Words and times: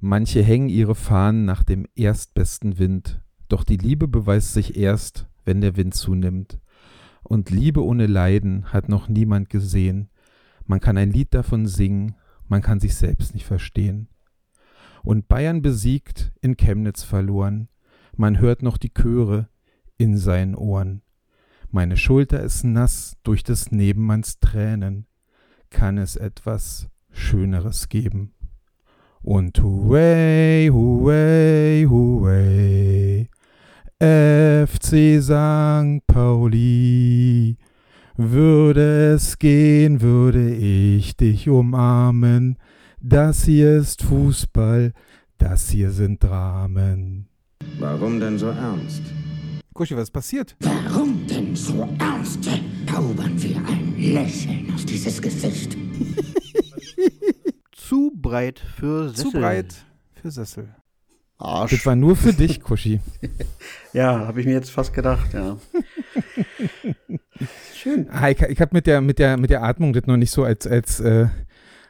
Manche 0.00 0.42
hängen 0.42 0.68
ihre 0.68 0.94
Fahnen 0.94 1.44
nach 1.44 1.62
dem 1.62 1.86
erstbesten 1.94 2.78
Wind, 2.78 3.22
doch 3.48 3.64
die 3.64 3.78
Liebe 3.78 4.08
beweist 4.08 4.52
sich 4.52 4.76
erst, 4.76 5.26
wenn 5.44 5.60
der 5.60 5.76
Wind 5.76 5.94
zunimmt. 5.94 6.60
Und 7.22 7.50
Liebe 7.50 7.82
ohne 7.82 8.06
Leiden 8.06 8.72
hat 8.72 8.88
noch 8.88 9.08
niemand 9.08 9.48
gesehen. 9.48 10.10
Man 10.66 10.80
kann 10.80 10.98
ein 10.98 11.10
Lied 11.10 11.32
davon 11.32 11.66
singen, 11.66 12.14
man 12.46 12.62
kann 12.62 12.78
sich 12.78 12.94
selbst 12.94 13.34
nicht 13.34 13.46
verstehen. 13.46 14.08
Und 15.02 15.28
Bayern 15.28 15.62
besiegt, 15.62 16.32
in 16.40 16.56
Chemnitz 16.56 17.02
verloren, 17.02 17.68
man 18.16 18.38
hört 18.38 18.62
noch 18.62 18.76
die 18.76 18.92
Chöre 18.92 19.48
in 19.96 20.18
seinen 20.18 20.54
Ohren. 20.54 21.02
Meine 21.70 21.96
Schulter 21.96 22.40
ist 22.42 22.64
nass 22.64 23.16
durch 23.22 23.42
des 23.42 23.70
Nebenmanns 23.70 24.40
Tränen. 24.40 25.06
Kann 25.70 25.98
es 25.98 26.16
etwas 26.16 26.88
Schöneres 27.10 27.88
geben? 27.88 28.35
Und 29.22 29.60
huey, 29.62 30.68
huey, 30.72 31.86
huey, 31.88 33.28
FC 33.98 35.20
St. 35.22 36.06
Pauli. 36.06 37.56
Würde 38.16 39.14
es 39.14 39.38
gehen, 39.38 40.00
würde 40.00 40.54
ich 40.54 41.16
dich 41.16 41.48
umarmen. 41.48 42.56
Das 43.00 43.44
hier 43.44 43.76
ist 43.76 44.02
Fußball, 44.02 44.92
das 45.38 45.68
hier 45.70 45.90
sind 45.90 46.22
Dramen. 46.22 47.28
Warum 47.78 48.18
denn 48.20 48.38
so 48.38 48.46
ernst? 48.48 49.02
Kuschi, 49.74 49.94
was 49.94 50.04
ist 50.04 50.12
passiert? 50.12 50.56
Warum 50.60 51.26
denn 51.26 51.54
so 51.54 51.86
ernst? 51.98 52.48
Zaubern 52.96 53.42
wir 53.42 53.58
ein 53.58 53.94
Lächeln 53.98 54.72
auf 54.74 54.86
dieses 54.86 55.20
Gesicht. 55.20 55.76
Zu 57.88 58.10
breit 58.16 58.58
für 58.58 59.10
Sessel. 59.10 59.30
Zu 59.30 59.38
breit 59.38 59.74
für 60.20 60.30
Sessel. 60.32 60.74
Arsch. 61.38 61.70
Das 61.70 61.86
war 61.86 61.94
nur 61.94 62.16
für 62.16 62.32
dich, 62.32 62.60
Kuschi. 62.60 63.00
Ja, 63.92 64.26
habe 64.26 64.40
ich 64.40 64.46
mir 64.46 64.54
jetzt 64.54 64.72
fast 64.72 64.92
gedacht, 64.92 65.32
ja. 65.32 65.56
Schön. 67.74 68.08
Ah, 68.10 68.28
ich 68.28 68.42
ich 68.42 68.60
habe 68.60 68.74
mit 68.74 68.88
der, 68.88 69.00
mit, 69.00 69.20
der, 69.20 69.36
mit 69.36 69.50
der 69.50 69.62
Atmung 69.62 69.92
das 69.92 70.04
noch 70.06 70.16
nicht 70.16 70.32
so 70.32 70.42
als, 70.42 70.66
als 70.66 70.98
äh, 70.98 71.28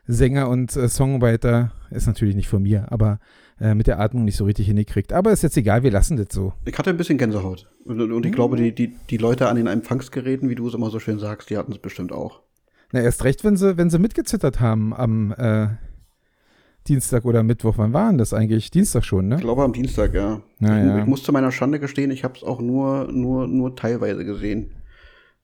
Sänger 0.07 0.51
und 0.51 0.77
äh, 0.77 0.87
Songwriter, 0.87 1.73
ist 1.91 2.07
natürlich 2.07 2.37
nicht 2.37 2.49
von 2.49 2.63
mir, 2.63 2.93
aber 2.93 3.19
äh, 3.59 3.75
mit 3.75 3.87
der 3.87 3.99
Atmung 3.99 4.25
nicht 4.25 4.37
so 4.37 4.45
richtig 4.45 4.67
hingekriegt. 4.67 5.15
Aber 5.15 5.33
ist 5.33 5.43
jetzt 5.43 5.57
egal, 5.57 5.83
wir 5.83 5.91
lassen 5.91 6.19
das 6.19 6.27
so. 6.31 6.53
Ich 6.67 6.77
hatte 6.77 6.91
ein 6.91 6.99
bisschen 6.99 7.17
Gänsehaut. 7.17 7.71
Und, 7.87 8.01
und 8.01 8.27
ich 8.27 8.33
glaube, 8.33 8.57
die, 8.57 8.75
die, 8.75 8.95
die 9.09 9.17
Leute 9.17 9.49
an 9.49 9.57
den 9.57 9.67
Empfangsgeräten, 9.67 10.51
wie 10.51 10.57
du 10.57 10.69
es 10.69 10.75
immer 10.75 10.91
so 10.91 11.01
schön 11.01 11.19
sagst, 11.19 11.49
die 11.49 11.57
hatten 11.57 11.73
es 11.73 11.79
bestimmt 11.79 12.13
auch. 12.13 12.43
Na, 12.93 13.01
erst 13.01 13.25
recht, 13.25 13.43
wenn 13.43 13.57
sie, 13.57 13.77
wenn 13.79 13.91
sie 13.91 13.99
mitgezittert 13.99 14.61
haben 14.61 14.95
am 14.95 15.33
äh, 15.33 15.69
Dienstag 16.89 17.25
oder 17.25 17.43
Mittwoch. 17.43 17.75
Wann 17.79 17.93
waren 17.93 18.19
das 18.19 18.33
eigentlich? 18.33 18.71
Dienstag 18.71 19.05
schon, 19.05 19.29
ne? 19.29 19.37
Ich 19.37 19.43
glaube 19.43 19.63
am 19.63 19.73
Dienstag, 19.73 20.15
ja. 20.15 20.43
Na, 20.59 20.81
ich, 20.81 20.87
ja. 20.87 20.99
ich 21.01 21.07
muss 21.07 21.23
zu 21.23 21.33
meiner 21.33 21.53
Schande 21.53 21.81
gestehen, 21.81 22.11
ich 22.11 22.25
habe 22.25 22.35
es 22.37 22.43
auch 22.43 22.61
nur, 22.61 23.11
nur, 23.13 23.47
nur 23.47 23.77
teilweise 23.77 24.25
gesehen. 24.25 24.71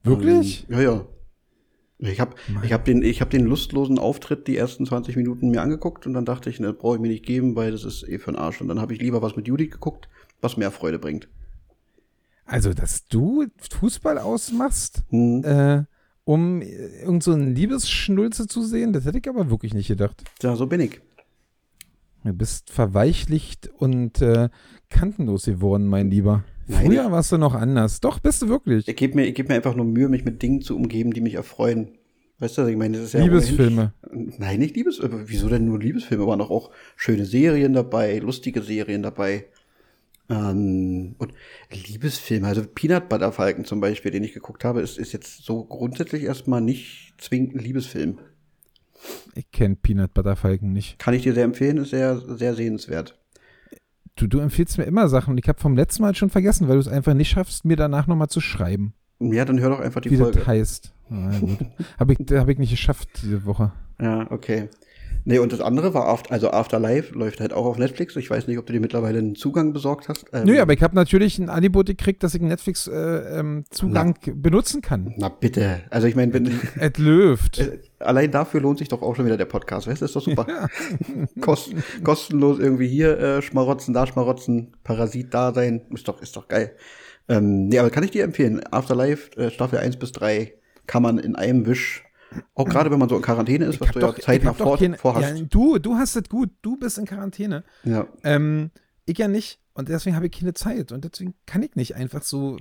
Wirklich? 0.03 0.67
Ähm, 0.69 0.77
ja, 0.77 0.83
ja. 0.83 1.05
Ich 1.99 2.19
habe 2.19 2.35
ich 2.65 2.73
hab 2.73 2.85
den, 2.85 3.03
ich 3.03 3.21
hab 3.21 3.31
den 3.31 3.45
lustlosen 3.47 3.99
Auftritt 4.01 4.49
die 4.49 4.57
ersten 4.57 4.87
20 4.87 5.15
Minuten 5.15 5.51
mir 5.51 5.63
angeguckt 5.63 6.05
und 6.05 6.15
dann 6.15 6.25
dachte 6.25 6.51
ich, 6.51 6.59
ne, 6.59 6.69
das 6.73 6.79
brauche 6.79 6.97
ich 6.97 7.01
mir 7.01 7.09
nicht 7.09 7.25
geben, 7.25 7.55
weil 7.55 7.71
das 7.71 7.85
ist 7.85 8.09
eh 8.09 8.19
für 8.19 8.33
den 8.33 8.39
Arsch. 8.39 8.61
Und 8.61 8.69
dann 8.69 8.81
habe 8.81 8.93
ich 8.93 9.01
lieber 9.01 9.23
was 9.23 9.37
mit 9.37 9.47
Judy 9.47 9.69
geguckt, 9.69 10.09
was 10.41 10.57
mehr 10.57 10.73
Freude 10.73 10.99
bringt. 10.99 11.29
Also, 12.45 12.75
dass 12.75 13.07
du 13.07 13.47
Fußball 13.71 14.19
ausmachst, 14.19 15.05
Hm. 15.11 15.45
äh, 15.45 15.85
um 16.25 16.61
äh, 16.61 17.03
irgend 17.03 17.23
so 17.23 17.33
einen 17.33 17.55
Liebesschnulze 17.55 18.47
zu 18.49 18.63
sehen, 18.63 18.93
das 18.93 19.05
hätte 19.05 19.19
ich 19.19 19.29
aber 19.29 19.49
wirklich 19.51 19.75
nicht 19.75 19.89
gedacht. 19.89 20.23
Ja, 20.43 20.57
so 20.57 20.67
bin 20.67 20.81
ich. 20.81 21.01
Du 22.25 22.33
bist 22.33 22.71
verweichlicht 22.71 23.71
und 23.79 24.23
äh, 24.23 24.49
kantenlos 24.91 25.45
geworden, 25.47 25.87
mein 25.87 26.11
Lieber. 26.11 26.45
Nein, 26.69 26.87
Früher 26.87 27.11
warst 27.11 27.33
du 27.33 27.39
noch 27.39 27.55
anders. 27.55 28.01
Doch, 28.01 28.21
bist 28.21 28.43
du 28.43 28.49
wirklich. 28.49 28.87
Ich 28.87 28.97
gebe 28.97 29.17
mir, 29.17 29.27
ich 29.27 29.35
geb 29.35 29.49
mir 29.49 29.57
einfach 29.57 29.75
nur 29.75 29.85
Mühe, 29.85 30.09
mich 30.09 30.25
mit 30.25 30.41
Dingen 30.43 30.61
zu 30.63 30.77
umgeben, 30.77 31.13
die 31.13 31.21
mich 31.21 31.35
erfreuen. 31.35 31.89
Weißt 32.39 32.59
du, 32.59 32.67
ich 32.67 32.77
meine, 32.77 32.97
das 32.99 33.07
ist 33.07 33.13
ja 33.15 33.21
Liebesfilme. 33.23 33.93
ohnehin- 34.13 34.35
Nein, 34.39 34.59
nicht 34.61 34.77
Liebesfilme. 34.77 35.25
Wieso 35.27 35.49
denn 35.49 35.65
nur 35.65 35.81
Liebesfilme? 35.81 36.27
Waren 36.27 36.39
doch 36.39 36.51
auch 36.51 36.71
schöne 36.97 37.25
Serien 37.25 37.73
dabei, 37.73 38.19
lustige 38.19 38.63
Serien 38.63 39.03
dabei. 39.03 39.47
Ähm, 40.31 41.15
und 41.19 41.33
Liebesfilme, 41.89 42.47
also 42.47 42.63
Peanut 42.63 43.09
Butter 43.09 43.33
Falcon 43.33 43.65
zum 43.65 43.81
Beispiel, 43.81 44.11
den 44.13 44.25
ich 44.25 44.33
geguckt 44.33 44.65
habe, 44.65 44.81
ist, 44.81 44.99
ist 44.99 45.13
jetzt 45.13 45.45
so 45.45 45.65
grundsätzlich 45.65 46.23
erstmal 46.23 46.61
nicht 46.61 47.15
zwingend 47.19 47.55
ein 47.57 47.59
Liebesfilm. 47.61 48.19
Ich 49.35 49.51
kenne 49.51 49.77
Peanut 49.77 50.15
Butter 50.15 50.37
Falken 50.37 50.73
nicht. 50.73 50.99
Kann 50.99 51.15
ich 51.15 51.23
dir 51.23 51.35
sehr 51.35 51.45
empfehlen, 51.45 51.79
ist 51.79 51.91
sehr, 51.91 52.19
sehr 52.19 52.55
sehenswert. 52.55 53.19
Du, 54.17 54.27
du 54.27 54.41
empfiehlst 54.41 54.77
mir 54.79 54.85
immer 54.85 55.09
Sachen 55.09 55.33
und 55.33 55.39
ich 55.39 55.49
habe 55.49 55.59
vom 55.61 55.75
letzten 55.77 56.03
Mal 56.03 56.15
schon 56.15 56.31
vergessen, 56.31 56.69
weil 56.69 56.75
du 56.75 56.81
es 56.81 56.89
einfach 56.89 57.15
nicht 57.15 57.31
schaffst, 57.31 57.65
mir 57.65 57.77
danach 57.77 58.07
nochmal 58.07 58.29
zu 58.29 58.41
schreiben, 58.41 58.93
Ja, 59.21 59.45
dann 59.45 59.59
hör 59.59 59.71
doch 59.71 59.81
einfach 59.81 60.01
die 60.03 60.11
wie 60.11 60.17
Folge. 60.19 60.39
das 60.39 60.47
heißt. 60.47 60.93
Gut. 61.41 61.59
habe 61.99 62.13
ich, 62.15 62.19
hab 62.33 62.49
ich 62.49 62.59
nicht 62.59 62.71
geschafft 62.71 63.09
diese 63.23 63.45
Woche. 63.45 63.73
Ja, 64.01 64.31
okay. 64.31 64.69
Nee, 65.25 65.39
und 65.39 65.53
das 65.53 65.61
andere 65.61 65.95
war, 65.95 66.09
After, 66.09 66.33
also 66.33 66.51
Afterlife, 66.51 67.15
läuft 67.15 67.41
halt 67.41 67.53
auch 67.53 67.65
auf 67.65 67.79
Netflix. 67.79 68.17
Ich 68.17 68.29
weiß 68.29 68.49
nicht, 68.49 68.59
ob 68.59 68.67
du 68.67 68.73
dir 68.73 68.81
mittlerweile 68.81 69.19
einen 69.19 69.37
Zugang 69.37 69.73
besorgt 69.73 70.09
hast. 70.09 70.25
Ähm, 70.33 70.45
Nö, 70.47 70.61
aber 70.61 70.73
ich 70.73 70.83
habe 70.83 70.97
natürlich 70.97 71.39
ein 71.39 71.49
Angebot 71.49 71.87
gekriegt, 71.87 72.23
dass 72.23 72.35
ich 72.35 72.41
einen 72.41 72.49
Netflix-Zugang 72.49 74.15
benutzen 74.35 74.81
kann. 74.83 75.15
Na 75.17 75.29
bitte. 75.29 75.83
Also 75.91 76.09
ich 76.09 76.17
meine, 76.17 76.33
wenn 76.35 76.61
Et 76.81 76.99
löft. 76.99 77.59
Äh, 77.59 77.79
allein 78.01 78.31
dafür 78.31 78.61
lohnt 78.61 78.79
sich 78.79 78.89
doch 78.89 79.03
auch 79.03 79.15
schon 79.15 79.27
wieder 79.27 79.37
der 79.37 79.45
Podcast. 79.45 79.87
Weißt 79.87 80.01
du, 80.01 80.07
ist 80.07 80.17
doch 80.17 80.23
super. 80.23 80.47
Kost, 81.41 81.73
kostenlos 82.03 82.59
irgendwie 82.59 82.89
hier 82.89 83.19
äh, 83.19 83.43
schmarotzen, 83.43 83.95
da 83.95 84.07
schmarotzen, 84.07 84.77
Parasit 84.83 85.33
da 85.33 85.55
sein. 85.55 85.83
Ist 85.91 86.09
doch, 86.09 86.21
ist 86.21 86.37
doch 86.37 86.49
geil. 86.49 86.73
Ähm, 87.29 87.69
nee, 87.69 87.79
aber 87.79 87.91
kann 87.91 88.03
ich 88.03 88.11
dir 88.11 88.25
empfehlen. 88.25 88.61
Afterlife, 88.71 89.37
äh, 89.39 89.51
Staffel 89.51 89.79
1 89.79 89.97
bis 89.97 90.13
3 90.13 90.55
kann 90.87 91.03
man 91.03 91.19
in 91.19 91.37
einem 91.37 91.67
Wisch, 91.67 92.05
auch 92.55 92.69
gerade 92.69 92.91
wenn 92.91 92.99
man 92.99 93.09
so 93.09 93.17
in 93.17 93.23
Quarantäne 93.23 93.65
ist, 93.67 93.81
was 93.81 93.89
hab 93.89 93.95
du 93.95 94.01
ja 94.01 94.07
doch- 94.09 94.19
Zeit 94.19 94.39
ich 94.41 94.45
nach 94.45 94.57
vor, 94.57 94.79
keine- 94.79 94.97
vorhast. 94.99 95.39
Ja, 95.39 95.45
du, 95.45 95.79
du 95.79 95.95
hast 95.97 96.17
es 96.17 96.29
gut. 96.29 96.51
Du 96.63 96.77
bist 96.77 96.99
in 96.99 97.07
Quarantäne. 97.07 97.65
Ja. 97.85 98.07
Ähm, 98.25 98.71
ich 99.07 99.19
ja 99.19 99.29
nicht. 99.29 99.61
Und 99.75 99.89
deswegen 99.89 100.17
habe 100.17 100.27
ich 100.27 100.33
keine 100.33 100.53
Zeit. 100.55 100.93
Und 100.93 101.05
deswegen 101.05 101.35
kann 101.47 101.63
ich 101.63 101.75
nicht 101.77 101.97
einfach 101.97 102.23
so 102.23 102.57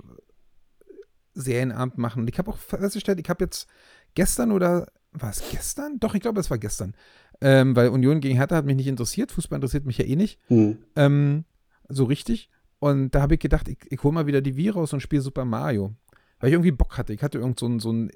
Serienabend 1.34 1.98
machen. 1.98 2.22
Und 2.24 2.30
ich 2.30 2.38
habe 2.38 2.52
auch 2.52 2.58
festgestellt, 2.58 3.20
ich 3.20 3.30
habe 3.30 3.44
jetzt 3.44 3.68
gestern 4.16 4.52
oder 4.52 4.88
war 5.14 5.30
es 5.30 5.44
gestern? 5.52 6.00
Doch, 6.00 6.14
ich 6.16 6.22
glaube, 6.22 6.40
es 6.40 6.50
war 6.50 6.58
gestern. 6.58 6.94
Ähm, 7.42 7.76
weil 7.76 7.90
Union 7.90 8.20
gegen 8.20 8.36
Hertha 8.38 8.56
hat 8.56 8.66
mich 8.66 8.76
nicht 8.76 8.88
interessiert. 8.88 9.32
Fußball 9.32 9.58
interessiert 9.58 9.86
mich 9.86 9.98
ja 9.98 10.06
eh 10.06 10.16
nicht. 10.16 10.40
Hm. 10.48 10.78
Ähm, 10.96 11.46
so 11.90 12.04
richtig. 12.06 12.50
Und 12.80 13.12
da 13.16 13.22
habe 13.22 13.36
ich 13.36 13.40
gedacht, 13.40 13.68
ich, 13.68 13.78
ich 13.90 14.04
hole 14.04 14.14
mal 14.14 14.26
wieder 14.28 14.42
die 14.42 14.56
Wii 14.56 14.70
raus 14.70 14.94
und 14.94 15.00
spiele 15.02 15.22
Super 15.22 15.46
Mario. 15.46 15.94
Weil 16.42 16.50
ich 16.50 16.54
irgendwie 16.54 16.72
Bock 16.72 16.98
hatte. 16.98 17.14
Ich 17.14 17.24
hatte 17.24 17.38
irgend 17.38 17.60
so 17.60 17.68
ein, 17.68 17.80
so 17.80 17.92
ein 17.92 18.10
äh, 18.10 18.14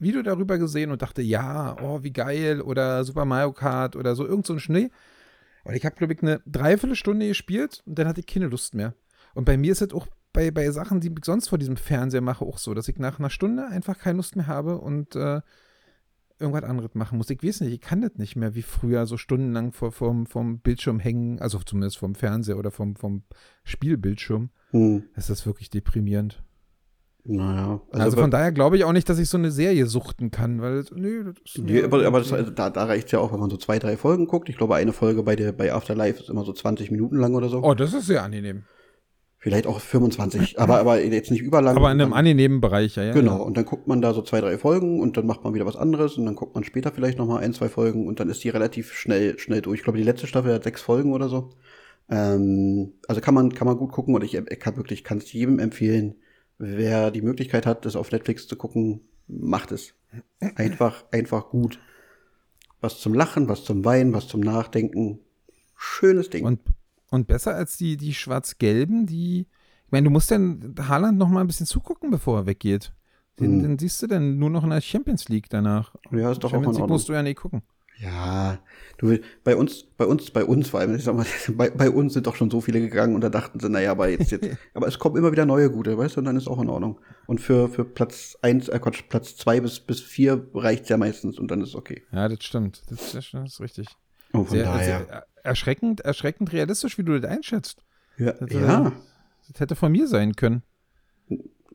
Video 0.00 0.22
darüber 0.22 0.58
gesehen 0.58 0.90
und 0.90 1.00
dachte, 1.00 1.22
ja, 1.22 1.76
oh, 1.80 2.02
wie 2.02 2.12
geil. 2.12 2.60
Oder 2.60 3.04
Super 3.04 3.24
Mario 3.24 3.52
Kart 3.52 3.96
oder 3.96 4.14
so, 4.14 4.26
irgend 4.26 4.46
so 4.46 4.52
ein 4.52 4.60
Schnee. 4.60 4.90
Und 5.64 5.74
ich 5.74 5.84
habe, 5.84 5.96
glaube 5.96 6.12
ich, 6.12 6.22
eine 6.22 6.40
Dreiviertelstunde 6.46 7.28
gespielt 7.28 7.82
und 7.86 7.98
dann 7.98 8.08
hatte 8.08 8.20
ich 8.20 8.26
keine 8.26 8.46
Lust 8.46 8.74
mehr. 8.74 8.94
Und 9.34 9.44
bei 9.44 9.56
mir 9.56 9.72
ist 9.72 9.82
es 9.82 9.92
auch 9.92 10.06
bei, 10.32 10.50
bei 10.50 10.70
Sachen, 10.70 11.00
die 11.00 11.08
ich 11.08 11.24
sonst 11.24 11.48
vor 11.48 11.58
diesem 11.58 11.76
Fernseher 11.76 12.20
mache, 12.20 12.44
auch 12.44 12.58
so, 12.58 12.74
dass 12.74 12.88
ich 12.88 12.98
nach 12.98 13.18
einer 13.18 13.30
Stunde 13.30 13.66
einfach 13.66 13.98
keine 13.98 14.16
Lust 14.16 14.36
mehr 14.36 14.46
habe 14.46 14.78
und 14.78 15.14
äh, 15.14 15.40
irgendwas 16.38 16.64
anderes 16.64 16.94
machen 16.94 17.18
muss. 17.18 17.30
Ich 17.30 17.42
weiß 17.42 17.60
nicht, 17.62 17.72
ich 17.72 17.80
kann 17.80 18.00
das 18.00 18.14
nicht 18.16 18.36
mehr 18.36 18.54
wie 18.54 18.62
früher, 18.62 19.06
so 19.06 19.16
stundenlang 19.16 19.72
vor, 19.72 19.92
vom, 19.92 20.26
vom 20.26 20.60
Bildschirm 20.60 21.00
hängen, 21.00 21.40
also 21.40 21.58
zumindest 21.58 21.98
vom 21.98 22.14
Fernseher 22.14 22.58
oder 22.58 22.70
vom, 22.70 22.96
vom 22.96 23.24
Spielbildschirm. 23.64 24.50
Hm. 24.70 25.04
Das 25.14 25.30
ist 25.30 25.46
wirklich 25.46 25.70
deprimierend. 25.70 26.42
Naja. 27.30 27.82
Also, 27.92 28.16
von 28.16 28.30
daher 28.30 28.52
glaube 28.52 28.78
ich 28.78 28.84
auch 28.84 28.92
nicht, 28.92 29.06
dass 29.06 29.18
ich 29.18 29.28
so 29.28 29.36
eine 29.36 29.50
Serie 29.50 29.84
suchten 29.84 30.30
kann, 30.30 30.62
weil, 30.62 30.84
nö, 30.94 31.24
das 31.24 31.34
ist 31.44 31.62
Nee, 31.62 31.82
aber, 31.82 32.06
aber 32.06 32.20
das, 32.20 32.32
also 32.32 32.50
da, 32.50 32.70
da 32.70 32.84
reicht 32.84 33.12
ja 33.12 33.18
auch, 33.18 33.32
wenn 33.34 33.40
man 33.40 33.50
so 33.50 33.58
zwei, 33.58 33.78
drei 33.78 33.98
Folgen 33.98 34.26
guckt. 34.26 34.48
Ich 34.48 34.56
glaube, 34.56 34.76
eine 34.76 34.94
Folge 34.94 35.22
bei 35.22 35.36
der 35.36 35.52
bei 35.52 35.70
Afterlife 35.72 36.20
ist 36.22 36.30
immer 36.30 36.46
so 36.46 36.54
20 36.54 36.90
Minuten 36.90 37.16
lang 37.16 37.34
oder 37.34 37.50
so. 37.50 37.62
Oh, 37.62 37.74
das 37.74 37.92
ist 37.92 38.06
sehr 38.06 38.22
angenehm. 38.22 38.62
Vielleicht 39.40 39.66
auch 39.66 39.78
25, 39.78 40.58
aber, 40.58 40.78
aber 40.78 41.00
jetzt 41.00 41.30
nicht 41.30 41.42
überlang. 41.42 41.76
Aber 41.76 41.92
in 41.92 42.00
einem 42.00 42.14
angenehmen 42.14 42.62
Bereich, 42.62 42.96
ja. 42.96 43.04
ja 43.04 43.12
Genau, 43.12 43.42
und 43.42 43.58
dann 43.58 43.66
guckt 43.66 43.86
man 43.86 44.00
da 44.00 44.14
so 44.14 44.22
zwei, 44.22 44.40
drei 44.40 44.56
Folgen 44.56 44.98
und 44.98 45.18
dann 45.18 45.26
macht 45.26 45.44
man 45.44 45.52
wieder 45.52 45.66
was 45.66 45.76
anderes 45.76 46.16
und 46.16 46.24
dann 46.24 46.34
guckt 46.34 46.54
man 46.54 46.64
später 46.64 46.92
vielleicht 46.92 47.18
noch 47.18 47.26
mal 47.26 47.40
ein, 47.40 47.52
zwei 47.52 47.68
Folgen 47.68 48.08
und 48.08 48.20
dann 48.20 48.30
ist 48.30 48.42
die 48.42 48.48
relativ 48.48 48.94
schnell, 48.94 49.38
schnell 49.38 49.60
durch. 49.60 49.80
Ich 49.80 49.84
glaube, 49.84 49.98
die 49.98 50.04
letzte 50.04 50.26
Staffel 50.26 50.54
hat 50.54 50.64
sechs 50.64 50.80
Folgen 50.80 51.12
oder 51.12 51.28
so. 51.28 51.50
Ähm, 52.08 52.94
also 53.06 53.20
kann 53.20 53.34
man, 53.34 53.52
kann 53.52 53.66
man 53.66 53.76
gut 53.76 53.92
gucken 53.92 54.14
und 54.14 54.24
ich, 54.24 54.34
ich 54.34 54.60
kann 54.60 54.76
wirklich, 54.76 55.04
kann 55.04 55.18
es 55.18 55.32
jedem 55.32 55.58
empfehlen, 55.58 56.16
wer 56.58 57.10
die 57.10 57.22
Möglichkeit 57.22 57.66
hat, 57.66 57.84
das 57.84 57.96
auf 57.96 58.10
Netflix 58.12 58.46
zu 58.46 58.56
gucken, 58.56 59.00
macht 59.26 59.72
es. 59.72 59.94
Einfach, 60.56 61.04
einfach 61.12 61.50
gut. 61.50 61.78
Was 62.80 63.00
zum 63.00 63.14
Lachen, 63.14 63.48
was 63.48 63.64
zum 63.64 63.84
Weinen, 63.84 64.12
was 64.12 64.28
zum 64.28 64.40
Nachdenken. 64.40 65.18
Schönes 65.76 66.30
Ding. 66.30 66.44
Und, 66.44 66.60
und 67.10 67.26
besser 67.26 67.54
als 67.54 67.76
die, 67.76 67.96
die 67.96 68.14
schwarz-gelben, 68.14 69.06
die. 69.06 69.46
Ich 69.86 69.92
meine, 69.92 70.04
du 70.04 70.10
musst 70.10 70.30
dann 70.30 70.74
Haaland 70.78 71.18
noch 71.18 71.28
mal 71.28 71.40
ein 71.40 71.46
bisschen 71.46 71.66
zugucken, 71.66 72.10
bevor 72.10 72.38
er 72.40 72.46
weggeht. 72.46 72.92
Den, 73.40 73.52
Hm. 73.54 73.62
den 73.62 73.78
siehst 73.78 74.02
du 74.02 74.06
dann 74.06 74.38
nur 74.38 74.50
noch 74.50 74.64
in 74.64 74.70
der 74.70 74.80
Champions 74.80 75.28
League 75.28 75.48
danach. 75.48 75.94
ja, 76.10 76.30
ist 76.32 76.42
doch 76.42 76.50
auch 76.50 76.54
in 76.54 76.64
Champions 76.64 76.76
League 76.76 76.82
Ordnung. 76.82 76.94
musst 76.94 77.08
du 77.08 77.12
ja 77.12 77.22
nicht 77.22 77.38
gucken. 77.38 77.62
Ja, 78.00 78.58
du, 78.98 79.18
bei 79.42 79.56
uns, 79.56 79.84
bei 79.96 80.06
uns, 80.06 80.30
bei 80.30 80.44
uns 80.44 80.68
vor 80.68 80.78
allem, 80.80 80.94
ich 80.94 81.02
sag 81.04 81.16
mal, 81.16 81.26
bei, 81.54 81.70
bei 81.70 81.90
uns 81.90 82.12
sind 82.12 82.26
doch 82.28 82.36
schon 82.36 82.50
so 82.50 82.60
viele 82.60 82.80
gegangen 82.80 83.14
und 83.14 83.22
da 83.22 83.28
dachten 83.28 83.58
sie, 83.58 83.68
naja, 83.68 83.90
aber 83.90 84.08
jetzt, 84.08 84.30
jetzt, 84.30 84.48
aber 84.74 84.86
es 84.86 84.98
kommen 85.00 85.16
immer 85.16 85.32
wieder 85.32 85.46
neue 85.46 85.70
gute, 85.70 85.98
weißt 85.98 86.16
du, 86.16 86.20
und 86.20 86.26
dann 86.26 86.36
ist 86.36 86.46
auch 86.46 86.60
in 86.62 86.68
Ordnung. 86.68 87.00
Und 87.26 87.40
für, 87.40 87.68
für 87.68 87.84
Platz 87.84 88.38
eins, 88.42 88.68
äh 88.68 88.78
Quatsch, 88.78 89.02
Platz 89.08 89.36
zwei 89.36 89.60
bis, 89.60 89.80
bis 89.80 90.00
vier 90.00 90.46
reicht's 90.54 90.88
ja 90.88 90.96
meistens 90.96 91.38
und 91.38 91.50
dann 91.50 91.60
ist 91.60 91.74
okay. 91.74 92.04
Ja, 92.12 92.28
das 92.28 92.44
stimmt. 92.44 92.82
Das, 92.88 93.12
das, 93.12 93.30
das 93.32 93.52
ist 93.54 93.60
richtig. 93.60 93.88
Oh, 94.32 94.44
von 94.44 94.56
Sehr, 94.56 94.64
daher. 94.64 94.84
sehr 95.06 95.26
erschreckend, 95.42 96.00
erschreckend 96.02 96.52
realistisch, 96.52 96.98
wie 96.98 97.02
du 97.04 97.18
das 97.18 97.28
einschätzt. 97.30 97.82
ja, 98.18 98.32
Das, 98.32 98.52
ja, 98.52 98.92
Das 99.50 99.60
hätte 99.60 99.74
von 99.74 99.90
mir 99.90 100.06
sein 100.06 100.36
können. 100.36 100.62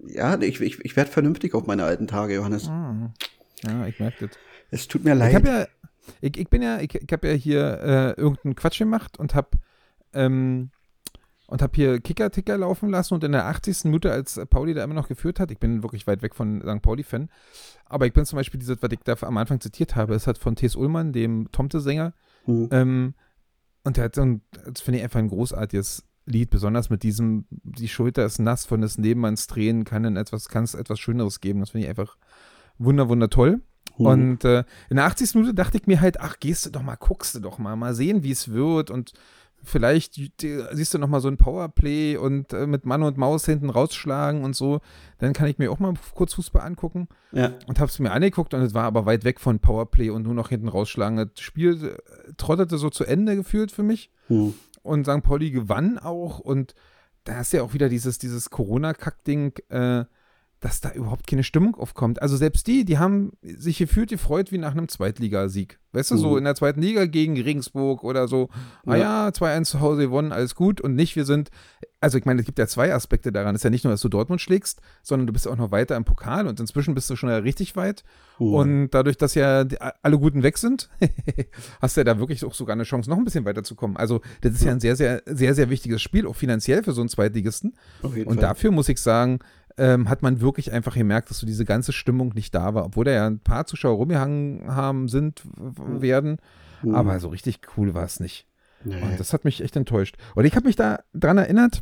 ja, 0.08 0.40
ich, 0.40 0.62
ich, 0.62 0.80
ich 0.86 0.96
werde 0.96 1.12
vernünftig 1.12 1.54
auf 1.56 1.66
meine 1.66 1.84
alten 1.84 2.08
Tage, 2.08 2.36
Johannes. 2.36 2.68
Ah. 2.70 3.12
Ja, 3.66 3.88
ich 3.88 4.00
merke 4.00 4.28
das. 4.28 4.38
Es 4.70 4.88
tut 4.88 5.04
mir 5.04 5.14
Ich 5.14 5.20
leid. 5.20 5.36
habe 5.36 5.48
ja, 5.48 5.68
ich, 6.22 6.38
ich 6.38 6.50
bin 6.50 6.62
ja, 6.62 6.80
ich, 6.80 6.96
ich 6.96 7.12
habe 7.12 7.28
ja 7.28 7.34
hier 7.34 7.80
äh, 7.82 8.22
irgendeinen 8.22 8.56
Quatsch 8.56 8.80
gemacht 8.80 9.18
und 9.20 9.36
habe 9.36 9.50
ähm, 10.14 10.72
und 11.48 11.62
habe 11.62 11.74
hier 11.76 12.00
Kicker-Ticker 12.00 12.58
laufen 12.58 12.90
lassen 12.90 13.14
und 13.14 13.24
in 13.24 13.34
der 13.34 13.46
80. 13.46 13.86
Minute, 13.86 14.12
als 14.12 14.40
Pauli 14.50 14.74
da 14.74 14.84
immer 14.84 14.94
noch 14.94 15.08
geführt 15.08 15.40
hat, 15.40 15.52
ich 15.52 15.60
bin 15.60 15.84
wirklich 15.84 16.08
weit 16.08 16.22
weg 16.22 16.36
von 16.36 16.62
St. 16.62 16.82
Pauli-Fan, 16.82 17.30
aber 17.86 18.08
ich 18.08 18.14
bin 18.14 18.26
zum 18.26 18.38
Beispiel 18.38 18.60
dieses, 18.60 18.82
was 18.82 18.92
ich 18.92 19.00
da 19.04 19.16
am 19.22 19.38
Anfang 19.38 19.60
zitiert 19.60 19.96
habe, 19.96 20.16
es 20.16 20.26
hat 20.26 20.38
von 20.38 20.56
T.S. 20.56 20.76
Ullmann, 20.76 21.14
dem 21.14 21.52
Tomte-Sänger, 21.52 22.14
Hm. 22.46 22.70
ähm, 22.72 23.14
und 23.84 23.98
der 23.98 24.06
hat 24.06 24.16
so 24.16 24.22
ein, 24.22 24.42
das 24.66 24.82
finde 24.82 25.00
ich 25.00 25.04
einfach 25.04 25.20
ein 25.20 25.30
großartiges 25.30 26.04
Lied, 26.26 26.50
besonders 26.50 26.90
mit 26.90 27.04
diesem, 27.04 27.46
die 27.50 27.90
Schulter 27.90 28.26
ist 28.26 28.40
nass 28.40 28.66
von 28.66 28.82
des 28.82 28.98
Nebenmanns 28.98 29.48
Tränen, 29.48 29.84
kann 29.84 30.06
in 30.06 30.16
etwas, 30.16 30.48
kann 30.48 30.64
es 30.64 30.74
etwas 30.74 31.00
Schöneres 31.00 31.42
geben. 31.42 31.60
Das 31.60 31.72
finde 31.72 31.86
ich 31.86 31.90
einfach 31.90 32.18
wunder, 32.78 33.10
wunder 33.10 33.30
toll. 33.30 33.62
Hm. 33.98 34.06
Und 34.06 34.46
äh, 34.46 34.64
in 34.90 34.98
der 34.98 35.06
80. 35.06 35.36
Minute 35.36 35.54
dachte 35.54 35.78
ich 35.78 35.88
mir 35.88 36.02
halt, 36.02 36.20
ach, 36.20 36.40
gehst 36.40 36.66
du 36.66 36.70
doch 36.70 36.82
mal, 36.82 36.96
guckst 36.96 37.36
du 37.36 37.40
doch 37.40 37.58
mal, 37.58 37.76
mal 37.76 37.94
sehen, 37.94 38.24
wie 38.24 38.32
es 38.32 38.52
wird 38.52 38.92
und 38.92 39.14
vielleicht 39.64 40.16
siehst 40.16 40.94
du 40.94 40.98
noch 40.98 41.08
mal 41.08 41.22
so 41.22 41.30
ein 41.30 41.38
Powerplay 41.38 42.18
und 42.18 42.52
äh, 42.54 42.68
mit 42.68 42.86
Mann 42.86 43.02
und 43.02 43.18
Maus 43.18 43.46
hinten 43.46 43.70
rausschlagen 43.70 44.44
und 44.44 44.56
so. 44.56 44.82
Dann 45.20 45.34
kann 45.34 45.48
ich 45.48 45.58
mir 45.58 45.72
auch 45.72 45.80
mal 45.80 45.94
kurz 46.14 46.34
Fußball 46.34 46.62
angucken 46.62 47.08
ja. 47.32 47.54
und 47.68 47.80
habe 47.80 47.90
es 47.90 47.98
mir 48.00 48.12
angeguckt 48.12 48.54
und 48.54 48.62
es 48.62 48.74
war 48.74 48.84
aber 48.84 49.06
weit 49.06 49.24
weg 49.24 49.40
von 49.40 49.60
Powerplay 49.60 50.10
und 50.10 50.24
nur 50.24 50.34
noch 50.34 50.50
hinten 50.50 50.68
rausschlagen. 50.68 51.18
Das 51.18 51.42
Spiel 51.42 51.82
äh, 51.86 52.34
trottete 52.36 52.78
so 52.78 52.90
zu 52.90 53.06
Ende 53.06 53.36
gefühlt 53.36 53.72
für 53.72 53.84
mich 53.84 54.12
Hm. 54.28 54.54
und 54.82 55.06
St. 55.06 55.24
Pauli 55.24 55.52
gewann 55.52 55.98
auch 55.98 56.40
und 56.40 56.76
da 57.24 57.40
ist 57.42 57.54
ja 57.54 57.64
auch 57.64 57.74
wieder 57.74 57.90
dieses, 57.90 58.18
dieses 58.18 58.50
Corona-Kack-Ding, 58.50 59.54
äh, 59.70 60.04
dass 60.64 60.80
da 60.80 60.92
überhaupt 60.94 61.28
keine 61.28 61.44
Stimmung 61.44 61.76
aufkommt. 61.76 62.22
Also 62.22 62.38
selbst 62.38 62.68
die, 62.68 62.86
die 62.86 62.98
haben 62.98 63.34
sich 63.42 63.78
gefühlt 63.80 64.10
gefreut 64.10 64.52
wie 64.54 64.58
nach 64.58 64.72
einem 64.72 64.88
Zweitligasieg. 64.88 65.78
Weißt 65.92 66.10
du, 66.12 66.18
so 66.18 66.32
Mhm. 66.32 66.38
in 66.40 66.44
der 66.46 66.56
zweiten 66.56 66.82
Liga 66.82 67.06
gegen 67.06 67.40
Regensburg 67.40 68.04
oder 68.04 68.28
so, 68.30 68.50
ah 68.86 68.96
ja, 68.96 69.28
2-1 69.28 69.66
zu 69.66 69.82
Hause 69.82 70.04
gewonnen, 70.04 70.32
alles 70.32 70.56
gut 70.56 70.82
und 70.82 70.96
nicht, 70.96 71.16
wir 71.16 71.26
sind, 71.26 71.52
also 72.00 72.18
ich 72.18 72.26
meine, 72.26 72.40
es 72.40 72.46
gibt 72.46 72.58
ja 72.58 72.66
zwei 72.66 72.94
Aspekte 72.96 73.32
daran. 73.32 73.54
Es 73.54 73.60
ist 73.60 73.64
ja 73.66 73.70
nicht 73.70 73.84
nur, 73.84 73.92
dass 73.92 74.02
du 74.02 74.10
Dortmund 74.10 74.42
schlägst, 74.42 74.82
sondern 75.04 75.28
du 75.28 75.34
bist 75.34 75.48
auch 75.48 75.56
noch 75.56 75.72
weiter 75.72 75.96
im 75.98 76.04
Pokal 76.06 76.48
und 76.48 76.60
inzwischen 76.60 76.96
bist 76.96 77.10
du 77.10 77.16
schon 77.16 77.30
ja 77.30 77.38
richtig 77.38 77.76
weit. 77.76 78.04
Hm. 78.38 78.54
Und 78.54 78.90
dadurch, 78.92 79.18
dass 79.18 79.36
ja 79.36 79.66
alle 80.02 80.18
Guten 80.18 80.42
weg 80.44 80.58
sind, 80.58 80.90
hast 81.82 81.96
du 81.98 82.02
ja 82.02 82.06
da 82.06 82.18
wirklich 82.20 82.44
auch 82.44 82.54
sogar 82.54 82.74
eine 82.74 82.84
Chance, 82.84 83.10
noch 83.10 83.18
ein 83.18 83.24
bisschen 83.26 83.46
weiterzukommen. 83.46 83.96
Also, 83.98 84.22
das 84.42 84.54
ist 84.54 84.64
ja 84.64 84.72
ein 84.72 84.80
sehr, 84.80 84.96
sehr, 84.96 85.22
sehr, 85.26 85.54
sehr 85.54 85.70
wichtiges 85.70 86.02
Spiel, 86.02 86.26
auch 86.26 86.36
finanziell 86.36 86.84
für 86.84 86.94
so 86.94 87.02
einen 87.02 87.10
Zweitligisten. 87.10 87.76
Und 88.02 88.26
Fall. 88.26 88.36
dafür 88.38 88.72
muss 88.72 88.90
ich 88.90 89.00
sagen, 89.00 89.40
ähm, 89.78 90.10
hat 90.10 90.22
man 90.22 90.42
wirklich 90.42 90.72
einfach 90.72 90.94
gemerkt, 90.96 91.30
dass 91.30 91.40
so 91.40 91.48
diese 91.48 91.66
ganze 91.66 91.94
Stimmung 91.94 92.34
nicht 92.36 92.54
da 92.54 92.74
war, 92.74 92.86
obwohl 92.86 93.06
da 93.06 93.12
ja 93.12 93.28
ein 93.28 93.40
paar 93.40 93.66
Zuschauer 93.66 93.96
rumgehangen 93.98 94.68
haben, 94.68 95.08
sind, 95.08 95.44
w- 95.46 96.02
werden. 96.02 96.38
Hm. 96.82 96.94
Aber 96.96 97.20
so 97.20 97.30
richtig 97.30 97.60
cool 97.78 97.94
war 97.94 98.04
es 98.04 98.20
nicht. 98.20 98.48
Nee. 98.84 99.02
Und 99.02 99.20
das 99.20 99.34
hat 99.34 99.46
mich 99.46 99.62
echt 99.62 99.76
enttäuscht. 99.76 100.18
Und 100.36 100.46
ich 100.46 100.56
habe 100.56 100.68
mich 100.68 100.76
da 100.76 101.00
dran 101.14 101.38
erinnert, 101.38 101.82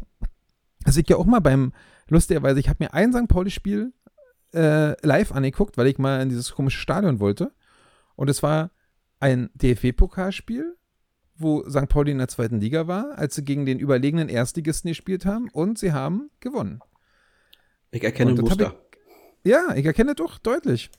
dass 0.85 0.97
ich 0.97 1.07
ja 1.09 1.17
auch 1.17 1.25
mal 1.25 1.39
beim, 1.39 1.73
lustigerweise, 2.07 2.59
ich 2.59 2.69
habe 2.69 2.83
mir 2.83 2.93
ein 2.93 3.11
St. 3.13 3.27
Pauli-Spiel 3.27 3.93
äh, 4.53 5.05
live 5.05 5.31
angeguckt, 5.31 5.77
weil 5.77 5.87
ich 5.87 5.97
mal 5.97 6.21
in 6.21 6.29
dieses 6.29 6.51
komische 6.53 6.79
Stadion 6.79 7.19
wollte. 7.19 7.51
Und 8.15 8.29
es 8.29 8.43
war 8.43 8.71
ein 9.19 9.49
DFB-Pokalspiel, 9.55 10.75
wo 11.37 11.67
St. 11.69 11.87
Pauli 11.89 12.11
in 12.11 12.19
der 12.19 12.27
zweiten 12.27 12.59
Liga 12.59 12.87
war, 12.87 13.17
als 13.17 13.35
sie 13.35 13.43
gegen 13.43 13.65
den 13.65 13.79
überlegenen 13.79 14.29
Erstligisten 14.29 14.89
gespielt 14.89 15.25
haben 15.25 15.49
und 15.51 15.79
sie 15.79 15.91
haben 15.91 16.29
gewonnen. 16.39 16.79
Ich 17.91 18.03
erkenne 18.03 18.33
Muster. 18.33 18.75
Ja, 19.43 19.73
ich 19.75 19.85
erkenne 19.85 20.15
doch 20.15 20.37
deutlich. 20.37 20.89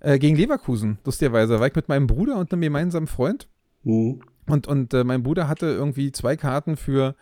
Äh, 0.00 0.18
gegen 0.18 0.36
Leverkusen, 0.36 0.98
lustigerweise, 1.04 1.58
war 1.58 1.66
ich 1.66 1.74
mit 1.74 1.88
meinem 1.88 2.06
Bruder 2.06 2.36
und 2.36 2.52
einem 2.52 2.62
gemeinsamen 2.62 3.08
Freund. 3.08 3.48
Hm. 3.82 4.20
Und, 4.46 4.66
und 4.66 4.94
äh, 4.94 5.04
mein 5.04 5.22
Bruder 5.22 5.48
hatte 5.48 5.66
irgendwie 5.66 6.12
zwei 6.12 6.36
Karten 6.36 6.76
für 6.76 7.16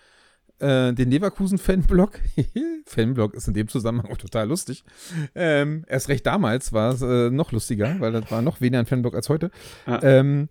äh, 0.59 0.93
den 0.93 1.11
Leverkusen-Fanblock. 1.11 2.21
Fanblock 2.87 3.35
ist 3.35 3.49
in 3.49 3.55
dem 3.55 3.69
Zusammenhang 3.69 4.13
auch 4.13 4.17
total 4.17 4.49
lustig. 4.49 4.85
Ähm, 5.35 5.85
erst 5.89 6.09
recht 6.09 6.25
damals 6.25 6.73
war 6.73 6.93
es 6.93 7.03
äh, 7.03 7.31
noch 7.31 7.53
lustiger, 7.53 7.97
weil 7.99 8.13
das 8.13 8.31
war 8.31 8.43
noch 8.43 8.61
weniger 8.61 8.79
ein 8.79 8.87
Fanblock 8.87 9.15
als 9.15 9.29
heute. 9.29 9.51
Ah. 9.87 9.99
Ähm, 10.03 10.49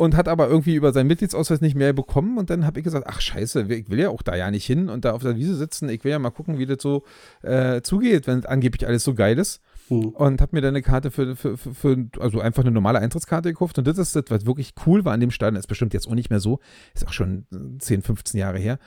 und 0.00 0.16
hat 0.16 0.28
aber 0.28 0.48
irgendwie 0.48 0.74
über 0.74 0.92
seinen 0.92 1.08
Mitgliedsausweis 1.08 1.60
nicht 1.60 1.76
mehr 1.76 1.92
bekommen. 1.92 2.38
Und 2.38 2.48
dann 2.48 2.64
habe 2.64 2.80
ich 2.80 2.84
gesagt, 2.84 3.06
ach 3.06 3.20
scheiße, 3.20 3.66
ich 3.68 3.90
will 3.90 3.98
ja 3.98 4.08
auch 4.08 4.22
da 4.22 4.34
ja 4.34 4.50
nicht 4.50 4.64
hin 4.64 4.88
und 4.88 5.04
da 5.04 5.12
auf 5.12 5.22
der 5.22 5.36
Wiese 5.36 5.54
sitzen. 5.54 5.88
Ich 5.90 6.04
will 6.04 6.10
ja 6.10 6.18
mal 6.18 6.30
gucken, 6.30 6.58
wie 6.58 6.66
das 6.66 6.78
so 6.80 7.04
äh, 7.42 7.82
zugeht, 7.82 8.26
wenn 8.26 8.44
angeblich 8.46 8.86
alles 8.88 9.04
so 9.04 9.14
geil 9.14 9.38
ist 9.38 9.60
Hm. 9.90 10.10
und 10.10 10.40
habe 10.40 10.54
mir 10.54 10.60
dann 10.62 10.70
eine 10.70 10.82
Karte 10.82 11.10
für, 11.10 11.34
für, 11.34 11.56
für, 11.58 11.74
für, 11.74 12.06
also 12.20 12.40
einfach 12.40 12.62
eine 12.62 12.70
normale 12.70 13.00
Eintrittskarte 13.00 13.50
gekauft. 13.50 13.76
Und 13.76 13.86
das 13.86 13.98
ist 13.98 14.14
das, 14.14 14.24
was 14.28 14.46
wirklich 14.46 14.72
cool 14.86 15.04
war 15.04 15.12
an 15.12 15.20
dem 15.20 15.32
Stadion, 15.32 15.58
ist 15.58 15.66
bestimmt 15.66 15.92
jetzt 15.92 16.06
auch 16.06 16.14
nicht 16.14 16.30
mehr 16.30 16.38
so, 16.38 16.60
ist 16.94 17.06
auch 17.06 17.12
schon 17.12 17.46
10, 17.78 18.02
15 18.02 18.38
Jahre 18.38 18.58
her, 18.58 18.78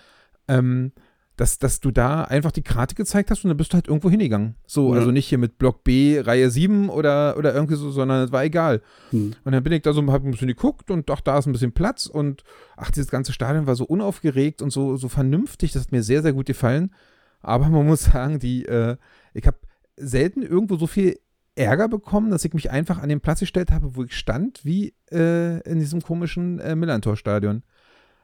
ähm, 0.48 0.94
dass, 1.36 1.58
dass 1.58 1.80
du 1.80 1.90
da 1.92 2.24
einfach 2.24 2.52
die 2.52 2.62
Karte 2.62 2.94
gezeigt 2.94 3.32
hast 3.32 3.44
und 3.44 3.50
dann 3.50 3.58
bist 3.58 3.74
du 3.74 3.76
halt 3.76 3.88
irgendwo 3.88 4.10
hingegangen. 4.10 4.56
So, 4.68 4.94
Ja. 4.94 5.00
also 5.00 5.12
nicht 5.12 5.26
hier 5.28 5.40
mit 5.40 5.58
Block 5.58 5.84
B, 5.84 6.20
Reihe 6.20 6.50
7 6.52 6.90
oder, 6.90 7.38
oder 7.38 7.54
irgendwie 7.56 7.76
so, 7.76 7.90
sondern 7.90 8.26
es 8.26 8.32
war 8.32 8.44
egal. 8.44 8.82
Hm. 9.10 9.34
Und 9.44 9.52
dann 9.52 9.64
bin 9.64 9.74
ich 9.74 9.82
da 9.82 9.94
so, 9.94 10.06
hab 10.12 10.24
ein 10.24 10.32
bisschen 10.32 10.48
geguckt 10.48 10.92
und 10.92 11.10
ach, 11.10 11.22
da 11.22 11.38
ist 11.40 11.48
ein 11.48 11.52
bisschen 11.54 11.72
Platz 11.72 12.06
und 12.06 12.44
ach, 12.78 12.92
dieses 12.92 13.10
ganze 13.10 13.34
Stadion 13.34 13.66
war 13.66 13.76
so 13.76 13.86
unaufgeregt 13.86 14.62
und 14.62 14.70
so, 14.72 14.96
so 14.96 15.10
vernünftig, 15.10 15.72
das 15.72 15.84
hat 15.84 15.92
mir 15.92 16.04
sehr, 16.04 16.22
sehr 16.22 16.34
gut 16.34 16.46
gefallen. 16.46 16.94
Aber 17.42 17.68
man 17.70 17.86
muss 17.88 18.04
sagen, 18.04 18.38
die, 18.40 18.66
äh, 18.66 18.98
ich 19.34 19.48
habe 19.48 19.58
selten 19.98 20.44
irgendwo 20.44 20.76
so 20.76 20.88
viel 20.88 21.20
Ärger 21.56 21.88
bekommen, 21.88 22.32
dass 22.32 22.46
ich 22.46 22.54
mich 22.54 22.72
einfach 22.72 22.98
an 23.00 23.10
den 23.10 23.22
Platz 23.22 23.40
gestellt 23.40 23.72
habe, 23.72 23.96
wo 23.96 24.04
ich 24.04 24.16
stand, 24.18 24.66
wie 24.66 24.94
äh, 25.12 25.60
in 25.70 25.80
diesem 25.80 26.02
komischen 26.02 26.60
äh, 26.60 26.76
Millantor-Stadion. 26.76 27.64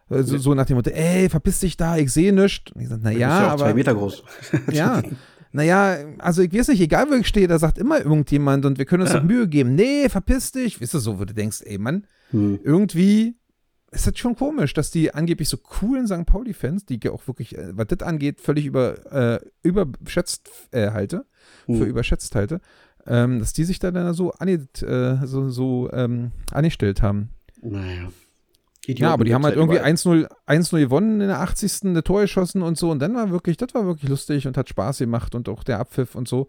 Also, 0.09 0.37
so 0.37 0.53
nach 0.55 0.65
dem 0.65 0.77
Motto, 0.77 0.89
ey, 0.89 1.29
verpiss 1.29 1.59
dich 1.59 1.77
da, 1.77 1.97
ich 1.97 2.11
sehe 2.11 2.33
nichts. 2.33 2.71
Und 2.71 2.81
ich 2.81 2.87
sag, 2.89 2.97
Du 2.97 3.03
bist 3.03 3.13
naja, 3.13 3.49
ja 3.51 3.57
zwei 3.57 3.65
aber. 3.65 3.73
Meter 3.75 3.93
groß. 3.95 4.23
Ja, 4.71 5.01
naja, 5.51 5.97
also 6.19 6.41
ich 6.41 6.53
weiß 6.53 6.67
nicht, 6.69 6.81
egal 6.81 7.07
wo 7.09 7.15
ich 7.15 7.27
stehe, 7.27 7.47
da 7.47 7.57
sagt 7.59 7.77
immer 7.77 7.99
irgendjemand 7.99 8.65
und 8.65 8.77
wir 8.77 8.85
können 8.85 9.03
uns 9.03 9.13
Ja. 9.13 9.21
Mühe 9.21 9.47
geben. 9.47 9.75
Nee, 9.75 10.07
verpiss 10.09 10.51
dich. 10.51 10.79
Weißt 10.81 10.93
du, 10.93 10.99
so, 10.99 11.19
wo 11.19 11.25
du 11.25 11.33
denkst, 11.33 11.61
ey 11.65 11.77
Mann, 11.77 12.05
Hm. 12.31 12.59
irgendwie 12.63 13.35
ist 13.91 14.05
das 14.05 14.17
schon 14.19 14.35
komisch, 14.35 14.75
dass 14.75 14.91
die 14.91 15.11
angeblich 15.15 15.49
so 15.49 15.57
coolen 15.57 16.05
St. 16.05 16.25
Pauli-Fans, 16.27 16.85
die 16.85 16.97
ich 16.97 17.03
ja 17.03 17.11
auch 17.11 17.25
wirklich, 17.27 17.57
äh, 17.57 17.75
was 17.75 17.87
das 17.87 18.07
angeht, 18.07 18.39
völlig 18.41 18.67
über, 18.67 19.11
äh, 19.11 19.39
überschätzt 19.63 20.51
äh, 20.71 20.91
halte, 20.91 21.25
für 21.65 21.73
Hm. 21.79 21.85
überschätzt 21.87 22.35
halte, 22.35 22.61
ähm, 23.07 23.39
dass 23.39 23.53
die 23.53 23.63
sich 23.63 23.79
da 23.79 23.89
dann 23.89 24.13
so, 24.13 24.31
ange, 24.33 24.67
äh, 24.83 25.25
so, 25.25 25.49
so 25.49 25.89
ähm, 25.91 26.31
angestellt 26.51 27.01
haben. 27.01 27.29
Naja. 27.63 28.09
Ja, 28.97 29.11
aber 29.13 29.23
die 29.25 29.33
haben 29.33 29.43
halt 29.43 29.55
irgendwie 29.55 29.77
gibt's 29.79 30.05
überall. 30.05 30.27
1-0 30.47 30.71
1-0 30.73 30.79
gewonnen 30.79 31.21
in 31.21 31.27
der 31.27 31.39
80. 31.41 31.85
eine 31.85 32.03
Tor 32.03 32.21
geschossen 32.21 32.61
und 32.61 32.77
so 32.77 32.89
und 32.91 32.99
dann 32.99 33.13
war 33.15 33.29
wirklich, 33.29 33.57
das 33.57 33.73
war 33.73 33.85
wirklich 33.85 34.09
lustig 34.09 34.47
und 34.47 34.57
hat 34.57 34.69
Spaß 34.69 34.99
gemacht 34.99 35.35
und 35.35 35.47
auch 35.49 35.63
der 35.63 35.79
Abpfiff 35.79 36.15
und 36.15 36.27
so. 36.27 36.47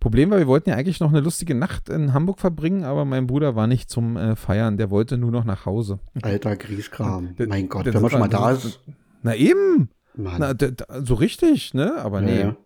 Problem 0.00 0.30
war, 0.30 0.38
wir 0.38 0.46
wollten 0.46 0.70
ja 0.70 0.76
eigentlich 0.76 1.00
noch 1.00 1.08
eine 1.10 1.20
lustige 1.20 1.54
Nacht 1.56 1.88
in 1.88 2.12
Hamburg 2.14 2.38
verbringen, 2.38 2.84
aber 2.84 3.04
mein 3.04 3.26
Bruder 3.26 3.56
war 3.56 3.66
nicht 3.66 3.90
zum 3.90 4.16
äh, 4.16 4.36
Feiern, 4.36 4.76
der 4.76 4.90
wollte 4.90 5.18
nur 5.18 5.32
noch 5.32 5.44
nach 5.44 5.66
Hause. 5.66 5.98
Alter 6.22 6.54
Grießkram. 6.56 7.34
Das- 7.36 7.48
mein 7.48 7.68
Gott, 7.68 7.86
wenn 7.86 8.00
man 8.00 8.10
schon 8.10 8.20
mal 8.20 8.28
da 8.28 8.52
ist. 8.52 8.80
Na 9.22 9.34
eben, 9.34 9.88
Mann. 10.14 10.36
na, 10.38 10.54
so 11.02 11.14
richtig, 11.14 11.74
ne? 11.74 11.96
Aber 11.98 12.20
Ja, 12.20 12.26
nee. 12.26 12.40
ja. 12.40 12.56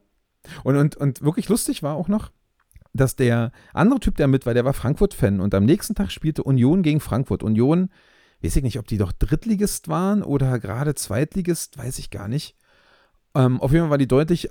Und, 0.64 0.76
und, 0.76 0.96
und 0.96 1.22
wirklich 1.22 1.48
lustig 1.48 1.82
war 1.82 1.94
auch 1.94 2.08
noch, 2.08 2.30
dass 2.92 3.16
der 3.16 3.52
andere 3.72 4.00
Typ, 4.00 4.16
der 4.16 4.28
mit 4.28 4.44
war, 4.44 4.52
der 4.52 4.66
war 4.66 4.74
Frankfurt-Fan 4.74 5.40
und 5.40 5.54
am 5.54 5.64
nächsten 5.64 5.94
Tag 5.94 6.10
spielte 6.10 6.42
Union 6.42 6.82
gegen 6.82 7.00
Frankfurt. 7.00 7.42
Union, 7.42 7.88
weiß 8.42 8.56
ich 8.56 8.62
nicht, 8.62 8.78
ob 8.78 8.86
die 8.86 8.98
doch 8.98 9.12
Drittligist 9.12 9.88
waren 9.88 10.22
oder 10.22 10.58
gerade 10.58 10.94
Zweitligist, 10.94 11.78
weiß 11.78 11.98
ich 11.98 12.10
gar 12.10 12.28
nicht. 12.28 12.56
Ähm, 13.34 13.60
auf 13.60 13.72
jeden 13.72 13.84
Fall 13.84 13.90
war 13.90 13.98
die 13.98 14.08
deutlich 14.08 14.48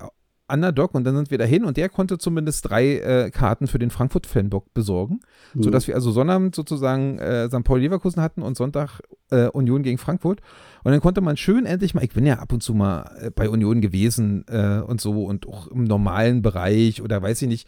Underdog 0.51 0.93
und 0.93 1.03
dann 1.05 1.15
sind 1.15 1.31
wir 1.31 1.37
dahin 1.37 1.63
und 1.63 1.77
der 1.77 1.89
konnte 1.89 2.17
zumindest 2.17 2.69
drei 2.69 2.97
äh, 2.97 3.31
Karten 3.31 3.67
für 3.67 3.79
den 3.79 3.89
Frankfurt-Fanbock 3.89 4.73
besorgen, 4.73 5.21
Hm. 5.53 5.63
sodass 5.63 5.87
wir 5.87 5.95
also 5.95 6.11
Sonnabend 6.11 6.55
sozusagen 6.55 7.19
äh, 7.19 7.47
St. 7.47 7.63
Pauli 7.63 7.83
Leverkusen 7.83 8.21
hatten 8.21 8.41
und 8.41 8.57
Sonntag 8.57 9.01
äh, 9.29 9.47
Union 9.47 9.83
gegen 9.83 9.97
Frankfurt. 9.97 10.41
Und 10.83 10.91
dann 10.91 11.01
konnte 11.01 11.21
man 11.21 11.37
schön 11.37 11.65
endlich 11.65 11.93
mal, 11.93 12.03
ich 12.03 12.11
bin 12.11 12.25
ja 12.25 12.39
ab 12.39 12.51
und 12.51 12.61
zu 12.61 12.73
mal 12.73 13.15
äh, 13.19 13.31
bei 13.31 13.49
Union 13.49 13.81
gewesen 13.81 14.45
äh, 14.47 14.81
und 14.85 14.99
so 14.99 15.23
und 15.25 15.47
auch 15.47 15.67
im 15.67 15.85
normalen 15.85 16.41
Bereich 16.41 17.01
oder 17.01 17.21
weiß 17.21 17.41
ich 17.43 17.47
nicht. 17.47 17.67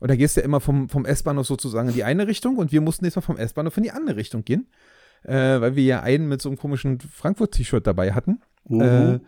Und 0.00 0.10
da 0.10 0.16
gehst 0.16 0.36
du 0.36 0.40
ja 0.40 0.44
immer 0.44 0.60
vom, 0.60 0.88
vom 0.88 1.04
S-Bahnhof 1.06 1.46
sozusagen 1.46 1.88
in 1.88 1.94
die 1.94 2.04
eine 2.04 2.26
Richtung 2.26 2.56
und 2.56 2.72
wir 2.72 2.80
mussten 2.80 3.04
jetzt 3.04 3.16
mal 3.16 3.22
vom 3.22 3.38
S-Bahnhof 3.38 3.76
in 3.76 3.84
die 3.84 3.92
andere 3.92 4.16
Richtung 4.16 4.44
gehen. 4.44 4.66
Äh, 5.24 5.60
weil 5.60 5.76
wir 5.76 5.84
ja 5.84 6.00
einen 6.00 6.28
mit 6.28 6.42
so 6.42 6.48
einem 6.48 6.58
komischen 6.58 7.00
Frankfurt-T-Shirt 7.00 7.86
dabei 7.86 8.12
hatten. 8.12 8.40
Mhm. 8.68 8.80
Äh, 8.80 9.18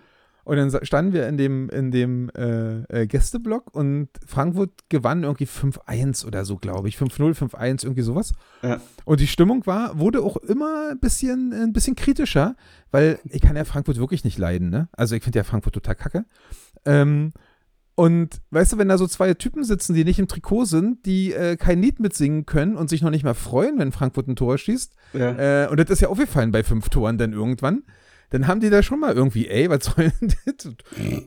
und 0.49 0.57
dann 0.57 0.87
standen 0.87 1.13
wir 1.13 1.29
in 1.29 1.37
dem, 1.37 1.69
in 1.69 1.91
dem 1.91 2.31
äh, 2.31 3.03
äh, 3.03 3.07
Gästeblock 3.07 3.75
und 3.75 4.09
Frankfurt 4.27 4.71
gewann 4.89 5.25
irgendwie 5.25 5.45
5-1 5.45 6.27
oder 6.27 6.47
so, 6.47 6.57
glaube 6.57 6.89
ich. 6.89 6.97
5-0, 6.97 7.35
5-1, 7.35 7.85
irgendwie 7.85 8.01
sowas. 8.01 8.33
Ja. 8.63 8.81
Und 9.05 9.21
die 9.21 9.27
Stimmung 9.27 9.67
war, 9.67 9.99
wurde 9.99 10.23
auch 10.23 10.39
immer 10.39 10.89
ein 10.93 11.01
bisschen, 11.01 11.53
ein 11.53 11.75
bisschen 11.75 11.97
kritischer, 11.97 12.57
weil 12.91 13.19
ich 13.25 13.43
kann 13.43 13.57
ja 13.57 13.67
Frankfurt 13.67 13.99
wirklich 13.99 14.25
nicht 14.25 14.39
leiden, 14.39 14.71
ne? 14.71 14.89
Also 14.93 15.17
ich 15.17 15.23
finde 15.23 15.39
ja 15.39 15.45
Frankfurt 15.45 15.75
total 15.75 15.97
kacke. 15.97 16.25
Ähm, 16.87 17.33
und 17.99 18.41
weißt 18.53 18.73
du, 18.75 18.79
wenn 18.79 18.89
da 18.89 18.97
so 18.97 19.09
zwei 19.09 19.35
Typen 19.35 19.65
sitzen, 19.65 19.93
die 19.93 20.05
nicht 20.05 20.21
im 20.21 20.29
Trikot 20.29 20.67
sind, 20.67 21.05
die 21.05 21.33
äh, 21.33 21.57
kein 21.57 21.83
Lied 21.83 21.99
mitsingen 21.99 22.47
können 22.47 22.77
und 22.77 22.89
sich 22.89 23.03
noch 23.03 23.11
nicht 23.11 23.25
mal 23.25 23.35
freuen, 23.35 23.77
wenn 23.81 23.91
Frankfurt 23.91 24.29
ein 24.29 24.37
Tor 24.37 24.57
schießt, 24.57 24.95
Ja. 25.15 25.65
äh, 25.65 25.69
und 25.69 25.81
das 25.81 25.91
ist 25.91 26.01
ja 26.01 26.09
aufgefallen 26.09 26.53
bei 26.53 26.63
fünf 26.63 26.89
Toren 26.91 27.19
dann 27.19 27.33
irgendwann. 27.33 27.83
Dann 28.31 28.47
haben 28.47 28.61
die 28.61 28.71
da 28.71 28.83
schon 28.85 29.01
mal 29.01 29.15
irgendwie, 29.15 29.49
ey, 29.49 29.69
was 29.69 29.87
soll 29.87 30.13
denn 30.21 30.33
das? 30.47 30.65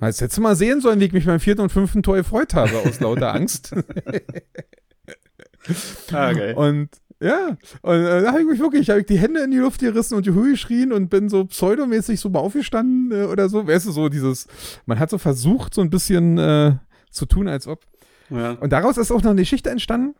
Jetzt 0.01 0.21
hättest 0.21 0.37
du 0.37 0.41
mal 0.41 0.55
sehen 0.55 0.79
sollen, 0.79 0.99
wie 1.01 1.05
ich 1.05 1.11
mich 1.13 1.25
beim 1.25 1.39
vierten 1.41 1.61
und 1.61 1.71
fünften 1.71 2.03
Tor 2.03 2.15
gefreut 2.15 2.53
habe, 2.53 2.77
aus 2.87 2.99
lauter 3.01 3.33
Angst. 3.33 3.75
Ah, 6.11 6.33
geil. 6.33 6.55
Und 6.55 6.89
ja, 7.21 7.55
und 7.83 7.93
äh, 7.93 8.23
da 8.23 8.29
habe 8.29 8.41
ich 8.41 8.47
mich 8.47 8.59
wirklich, 8.59 8.89
habe 8.89 9.01
ich 9.01 9.05
die 9.05 9.19
Hände 9.19 9.41
in 9.41 9.51
die 9.51 9.57
Luft 9.57 9.79
gerissen 9.79 10.15
und 10.15 10.25
die 10.25 10.33
Höhe 10.33 10.51
geschrien 10.51 10.91
und 10.91 11.09
bin 11.09 11.29
so 11.29 11.45
pseudomäßig 11.45 12.19
so 12.19 12.29
mal 12.29 12.39
aufgestanden 12.39 13.11
äh, 13.11 13.25
oder 13.25 13.47
so. 13.47 13.67
Weißt 13.67 13.85
du, 13.85 13.91
so 13.91 14.09
dieses, 14.09 14.47
man 14.87 14.97
hat 14.97 15.11
so 15.11 15.19
versucht, 15.19 15.75
so 15.75 15.81
ein 15.81 15.91
bisschen 15.91 16.39
äh, 16.39 16.77
zu 17.11 17.27
tun, 17.27 17.47
als 17.47 17.67
ob. 17.67 17.85
Ja. 18.31 18.53
Und 18.53 18.73
daraus 18.73 18.97
ist 18.97 19.11
auch 19.11 19.21
noch 19.21 19.31
eine 19.31 19.41
Geschichte 19.41 19.69
entstanden, 19.69 20.15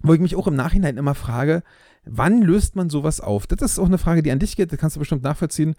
wo 0.00 0.12
ich 0.12 0.20
mich 0.20 0.36
auch 0.36 0.46
im 0.46 0.54
Nachhinein 0.54 0.98
immer 0.98 1.14
frage, 1.14 1.62
wann 2.04 2.42
löst 2.42 2.76
man 2.76 2.90
sowas 2.90 3.22
auf? 3.22 3.46
Das 3.46 3.62
ist 3.62 3.78
auch 3.78 3.86
eine 3.86 3.98
Frage, 3.98 4.22
die 4.22 4.30
an 4.30 4.38
dich 4.38 4.54
geht, 4.54 4.70
das 4.70 4.78
kannst 4.78 4.96
du 4.96 5.00
bestimmt 5.00 5.22
nachvollziehen. 5.22 5.76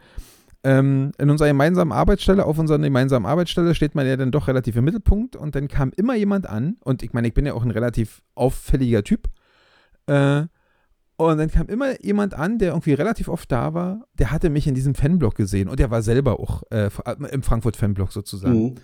Ähm, 0.63 1.11
in 1.19 1.29
unserer 1.29 1.49
gemeinsamen 1.49 1.91
Arbeitsstelle, 1.91 2.43
auf 2.45 2.57
unserer 2.57 2.79
gemeinsamen 2.79 3.27
Arbeitsstelle 3.27 3.75
steht 3.75 3.93
man 3.93 4.07
ja 4.07 4.17
dann 4.17 4.31
doch 4.31 4.47
relativ 4.47 4.75
im 4.75 4.85
Mittelpunkt 4.85 5.35
und 5.35 5.53
dann 5.53 5.67
kam 5.67 5.91
immer 5.95 6.15
jemand 6.15 6.49
an 6.49 6.77
und 6.83 7.03
ich 7.03 7.13
meine, 7.13 7.27
ich 7.27 7.35
bin 7.35 7.45
ja 7.45 7.53
auch 7.53 7.63
ein 7.63 7.71
relativ 7.71 8.23
auffälliger 8.33 9.03
Typ. 9.03 9.29
Äh, 10.09 10.47
und 11.17 11.37
dann 11.37 11.51
kam 11.51 11.67
immer 11.67 12.01
jemand 12.01 12.33
an, 12.33 12.59
der 12.59 12.69
irgendwie 12.69 12.93
relativ 12.93 13.27
oft 13.27 13.51
da 13.51 13.73
war, 13.73 14.05
der 14.13 14.31
hatte 14.31 14.49
mich 14.49 14.67
in 14.67 14.73
diesem 14.73 14.95
Fanblock 14.95 15.35
gesehen 15.35 15.67
und 15.67 15.77
der 15.77 15.91
war 15.91 16.01
selber 16.01 16.39
auch 16.39 16.63
äh, 16.71 16.89
im 17.31 17.43
Frankfurt-Fanblock 17.43 18.13
sozusagen. 18.13 18.63
Mhm. 18.63 18.75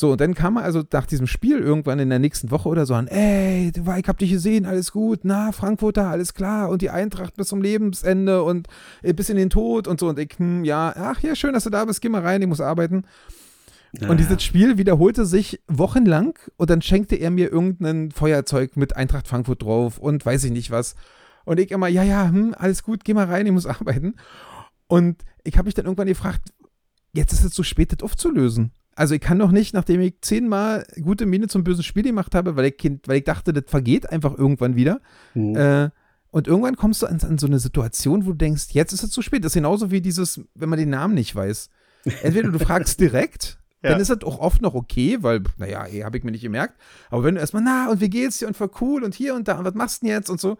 So, 0.00 0.12
und 0.12 0.20
dann 0.20 0.34
kam 0.34 0.56
er 0.56 0.62
also 0.62 0.84
nach 0.92 1.06
diesem 1.06 1.26
Spiel 1.26 1.58
irgendwann 1.58 1.98
in 1.98 2.08
der 2.08 2.20
nächsten 2.20 2.52
Woche 2.52 2.68
oder 2.68 2.86
so 2.86 2.94
an, 2.94 3.08
ey, 3.08 3.72
du, 3.72 3.80
ich 3.80 4.08
hab 4.08 4.16
dich 4.16 4.30
gesehen, 4.30 4.64
alles 4.64 4.92
gut, 4.92 5.20
na, 5.24 5.50
Frankfurter, 5.52 6.06
alles 6.06 6.34
klar 6.34 6.68
und 6.70 6.82
die 6.82 6.90
Eintracht 6.90 7.34
bis 7.34 7.48
zum 7.48 7.60
Lebensende 7.60 8.44
und 8.44 8.68
äh, 9.02 9.12
bis 9.12 9.28
in 9.28 9.36
den 9.36 9.50
Tod 9.50 9.88
und 9.88 10.00
so 10.00 10.08
und 10.08 10.18
ich, 10.18 10.38
hm, 10.38 10.64
ja, 10.64 10.94
ach 10.96 11.20
ja, 11.20 11.34
schön, 11.34 11.52
dass 11.52 11.64
du 11.64 11.70
da 11.70 11.84
bist, 11.84 12.00
geh 12.00 12.08
mal 12.08 12.22
rein, 12.22 12.40
ich 12.40 12.48
muss 12.48 12.60
arbeiten. 12.60 13.04
Und 14.06 14.20
dieses 14.20 14.42
Spiel 14.42 14.76
wiederholte 14.76 15.24
sich 15.24 15.60
wochenlang 15.66 16.38
und 16.56 16.68
dann 16.70 16.82
schenkte 16.82 17.16
er 17.16 17.30
mir 17.30 17.50
irgendein 17.50 18.10
Feuerzeug 18.10 18.76
mit 18.76 18.96
Eintracht 18.96 19.28
Frankfurt 19.28 19.62
drauf 19.62 19.98
und 19.98 20.24
weiß 20.24 20.44
ich 20.44 20.50
nicht 20.50 20.70
was. 20.70 20.94
Und 21.44 21.58
ich 21.58 21.70
immer, 21.70 21.88
ja, 21.88 22.02
ja, 22.02 22.28
hm, 22.28 22.54
alles 22.56 22.82
gut, 22.82 23.04
geh 23.04 23.14
mal 23.14 23.26
rein, 23.26 23.46
ich 23.46 23.52
muss 23.52 23.66
arbeiten. 23.66 24.16
Und 24.86 25.22
ich 25.44 25.56
habe 25.56 25.66
mich 25.66 25.74
dann 25.74 25.86
irgendwann 25.86 26.08
gefragt, 26.08 26.52
jetzt 27.12 27.32
ist 27.32 27.44
es 27.44 27.52
zu 27.52 27.62
spät, 27.62 27.92
das 27.92 28.02
aufzulösen. 28.02 28.72
Also 28.94 29.14
ich 29.14 29.20
kann 29.20 29.38
doch 29.38 29.52
nicht, 29.52 29.74
nachdem 29.74 30.00
ich 30.00 30.14
zehnmal 30.20 30.84
gute 31.02 31.24
Miene 31.24 31.46
zum 31.46 31.64
bösen 31.64 31.84
Spiel 31.84 32.02
gemacht 32.02 32.34
habe, 32.34 32.56
weil 32.56 32.66
ich, 32.66 32.76
kind, 32.76 33.06
weil 33.08 33.18
ich 33.18 33.24
dachte, 33.24 33.52
das 33.52 33.64
vergeht 33.66 34.10
einfach 34.10 34.36
irgendwann 34.36 34.76
wieder. 34.76 35.00
Mhm. 35.34 35.56
Äh, 35.56 35.90
und 36.30 36.46
irgendwann 36.46 36.76
kommst 36.76 37.02
du 37.02 37.06
an, 37.06 37.20
an 37.20 37.38
so 37.38 37.46
eine 37.46 37.58
Situation, 37.58 38.26
wo 38.26 38.30
du 38.30 38.36
denkst, 38.36 38.66
jetzt 38.72 38.92
ist 38.92 39.02
es 39.02 39.10
zu 39.10 39.22
spät. 39.22 39.44
Das 39.44 39.50
ist 39.50 39.54
genauso 39.54 39.90
wie 39.90 40.00
dieses, 40.00 40.40
wenn 40.54 40.68
man 40.68 40.78
den 40.78 40.90
Namen 40.90 41.14
nicht 41.14 41.34
weiß. 41.34 41.70
Entweder 42.22 42.50
du 42.50 42.58
fragst 42.58 43.00
direkt, 43.00 43.58
Ja. 43.82 43.90
dann 43.90 44.00
ist 44.00 44.10
das 44.10 44.22
auch 44.22 44.38
oft 44.40 44.60
noch 44.60 44.74
okay, 44.74 45.18
weil, 45.22 45.42
naja, 45.56 45.86
eh, 45.86 46.02
habe 46.04 46.18
ich 46.18 46.24
mir 46.24 46.32
nicht 46.32 46.42
gemerkt. 46.42 46.74
Aber 47.10 47.22
wenn 47.24 47.36
du 47.36 47.40
erstmal, 47.40 47.62
na, 47.62 47.90
und 47.90 48.00
wie 48.00 48.10
geht's 48.10 48.38
dir 48.38 48.48
und 48.48 48.56
voll 48.56 48.70
cool 48.80 49.04
und 49.04 49.14
hier 49.14 49.34
und 49.34 49.46
da 49.46 49.58
und 49.58 49.64
was 49.64 49.74
machst 49.74 50.02
du 50.02 50.06
denn 50.06 50.14
jetzt 50.16 50.30
und 50.30 50.40
so, 50.40 50.58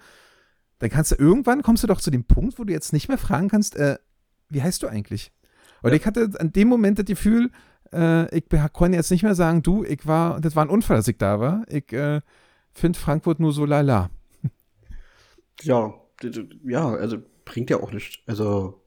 dann 0.78 0.90
kannst 0.90 1.10
du 1.12 1.16
irgendwann, 1.16 1.62
kommst 1.62 1.82
du 1.82 1.88
doch 1.88 2.00
zu 2.00 2.10
dem 2.10 2.24
Punkt, 2.24 2.58
wo 2.58 2.64
du 2.64 2.72
jetzt 2.72 2.92
nicht 2.92 3.08
mehr 3.08 3.18
fragen 3.18 3.48
kannst, 3.48 3.74
äh, 3.76 3.98
wie 4.48 4.62
heißt 4.62 4.82
du 4.82 4.86
eigentlich? 4.86 5.32
Und 5.82 5.90
Ja. 5.90 5.96
ich 5.96 6.06
hatte 6.06 6.30
an 6.38 6.52
dem 6.52 6.68
Moment 6.68 6.98
das 6.98 7.06
Gefühl, 7.06 7.50
äh, 7.92 8.32
ich 8.36 8.44
konnte 8.72 8.96
jetzt 8.96 9.10
nicht 9.10 9.22
mehr 9.24 9.34
sagen, 9.34 9.62
du, 9.62 9.84
ich 9.84 10.06
war, 10.06 10.40
das 10.40 10.54
war 10.54 10.64
ein 10.64 10.70
Unfall, 10.70 10.96
dass 10.96 11.08
ich 11.08 11.18
da 11.18 11.40
war. 11.40 11.64
Ich 11.68 11.92
äh, 11.92 12.20
finde 12.72 12.98
Frankfurt 12.98 13.40
nur 13.40 13.52
so 13.52 13.64
lala. 13.64 14.10
Ja, 15.62 15.92
ja, 16.64 16.88
also 16.88 17.18
bringt 17.44 17.70
ja 17.70 17.78
auch 17.80 17.90
nichts. 17.92 18.18
Also, 18.26 18.77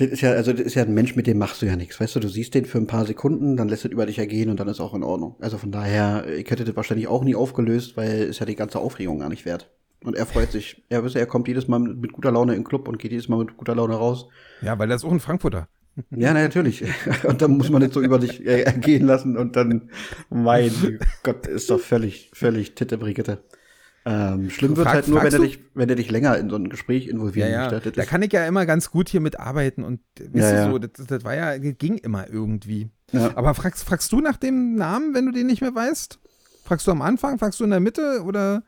das 0.00 0.08
ist 0.08 0.20
ja, 0.22 0.32
also 0.32 0.52
das 0.52 0.62
ist 0.62 0.74
ja 0.74 0.82
ein 0.82 0.94
Mensch, 0.94 1.14
mit 1.14 1.26
dem 1.26 1.38
machst 1.38 1.60
du 1.62 1.66
ja 1.66 1.76
nichts. 1.76 2.00
Weißt 2.00 2.16
du, 2.16 2.20
du 2.20 2.28
siehst 2.28 2.54
den 2.54 2.64
für 2.64 2.78
ein 2.78 2.86
paar 2.86 3.04
Sekunden, 3.04 3.56
dann 3.56 3.68
lässt 3.68 3.84
es 3.84 3.90
über 3.90 4.06
dich 4.06 4.18
ergehen 4.18 4.48
und 4.48 4.58
dann 4.58 4.68
ist 4.68 4.80
auch 4.80 4.94
in 4.94 5.02
Ordnung. 5.02 5.36
Also 5.40 5.58
von 5.58 5.70
daher, 5.70 6.26
ich 6.26 6.50
hätte 6.50 6.64
das 6.64 6.76
wahrscheinlich 6.76 7.08
auch 7.08 7.22
nie 7.22 7.34
aufgelöst, 7.34 7.96
weil 7.96 8.22
ist 8.22 8.40
ja 8.40 8.46
die 8.46 8.56
ganze 8.56 8.78
Aufregung 8.78 9.18
gar 9.18 9.28
nicht 9.28 9.44
wert. 9.44 9.70
Und 10.02 10.16
er 10.16 10.24
freut 10.24 10.50
sich. 10.50 10.82
Er, 10.88 11.04
wisst 11.04 11.14
ihr, 11.14 11.20
er 11.20 11.26
kommt 11.26 11.46
jedes 11.46 11.68
Mal 11.68 11.78
mit, 11.78 12.12
guter 12.12 12.32
Laune 12.32 12.54
in 12.54 12.60
den 12.60 12.64
Club 12.64 12.88
und 12.88 12.98
geht 12.98 13.12
jedes 13.12 13.28
Mal 13.28 13.38
mit 13.38 13.56
guter 13.56 13.74
Laune 13.74 13.94
raus. 13.94 14.28
Ja, 14.62 14.78
weil 14.78 14.88
das 14.88 15.02
ist 15.02 15.08
auch 15.08 15.12
ein 15.12 15.20
Frankfurter. 15.20 15.68
Ja, 16.10 16.32
na, 16.32 16.42
natürlich. 16.42 16.84
Und 17.24 17.42
dann 17.42 17.58
muss 17.58 17.68
man 17.68 17.82
das 17.82 17.92
so 17.92 18.00
über 18.00 18.18
dich 18.18 18.46
ergehen 18.46 19.06
lassen 19.06 19.36
und 19.36 19.56
dann, 19.56 19.90
mein 20.30 20.70
Gott, 21.24 21.46
ist 21.48 21.68
doch 21.68 21.80
völlig, 21.80 22.30
völlig 22.32 22.74
Titte 22.74 22.96
Brigitte. 22.96 23.42
Ähm, 24.06 24.48
schlimm 24.48 24.76
wird 24.76 24.86
Frag- 24.86 24.94
halt 24.94 25.08
nur, 25.08 25.22
wenn 25.22 25.32
er 25.32 25.38
dich, 25.40 25.58
wenn 25.74 25.88
er 25.90 25.94
dich 25.96 26.10
länger 26.10 26.38
in 26.38 26.48
so 26.48 26.56
ein 26.56 26.70
Gespräch 26.70 27.04
Ja, 27.04 27.12
involvieren 27.12 27.52
ja. 27.52 27.70
möchte. 27.70 27.92
Das 27.92 28.04
Da 28.04 28.10
kann 28.10 28.22
ich 28.22 28.32
ja 28.32 28.46
immer 28.46 28.64
ganz 28.64 28.90
gut 28.90 29.08
hier 29.10 29.20
mitarbeiten 29.20 29.84
und 29.84 30.00
weißt 30.18 30.34
Ja, 30.34 30.50
du, 30.50 30.56
ja. 30.56 30.70
so, 30.72 30.78
das, 30.78 31.06
das 31.06 31.24
war 31.24 31.34
ja, 31.34 31.58
ging 31.58 31.98
immer 31.98 32.28
irgendwie. 32.28 32.88
Ja. 33.12 33.36
Aber 33.36 33.54
fragst, 33.54 33.84
fragst 33.84 34.10
du 34.12 34.20
nach 34.20 34.36
dem 34.38 34.74
Namen, 34.76 35.14
wenn 35.14 35.26
du 35.26 35.32
den 35.32 35.46
nicht 35.46 35.60
mehr 35.60 35.74
weißt? 35.74 36.18
Fragst 36.64 36.86
du 36.86 36.92
am 36.92 37.02
Anfang, 37.02 37.38
fragst 37.38 37.60
du 37.60 37.64
in 37.64 37.70
der 37.70 37.80
Mitte 37.80 38.22
oder 38.24 38.62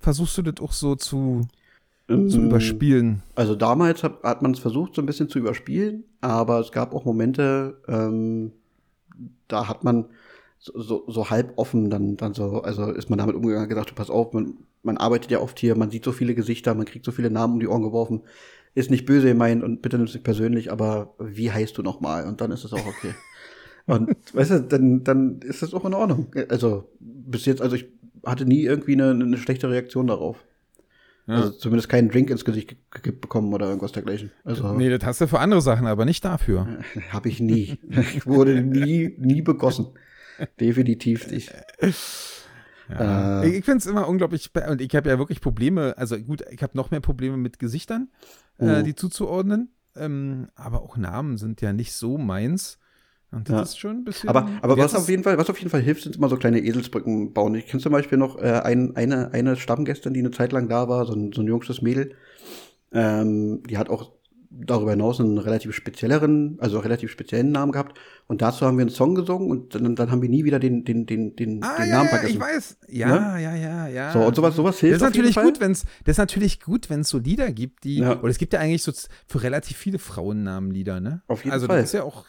versuchst 0.00 0.36
du 0.38 0.42
das 0.42 0.60
auch 0.62 0.72
so 0.72 0.96
zu, 0.96 1.42
zu 2.08 2.14
Mm, 2.40 2.46
überspielen? 2.46 3.22
Also 3.36 3.54
damals 3.54 4.02
hat, 4.02 4.22
hat 4.24 4.42
man 4.42 4.52
es 4.52 4.58
versucht, 4.58 4.94
so 4.94 5.02
ein 5.02 5.06
bisschen 5.06 5.28
zu 5.28 5.38
überspielen, 5.38 6.04
aber 6.20 6.58
es 6.60 6.72
gab 6.72 6.94
auch 6.94 7.04
Momente, 7.04 7.80
ähm, 7.86 8.52
da 9.48 9.68
hat 9.68 9.84
man 9.84 10.06
so, 10.64 10.80
so, 10.80 11.04
so 11.08 11.28
halb 11.28 11.52
offen 11.56 11.90
dann, 11.90 12.16
dann 12.16 12.32
so, 12.32 12.62
also 12.62 12.90
ist 12.90 13.10
man 13.10 13.18
damit 13.18 13.36
umgegangen, 13.36 13.68
gedacht, 13.68 13.90
du 13.90 13.94
pass 13.94 14.08
auf, 14.08 14.32
man, 14.32 14.54
man 14.82 14.96
arbeitet 14.96 15.30
ja 15.30 15.40
oft 15.40 15.58
hier, 15.58 15.76
man 15.76 15.90
sieht 15.90 16.04
so 16.04 16.12
viele 16.12 16.34
Gesichter, 16.34 16.74
man 16.74 16.86
kriegt 16.86 17.04
so 17.04 17.12
viele 17.12 17.30
Namen 17.30 17.54
um 17.54 17.60
die 17.60 17.68
Ohren 17.68 17.82
geworfen. 17.82 18.22
Ist 18.74 18.90
nicht 18.90 19.04
böse 19.04 19.28
gemeint 19.28 19.62
und 19.62 19.82
bitte 19.82 19.98
nimm's 19.98 20.14
nicht 20.14 20.24
persönlich, 20.24 20.72
aber 20.72 21.14
wie 21.20 21.52
heißt 21.52 21.76
du 21.76 21.82
nochmal? 21.82 22.26
Und 22.26 22.40
dann 22.40 22.50
ist 22.50 22.64
es 22.64 22.72
auch 22.72 22.86
okay. 22.86 23.14
und 23.86 24.16
weißt 24.32 24.50
du, 24.52 24.60
dann, 24.62 25.04
dann 25.04 25.40
ist 25.40 25.62
das 25.62 25.74
auch 25.74 25.84
in 25.84 25.92
Ordnung. 25.94 26.28
Also 26.48 26.88
bis 26.98 27.44
jetzt, 27.44 27.60
also 27.60 27.76
ich 27.76 27.86
hatte 28.24 28.46
nie 28.46 28.62
irgendwie 28.62 28.94
eine, 28.94 29.10
eine 29.10 29.36
schlechte 29.36 29.68
Reaktion 29.68 30.06
darauf. 30.06 30.42
Ja. 31.26 31.34
Also 31.36 31.50
zumindest 31.50 31.88
keinen 31.90 32.08
Drink 32.08 32.30
ins 32.30 32.44
Gesicht 32.44 32.68
ge- 32.68 32.78
gekippt 32.90 33.20
bekommen 33.20 33.52
oder 33.52 33.66
irgendwas 33.66 33.92
dergleichen. 33.92 34.30
Also 34.44 34.72
Nee, 34.72 34.88
das 34.90 35.04
hast 35.04 35.20
du 35.20 35.28
für 35.28 35.38
andere 35.40 35.60
Sachen, 35.60 35.86
aber 35.86 36.04
nicht 36.06 36.24
dafür. 36.24 36.66
habe 37.10 37.28
ich 37.28 37.40
nie. 37.40 37.78
Ich 38.14 38.26
wurde 38.26 38.62
nie, 38.62 39.14
nie 39.18 39.42
begossen. 39.42 39.88
Definitiv 40.60 41.30
nicht. 41.30 41.52
Ja. 42.86 43.42
Äh. 43.42 43.48
ich 43.48 43.64
finde 43.64 43.78
es 43.78 43.86
immer 43.86 44.06
unglaublich, 44.06 44.50
und 44.68 44.82
ich 44.82 44.94
habe 44.94 45.08
ja 45.08 45.18
wirklich 45.18 45.40
Probleme, 45.40 45.96
also 45.96 46.18
gut, 46.18 46.44
ich 46.50 46.62
habe 46.62 46.76
noch 46.76 46.90
mehr 46.90 47.00
Probleme 47.00 47.38
mit 47.38 47.58
Gesichtern, 47.58 48.10
äh, 48.58 48.80
Mhm. 48.80 48.84
die 48.84 48.94
zuzuordnen, 48.94 49.70
ähm, 49.96 50.48
aber 50.54 50.82
auch 50.82 50.98
Namen 50.98 51.38
sind 51.38 51.62
ja 51.62 51.72
nicht 51.72 51.94
so 51.94 52.18
meins. 52.18 52.78
Und 53.30 53.48
das 53.48 53.54
Ja. 53.56 53.62
ist 53.62 53.78
schon 53.78 53.96
ein 53.96 54.04
bisschen. 54.04 54.28
Aber, 54.28 54.50
aber 54.60 54.76
was 54.76 54.94
auf 54.94 55.08
jeden 55.08 55.22
Fall, 55.22 55.38
was 55.38 55.48
auf 55.48 55.56
jeden 55.58 55.70
Fall 55.70 55.80
hilft, 55.80 56.02
sind 56.02 56.16
immer 56.16 56.28
so 56.28 56.36
kleine 56.36 56.60
Eselsbrücken 56.60 57.32
bauen. 57.32 57.54
Ich 57.54 57.66
kenne 57.68 57.82
zum 57.82 57.90
Beispiel 57.90 58.18
noch 58.18 58.36
äh, 58.38 58.60
ein, 58.62 58.94
eine, 58.96 59.32
eine 59.32 59.56
Stammgästin, 59.56 60.12
die 60.12 60.20
eine 60.20 60.30
Zeit 60.30 60.52
lang 60.52 60.68
da 60.68 60.86
war, 60.86 61.06
so 61.06 61.14
ein, 61.14 61.32
so 61.32 61.40
ein 61.40 61.46
jungsches 61.48 61.80
Mädel. 61.80 62.14
Ähm, 62.92 63.62
die 63.68 63.78
hat 63.78 63.88
auch 63.88 64.12
darüber 64.56 64.92
hinaus 64.92 65.20
einen 65.20 65.38
relativ 65.38 65.74
spezielleren, 65.74 66.56
also 66.60 66.78
relativ 66.78 67.10
speziellen 67.10 67.50
Namen 67.52 67.72
gehabt. 67.72 67.98
Und 68.26 68.40
dazu 68.42 68.64
haben 68.64 68.76
wir 68.78 68.82
einen 68.82 68.90
Song 68.90 69.14
gesungen 69.14 69.50
und 69.50 69.74
dann, 69.74 69.96
dann 69.96 70.10
haben 70.10 70.22
wir 70.22 70.28
nie 70.28 70.44
wieder 70.44 70.58
den, 70.58 70.84
den, 70.84 71.06
den, 71.06 71.34
den, 71.36 71.62
Ah, 71.62 71.76
den 71.78 71.88
ja, 71.88 71.96
Namen 71.96 72.04
ja, 72.04 72.10
vergessen. 72.10 72.34
ich 72.34 72.40
weiß. 72.40 72.76
Ja, 72.88 73.38
ja, 73.38 73.54
ja, 73.54 73.88
ja. 73.88 74.12
So, 74.12 74.20
und 74.20 74.34
sowas, 74.36 74.54
sowas 74.56 74.76
Das 74.76 74.80
hilft 74.80 74.96
ist 74.96 75.02
auf 75.08 75.14
jeden 75.14 75.26
natürlich 75.28 75.52
gut, 75.52 75.60
wenn's, 75.60 75.84
das 76.04 76.12
ist 76.14 76.18
natürlich 76.18 76.60
gut, 76.60 76.88
wenn 76.90 77.00
es 77.00 77.08
so 77.08 77.18
Lieder 77.18 77.50
gibt, 77.52 77.84
die, 77.84 77.98
Ja. 77.98 78.18
oder 78.20 78.28
es 78.30 78.38
gibt 78.38 78.52
ja 78.52 78.60
eigentlich 78.60 78.82
so 78.82 78.92
für 79.26 79.42
relativ 79.42 79.76
viele 79.76 79.98
Frauennamenlieder, 79.98 81.00
ne? 81.00 81.22
Auf 81.26 81.44
jeden 81.44 81.52
also 81.52 81.66
Fall. 81.66 81.78
das 81.78 81.86
ist 81.86 81.92
ja 81.94 82.02
auch, 82.04 82.24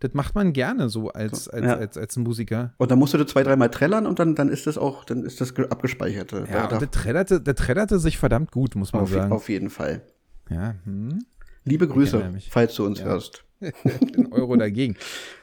das 0.00 0.14
macht 0.14 0.34
man 0.34 0.52
gerne 0.52 0.88
so 0.88 1.08
als, 1.10 1.48
als, 1.48 1.64
Ja. 1.64 1.76
als, 1.76 1.96
als 1.96 2.16
Musiker. 2.16 2.74
Und 2.78 2.90
dann 2.90 2.98
musst 2.98 3.14
du 3.14 3.18
das 3.18 3.28
zwei, 3.28 3.42
dreimal 3.44 3.70
trällern 3.70 4.06
und 4.06 4.18
dann, 4.18 4.34
dann 4.34 4.48
ist 4.48 4.66
das 4.66 4.76
auch, 4.78 5.04
dann 5.04 5.24
ist 5.24 5.40
das 5.40 5.54
ge- 5.54 5.68
abgespeichert. 5.70 6.32
Ja, 6.32 6.66
da, 6.66 6.78
der 6.78 6.90
trällerte, 6.90 7.40
der 7.40 7.54
trällerte 7.54 7.98
sich 7.98 8.18
verdammt 8.18 8.50
gut, 8.52 8.74
muss 8.74 8.92
man 8.92 9.02
auf, 9.02 9.10
sagen. 9.10 9.32
auf 9.32 9.48
jeden 9.48 9.70
Fall. 9.70 10.02
Ja, 10.50 10.74
hm. 10.84 11.20
Liebe 11.64 11.86
Grüße, 11.88 12.32
falls 12.50 12.74
du 12.74 12.84
uns 12.84 13.00
Ja. 13.00 13.06
hörst. 13.06 13.44
Ein 13.60 14.32
Euro 14.32 14.56
dagegen. 14.56 14.96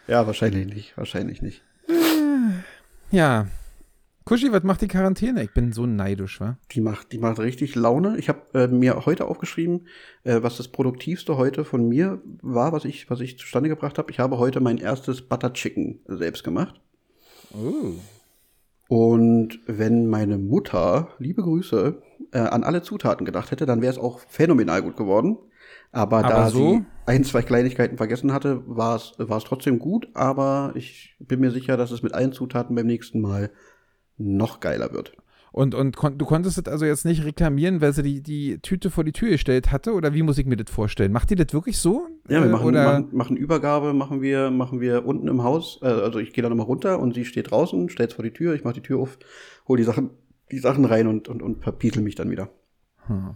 Ja, 0.08 0.28
wahrscheinlich 0.28 0.68
nicht, 0.74 0.98
wahrscheinlich 0.98 1.42
nicht. 1.42 1.64
Ja. 3.12 3.48
Kuschi, 4.26 4.52
was 4.52 4.64
macht 4.64 4.82
die 4.82 4.88
Quarantäne? 4.88 5.42
Ich 5.44 5.54
bin 5.54 5.72
so 5.72 5.88
neidisch, 5.88 6.40
wa? 6.40 6.58
Die 6.72 6.82
macht, 6.82 7.14
die 7.14 7.18
macht 7.18 7.40
richtig 7.40 7.74
Laune. 7.74 8.18
Ich 8.20 8.30
habe 8.30 8.42
äh, 8.54 8.68
mir 8.68 9.06
heute 9.08 9.26
aufgeschrieben, 9.26 9.88
äh, 10.24 10.44
was 10.44 10.58
das 10.58 10.68
produktivste 10.68 11.38
heute 11.38 11.66
von 11.66 11.88
mir 11.88 12.22
war, 12.44 12.72
was 12.72 12.86
ich, 12.86 13.10
was 13.10 13.22
ich 13.22 13.40
zustande 13.40 13.70
gebracht 13.70 13.98
habe. 13.98 14.12
Ich 14.12 14.20
habe 14.20 14.38
heute 14.38 14.60
mein 14.60 14.78
erstes 14.78 15.24
Butter 15.24 15.54
Chicken 15.54 16.02
selbst 16.06 16.44
gemacht. 16.44 16.80
Oh. 17.56 17.94
Und 18.88 19.60
wenn 19.66 20.08
meine 20.08 20.38
Mutter, 20.38 21.10
liebe 21.18 21.42
Grüße, 21.42 22.00
äh, 22.32 22.38
an 22.40 22.64
alle 22.64 22.84
Zutaten 22.84 23.26
gedacht 23.26 23.50
hätte, 23.50 23.66
dann 23.66 23.82
wäre 23.82 23.94
es 23.94 23.98
auch 23.98 24.20
phänomenal 24.20 24.84
gut 24.84 24.98
geworden. 24.98 25.38
Aber, 25.92 26.24
Aber 26.24 26.28
da 26.28 26.50
so? 26.50 26.74
sie 26.76 26.86
ein, 27.06 27.24
zwei 27.24 27.42
Kleinigkeiten 27.42 27.98
vergessen 27.98 28.32
hatte, 28.34 28.62
war 28.68 28.96
es 28.96 29.14
war 29.18 29.38
es 29.38 29.44
trotzdem 29.44 29.80
gut. 29.80 30.10
Aber 30.14 30.72
ich 30.76 31.16
bin 31.20 31.40
mir 31.40 31.52
sicher, 31.52 31.78
dass 31.78 31.92
es 31.92 32.04
mit 32.04 32.14
allen 32.14 32.32
Zutaten 32.34 32.76
beim 32.76 32.86
nächsten 32.88 33.22
Mal 33.22 33.52
noch 34.18 34.60
geiler 34.60 34.94
wird. 34.94 35.14
Und, 35.52 35.74
und 35.74 35.96
kon 35.98 36.18
du 36.20 36.26
konntest 36.26 36.60
das 36.60 36.72
also 36.72 36.86
jetzt 36.86 37.06
nicht 37.06 37.24
reklamieren, 37.26 37.82
weil 37.82 37.92
sie 37.94 38.04
die, 38.04 38.22
die 38.22 38.60
Tüte 38.60 38.92
vor 38.92 39.04
die 39.04 39.14
Tür 39.14 39.30
gestellt 39.30 39.72
hatte? 39.72 39.94
Oder 39.94 40.14
wie 40.14 40.22
muss 40.22 40.38
ich 40.38 40.46
mir 40.46 40.58
das 40.58 40.72
vorstellen? 40.72 41.12
Macht 41.12 41.32
die 41.32 41.36
das 41.36 41.54
wirklich 41.54 41.80
so? 41.80 42.08
Ja, 42.28 42.42
wir 42.42 42.46
Äh, 42.46 42.50
machen, 42.50 42.68
oder? 42.68 42.84
machen, 42.84 43.10
machen 43.12 43.38
Übergabe, 43.38 43.94
machen 43.94 44.22
wir, 44.22 44.52
machen 44.52 44.80
wir 44.80 45.06
unten 45.08 45.28
im 45.28 45.42
Haus. 45.44 45.80
Äh, 45.82 45.88
also 45.88 46.20
ich 46.20 46.34
gehe 46.34 46.44
dann 46.44 46.52
nochmal 46.52 46.68
runter 46.68 47.00
und 47.00 47.16
sie 47.16 47.26
steht 47.26 47.50
draußen, 47.50 47.90
stellt 47.90 48.14
vor 48.14 48.24
die 48.24 48.32
Tür, 48.34 48.54
ich 48.54 48.64
mache 48.64 48.76
die 48.76 48.82
Tür 48.82 49.00
auf, 49.00 49.18
hol 49.68 49.78
die 49.78 49.84
Sachen, 49.84 50.12
die 50.52 50.60
Sachen 50.60 50.86
rein 50.86 51.08
und, 51.08 51.28
und, 51.28 51.42
und 51.42 51.64
verpietel 51.64 52.04
mich 52.04 52.14
dann 52.14 52.30
wieder. 52.30 52.50
Hm. 53.08 53.36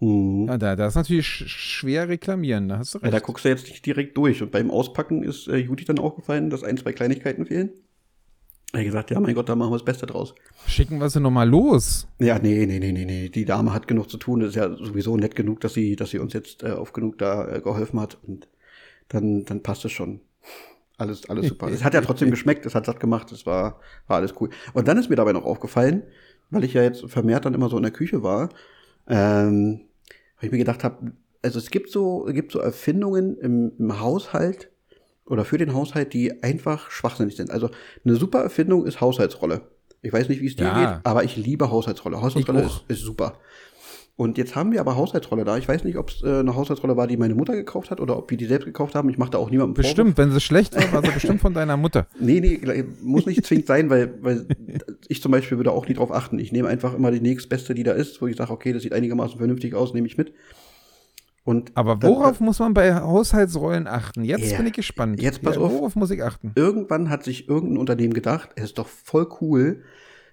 Mhm. 0.00 0.46
Ja, 0.48 0.58
da, 0.58 0.76
da 0.76 0.86
ist 0.86 0.94
natürlich 0.94 1.26
sch 1.26 1.46
schwer 1.46 2.08
reklamieren, 2.08 2.68
da 2.68 2.78
hast 2.78 2.94
du 2.94 2.98
Ja, 2.98 3.04
recht. 3.04 3.14
da 3.14 3.18
guckst 3.20 3.44
du 3.44 3.48
jetzt 3.50 3.68
nicht 3.68 3.84
direkt 3.84 4.16
durch. 4.16 4.42
Und 4.42 4.50
beim 4.50 4.70
Auspacken 4.70 5.22
ist 5.22 5.46
äh, 5.48 5.56
Judy 5.56 5.84
dann 5.84 5.98
aufgefallen, 5.98 6.50
dass 6.50 6.64
ein, 6.64 6.76
zwei 6.78 6.92
Kleinigkeiten 6.92 7.46
fehlen. 7.46 7.70
Er 8.72 8.78
hat 8.80 8.86
gesagt, 8.86 9.10
ja, 9.10 9.18
mein 9.18 9.34
Gott, 9.34 9.48
da 9.48 9.56
machen 9.56 9.72
wir 9.72 9.76
das 9.78 9.84
Beste 9.84 10.06
draus. 10.06 10.34
Schicken 10.66 11.00
wir 11.00 11.10
sie 11.10 11.20
nochmal 11.20 11.48
los. 11.48 12.06
Ja, 12.20 12.38
nee, 12.38 12.64
nee, 12.66 12.78
nee, 12.78 12.92
nee, 12.92 13.04
nee. 13.04 13.28
Die 13.28 13.44
Dame 13.44 13.74
hat 13.74 13.88
genug 13.88 14.08
zu 14.08 14.16
tun. 14.16 14.40
Das 14.40 14.50
ist 14.50 14.54
ja 14.54 14.74
sowieso 14.76 15.16
nett 15.16 15.34
genug, 15.34 15.60
dass 15.60 15.74
sie, 15.74 15.96
dass 15.96 16.10
sie 16.10 16.18
uns 16.20 16.32
jetzt 16.32 16.62
äh, 16.62 16.70
auf 16.70 16.92
genug 16.92 17.18
da 17.18 17.48
äh, 17.56 17.60
geholfen 17.60 17.98
hat. 18.00 18.16
Und 18.26 18.46
dann, 19.08 19.44
dann 19.44 19.62
passt 19.62 19.84
es 19.84 19.92
schon. 19.92 20.20
Alles, 20.98 21.28
alles 21.28 21.48
super. 21.48 21.68
es 21.68 21.82
hat 21.82 21.94
ja 21.94 22.00
trotzdem 22.00 22.30
geschmeckt, 22.30 22.64
es 22.64 22.74
hat 22.74 22.86
satt 22.86 23.00
gemacht, 23.00 23.32
es 23.32 23.44
war, 23.44 23.80
war 24.06 24.18
alles 24.18 24.34
cool. 24.40 24.50
Und 24.72 24.86
dann 24.86 24.98
ist 24.98 25.10
mir 25.10 25.16
dabei 25.16 25.32
noch 25.32 25.44
aufgefallen, 25.44 26.02
weil 26.50 26.62
ich 26.62 26.74
ja 26.74 26.82
jetzt 26.82 27.10
vermehrt 27.10 27.46
dann 27.46 27.54
immer 27.54 27.70
so 27.70 27.76
in 27.76 27.82
der 27.82 27.92
Küche 27.92 28.22
war, 28.22 28.50
ähm, 29.08 29.80
weil 30.40 30.46
ich 30.46 30.52
mir 30.52 30.58
gedacht 30.58 30.84
habe, 30.84 31.12
also 31.42 31.58
es 31.58 31.70
gibt 31.70 31.90
so, 31.90 32.26
es 32.26 32.34
gibt 32.34 32.52
so 32.52 32.58
Erfindungen 32.58 33.36
im, 33.38 33.72
im 33.78 34.00
Haushalt 34.00 34.70
oder 35.26 35.44
für 35.44 35.58
den 35.58 35.74
Haushalt, 35.74 36.12
die 36.12 36.42
einfach 36.42 36.90
schwachsinnig 36.90 37.36
sind. 37.36 37.50
Also 37.50 37.70
eine 38.04 38.16
super 38.16 38.40
Erfindung 38.42 38.86
ist 38.86 39.00
Haushaltsrolle. 39.00 39.62
Ich 40.02 40.12
weiß 40.12 40.28
nicht, 40.28 40.40
wie 40.40 40.46
es 40.46 40.56
dir 40.56 40.64
Ja. 40.64 40.94
geht, 40.96 41.06
aber 41.06 41.24
ich 41.24 41.36
liebe 41.36 41.70
Haushaltsrolle. 41.70 42.20
Haushaltsrolle 42.20 42.62
ist, 42.62 42.84
ist 42.88 43.00
super. 43.02 43.38
Und 44.16 44.36
jetzt 44.36 44.54
haben 44.54 44.70
wir 44.72 44.80
aber 44.80 44.96
Haushaltsrolle 44.96 45.44
da. 45.44 45.56
Ich 45.56 45.66
weiß 45.66 45.82
nicht, 45.84 45.96
ob 45.96 46.10
es 46.10 46.22
äh, 46.22 46.40
eine 46.40 46.54
Haushaltsrolle 46.54 46.94
war, 46.96 47.06
die 47.06 47.16
meine 47.16 47.34
Mutter 47.34 47.54
gekauft 47.54 47.90
hat 47.90 48.00
oder 48.00 48.18
ob 48.18 48.30
wir 48.30 48.36
die 48.36 48.44
selbst 48.44 48.66
gekauft 48.66 48.94
haben. 48.94 49.08
Ich 49.08 49.16
mache 49.16 49.30
da 49.30 49.38
auch 49.38 49.48
niemandem 49.50 49.76
Vorwurf. 49.76 49.94
Bestimmt, 49.94 50.18
wenn 50.18 50.30
sie 50.30 50.40
schlecht 50.40 50.76
war, 50.76 50.92
war 50.92 51.02
sie 51.02 51.10
bestimmt 51.12 51.40
von 51.40 51.54
deiner 51.54 51.76
Mutter. 51.78 52.06
Nee, 52.20 52.40
nee, 52.40 52.84
muss 53.02 53.24
nicht 53.24 53.46
zwingend 53.46 53.66
sein, 53.66 53.88
weil, 53.88 54.12
weil 54.20 54.46
ich 55.08 55.22
zum 55.22 55.32
Beispiel 55.32 55.56
würde 55.58 55.72
auch 55.72 55.88
nie 55.88 55.94
drauf 55.94 56.12
achten. 56.12 56.38
Ich 56.38 56.52
nehme 56.52 56.68
einfach 56.68 56.92
immer 56.94 57.10
die 57.10 57.20
nächstbeste, 57.20 57.74
die 57.74 57.82
da 57.82 57.92
ist, 57.92 58.20
wo 58.20 58.26
ich 58.26 58.36
sage, 58.36 58.50
okay, 58.52 58.74
das 58.74 58.82
sieht 58.82 58.92
einigermaßen 58.92 59.38
vernünftig 59.38 59.74
aus, 59.74 59.94
nehme 59.94 60.06
ich 60.06 60.18
mit. 60.18 60.34
Und 61.44 61.72
Aber 61.74 61.96
dann- 61.96 62.10
worauf 62.10 62.40
muss 62.40 62.58
man 62.58 62.74
bei 62.74 62.94
Haushaltsrollen 62.94 63.86
achten? 63.86 64.22
Jetzt 64.24 64.50
Ja. 64.50 64.58
bin 64.58 64.66
ich 64.66 64.74
gespannt. 64.74 65.20
Jetzt 65.22 65.40
pass 65.42 65.56
ja, 65.56 65.62
auf. 65.62 65.72
Worauf 65.72 65.96
muss 65.96 66.10
ich 66.10 66.22
achten? 66.22 66.52
irgendwann 66.56 67.08
hat 67.08 67.24
sich 67.24 67.48
irgendein 67.48 67.78
Unternehmen 67.78 68.12
gedacht, 68.12 68.50
es 68.56 68.64
ist 68.64 68.78
doch 68.78 68.86
voll 68.88 69.26
cool, 69.40 69.82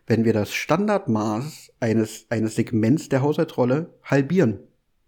wenn 0.07 0.25
wir 0.25 0.33
das 0.33 0.53
Standardmaß 0.53 1.71
eines, 1.79 2.25
eines 2.29 2.55
Segments 2.55 3.09
der 3.09 3.21
Haushaltsrolle 3.21 3.93
halbieren. 4.03 4.59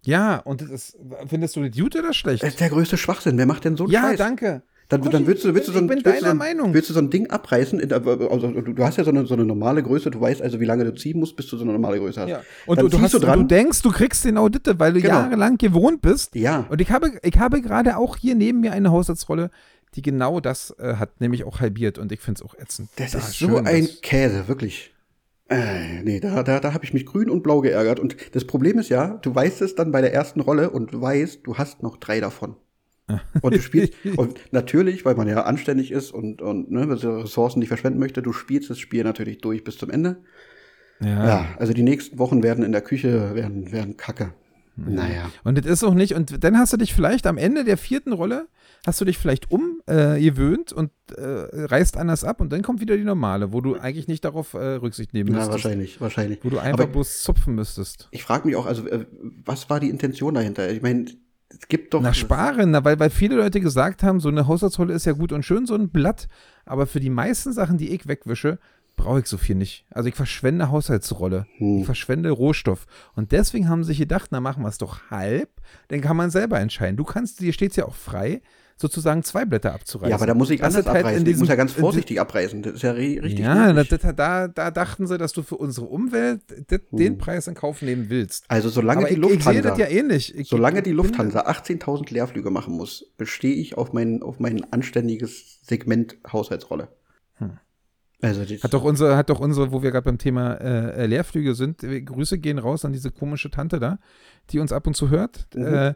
Ja, 0.05 0.37
und 0.37 0.61
ist, 0.61 0.97
findest 1.27 1.55
du 1.55 1.63
das 1.63 1.75
gut 1.77 1.95
oder 1.95 2.13
schlecht? 2.13 2.43
Das 2.43 2.49
ist 2.49 2.59
der 2.59 2.69
größte 2.69 2.97
Schwachsinn. 2.97 3.37
Wer 3.37 3.45
macht 3.45 3.65
denn 3.65 3.75
so 3.75 3.85
einen 3.85 3.93
ja, 3.93 4.01
Scheiß? 4.01 4.17
danke. 4.17 4.63
Dann, 4.89 5.03
dann 5.03 5.27
willst 5.27 5.45
du, 5.45 5.53
willst 5.53 5.67
du 5.67 5.71
so 5.71 5.77
ein, 5.77 5.85
bin 5.85 5.97
willst 6.03 6.19
so 6.19 6.25
deiner 6.25 6.31
ein, 6.31 6.37
Meinung. 6.37 6.73
Willst 6.73 6.89
du 6.89 6.93
so 6.95 6.99
ein 6.99 7.11
Ding 7.11 7.29
abreißen? 7.29 7.79
In, 7.79 7.93
also, 7.93 8.47
du, 8.47 8.73
du 8.73 8.83
hast 8.83 8.97
ja 8.97 9.03
so 9.03 9.11
eine, 9.11 9.27
so 9.27 9.35
eine 9.35 9.45
normale 9.45 9.83
Größe, 9.83 10.09
du 10.09 10.19
weißt 10.19 10.41
also, 10.41 10.59
wie 10.59 10.65
lange 10.65 10.83
du 10.83 10.95
ziehen 10.95 11.19
musst, 11.19 11.35
bis 11.35 11.45
du 11.47 11.57
so 11.57 11.63
eine 11.63 11.73
normale 11.73 11.99
Größe 11.99 12.21
hast. 12.21 12.29
Ja. 12.29 12.41
Und 12.65 12.81
du, 12.81 12.87
du, 12.87 12.99
hast, 12.99 13.13
du 13.13 13.19
dran. 13.19 13.41
du 13.41 13.45
denkst, 13.45 13.83
du 13.83 13.91
kriegst 13.91 14.23
genau 14.23 14.49
das, 14.49 14.79
weil 14.79 14.93
du 14.93 15.01
Genau. 15.01 15.13
jahrelang 15.13 15.59
gewohnt 15.59 16.01
bist. 16.01 16.35
Ja. 16.35 16.65
Und 16.69 16.81
ich 16.81 16.89
habe, 16.89 17.11
ich 17.21 17.37
habe 17.37 17.61
gerade 17.61 17.97
auch 17.97 18.17
hier 18.17 18.33
neben 18.33 18.61
mir 18.61 18.71
eine 18.71 18.89
Haushaltsrolle, 18.89 19.51
die 19.95 20.01
genau 20.01 20.39
das 20.39 20.75
äh, 20.79 20.95
hat, 20.95 21.19
nämlich 21.21 21.43
auch 21.43 21.59
halbiert. 21.59 21.97
Und 21.97 22.11
ich 22.11 22.19
finde 22.19 22.41
es 22.43 22.49
auch 22.49 22.55
ätzend. 22.57 22.89
Das 22.97 23.13
Ja, 23.13 23.19
ist 23.19 23.33
so 23.33 23.47
schön, 23.47 23.67
ein 23.67 23.87
Käse, 24.01 24.47
wirklich. 24.47 24.93
Äh, 25.49 26.03
nee, 26.03 26.19
da, 26.19 26.43
da, 26.43 26.59
da 26.59 26.73
habe 26.73 26.85
ich 26.85 26.93
mich 26.93 27.05
grün 27.05 27.29
und 27.29 27.41
blau 27.41 27.61
geärgert. 27.61 27.99
Und 27.99 28.15
das 28.35 28.45
Problem 28.45 28.77
ist 28.77 28.89
ja, 28.89 29.17
du 29.17 29.33
weißt 29.33 29.61
es 29.63 29.75
dann 29.75 29.91
bei 29.91 30.01
der 30.01 30.13
ersten 30.13 30.41
Rolle 30.41 30.69
und 30.69 30.99
weißt, 30.99 31.39
du 31.43 31.57
hast 31.57 31.81
noch 31.81 31.97
drei 31.97 32.19
davon. 32.19 32.55
Und 33.41 33.55
du 33.55 33.59
spielst, 33.59 33.93
und 34.17 34.39
natürlich, 34.51 35.03
weil 35.03 35.15
man 35.15 35.27
ja 35.27 35.41
anständig 35.41 35.89
ist 35.89 36.11
und, 36.11 36.43
und 36.43 36.69
ne, 36.69 36.87
Ressourcen 36.87 37.57
nicht 37.57 37.69
verschwenden 37.69 37.97
möchte, 37.97 38.21
du 38.21 38.33
spielst 38.33 38.69
das 38.69 38.77
Spiel 38.77 39.03
natürlich 39.03 39.39
durch 39.39 39.63
bis 39.63 39.77
zum 39.79 39.89
Ende. 39.89 40.17
Ja. 40.99 41.27
Ja, 41.27 41.45
also 41.57 41.73
die 41.73 41.81
nächsten 41.81 42.19
Wochen 42.19 42.43
werden 42.43 42.63
in 42.63 42.71
der 42.71 42.81
Küche, 42.81 43.33
werden, 43.33 43.71
werden 43.71 43.97
kacke. 43.97 44.33
Naja. 44.75 45.31
Und 45.43 45.57
das 45.57 45.65
ist 45.65 45.83
auch 45.83 45.93
nicht, 45.93 46.13
und 46.13 46.43
dann 46.43 46.57
hast 46.57 46.71
du 46.73 46.77
dich 46.77 46.93
vielleicht 46.93 47.25
am 47.27 47.37
Ende 47.37 47.63
der 47.63 47.77
vierten 47.77 48.13
Rolle, 48.13 48.47
hast 48.85 48.99
du 49.01 49.05
dich 49.05 49.17
vielleicht 49.17 49.51
umgewöhnt 49.51 50.71
äh, 50.71 50.75
und 50.75 50.91
äh, 51.15 51.65
reißt 51.65 51.97
anders 51.97 52.23
ab 52.23 52.41
und 52.41 52.51
dann 52.51 52.61
kommt 52.61 52.81
wieder 52.81 52.95
die 52.97 53.03
normale, 53.03 53.51
wo 53.51 53.61
du 53.61 53.75
eigentlich 53.75 54.07
nicht 54.07 54.23
darauf 54.25 54.53
äh, 54.53 54.57
Rücksicht 54.75 55.13
nehmen 55.13 55.29
Ja, 55.29 55.35
müsstest. 55.35 55.51
wahrscheinlich, 55.51 56.01
wahrscheinlich. 56.01 56.39
Wo 56.43 56.49
du 56.49 56.59
einfach 56.59 56.83
Aber 56.83 56.91
bloß 56.93 57.23
zupfen 57.23 57.55
müsstest. 57.55 58.07
ich 58.11 58.23
frage 58.23 58.47
mich 58.47 58.55
auch, 58.55 58.65
also, 58.65 58.87
äh, 58.87 59.05
was 59.45 59.69
war 59.69 59.79
die 59.79 59.89
Intention 59.89 60.33
dahinter? 60.33 60.69
Ich 60.71 60.81
meine, 60.81 61.05
es 61.49 61.67
gibt 61.67 61.93
doch. 61.93 62.01
Na, 62.01 62.13
sparen, 62.13 62.71
na, 62.71 62.83
weil, 62.85 62.99
weil 62.99 63.09
viele 63.09 63.35
Leute 63.35 63.59
gesagt 63.59 64.03
haben, 64.03 64.19
so 64.19 64.29
eine 64.29 64.47
Haushaltsrolle 64.47 64.93
ist 64.93 65.05
ja 65.05 65.13
gut 65.13 65.31
und 65.31 65.43
schön, 65.43 65.65
so 65.65 65.75
ein 65.75 65.89
Blatt, 65.89 66.27
aber 66.65 66.85
für 66.87 66.99
die 66.99 67.09
meisten 67.09 67.53
Sachen, 67.53 67.77
die 67.77 67.89
ich 67.89 68.07
wegwische, 68.07 68.59
brauche 68.95 69.19
ich 69.21 69.27
so 69.27 69.37
viel 69.37 69.55
nicht. 69.55 69.85
Also 69.89 70.09
ich 70.09 70.15
verschwende 70.15 70.69
Haushaltsrolle. 70.69 71.47
Hm. 71.57 71.79
Ich 71.79 71.85
verschwende 71.85 72.29
Rohstoff. 72.31 72.85
Und 73.15 73.31
deswegen 73.31 73.69
haben 73.69 73.83
sie 73.83 73.89
sich 73.89 73.97
gedacht, 73.97 74.29
na 74.31 74.41
machen 74.41 74.61
wir 74.63 74.67
es 74.67 74.77
doch 74.77 75.09
halb, 75.09 75.49
dann 75.87 76.01
kann 76.01 76.17
man 76.17 76.29
selber 76.29 76.59
entscheiden. 76.59 76.97
Du 76.97 77.05
kannst, 77.05 77.39
dir 77.39 77.53
steht 77.53 77.71
es 77.71 77.77
ja 77.77 77.85
auch 77.85 77.95
frei, 77.95 78.41
sozusagen 78.79 79.23
zwei 79.23 79.43
Blätter 79.45 79.73
abzureißen. 79.73 80.09
Ja, 80.09 80.15
aber 80.15 80.25
da 80.25 80.33
muss 80.33 80.49
ich 80.49 80.59
Das 80.61 80.73
anders 80.75 80.85
halt 80.87 80.97
abreißen. 80.99 81.19
ich 81.19 81.25
diesem- 81.25 81.39
muss 81.41 81.49
ja 81.49 81.55
ganz 81.55 81.73
vorsichtig 81.73 82.19
abreißen. 82.19 82.61
Das 82.63 82.73
ist 82.75 82.81
ja 82.81 82.91
ri- 82.93 83.21
richtig. 83.21 83.39
Ja, 83.39 83.73
das, 83.73 83.87
da, 84.15 84.47
da 84.47 84.71
dachten 84.71 85.05
sie, 85.05 85.17
dass 85.17 85.33
du 85.33 85.43
für 85.43 85.57
unsere 85.57 85.87
Umwelt 85.87 86.41
das, 86.69 86.79
den 86.91 87.17
Preis 87.17 87.47
in 87.47 87.55
Kauf 87.55 87.81
nehmen 87.81 88.09
willst. 88.09 88.45
also 88.47 88.69
solange 88.69 89.01
aber 89.01 89.09
die 89.09 89.15
ich, 89.15 89.19
ich 89.19 89.43
sehe 89.43 89.53
Lufthansa, 89.61 89.69
das 89.69 89.77
ja 89.79 89.87
ähnlich. 89.87 90.35
Ich, 90.37 90.47
solange 90.47 90.81
die 90.81 90.91
ich 90.91 90.95
Lufthansa 90.95 91.41
18.000 91.41 92.13
Leerflüge 92.13 92.49
machen 92.51 92.73
muss, 92.75 93.11
bestehe 93.17 93.55
ich 93.55 93.77
auf 93.77 93.91
mein, 93.93 94.23
auf 94.23 94.39
mein 94.39 94.63
anständiges 94.71 95.59
Segment 95.63 96.17
Haushaltsrolle. 96.31 96.87
Hm. 97.35 97.51
Also 98.21 98.41
Hat 98.43 98.73
doch 98.73 98.83
unsere, 98.83 99.15
hat 99.15 99.29
doch 99.29 99.39
unsere, 99.39 99.71
wo 99.71 99.81
wir 99.81 99.91
gerade 99.91 100.03
beim 100.03 100.17
Thema 100.17 100.55
äh, 100.55 101.03
äh, 101.03 101.05
Leerflüge 101.05 101.55
sind, 101.55 101.83
äh, 101.83 102.01
Grüße 102.01 102.37
gehen 102.37 102.59
raus 102.59 102.83
an 102.83 102.91
diese 102.91 103.11
komische 103.11 103.49
Tante 103.49 103.79
da, 103.79 103.97
die 104.49 104.59
uns 104.59 104.73
ab 104.73 104.87
und 104.87 104.93
zu 104.95 105.09
hört, 105.09 105.47
Mhm. 105.55 105.65
äh, 105.65 105.93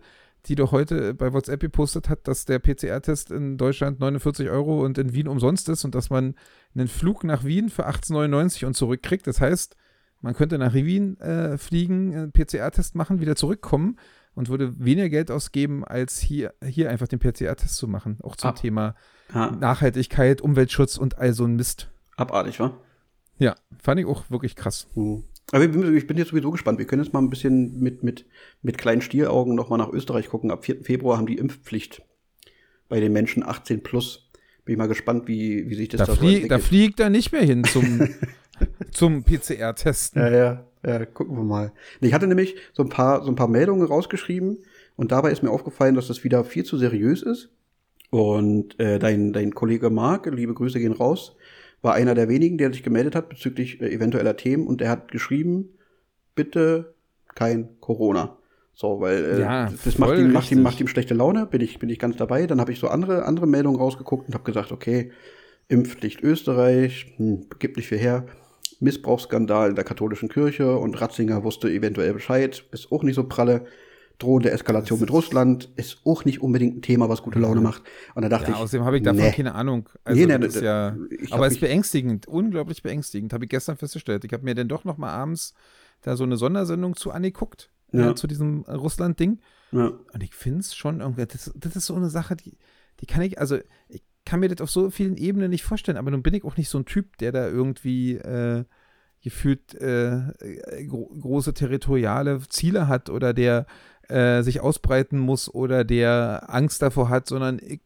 die 0.48 0.56
doch 0.56 0.72
heute 0.72 1.14
bei 1.14 1.32
WhatsApp 1.34 1.62
gepostet 1.62 2.10
hat, 2.10 2.28
dass 2.28 2.46
der 2.46 2.60
PCR-Test 2.60 3.32
in 3.32 3.58
Deutschland 3.58 4.00
49 4.00 4.50
Euro 4.50 4.84
und 4.84 4.98
in 4.98 5.14
Wien 5.14 5.28
umsonst 5.28 5.70
ist 5.70 5.86
und 5.86 5.96
dass 5.96 6.10
man 6.10 6.36
einen 6.76 6.88
Flug 6.88 7.24
nach 7.24 7.44
Wien 7.46 7.70
für 7.70 7.88
18,99 7.88 8.66
und 8.66 8.74
zurückkriegt. 8.76 9.26
Das 9.26 9.40
heißt, 9.40 9.76
man 10.22 10.34
könnte 10.34 10.58
nach 10.58 10.74
Wien 10.74 11.20
äh, 11.20 11.58
fliegen, 11.58 12.14
einen 12.16 12.32
PCR-Test 12.32 12.96
machen, 12.96 13.20
wieder 13.22 13.36
zurückkommen 13.36 13.98
und 14.36 14.50
würde 14.50 14.84
weniger 14.84 15.10
Geld 15.10 15.32
ausgeben, 15.32 15.86
als 15.86 16.20
hier, 16.20 16.54
hier 16.66 16.90
einfach 16.90 17.08
den 17.08 17.20
PCR-Test 17.20 17.76
zu 17.76 17.88
machen. 17.88 18.18
Auch 18.24 18.36
zum 18.36 18.50
Ah. 18.50 18.54
Thema 18.54 18.96
ja, 19.34 19.52
Nachhaltigkeit, 19.52 20.42
Umweltschutz 20.42 20.98
und 20.98 21.18
all 21.20 21.34
so 21.34 21.46
ein 21.46 21.56
Mist. 21.56 21.90
abartig, 22.18 22.60
wa? 22.60 22.78
Ja, 23.38 23.56
fand 23.82 24.00
ich 24.00 24.06
auch 24.06 24.30
wirklich 24.30 24.56
krass. 24.56 24.88
Mhm. 24.96 25.24
Aber 25.52 25.64
ich 25.66 26.08
bin, 26.08 26.18
jetzt 26.18 26.30
sowieso 26.30 26.52
gespannt. 26.52 26.80
Wir 26.80 26.86
können 26.86 27.04
jetzt 27.04 27.14
mal 27.14 27.22
ein 27.22 27.30
bisschen 27.30 27.80
mit, 27.80 28.04
mit, 28.04 28.26
mit 28.62 28.78
kleinen 28.78 29.02
Stieraugen 29.02 29.56
noch 29.56 29.70
mal 29.70 29.78
nach 29.78 29.90
Österreich 29.90 30.30
gucken. 30.30 30.52
Ab 30.52 30.66
4. 30.66 30.84
Februar 30.84 31.18
haben 31.18 31.28
die 31.28 31.38
Impfpflicht 31.38 32.02
bei 32.90 33.00
den 33.00 33.14
Menschen 33.14 33.44
18 33.44 33.84
plus. 33.84 34.32
Bin 34.66 34.74
ich 34.74 34.80
mal 34.80 34.88
gespannt, 34.88 35.28
wie, 35.28 35.70
wie 35.70 35.76
sich 35.76 35.90
das 35.90 36.00
Da, 36.00 36.06
da, 36.06 36.14
so 36.14 36.20
flie 36.20 36.48
da 36.48 36.58
fliegt 36.58 37.00
er 37.00 37.10
nicht 37.10 37.32
mehr 37.32 37.44
hin 37.44 37.64
zum, 37.66 38.08
zum 38.92 39.24
PCR-Testen. 39.24 40.22
Ja, 40.22 40.30
ja, 40.30 40.66
ja, 40.86 41.06
gucken 41.06 41.36
wir 41.36 41.44
mal. 41.44 41.74
Ich 42.00 42.14
hatte 42.14 42.28
nämlich 42.28 42.56
so 42.72 42.84
ein 42.84 42.90
paar, 42.90 43.24
so 43.24 43.30
ein 43.30 43.36
paar 43.36 43.50
Meldungen 43.50 43.86
rausgeschrieben 43.86 44.60
und 44.96 45.12
dabei 45.12 45.32
ist 45.32 45.44
mir 45.44 45.52
aufgefallen, 45.52 45.96
dass 45.96 46.08
das 46.08 46.24
wieder 46.24 46.44
viel 46.44 46.64
zu 46.64 46.78
seriös 46.78 47.22
ist. 47.22 47.50
Und 48.10 48.80
äh, 48.80 49.00
dein, 49.00 49.34
dein 49.34 49.56
Kollege 49.56 49.90
Marc, 49.90 50.28
liebe 50.28 50.54
Grüße 50.54 50.80
gehen 50.80 50.94
raus, 50.94 51.36
war 51.84 51.94
einer 51.94 52.16
der 52.16 52.30
wenigen, 52.30 52.58
der 52.58 52.74
sich 52.74 52.82
gemeldet 52.82 53.14
hat 53.14 53.30
bezüglich 53.30 53.80
äh, 53.82 53.94
eventueller 53.94 54.36
Themen 54.36 54.66
und 54.66 54.82
er 54.82 54.90
hat 54.90 55.12
geschrieben, 55.12 55.70
bitte 56.34 56.96
kein 57.36 57.80
Corona. 57.80 58.38
So, 58.74 59.02
weil 59.02 59.24
äh, 59.24 59.42
Ja, 59.42 59.72
das 59.86 60.00
macht 60.00 60.18
ihm, 60.18 60.32
macht, 60.32 60.52
ihm, 60.52 60.64
macht 60.64 60.82
ihm 60.82 60.88
schlechte 60.88 61.14
Laune, 61.14 61.46
bin 61.46 61.62
ich, 61.62 61.78
bin 61.78 61.90
ich 61.90 62.00
ganz 62.00 62.16
dabei. 62.16 62.48
Dann 62.48 62.60
habe 62.60 62.72
ich 62.72 62.80
so 62.80 62.88
andere, 62.88 63.26
andere 63.26 63.46
Meldungen 63.46 63.80
rausgeguckt 63.80 64.28
und 64.28 64.34
habe 64.34 64.46
gesagt, 64.46 64.72
okay, 64.72 65.12
Impfpflicht 65.68 66.24
Österreich, 66.24 67.14
hm, 67.18 67.48
gibt 67.60 67.78
nicht 67.78 67.88
viel 67.88 68.00
her. 68.00 68.26
Missbrauchsskandal 68.80 69.70
in 69.70 69.76
der 69.76 69.84
katholischen 69.84 70.30
Kirche 70.30 70.76
und 70.78 71.00
Ratzinger 71.00 71.44
wusste 71.44 71.70
eventuell 71.70 72.14
Bescheid, 72.14 72.66
ist 72.72 72.92
auch 72.92 73.04
nicht 73.04 73.16
so 73.16 73.26
pralle. 73.26 73.66
Drohende 74.20 74.52
Eskalation 74.52 75.00
mit 75.00 75.12
Russland 75.12 75.72
ist 75.76 76.02
auch 76.06 76.24
nicht 76.24 76.42
unbedingt 76.42 76.78
ein 76.78 76.82
Thema, 76.82 77.10
was 77.10 77.22
gute 77.24 77.40
Laune 77.40 77.62
macht. 77.62 77.82
Und 78.16 78.22
da 78.22 78.30
dachte 78.30 78.52
Ja, 78.52 78.58
ich, 78.58 78.64
außerdem 78.64 78.86
habe 78.86 78.98
ich 78.98 79.04
davon 79.04 79.22
nee. 79.22 79.32
keine 79.32 79.56
Ahnung. 79.56 79.90
Also 80.04 80.20
Nee, 80.20 80.28
nee, 80.28 80.38
das 80.38 80.56
ist 80.56 80.62
ja, 80.62 80.96
aber 81.32 81.48
es 81.48 81.54
ist 81.54 81.60
beängstigend, 81.60 82.28
unglaublich 82.28 82.84
beängstigend, 82.84 83.34
habe 83.34 83.46
ich 83.46 83.50
gestern 83.50 83.76
festgestellt. 83.78 84.24
Ich 84.24 84.32
habe 84.32 84.44
mir 84.44 84.56
dann 84.56 84.68
doch 84.68 84.84
noch 84.86 84.98
mal 84.98 85.12
abends 85.12 85.54
da 86.02 86.16
so 86.16 86.24
eine 86.24 86.38
Sondersendung 86.38 86.96
zu 86.96 87.12
angeguckt, 87.12 87.72
Ja. 87.92 88.12
äh, 88.12 88.16
zu 88.16 88.28
diesem 88.28 88.62
Russland-Ding. 88.64 89.40
ja, 89.72 89.88
Und 90.14 90.24
ich 90.24 90.34
finde 90.36 90.60
es 90.60 90.76
schon 90.76 91.02
irgendwie, 91.02 91.26
das, 91.26 91.52
das 91.56 91.76
ist 91.76 91.86
so 91.88 91.96
eine 91.96 92.10
Sache, 92.10 92.36
die, 92.36 92.58
die 93.00 93.06
kann 93.06 93.22
ich, 93.24 93.40
also 93.40 93.58
ich 93.90 94.04
kann 94.26 94.40
mir 94.40 94.48
das 94.50 94.62
auf 94.62 94.70
so 94.72 94.90
vielen 94.90 95.18
Ebenen 95.18 95.50
nicht 95.50 95.64
vorstellen, 95.64 95.98
aber 95.98 96.12
nun 96.12 96.24
bin 96.24 96.34
ich 96.34 96.44
auch 96.46 96.56
nicht 96.56 96.70
so 96.70 96.78
ein 96.78 96.86
Typ, 96.86 97.18
der 97.18 97.32
da 97.32 97.48
irgendwie 97.48 98.14
äh, 98.16 98.64
gefühlt 99.22 99.74
äh, 99.82 100.18
äh, 100.18 100.86
gro 100.86 101.06
große 101.20 101.54
territoriale 101.54 102.40
Ziele 102.50 102.88
hat 102.88 103.10
oder 103.10 103.34
der 103.34 103.66
äh, 104.14 104.44
sich 104.44 104.62
ausbreiten 104.62 105.18
muss 105.18 105.54
oder 105.54 105.84
der 105.84 106.46
Angst 106.48 106.82
davor 106.82 107.10
hat, 107.10 107.28
sondern 107.28 107.60
ich 107.60 107.82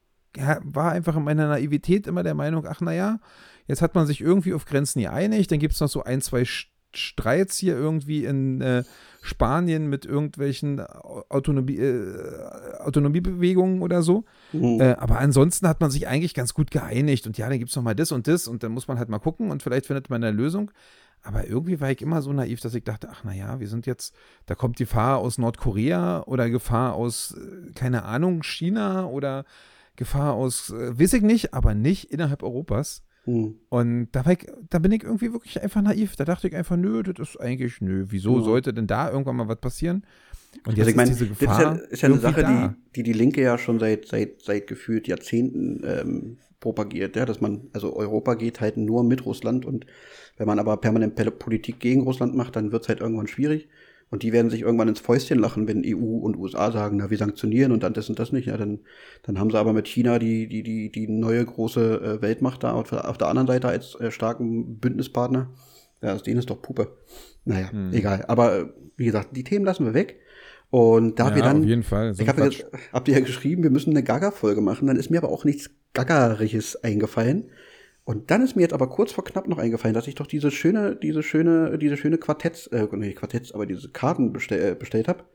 war 0.64 0.92
einfach 0.92 1.16
in 1.16 1.24
meiner 1.24 1.48
Naivität 1.48 2.06
immer 2.06 2.22
der 2.22 2.36
Meinung, 2.36 2.66
ach 2.68 2.82
naja, 2.82 3.20
jetzt 3.66 3.82
hat 3.82 3.96
man 3.96 4.06
sich 4.06 4.22
irgendwie 4.22 4.54
auf 4.54 4.66
Grenzen 4.66 5.02
geeinigt, 5.02 5.52
dann 5.52 5.60
gibt 5.60 5.74
es 5.74 5.80
noch 5.80 5.90
so 5.90 6.04
ein, 6.04 6.22
zwei 6.22 6.44
Streits 6.94 7.58
hier 7.58 7.76
irgendwie 7.76 8.26
in 8.26 8.62
äh, 8.62 8.84
Spanien 9.22 9.88
mit 9.88 10.06
irgendwelchen 10.06 10.80
Autonomie, 10.80 11.78
äh, 11.78 12.80
Autonomiebewegungen 12.80 13.82
oder 13.82 14.02
so. 14.02 14.26
Mhm. 14.54 14.82
Äh, 14.82 14.96
aber 14.98 15.20
ansonsten 15.20 15.68
hat 15.68 15.82
man 15.82 15.92
sich 15.92 16.08
eigentlich 16.08 16.34
ganz 16.34 16.54
gut 16.54 16.72
geeinigt 16.72 17.28
und 17.28 17.38
ja, 17.38 17.50
dann 17.50 17.60
gibt 17.60 17.70
es 17.70 17.76
noch 17.76 17.84
mal 17.84 17.96
das 17.96 18.12
und 18.12 18.28
das 18.28 18.48
und 18.48 18.64
dann 18.64 18.72
muss 18.72 18.88
man 18.88 19.00
halt 19.00 19.10
mal 19.10 19.20
gucken 19.20 19.52
und 19.52 19.64
vielleicht 19.64 19.86
findet 19.86 20.10
man 20.10 20.24
eine 20.24 20.36
Lösung. 20.36 20.72
Aber 21.24 21.46
irgendwie 21.48 21.82
war 21.82 21.92
ich 21.92 22.02
immer 22.02 22.22
so 22.22 22.32
naiv, 22.32 22.62
dass 22.62 22.74
ich 22.74 22.84
dachte, 22.84 23.10
ach 23.12 23.24
naja, 23.24 23.60
wir 23.60 23.68
sind 23.68 23.86
jetzt, 23.86 24.16
da 24.46 24.56
kommt 24.56 24.78
Gefahr 24.78 25.18
aus 25.18 25.38
Nordkorea 25.38 26.24
oder 26.24 26.50
Gefahr 26.50 26.94
aus, 26.94 27.36
äh, 27.38 27.72
keine 27.74 28.04
Ahnung, 28.04 28.44
China 28.44 29.08
oder 29.08 29.44
Gefahr 29.98 30.34
aus, 30.34 30.70
äh, 30.70 30.98
weiß 30.98 31.14
ich 31.14 31.24
nicht, 31.24 31.54
aber 31.54 31.74
nicht 31.74 32.12
innerhalb 32.12 32.44
Europas. 32.44 33.04
Mhm. 33.26 33.56
Und 33.68 34.08
da, 34.14 34.26
war 34.26 34.32
ich, 34.34 34.48
da 34.70 34.80
bin 34.80 34.94
ich 34.94 35.04
irgendwie 35.04 35.34
wirklich 35.34 35.62
einfach 35.62 35.82
naiv. 35.82 36.16
Da 36.16 36.24
dachte 36.24 36.48
ich 36.48 36.56
einfach, 36.56 36.78
nö, 36.78 37.04
das 37.04 37.30
ist 37.30 37.42
eigentlich, 37.42 37.82
nö, 37.82 38.06
wieso 38.08 38.38
Ja. 38.38 38.44
sollte 38.44 38.74
denn 38.74 38.88
da 38.88 39.12
irgendwann 39.12 39.36
mal 39.36 39.50
was 39.50 39.60
passieren? 39.60 40.06
Und 40.66 40.78
jetzt 40.78 40.80
Also 40.88 40.90
ich 40.92 40.96
meine, 40.96 41.12
ist 41.12 41.20
diese 41.20 41.30
das 41.30 41.34
ist 41.34 41.40
Gefahr 41.40 41.62
ja, 41.62 41.82
ist 41.82 42.02
ja 42.02 42.10
eine 42.10 42.20
Sache, 42.20 42.44
die, 42.44 42.94
die 42.96 43.04
die 43.04 43.14
Linke 43.14 43.42
ja 43.42 43.58
schon 43.58 43.80
seit, 43.80 44.08
seit, 44.08 44.42
seit 44.44 44.68
gefühlt 44.68 45.08
Jahrzehnten 45.08 45.82
ähm, 45.84 46.38
propagiert, 46.60 47.16
ja, 47.16 47.26
dass 47.26 47.42
man, 47.42 47.68
also 47.74 47.96
Europa 47.96 48.36
geht 48.36 48.62
halt 48.62 48.78
nur 48.78 49.04
mit 49.04 49.26
Russland 49.26 49.66
und 49.66 49.86
wenn 50.38 50.48
man 50.48 50.60
aber 50.60 50.78
permanent 50.78 51.16
Politik 51.40 51.80
gegen 51.80 52.02
Russland 52.02 52.36
macht, 52.36 52.56
dann 52.56 52.72
wird 52.72 52.84
es 52.84 52.90
halt 52.90 53.00
irgendwann 53.02 53.28
schwierig. 53.28 53.68
Und 54.10 54.24
die 54.24 54.32
werden 54.32 54.50
sich 54.50 54.62
irgendwann 54.62 54.88
ins 54.88 55.02
Fäustchen 55.02 55.38
lachen, 55.38 55.68
wenn 55.68 55.84
EU 55.86 56.20
und 56.20 56.38
USA 56.38 56.72
sagen, 56.72 56.96
na, 56.98 57.10
wir 57.10 57.18
sanktionieren 57.18 57.74
und 57.74 57.84
dann 57.84 57.94
das 57.94 58.08
und 58.10 58.18
das 58.20 58.32
nicht. 58.32 58.46
Ja, 58.48 58.56
dann, 58.56 58.80
dann 59.24 59.38
haben 59.38 59.52
sie 59.52 59.58
aber 59.60 59.74
mit 59.74 59.86
China 59.88 60.18
die, 60.18 60.48
die, 60.48 60.64
die, 60.64 60.90
die 60.90 61.08
neue 61.10 61.44
große 61.44 62.20
äh, 62.20 62.22
Weltmacht 62.22 62.64
da 62.64 62.72
auf, 62.72 62.90
der- 62.90 63.10
auf 63.10 63.18
der 63.18 63.28
anderen 63.28 63.48
Seite 63.48 63.68
als 63.68 63.96
äh, 63.96 64.10
starken 64.12 64.78
Bündnispartner. 64.80 65.50
Ja, 66.02 66.14
aus 66.14 66.24
denen 66.24 66.40
ist 66.40 66.50
doch 66.50 66.62
Puppe. 66.62 66.96
Naja, 67.44 67.70
Hm. 67.72 67.92
egal. 67.92 68.24
Aber 68.30 68.58
äh, 68.60 68.66
wie 68.96 69.06
gesagt, 69.08 69.36
die 69.36 69.44
Themen 69.44 69.66
lassen 69.66 69.84
wir 69.86 69.94
weg. 69.94 70.16
Und 70.70 71.20
da 71.20 71.30
ja, 71.30 71.36
wir 71.36 71.44
dann, 71.44 71.62
auf 71.62 71.66
jeden 71.66 71.84
Fall. 71.84 72.14
So 72.14 72.22
ich 72.24 72.30
habe 72.30 72.42
ja, 72.50 72.50
habt 72.94 73.08
ihr 73.10 73.14
ja 73.16 73.20
geschrieben, 73.20 73.64
wir 73.64 73.72
müssen 73.72 73.90
eine 73.90 74.04
Gaga-Folge 74.04 74.62
machen. 74.62 74.88
Dann 74.88 74.96
ist 74.98 75.10
mir 75.10 75.18
aber 75.18 75.30
auch 75.30 75.44
nichts 75.44 75.70
Gaggeriges 75.94 76.82
eingefallen. 76.84 77.50
Und 78.08 78.32
dann 78.32 78.42
ist 78.42 78.56
mir 78.56 78.62
jetzt 78.62 78.74
aber 78.74 78.88
kurz 78.88 79.12
vor 79.12 79.26
knapp 79.26 79.50
noch 79.50 79.58
eingefallen, 79.58 79.94
dass 79.94 80.08
ich 80.08 80.16
doch 80.16 80.28
diese 80.28 80.50
schöne, 80.50 80.96
diese 80.96 81.22
schöne, 81.24 81.78
diese 81.78 81.98
schöne 81.98 82.18
Quartetts, 82.18 82.68
äh, 82.68 82.88
nicht 82.96 83.18
Quartetts, 83.18 83.52
aber 83.52 83.66
diese 83.66 83.90
Karten 83.90 84.32
bestell, 84.32 84.72
äh, 84.72 84.76
bestellt 84.76 85.10
habe 85.10 85.26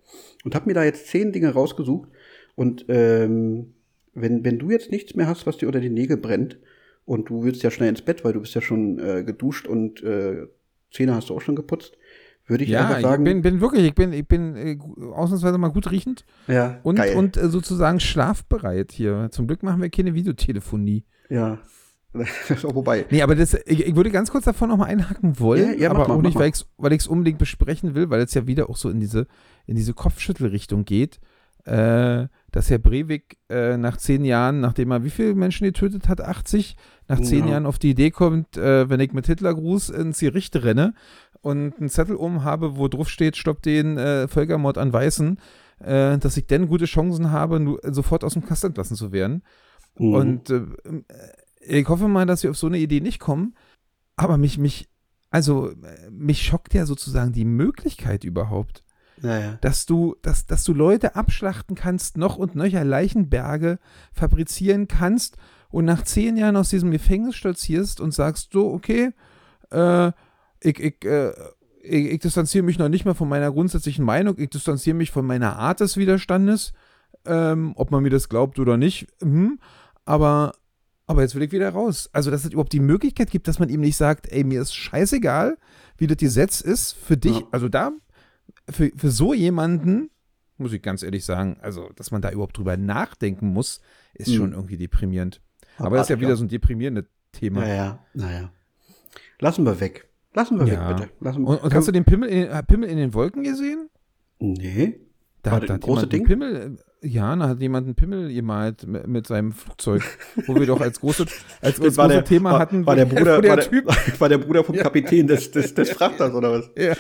und 0.43 0.55
habe 0.55 0.69
mir 0.69 0.73
da 0.73 0.83
jetzt 0.83 1.09
zehn 1.09 1.33
Dinge 1.33 1.51
rausgesucht. 1.51 2.09
Und 2.55 2.87
ähm, 2.89 3.75
wenn, 4.15 4.43
wenn 4.47 4.59
du 4.59 4.71
jetzt 4.71 4.91
nichts 4.91 5.15
mehr 5.15 5.27
hast, 5.27 5.47
was 5.47 5.59
dir 5.59 5.67
unter 5.67 5.81
die 5.81 5.91
Nägel 5.91 6.17
brennt 6.17 6.61
und 7.05 7.29
du 7.29 7.45
willst 7.45 7.63
ja 7.63 7.71
schnell 7.71 7.91
ins 7.91 8.01
Bett, 8.01 8.25
weil 8.25 8.33
du 8.33 8.41
bist 8.41 8.55
ja 8.55 8.63
schon 8.63 8.99
äh, 8.99 9.23
geduscht 9.23 9.69
und 9.69 10.03
äh, 10.03 10.47
Zähne 10.91 11.15
hast 11.15 11.29
du 11.29 11.37
auch 11.37 11.43
schon 11.43 11.57
geputzt, 11.57 11.99
würde 12.47 12.65
ich 12.65 12.71
Ja, 12.71 12.87
einfach 12.87 13.03
sagen, 13.03 13.27
ich 13.27 13.33
bin, 13.35 13.43
bin 13.43 13.61
wirklich, 13.61 13.85
ich 13.85 13.95
bin, 13.95 14.15
ich 14.15 14.27
bin 14.27 14.57
äh, 14.57 14.79
ausnahmsweise 15.13 15.59
mal 15.59 15.69
gut 15.69 15.91
riechend 15.91 16.25
ja, 16.49 16.81
und, 16.85 16.97
geil. 16.97 17.17
und 17.17 17.37
äh, 17.37 17.51
sozusagen 17.51 18.01
schlafbereit 18.01 18.93
hier. 18.93 19.29
Zum 19.31 19.47
Glück 19.47 19.63
machen 19.63 19.83
wir 19.83 19.91
keine 19.91 20.15
Videotelefonie. 20.15 21.05
ja. 21.29 21.59
Wobei, 22.63 23.07
Nee, 23.11 23.23
aber 23.23 23.35
das, 23.35 23.55
ich, 23.67 23.87
ich 23.87 23.97
würde 23.97 24.11
ganz 24.11 24.31
kurz 24.31 24.45
davon 24.45 24.69
nochmal 24.69 24.89
einhaken 24.91 25.39
wollen, 25.39 25.75
Ja, 25.75 25.79
ja, 25.85 25.91
aber 25.91 26.09
mal, 26.09 26.15
auch 26.17 26.23
nicht, 26.23 26.35
mal. 26.35 26.51
weil 26.77 26.93
ich 26.93 27.01
es 27.01 27.07
unbedingt 27.07 27.39
besprechen 27.39 27.95
will, 27.95 28.11
weil 28.11 28.21
es 28.21 28.35
ja 28.35 28.47
wieder 28.47 28.69
auch 28.69 28.77
so 28.77 28.91
in 28.91 29.01
diese, 29.01 29.27
in 29.67 29.77
diese 29.77 29.95
Kopfschüttelrichtung 29.95 30.85
geht, 30.85 31.21
äh, 31.65 32.27
dass 32.51 32.71
Herr 32.71 32.79
Breivik 32.79 33.39
äh, 33.49 33.77
nach 33.77 33.97
zehn 33.97 34.25
Jahren, 34.25 34.61
nachdem 34.61 34.91
er 34.91 35.05
wie 35.05 35.11
viele 35.11 35.35
Menschen 35.35 35.65
getötet 35.65 36.09
hat, 36.09 36.21
80, 36.21 36.77
nach 37.09 37.21
zehn 37.21 37.45
Ja. 37.47 37.53
Jahren 37.53 37.67
auf 37.67 37.79
die 37.79 37.91
Idee 37.91 38.11
kommt, 38.11 38.57
äh, 38.57 38.91
wenn 38.91 39.01
ich 39.01 39.13
mit 39.13 39.27
Hitlergruß 39.27 39.91
ins 39.91 40.19
Gericht 40.21 40.57
renne 40.57 40.95
und 41.41 41.79
einen 41.79 41.89
Zettel 41.89 42.17
oben 42.17 42.45
habe, 42.45 42.77
wo 42.77 42.89
drauf 42.89 43.09
steht, 43.09 43.37
stopp 43.37 43.63
den 43.63 43.97
äh, 43.97 44.29
Völkermord 44.29 44.77
an 44.77 44.93
Weißen, 44.93 45.39
äh, 45.81 46.19
dass 46.19 46.37
ich 46.37 46.47
dann 46.47 46.69
gute 46.69 46.85
Chancen 46.85 47.31
habe, 47.31 47.79
sofort 47.85 48.25
aus 48.25 48.35
dem 48.35 48.45
Kasten 48.45 48.69
entlassen 48.69 48.97
zu 48.97 49.13
werden. 49.13 49.43
Mhm. 49.99 50.15
Und 50.15 50.51
äh, 50.51 50.63
ich 51.65 51.89
hoffe 51.89 52.09
mal, 52.09 52.27
dass 52.27 52.43
wir 52.43 52.51
auf 52.51 52.57
so 52.57 52.67
eine 52.67 52.79
Idee 52.79 53.01
nicht 53.01 53.19
kommen. 53.19 53.55
Aber 54.17 54.37
mich, 54.37 54.59
mich, 54.59 54.89
also 55.31 55.73
mich 56.11 56.43
schockt 56.43 56.75
ja 56.75 56.87
sozusagen 56.87 57.33
die 57.33 57.45
Möglichkeit 57.45 58.25
überhaupt, 58.25 58.85
naja. 59.21 59.59
dass 59.61 59.87
du, 59.87 60.17
dass, 60.23 60.47
dass 60.47 60.65
du 60.65 60.75
Leute 60.75 61.17
abschlachten 61.17 61.77
kannst, 61.77 62.17
noch 62.17 62.37
und 62.37 62.55
nöcher 62.55 62.85
Leichenberge 62.85 63.79
fabrizieren 64.13 64.89
kannst 64.89 65.37
und 65.71 65.87
nach 65.87 66.03
zehn 66.03 66.37
Jahren 66.37 66.57
aus 66.57 66.69
diesem 66.69 66.91
Gefängnis 66.91 67.37
stolzierst 67.37 68.01
und 68.01 68.13
sagst, 68.13 68.53
so, 68.53 68.71
okay, 68.71 69.13
äh, 69.71 70.13
ich, 70.61 70.79
ich, 70.79 71.05
äh, 71.05 71.33
ich, 71.83 72.13
ich 72.13 72.21
distanziere 72.21 72.65
mich 72.65 72.79
noch 72.79 72.89
nicht 72.89 73.05
mal 73.05 73.15
von 73.15 73.29
meiner 73.29 73.51
grundsätzlichen 73.51 74.05
Meinung, 74.05 74.39
ich 74.39 74.51
distanziere 74.51 74.97
mich 74.97 75.11
von 75.11 75.27
meiner 75.27 75.57
Art 75.57 75.81
des 75.81 75.97
Widerstandes, 75.97 76.73
ähm, 77.25 77.73
ob 77.77 77.91
man 77.91 78.03
mir 78.03 78.11
das 78.11 78.29
glaubt 78.29 78.59
oder 78.59 78.77
nicht, 78.77 79.09
hm, 79.21 79.59
aber, 80.05 80.53
aber 81.13 81.23
jetzt 81.23 81.35
will 81.35 81.43
ich 81.43 81.53
wieder 81.53 81.71
raus. 81.71 82.09
Also, 82.13 82.31
dass 82.31 82.45
es 82.45 82.51
überhaupt 82.53 82.73
die 82.73 82.81
Möglichkeit 82.81 83.31
gibt, 83.31 83.47
dass 83.49 83.59
man 83.59 83.69
ihm 83.69 83.81
nicht 83.81 83.97
sagt, 83.97 84.27
ey, 84.33 84.43
mir 84.45 84.61
ist 84.61 84.75
scheißegal, 84.75 85.57
wie 85.99 86.07
das 86.07 86.17
Gesetz 86.19 86.61
ist, 86.61 86.93
für 86.93 87.17
dich, 87.17 87.39
Ja. 87.41 87.47
also 87.53 87.69
da, 87.69 87.93
für, 88.69 88.91
für 88.97 89.11
so 89.11 89.33
jemanden, 89.35 90.11
muss 90.59 90.73
ich 90.73 90.83
ganz 90.83 91.03
ehrlich 91.03 91.25
sagen, 91.25 91.57
also, 91.61 91.89
dass 91.97 92.11
man 92.11 92.23
da 92.23 92.31
überhaupt 92.31 92.57
drüber 92.59 92.77
nachdenken 92.77 93.49
muss, 93.49 93.81
ist 94.15 94.29
Hm. 94.29 94.35
schon 94.37 94.53
irgendwie 94.53 94.77
deprimierend. 94.77 95.41
Aber 95.79 95.97
das 95.97 96.07
ist 96.07 96.11
ja 96.11 96.21
wieder 96.21 96.37
so 96.37 96.45
ein 96.45 96.49
deprimierendes 96.49 97.05
Thema. 97.33 97.61
Naja, 97.61 98.05
naja. 98.15 98.53
Lassen 99.41 99.65
wir 99.65 99.81
weg. 99.81 100.09
Lassen 100.35 100.59
wir 100.59 100.67
Ja. 100.67 100.89
weg, 100.91 100.97
bitte. 100.97 101.11
Lassen, 101.21 101.45
Und, 101.45 101.63
und 101.63 101.75
hast 101.75 101.89
du 101.89 101.93
den 101.93 102.05
Pimmel 102.05 102.29
in, 102.29 102.49
den- 102.49 102.67
Pimmel 102.67 102.89
in 102.89 102.97
den 102.99 103.15
Wolken 103.15 103.43
gesehen? 103.43 103.89
Nee. 104.39 105.01
Da 105.43 105.53
hat, 105.53 105.69
da 105.69 105.77
jemand 105.77 106.13
einen 106.13 106.25
Pimmel, 106.25 106.57
äh, 106.57 106.92
ja, 107.03 107.35
da 107.37 107.49
hat 107.49 107.61
jemand 107.61 107.87
einen 107.87 107.95
Pimmel 107.95 108.33
gemalt 108.33 108.87
mit, 108.87 109.07
mit 109.07 109.27
seinem 109.27 109.53
Flugzeug, 109.53 110.03
wo 110.47 110.55
wir 110.55 110.67
doch 110.67 110.81
als 110.81 111.01
große, 111.01 111.27
als, 111.61 111.81
war 111.81 111.89
große 111.89 112.09
der, 112.09 112.25
Thema 112.25 112.53
war, 112.53 112.59
hatten, 112.61 112.87
war 112.87 112.95
der 112.97 113.07
Bruder, 113.07 113.41
der 113.41 113.51
war, 113.51 113.57
der, 113.57 113.69
Typ, 113.69 113.87
war 114.21 114.29
der 114.29 114.39
Bruder 114.39 114.63
vom 114.65 114.77
Kapitän 114.79 115.27
des, 115.27 115.51
des, 115.51 115.75
des 115.75 115.91
Frachters 115.91 116.33
oder 116.35 116.53
was? 116.53 116.71
Ja. 116.77 116.95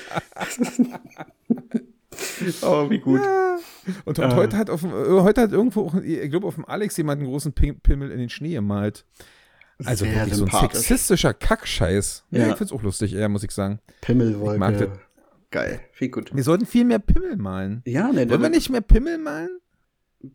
Oh, 2.62 2.91
wie 2.91 2.99
gut. 2.99 3.21
Und, 4.05 4.19
und 4.19 4.25
Ah. 4.25 4.37
heute 4.37 4.57
hat 4.57 4.71
auf 4.71 4.85
äh, 4.85 4.88
heute 4.88 5.41
hat 5.41 5.53
irgendwo, 5.53 5.87
auch, 5.87 5.95
ich 5.97 6.31
glaube, 6.31 6.47
auf 6.47 6.55
dem 6.57 6.65
Alex 6.67 6.97
jemand 6.97 7.21
einen 7.21 7.29
großen 7.31 7.53
Pim- 7.53 7.81
Pimmel 7.83 8.11
in 8.11 8.19
den 8.19 8.29
Schnee 8.29 8.53
gemalt. 8.55 9.05
Also 9.85 10.05
Sehr 10.05 10.15
wirklich 10.15 10.35
so 10.35 10.45
ein 10.45 10.51
sexistischer 10.51 11.35
Kackscheiß. 11.35 12.25
Ja. 12.31 12.41
Ja. 12.41 12.49
Ich 12.51 12.57
find's 12.57 12.73
auch 12.73 12.83
lustig, 12.83 13.15
eher, 13.15 13.29
muss 13.29 13.43
ich 13.43 13.51
sagen. 13.51 13.81
Pimmelwolke. 14.03 14.55
Ich 14.55 14.61
mag 14.61 14.79
das. 14.79 14.88
Geil. 15.51 15.81
Viel 15.93 16.11
gut. 16.11 16.35
Wir 16.35 16.43
sollten 16.45 16.67
viel 16.67 16.85
mehr 16.85 16.99
Pimmel 16.99 17.37
malen. 17.37 17.83
Ja, 17.87 18.12
ne, 18.12 18.29
Wollen 18.31 18.43
wir 18.43 18.49
nicht 18.51 18.71
mehr 18.71 18.81
Pimmel 18.83 19.19
malen? 19.19 19.51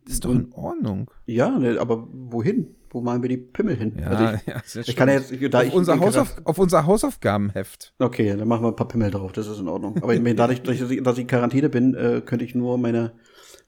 Ist 0.06 0.24
doch 0.24 0.30
in 0.30 0.52
Ordnung. 0.52 1.10
ja, 1.26 1.58
ne, 1.58 1.78
aber 1.80 2.06
wohin? 2.10 2.74
Wo 2.90 3.02
malen 3.02 3.20
wir 3.20 3.28
die 3.28 3.36
Pimmel 3.36 3.76
hin? 3.76 3.96
Ja, 4.00 4.06
Also 4.06 4.24
ich, 4.34 4.46
ja, 4.74 4.80
ich 4.80 4.96
kann 4.96 5.08
ja 5.08 5.16
jetzt, 5.16 5.32
da 5.52 5.58
auf, 5.58 5.66
ich 5.66 5.74
unser 5.74 6.00
Hausauf 6.00 6.36
auf 6.44 6.58
unser 6.58 6.86
Hausaufgabenheft. 6.86 7.94
Okay, 7.98 8.34
dann 8.36 8.48
machen 8.48 8.64
wir 8.64 8.68
ein 8.68 8.76
paar 8.76 8.88
Pimmel 8.88 9.10
drauf, 9.10 9.32
das 9.32 9.46
ist 9.46 9.60
in 9.60 9.68
Ordnung. 9.68 9.96
Aber 10.02 10.14
ich 10.14 10.22
meine, 10.22 10.36
dadurch, 10.36 10.62
dass 10.62 10.90
ich, 10.90 11.02
dass 11.02 11.16
ich 11.16 11.22
in 11.22 11.26
Quarantäne 11.26 11.68
bin, 11.68 11.94
äh, 11.94 12.22
könnte 12.24 12.46
ich 12.46 12.54
nur 12.54 12.78
meine, 12.78 13.12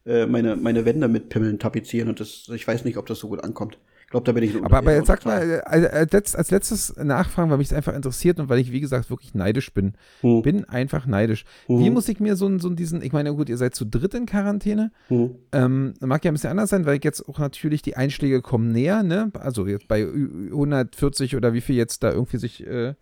äh, 0.06 0.24
meine, 0.26 0.56
meine 0.56 0.86
Wände 0.86 1.08
mit 1.08 1.28
Pimmeln 1.28 1.58
tapezieren 1.58 2.08
und 2.08 2.18
das, 2.20 2.48
ich 2.54 2.66
weiß 2.66 2.84
nicht, 2.84 2.96
ob 2.96 3.06
das 3.06 3.18
so 3.18 3.28
gut 3.28 3.44
ankommt. 3.44 3.78
Glaube, 4.10 4.24
da 4.26 4.32
bin 4.32 4.42
ich 4.42 4.56
Aber, 4.62 4.78
aber 4.78 4.92
jetzt 4.94 5.06
sag 5.06 5.24
mal, 5.24 5.48
äh, 5.48 5.60
als, 5.64 6.10
letzt- 6.12 6.36
als 6.36 6.50
letztes 6.50 6.96
nachfragen, 6.96 7.48
weil 7.50 7.58
mich 7.58 7.68
es 7.68 7.72
einfach 7.72 7.94
interessiert 7.94 8.40
und 8.40 8.48
weil 8.48 8.58
ich, 8.58 8.72
wie 8.72 8.80
gesagt, 8.80 9.08
wirklich 9.08 9.34
neidisch 9.34 9.72
bin. 9.72 9.92
Hm. 10.22 10.42
Bin 10.42 10.64
einfach 10.68 11.06
neidisch. 11.06 11.44
Mhm. 11.68 11.78
Wie 11.78 11.90
muss 11.90 12.08
ich 12.08 12.18
mir 12.18 12.34
so, 12.34 12.46
einen- 12.46 12.58
so 12.58 12.70
diesen, 12.70 13.02
ich 13.02 13.12
meine, 13.12 13.32
gut, 13.34 13.48
ihr 13.48 13.56
seid 13.56 13.74
zu 13.76 13.84
dritt 13.84 14.14
in 14.14 14.26
Quarantäne. 14.26 14.90
Hm. 15.08 15.36
Ähm, 15.52 15.94
mag 16.00 16.24
ja 16.24 16.32
ein 16.32 16.34
bisschen 16.34 16.50
anders 16.50 16.70
sein, 16.70 16.86
weil 16.86 16.98
jetzt 17.02 17.28
auch 17.28 17.38
natürlich 17.38 17.82
die 17.82 17.96
Einschläge 17.96 18.42
kommen 18.42 18.72
näher, 18.72 19.04
ne? 19.04 19.30
Also 19.38 19.66
jetzt 19.68 19.86
bei 19.86 20.02
Ü- 20.02 20.50
140 20.50 21.36
oder 21.36 21.52
wie 21.54 21.60
viel 21.60 21.76
jetzt 21.76 22.02
da 22.02 22.10
irgendwie 22.10 22.38
sich 22.38 22.66
äh, 22.66 22.94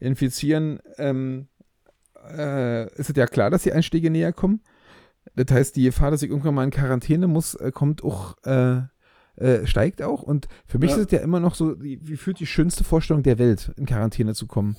infizieren, 0.00 0.80
ähm, 0.96 1.48
äh, 2.36 2.84
ist 2.98 3.10
es 3.10 3.16
ja 3.16 3.26
klar, 3.26 3.50
dass 3.50 3.62
die 3.64 3.72
Einstiege 3.72 4.10
näher 4.10 4.32
kommen. 4.32 4.60
Das 5.36 5.54
heißt, 5.54 5.76
die 5.76 5.84
Gefahr, 5.84 6.10
dass 6.10 6.22
ich 6.22 6.30
irgendwann 6.30 6.54
mal 6.54 6.64
in 6.64 6.70
Quarantäne 6.70 7.26
muss, 7.28 7.54
äh, 7.54 7.70
kommt 7.70 8.02
auch, 8.02 8.36
äh, 8.44 8.80
äh, 9.40 9.66
steigt 9.66 10.02
auch. 10.02 10.22
Und 10.22 10.48
für 10.66 10.78
mich 10.78 10.90
Ja. 10.90 10.96
ist 10.96 11.06
es 11.06 11.12
ja 11.12 11.18
immer 11.20 11.40
noch 11.40 11.54
so, 11.54 11.80
wie 11.82 12.16
fühlt 12.16 12.40
die 12.40 12.46
schönste 12.46 12.84
Vorstellung 12.84 13.22
der 13.22 13.38
Welt, 13.38 13.72
in 13.76 13.86
Quarantäne 13.86 14.34
zu 14.34 14.46
kommen. 14.46 14.76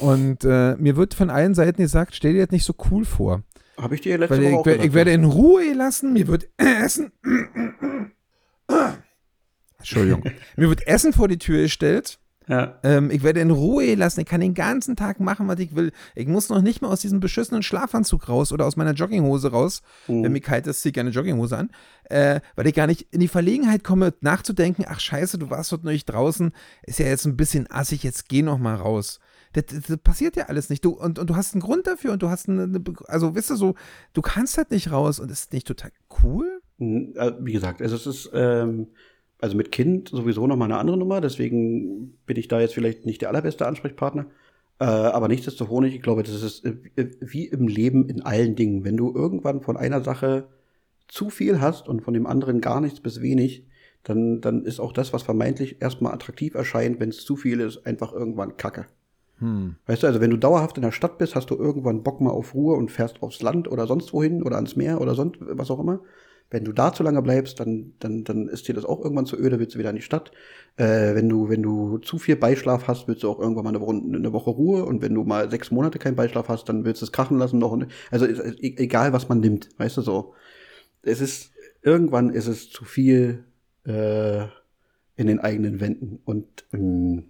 Und 0.00 0.44
äh, 0.44 0.76
mir 0.76 0.96
wird 0.96 1.14
von 1.14 1.30
allen 1.30 1.54
Seiten 1.54 1.82
gesagt, 1.82 2.14
stell 2.14 2.32
dir 2.34 2.44
das 2.46 2.52
nicht 2.52 2.64
so 2.64 2.74
cool 2.90 3.04
vor. 3.04 3.42
Habe 3.76 3.94
ich 3.94 4.00
dir 4.00 4.18
letzte 4.18 4.36
Weil 4.36 4.42
Woche 4.44 4.50
ich, 4.50 4.56
auch 4.56 4.62
gesagt. 4.64 4.84
ich 4.84 4.92
werde 4.94 5.10
in 5.12 5.24
Ruhe 5.24 5.64
gelassen, 5.68 6.12
mir 6.12 6.26
wird 6.26 6.48
Essen. 6.56 7.12
Entschuldigung. 9.78 10.22
mir 10.56 10.68
wird 10.68 10.86
Essen 10.86 11.12
vor 11.12 11.28
die 11.28 11.38
Tür 11.38 11.62
gestellt. 11.62 12.18
Ja. 12.48 12.78
Ähm, 12.82 13.10
ich 13.10 13.22
werde 13.22 13.40
in 13.40 13.50
Ruhe 13.50 13.86
gelassen. 13.86 14.20
Ich 14.20 14.26
kann 14.26 14.40
den 14.40 14.54
ganzen 14.54 14.96
Tag 14.96 15.20
machen, 15.20 15.48
was 15.48 15.58
ich 15.58 15.76
will. 15.76 15.92
Ich 16.14 16.26
muss 16.26 16.48
noch 16.48 16.62
nicht 16.62 16.80
mal 16.80 16.88
aus 16.88 17.00
diesem 17.00 17.20
beschissenen 17.20 17.62
Schlafanzug 17.62 18.28
raus 18.28 18.52
oder 18.52 18.66
aus 18.66 18.76
meiner 18.76 18.92
Jogginghose 18.92 19.50
raus. 19.50 19.82
Mhm. 20.06 20.24
Wenn 20.24 20.32
mir 20.32 20.40
kalt 20.40 20.66
ist, 20.66 20.80
ziehe 20.80 20.92
ich 20.92 20.98
eine 20.98 21.10
Jogginghose 21.10 21.56
an. 21.56 21.70
Äh, 22.04 22.40
weil 22.56 22.66
ich 22.66 22.74
gar 22.74 22.86
nicht 22.86 23.06
in 23.10 23.20
die 23.20 23.28
Verlegenheit 23.28 23.84
komme, 23.84 24.14
nachzudenken, 24.22 24.86
ach 24.88 24.98
scheiße, 24.98 25.38
du 25.38 25.50
warst 25.50 25.72
heute 25.72 25.84
noch 25.84 25.92
nicht 25.92 26.06
draußen. 26.06 26.52
Ist 26.84 26.98
ja 26.98 27.06
jetzt 27.06 27.26
ein 27.26 27.36
bisschen 27.36 27.70
assig, 27.70 28.02
jetzt 28.02 28.28
geh 28.28 28.40
noch 28.42 28.58
mal 28.58 28.76
raus. 28.76 29.20
Das, 29.52 29.66
das, 29.66 29.82
das 29.82 29.98
passiert 29.98 30.36
ja 30.36 30.46
alles 30.46 30.70
nicht. 30.70 30.84
Du, 30.84 30.92
und, 30.92 31.18
und 31.18 31.28
du 31.28 31.36
hast 31.36 31.54
einen 31.54 31.60
Grund 31.60 31.86
dafür 31.86 32.12
und 32.12 32.22
du 32.22 32.30
hast 32.30 32.48
eine, 32.48 32.64
eine 32.64 32.82
also 33.06 33.34
weißt 33.36 33.50
du 33.50 33.56
so, 33.56 33.74
du 34.14 34.22
kannst 34.22 34.56
halt 34.56 34.70
nicht 34.70 34.90
raus 34.90 35.20
und 35.20 35.30
ist 35.30 35.52
nicht 35.52 35.66
total 35.66 35.90
cool? 36.22 36.62
Äh, 36.78 37.32
Wie 37.40 37.52
gesagt, 37.52 37.82
also 37.82 37.96
es 37.96 38.06
ist, 38.06 38.30
ähm, 38.32 38.88
also 39.40 39.56
mit 39.56 39.72
Kind 39.72 40.08
sowieso 40.08 40.46
noch 40.46 40.56
mal 40.56 40.66
eine 40.66 40.78
andere 40.78 40.96
Nummer, 40.96 41.20
deswegen 41.20 42.18
bin 42.26 42.36
ich 42.36 42.48
da 42.48 42.60
jetzt 42.60 42.74
vielleicht 42.74 43.06
nicht 43.06 43.22
der 43.22 43.28
allerbeste 43.28 43.66
Ansprechpartner. 43.66 44.26
Äh, 44.80 44.84
aber 44.84 45.28
nichtsdestotrotz, 45.28 45.86
ich 45.86 46.02
glaube, 46.02 46.22
das 46.22 46.42
ist 46.42 46.64
äh, 46.64 46.76
wie 47.20 47.46
im 47.46 47.68
Leben 47.68 48.08
in 48.08 48.22
allen 48.22 48.54
Dingen. 48.54 48.84
Wenn 48.84 48.96
du 48.96 49.12
irgendwann 49.14 49.60
von 49.60 49.76
einer 49.76 50.02
Sache 50.02 50.48
zu 51.08 51.30
viel 51.30 51.60
hast 51.60 51.88
und 51.88 52.02
von 52.02 52.14
dem 52.14 52.26
anderen 52.26 52.60
gar 52.60 52.80
nichts 52.80 53.00
bis 53.00 53.20
wenig, 53.20 53.66
dann, 54.04 54.40
dann 54.40 54.64
ist 54.64 54.80
auch 54.80 54.92
das, 54.92 55.12
was 55.12 55.22
vermeintlich 55.22 55.82
erstmal 55.82 56.12
attraktiv 56.12 56.54
erscheint, 56.54 57.00
wenn 57.00 57.08
es 57.08 57.24
zu 57.24 57.36
viel 57.36 57.60
ist, 57.60 57.86
einfach 57.86 58.12
irgendwann 58.12 58.56
Kacke. 58.56 58.86
Hm. 59.38 59.76
Weißt 59.86 60.02
du, 60.02 60.06
also 60.06 60.20
wenn 60.20 60.30
du 60.30 60.36
dauerhaft 60.36 60.76
in 60.76 60.82
der 60.82 60.92
Stadt 60.92 61.18
bist, 61.18 61.34
hast 61.34 61.50
du 61.50 61.56
irgendwann 61.56 62.02
Bock 62.02 62.20
mal 62.20 62.30
auf 62.30 62.54
Ruhe 62.54 62.76
und 62.76 62.90
fährst 62.90 63.22
aufs 63.22 63.42
Land 63.42 63.70
oder 63.70 63.86
sonst 63.86 64.12
wohin 64.12 64.42
oder 64.42 64.56
ans 64.56 64.76
Meer 64.76 65.00
oder 65.00 65.14
sonst 65.14 65.38
was 65.40 65.70
auch 65.70 65.78
immer. 65.78 66.00
Wenn 66.50 66.64
du 66.64 66.72
da 66.72 66.94
zu 66.94 67.02
lange 67.02 67.20
bleibst, 67.20 67.60
dann, 67.60 67.92
dann, 67.98 68.24
dann 68.24 68.48
ist 68.48 68.68
dir 68.68 68.74
das 68.74 68.86
auch 68.86 69.02
irgendwann 69.02 69.26
zu 69.26 69.36
öde, 69.36 69.58
willst 69.58 69.74
du 69.74 69.78
wieder 69.78 69.90
in 69.90 69.96
die 69.96 70.02
Stadt. 70.02 70.30
Äh, 70.76 71.14
wenn 71.14 71.28
du, 71.28 71.48
wenn 71.50 71.62
du 71.62 71.98
zu 71.98 72.18
viel 72.18 72.36
Beischlaf 72.36 72.88
hast, 72.88 73.06
willst 73.06 73.22
du 73.22 73.30
auch 73.30 73.38
irgendwann 73.38 73.64
mal 73.64 73.70
eine, 73.70 73.80
Woche- 73.80 73.92
eine 73.92 74.32
Woche 74.32 74.50
Ruhe. 74.50 74.84
Und 74.84 75.02
wenn 75.02 75.14
du 75.14 75.24
mal 75.24 75.50
sechs 75.50 75.70
Monate 75.70 75.98
keinen 75.98 76.16
Beischlaf 76.16 76.48
hast, 76.48 76.68
dann 76.68 76.84
willst 76.84 77.02
du 77.02 77.06
es 77.06 77.12
krachen 77.12 77.38
lassen 77.38 77.58
noch. 77.58 77.78
Also 78.10 78.26
e- 78.26 78.54
egal, 78.78 79.12
was 79.12 79.28
man 79.28 79.40
nimmt, 79.40 79.68
weißt 79.78 79.98
du 79.98 80.00
so. 80.02 80.34
Es 81.02 81.20
ist, 81.20 81.52
irgendwann 81.82 82.30
ist 82.30 82.46
es 82.46 82.70
zu 82.70 82.84
viel 82.84 83.44
äh, 83.84 84.44
in 85.16 85.26
den 85.26 85.40
eigenen 85.40 85.80
Wänden. 85.80 86.20
Und 86.24 86.64
ähm, 86.72 87.24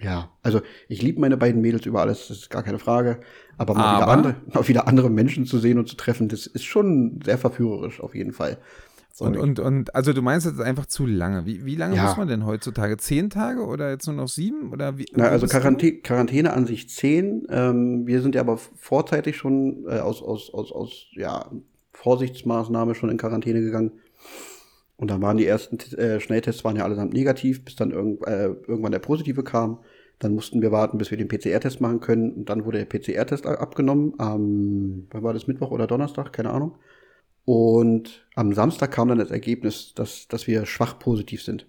ja, 0.00 0.30
also 0.42 0.60
ich 0.88 1.02
liebe 1.02 1.20
meine 1.20 1.36
beiden 1.36 1.60
Mädels 1.60 1.86
über 1.86 2.00
alles, 2.00 2.28
das 2.28 2.38
ist 2.38 2.50
gar 2.50 2.62
keine 2.62 2.78
Frage. 2.78 3.20
Aber 3.58 3.74
mal, 3.74 3.96
Wieder, 3.96 4.02
Aber? 4.04 4.12
andere, 4.12 4.34
mal 4.52 4.68
wieder 4.68 4.88
andere 4.88 5.10
Menschen 5.10 5.46
zu 5.46 5.58
sehen 5.58 5.78
und 5.78 5.88
zu 5.88 5.96
treffen, 5.96 6.28
das 6.28 6.46
ist 6.46 6.64
schon 6.64 7.20
sehr 7.24 7.38
verführerisch 7.38 8.00
auf 8.00 8.14
jeden 8.14 8.32
Fall. 8.32 8.58
So, 9.12 9.26
Und, 9.26 9.36
und, 9.36 9.60
und 9.60 9.94
also 9.94 10.12
du 10.12 10.22
meinst 10.22 10.44
jetzt 10.44 10.60
einfach 10.60 10.86
zu 10.86 11.06
lange. 11.06 11.46
Wie, 11.46 11.64
wie 11.64 11.76
lange 11.76 11.94
Ja. 11.94 12.02
muss 12.02 12.16
man 12.16 12.26
denn 12.26 12.46
heutzutage? 12.46 12.96
Zehn 12.96 13.30
Tage 13.30 13.64
oder 13.64 13.90
jetzt 13.90 14.06
nur 14.08 14.16
noch 14.16 14.26
sieben? 14.26 14.72
Oder 14.72 14.98
wie, 14.98 15.06
Na, 15.14 15.28
also 15.28 15.46
bist 15.46 15.54
du? 15.54 16.00
Quarantäne, 16.02 16.52
an 16.52 16.66
sich 16.66 16.88
zehn. 16.90 17.46
Ähm, 17.48 18.08
wir 18.08 18.22
sind 18.22 18.34
ja 18.34 18.40
aber 18.40 18.56
vorzeitig 18.56 19.36
schon 19.36 19.84
äh, 19.88 20.00
aus, 20.00 20.20
aus, 20.20 20.52
aus, 20.52 20.72
aus 20.72 21.06
ja, 21.12 21.48
Vorsichtsmaßnahme 21.92 22.94
schon 22.96 23.08
in 23.10 23.16
Quarantäne 23.16 23.60
gegangen. 23.60 23.92
Und 24.96 25.10
dann 25.10 25.22
waren 25.22 25.36
die 25.36 25.46
ersten 25.46 25.78
äh, 25.96 26.18
Schnelltests 26.20 26.64
waren 26.64 26.76
ja 26.76 26.84
allesamt 26.84 27.12
negativ, 27.12 27.64
bis 27.64 27.76
dann 27.76 27.90
irgend, 27.92 28.26
äh, 28.26 28.46
irgendwann 28.46 28.92
der 28.92 28.98
positive 29.00 29.42
kam. 29.44 29.78
Dann 30.18 30.34
mussten 30.34 30.62
wir 30.62 30.72
warten, 30.72 30.98
bis 30.98 31.10
wir 31.10 31.18
den 31.18 31.28
PCR-Test 31.28 31.80
machen 31.80 32.00
können. 32.00 32.32
Und 32.32 32.48
dann 32.48 32.64
wurde 32.64 32.78
der 32.78 32.86
PCR-Test 32.86 33.46
abgenommen. 33.46 34.14
Am, 34.18 35.06
wann 35.10 35.22
war 35.22 35.32
das, 35.34 35.46
Mittwoch 35.46 35.70
oder 35.70 35.86
Donnerstag? 35.86 36.32
Keine 36.32 36.50
Ahnung. 36.50 36.76
Und 37.44 38.26
am 38.34 38.52
Samstag 38.54 38.90
kam 38.92 39.08
dann 39.08 39.18
das 39.18 39.30
Ergebnis, 39.30 39.92
dass, 39.94 40.28
dass 40.28 40.46
wir 40.46 40.64
schwach 40.66 40.98
positiv 40.98 41.42
sind. 41.42 41.66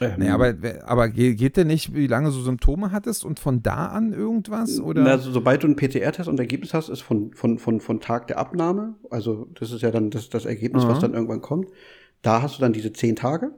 Ähm, 0.00 0.12
Nee, 0.18 0.28
aber, 0.28 0.54
aber 0.84 1.08
ge- 1.08 1.34
geht 1.34 1.56
denn 1.56 1.66
nicht, 1.66 1.92
wie 1.94 2.06
lange 2.06 2.28
du 2.30 2.40
Symptome 2.40 2.92
hattest 2.92 3.24
und 3.24 3.40
von 3.40 3.62
da 3.62 3.86
an 3.86 4.12
irgendwas? 4.12 4.80
Oder? 4.80 5.02
Na, 5.02 5.18
so- 5.18 5.32
sobald 5.32 5.62
du 5.62 5.66
einen 5.66 5.76
PCR-Test 5.76 6.28
und 6.28 6.38
Ergebnis 6.38 6.72
hast, 6.72 6.88
ist 6.88 7.00
von, 7.02 7.34
von, 7.34 7.58
von, 7.58 7.80
von 7.80 8.00
Tag 8.00 8.28
der 8.28 8.38
Abnahme, 8.38 8.94
also 9.10 9.48
das 9.58 9.72
ist 9.72 9.82
ja 9.82 9.90
dann 9.90 10.10
das, 10.10 10.30
das 10.30 10.44
Ergebnis, 10.46 10.84
was 10.84 10.92
Aha. 10.92 11.00
dann 11.00 11.14
irgendwann 11.14 11.40
kommt, 11.42 11.68
da 12.22 12.40
hast 12.42 12.56
du 12.56 12.60
dann 12.60 12.72
diese 12.72 12.92
zehn 12.92 13.16
Tage. 13.16 13.50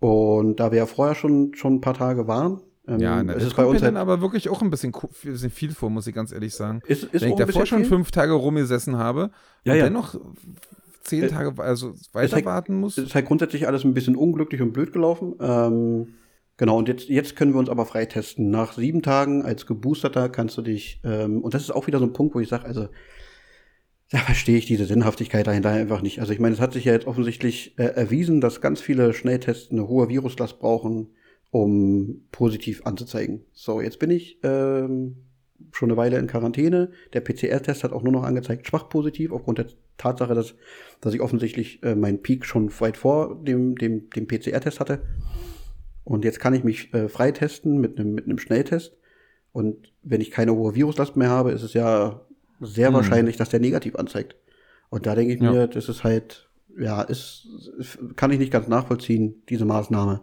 Und 0.00 0.60
da 0.60 0.70
wir 0.72 0.78
ja 0.78 0.86
vorher 0.86 1.14
schon, 1.14 1.54
schon 1.54 1.74
ein 1.74 1.80
paar 1.80 1.94
Tage 1.94 2.26
waren, 2.26 2.60
ähm, 2.86 2.98
ja, 3.00 3.22
na, 3.22 3.32
es 3.32 3.38
das 3.38 3.46
ist 3.48 3.56
bei 3.56 3.64
uns 3.64 3.80
dann 3.80 3.94
halt, 3.96 4.02
aber 4.02 4.20
wirklich 4.20 4.48
auch 4.48 4.60
ein 4.62 4.70
bisschen, 4.70 4.94
ein 4.94 5.30
bisschen 5.32 5.50
viel 5.50 5.72
vor, 5.72 5.90
muss 5.90 6.06
ich 6.06 6.14
ganz 6.14 6.32
ehrlich 6.32 6.54
sagen. 6.54 6.80
ist, 6.86 7.04
ist 7.04 7.22
Wenn 7.22 7.30
ich 7.30 7.36
davor 7.36 7.64
schon 7.66 7.80
viel. 7.80 7.88
fünf 7.88 8.10
Tage 8.10 8.32
rumgesessen 8.32 8.98
habe 8.98 9.30
Ja, 9.64 9.72
und 9.72 9.78
ja. 9.78 9.84
dennoch 9.84 10.14
zehn 11.02 11.24
Äh, 11.24 11.28
Tage 11.28 11.62
also 11.62 11.94
weiter 12.12 12.36
halt- 12.36 12.44
warten 12.44 12.74
muss. 12.80 12.98
Es 12.98 13.06
ist 13.06 13.14
halt 13.14 13.26
grundsätzlich 13.26 13.66
alles 13.66 13.84
ein 13.84 13.94
bisschen 13.94 14.16
unglücklich 14.16 14.60
und 14.62 14.72
blöd 14.72 14.92
gelaufen. 14.92 15.34
Ähm, 15.40 16.08
genau, 16.56 16.78
und 16.78 16.88
jetzt, 16.88 17.08
jetzt 17.08 17.36
können 17.36 17.52
wir 17.52 17.58
uns 17.58 17.68
aber 17.68 17.86
freitesten. 17.86 18.50
Nach 18.50 18.72
sieben 18.72 19.02
Tagen 19.02 19.42
als 19.44 19.66
Geboosterter 19.66 20.28
kannst 20.28 20.56
du 20.58 20.62
dich, 20.62 21.00
ähm, 21.04 21.40
und 21.42 21.54
das 21.54 21.62
ist 21.62 21.70
auch 21.70 21.86
wieder 21.86 21.98
so 21.98 22.04
ein 22.06 22.12
Punkt, 22.12 22.34
wo 22.34 22.40
ich 22.40 22.48
sage, 22.48 22.64
also, 22.64 22.88
da 24.10 24.18
verstehe 24.18 24.58
ich 24.58 24.66
diese 24.66 24.84
Sinnhaftigkeit 24.84 25.46
dahinter 25.46 25.70
einfach 25.70 26.02
nicht. 26.02 26.20
Also 26.20 26.32
ich 26.32 26.38
meine, 26.38 26.54
es 26.54 26.60
hat 26.60 26.74
sich 26.74 26.84
ja 26.84 26.92
jetzt 26.92 27.06
offensichtlich 27.06 27.78
äh, 27.78 27.84
erwiesen, 27.84 28.40
dass 28.40 28.60
ganz 28.60 28.80
viele 28.80 29.12
Schnelltests 29.14 29.70
eine 29.72 29.88
hohe 29.88 30.08
Viruslast 30.08 30.58
brauchen, 30.60 31.08
um 31.54 32.22
positiv 32.32 32.84
anzuzeigen. 32.84 33.44
So, 33.52 33.80
jetzt 33.80 34.00
bin 34.00 34.10
ich 34.10 34.40
ähm, 34.42 35.18
schon 35.70 35.88
eine 35.88 35.96
Weile 35.96 36.18
in 36.18 36.26
Quarantäne. 36.26 36.90
Der 37.12 37.20
PCR-Test 37.20 37.84
hat 37.84 37.92
auch 37.92 38.02
nur 38.02 38.12
noch 38.12 38.24
angezeigt, 38.24 38.66
schwach 38.66 38.88
positiv, 38.88 39.30
aufgrund 39.30 39.58
der 39.58 39.66
Tatsache, 39.96 40.34
dass, 40.34 40.56
dass 41.00 41.14
ich 41.14 41.20
offensichtlich 41.20 41.80
äh, 41.84 41.94
meinen 41.94 42.20
Peak 42.22 42.44
schon 42.44 42.72
weit 42.80 42.96
vor 42.96 43.40
dem, 43.40 43.76
dem, 43.76 44.10
dem 44.10 44.26
PCR-Test 44.26 44.80
hatte. 44.80 45.02
Und 46.02 46.24
jetzt 46.24 46.40
kann 46.40 46.54
ich 46.54 46.64
mich 46.64 46.92
äh, 46.92 47.08
freitesten 47.08 47.80
mit 47.80 48.00
einem 48.00 48.14
mit 48.14 48.24
einem 48.24 48.38
Schnelltest. 48.38 48.96
Und 49.52 49.92
wenn 50.02 50.20
ich 50.20 50.32
keine 50.32 50.56
hohe 50.56 50.74
Viruslast 50.74 51.14
mehr 51.16 51.30
habe, 51.30 51.52
ist 51.52 51.62
es 51.62 51.72
ja 51.72 52.20
sehr 52.60 52.88
Hm. 52.88 52.94
wahrscheinlich, 52.94 53.36
dass 53.36 53.50
der 53.50 53.60
negativ 53.60 53.94
anzeigt. 53.94 54.34
Und 54.90 55.06
da 55.06 55.14
denke 55.14 55.34
ich 55.34 55.40
Ja. 55.40 55.52
mir, 55.52 55.66
das 55.68 55.88
ist 55.88 56.02
halt, 56.02 56.50
ja, 56.76 57.00
ist, 57.02 57.46
kann 58.16 58.32
ich 58.32 58.40
nicht 58.40 58.50
ganz 58.52 58.66
nachvollziehen, 58.66 59.44
diese 59.48 59.64
Maßnahme. 59.64 60.22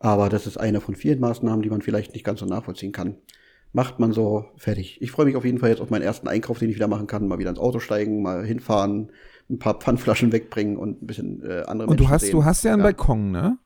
Aber 0.00 0.28
das 0.28 0.46
ist 0.46 0.56
eine 0.56 0.80
von 0.80 0.96
vielen 0.96 1.20
Maßnahmen, 1.20 1.62
die 1.62 1.70
man 1.70 1.82
vielleicht 1.82 2.14
nicht 2.14 2.24
ganz 2.24 2.40
so 2.40 2.46
nachvollziehen 2.46 2.90
kann. 2.90 3.16
Macht 3.72 4.00
man 4.00 4.12
so 4.12 4.46
fertig. 4.56 5.00
Ich 5.00 5.12
freue 5.12 5.26
mich 5.26 5.36
auf 5.36 5.44
jeden 5.44 5.58
Fall 5.58 5.68
jetzt 5.68 5.80
auf 5.80 5.90
meinen 5.90 6.02
ersten 6.02 6.26
Einkauf, 6.26 6.58
den 6.58 6.70
ich 6.70 6.74
wieder 6.74 6.88
machen 6.88 7.06
kann. 7.06 7.28
Mal 7.28 7.38
wieder 7.38 7.50
ins 7.50 7.60
Auto 7.60 7.78
steigen, 7.78 8.22
mal 8.22 8.44
hinfahren, 8.44 9.12
ein 9.48 9.58
paar 9.60 9.74
Pfandflaschen 9.74 10.32
wegbringen 10.32 10.76
und 10.76 11.02
ein 11.02 11.06
bisschen 11.06 11.42
äh, 11.48 11.62
andere 11.66 11.88
Und 11.90 12.00
du 12.00 12.08
hast, 12.08 12.22
sehen. 12.22 12.32
du 12.32 12.44
hast 12.44 12.64
ja 12.64 12.72
einen 12.72 12.80
ja. 12.80 12.86
Balkon, 12.86 13.30
ne? 13.30 13.58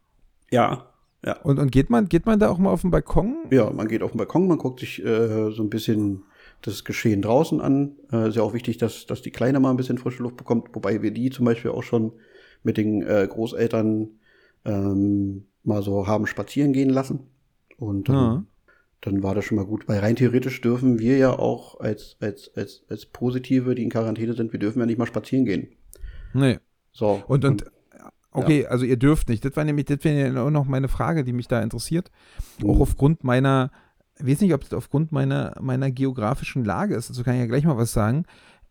Ja, 0.51 0.91
ja. 1.25 1.41
Und, 1.43 1.59
und 1.59 1.73
geht 1.73 1.89
man, 1.89 2.09
geht 2.09 2.27
man 2.27 2.39
da 2.39 2.51
auch 2.51 2.59
mal 2.59 2.71
auf 2.71 2.83
den 2.83 2.91
Balkon? 2.91 3.47
Ja, 3.51 3.71
man 3.71 3.89
geht 3.89 4.03
auf 4.03 4.11
den 4.11 4.19
Balkon, 4.19 4.47
man 4.47 4.59
guckt 4.59 4.81
sich 4.81 5.03
äh, 5.03 5.51
so 5.53 5.63
ein 5.63 5.71
bisschen 5.71 6.25
das 6.61 6.85
Geschehen 6.85 7.23
draußen 7.23 7.61
an. 7.61 7.93
Äh, 8.13 8.29
ist 8.29 8.37
ja 8.37 8.43
auch 8.43 8.53
wichtig, 8.53 8.77
dass, 8.77 9.07
dass 9.07 9.23
die 9.23 9.31
Kleine 9.31 9.61
mal 9.61 9.71
ein 9.71 9.77
bisschen 9.77 9.99
frische 9.99 10.23
Luft 10.23 10.37
bekommt, 10.37 10.69
wobei 10.75 11.01
wir 11.01 11.13
die 11.13 11.31
zum 11.31 11.47
Beispiel 11.47 11.71
auch 11.71 11.83
schon 11.83 12.13
mit 12.63 12.77
den 12.77 13.03
äh, 13.03 13.27
Großeltern 13.31 14.11
ähm, 14.65 15.47
mal 15.65 15.83
so 15.83 16.07
haben 16.07 16.27
spazieren 16.27 16.73
gehen 16.73 16.91
lassen. 16.91 17.21
Und 17.77 18.09
dann, 18.09 18.15
Ja. 18.15 18.45
dann 19.01 19.23
war 19.23 19.35
das 19.35 19.45
schon 19.45 19.57
mal 19.57 19.67
gut. 19.67 19.89
Weil 19.89 19.99
rein 20.01 20.17
theoretisch 20.17 20.61
dürfen 20.61 20.99
wir 20.99 21.17
ja 21.19 21.31
auch 21.39 21.81
als, 21.81 22.17
als, 22.21 22.51
als, 22.55 22.85
als 22.89 23.07
Positive, 23.07 23.75
die 23.75 23.83
in 23.83 23.91
Quarantäne 23.91 24.35
sind, 24.35 24.53
wir 24.53 24.61
dürfen 24.61 24.81
ja 24.81 24.87
nicht 24.87 24.99
mal 24.99 25.07
spazieren 25.07 25.45
gehen. 25.45 25.69
Nee. 26.33 26.59
So. 26.93 27.23
Und, 27.27 27.45
und 27.45 27.65
okay, 28.31 28.67
also 28.67 28.85
ihr 28.85 28.97
dürft 28.97 29.29
nicht. 29.29 29.45
Das 29.45 29.57
war 29.57 29.65
nämlich, 29.65 29.87
das 29.87 29.99
wäre 30.05 30.33
ja 30.35 30.43
auch 30.45 30.51
noch 30.51 30.65
meine 30.67 30.89
Frage, 30.89 31.25
die 31.25 31.33
mich 31.33 31.49
da 31.49 31.61
interessiert. 31.63 32.11
Auch 32.63 32.77
Mhm. 32.77 32.83
aufgrund 32.83 33.25
meiner, 33.25 33.71
ich 34.19 34.27
weiß 34.27 34.41
nicht, 34.43 34.55
ob 34.55 34.61
das 34.63 34.73
aufgrund 34.75 35.11
meiner, 35.13 35.57
meiner 35.61 35.91
geografischen 35.91 36.65
Lage 36.65 36.95
ist, 36.95 37.11
dazu 37.11 37.23
kann 37.25 37.35
ich 37.35 37.41
ja 37.41 37.47
gleich 37.47 37.65
mal 37.65 37.77
was 37.77 37.93
sagen. 37.93 38.25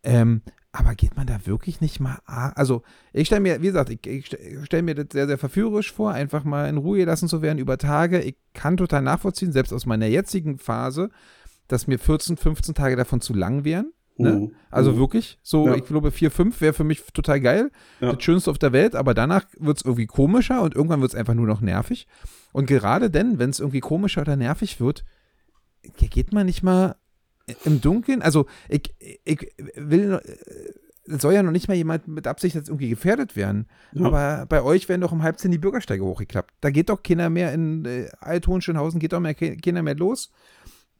Ähm, 0.03 0.41
aber 0.71 0.95
geht 0.95 1.15
man 1.15 1.27
da 1.27 1.45
wirklich 1.45 1.81
nicht 1.81 1.99
mal, 1.99 2.17
a- 2.25 2.49
also 2.55 2.81
ich 3.13 3.27
stelle 3.27 3.41
mir, 3.41 3.61
wie 3.61 3.67
gesagt, 3.67 3.89
ich, 3.91 4.05
ich 4.07 4.25
stelle 4.65 4.81
mir 4.83 4.95
das 4.95 5.07
sehr, 5.11 5.27
sehr 5.27 5.37
verführerisch 5.37 5.91
vor, 5.93 6.11
einfach 6.11 6.43
mal 6.43 6.67
in 6.67 6.77
Ruhe 6.77 6.97
gelassen 6.97 7.27
zu 7.29 7.41
werden 7.41 7.59
über 7.59 7.77
Tage. 7.77 8.19
Ich 8.21 8.35
kann 8.53 8.75
total 8.77 9.01
nachvollziehen, 9.03 9.51
selbst 9.51 9.71
aus 9.71 9.85
meiner 9.85 10.07
jetzigen 10.07 10.57
Phase, 10.57 11.09
dass 11.67 11.85
mir 11.87 11.99
14, 11.99 12.37
15 12.37 12.73
Tage 12.75 12.95
davon 12.95 13.21
zu 13.21 13.33
lang 13.33 13.63
wären. 13.65 13.93
Ne? 14.17 14.31
Mhm. 14.33 14.51
Also 14.71 14.91
Mhm. 14.93 14.97
wirklich, 14.97 15.39
so, 15.43 15.67
Ja. 15.67 15.75
ich 15.75 15.85
glaube, 15.85 16.11
4, 16.11 16.29
5 16.31 16.59
wäre 16.61 16.73
für 16.73 16.83
mich 16.83 17.03
total 17.13 17.39
geil. 17.39 17.71
Ja. 17.99 18.13
Das 18.13 18.23
Schönste 18.23 18.51
auf 18.51 18.57
der 18.59 18.71
Welt, 18.73 18.95
aber 18.95 19.13
danach 19.13 19.45
wird 19.59 19.77
es 19.77 19.85
irgendwie 19.85 20.05
komischer 20.07 20.61
und 20.63 20.75
irgendwann 20.75 21.01
wird 21.01 21.11
es 21.13 21.15
einfach 21.19 21.33
nur 21.35 21.47
noch 21.47 21.61
nervig. 21.61 22.07
Und 22.51 22.65
gerade 22.67 23.09
denn, 23.11 23.37
wenn 23.39 23.49
es 23.51 23.59
irgendwie 23.59 23.79
komischer 23.79 24.21
oder 24.21 24.35
nervig 24.35 24.79
wird, 24.79 25.03
geht 25.97 26.31
man 26.31 26.45
nicht 26.45 26.63
mal 26.63 26.95
im 27.65 27.81
Dunkeln? 27.81 28.21
Also, 28.21 28.45
ich, 28.69 28.93
ich 29.25 29.51
will, 29.75 30.19
es 31.05 31.21
soll 31.21 31.33
ja 31.33 31.43
noch 31.43 31.51
nicht 31.51 31.67
mal 31.67 31.73
jemand 31.75 32.07
mit 32.07 32.27
Absicht 32.27 32.55
jetzt 32.55 32.69
irgendwie 32.69 32.89
gefährdet 32.89 33.35
werden. 33.35 33.67
Ja. 33.93 34.05
Aber 34.05 34.45
bei 34.47 34.63
euch 34.63 34.87
werden 34.89 35.01
doch 35.01 35.11
um 35.11 35.23
halb 35.23 35.37
zehn 35.39 35.51
die 35.51 35.57
Bürgersteige 35.57 36.03
hochgeklappt. 36.05 36.53
Da 36.61 36.69
geht 36.69 36.89
doch 36.89 37.03
keiner 37.03 37.29
mehr 37.29 37.53
in 37.53 37.83
äh, 37.85 38.07
Althohenschönhausen, 38.21 38.99
geht 38.99 39.13
doch 39.13 39.19
mehr, 39.19 39.33
ke- 39.33 39.57
keiner 39.57 39.83
mehr 39.83 39.95
los. 39.95 40.31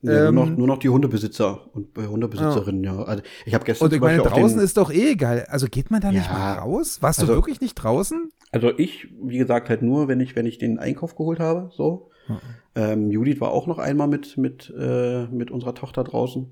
Ja, 0.02 0.28
Ähm, 0.28 0.36
nur, 0.36 0.46
noch, 0.48 0.58
nur 0.58 0.68
noch 0.68 0.78
die 0.80 0.90
Hundebesitzer 0.90 1.74
und 1.74 1.98
äh, 1.98 2.06
Hundebesitzerinnen, 2.08 2.84
ja. 2.84 3.04
Also 3.04 3.24
ich 3.46 3.54
habe 3.54 3.64
gestern 3.64 3.86
Und 3.86 3.94
ich 3.94 4.02
meine, 4.02 4.22
draußen 4.22 4.60
ist 4.60 4.76
doch 4.76 4.92
eh 4.92 5.12
egal. 5.12 5.46
Also 5.48 5.68
geht 5.68 5.92
man 5.92 6.02
da 6.02 6.12
nicht 6.12 6.28
Ja. 6.28 6.34
mal 6.34 6.54
raus? 6.56 7.02
Warst 7.02 7.20
du 7.20 7.24
Also- 7.24 7.36
wirklich 7.36 7.62
nicht 7.62 7.76
draußen? 7.76 8.30
Also 8.52 8.78
ich, 8.78 9.08
wie 9.24 9.38
gesagt, 9.38 9.70
halt 9.70 9.82
nur, 9.82 10.10
wenn 10.10 10.20
ich, 10.20 10.36
wenn 10.36 10.46
ich 10.46 10.58
den 10.58 10.78
Einkauf 10.78 11.16
geholt 11.16 11.40
habe, 11.40 11.72
so. 11.74 12.10
Ähm, 12.76 13.12
Judith 13.12 13.40
war 13.42 13.52
auch 13.52 13.68
noch 13.68 13.80
einmal 13.80 14.08
mit, 14.08 14.38
mit, 14.38 14.74
äh, 14.78 15.26
mit 15.28 15.52
unserer 15.52 15.76
Tochter 15.76 16.04
draußen. 16.04 16.52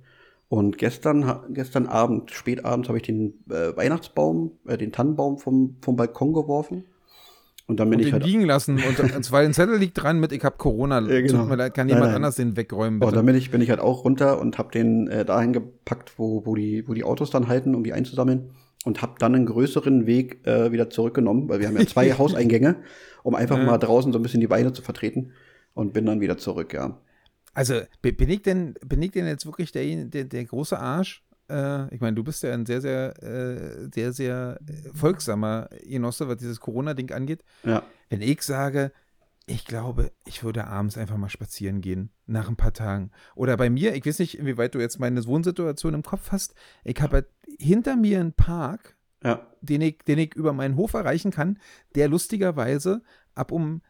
Und 0.49 0.77
gestern, 0.77 1.53
gestern 1.53 1.88
Abend, 1.88 2.31
spätabends, 2.31 2.89
habe 2.89 2.97
ich 2.97 3.03
den 3.03 3.36
äh, 3.49 3.75
Weihnachtsbaum, 3.75 4.51
äh, 4.67 4.77
den 4.77 4.91
Tannenbaum 4.91 5.38
vom, 5.38 5.77
vom 5.81 5.95
Balkon 5.95 6.34
geworfen. 6.34 6.84
Und 7.67 7.79
dann 7.79 7.89
bin 7.89 7.99
Und 8.01 8.05
ich 8.05 8.12
halt. 8.12 8.25
liegen 8.25 8.43
lassen. 8.43 8.77
Und, 8.86 8.99
und 9.15 9.23
zwar 9.23 9.39
ein 9.39 9.53
Zettel 9.53 9.77
liegt 9.77 10.01
dran 10.01 10.19
mit, 10.19 10.34
ich 10.34 10.43
habe 10.43 10.57
Corona. 10.57 10.99
Ja, 11.07 11.21
genau. 11.21 11.45
Mir 11.45 11.55
leid, 11.55 11.73
kann 11.73 11.88
Nein, 11.88 11.95
jemand 11.95 12.10
nein. 12.12 12.15
anders 12.17 12.36
den 12.36 12.57
wegräumen, 12.57 13.01
Oh, 13.01 13.05
bitte? 13.05 13.15
dann 13.15 13.25
bin 13.25 13.36
ich, 13.36 13.49
bin 13.49 13.62
ich 13.62 13.69
halt 13.69 13.79
auch 13.79 14.03
runter 14.03 14.41
und 14.41 14.57
habe 14.57 14.71
den 14.71 15.07
äh, 15.07 15.23
dahin 15.23 15.53
gepackt, 15.53 16.13
wo, 16.17 16.45
wo, 16.45 16.53
die, 16.55 16.86
wo 16.86 16.93
die 16.93 17.05
Autos 17.05 17.29
dann 17.29 17.47
halten, 17.47 17.73
um 17.73 17.86
die 17.86 17.93
einzusammeln. 17.93 18.49
Und 18.84 19.01
habe 19.01 19.13
dann 19.19 19.36
einen 19.36 19.45
größeren 19.45 20.05
Weg 20.05 20.45
äh, 20.45 20.73
wieder 20.73 20.89
zurückgenommen, 20.89 21.47
weil 21.47 21.62
wir 21.62 21.67
haben 21.69 21.77
ja 21.77 21.86
zwei 21.86 22.12
Hauseingänge, 22.17 22.75
um 23.23 23.36
einfach 23.36 23.57
mal 23.57 23.77
draußen 23.77 24.12
so 24.12 24.19
ein 24.19 24.23
bisschen 24.23 24.41
die 24.41 24.47
Beine 24.47 24.73
zu 24.73 24.81
vertreten. 24.81 25.31
Und 25.73 25.93
bin 25.93 26.05
dann 26.05 26.19
wieder 26.21 26.38
zurück, 26.38 26.73
ja. 26.73 26.99
Also 27.53 27.81
bi- 28.01 28.12
bin 28.12 28.29
ich 28.29 28.41
denn, 28.43 28.75
bin 28.86 29.01
ich 29.01 29.12
denn 29.12 29.27
jetzt 29.27 29.45
wirklich 29.45 29.71
der, 29.71 30.05
der, 30.05 30.25
der 30.25 30.45
große 30.45 30.77
Arsch? 30.79 31.23
Äh, 31.49 31.93
ich 31.93 32.01
meine, 32.01 32.15
du 32.15 32.23
bist 32.23 32.43
ja 32.43 32.53
ein 32.53 32.65
sehr, 32.65 32.81
sehr, 32.81 33.21
äh, 33.23 33.89
sehr, 33.93 34.13
sehr 34.13 34.60
äh, 34.67 34.89
folgsamer 34.93 35.69
Genosse, 35.84 36.27
was 36.27 36.38
dieses 36.38 36.60
Corona-Ding 36.60 37.12
angeht. 37.12 37.43
Ja. 37.63 37.84
Wenn 38.10 38.21
ich 38.21 38.41
sage, 38.41 38.91
ich 39.47 39.65
glaube, 39.65 40.12
ich 40.25 40.43
würde 40.43 40.67
abends 40.67 40.97
einfach 40.97 41.17
mal 41.17 41.29
spazieren 41.29 41.81
gehen, 41.81 42.12
nach 42.25 42.47
ein 42.47 42.55
paar 42.55 42.73
Tagen. 42.73 43.12
Oder 43.36 43.57
bei 43.57 43.69
mir, 43.69 43.95
ich 43.95 44.05
weiß 44.05 44.19
nicht, 44.19 44.38
inwieweit 44.38 44.75
du 44.75 44.79
jetzt 44.79 44.99
meine 44.99 45.25
Wohnsituation 45.25 45.93
im 45.93 46.03
Kopf 46.03 46.31
hast. 46.31 46.53
Ich 46.86 47.01
habe 47.01 47.15
halt 47.17 47.27
hinter 47.60 47.97
mir 47.97 48.19
einen 48.19 48.34
Park, 48.34 48.95
Ja. 49.23 49.45
den 49.62 49.81
ich, 49.81 49.97
den 50.07 50.19
ich 50.19 50.36
über 50.36 50.53
meinen 50.53 50.77
Hof 50.77 50.93
erreichen 50.93 51.31
kann, 51.31 51.60
der 51.95 52.07
lustigerweise 52.07 53.01
ab 53.36 53.51
um 53.51 53.81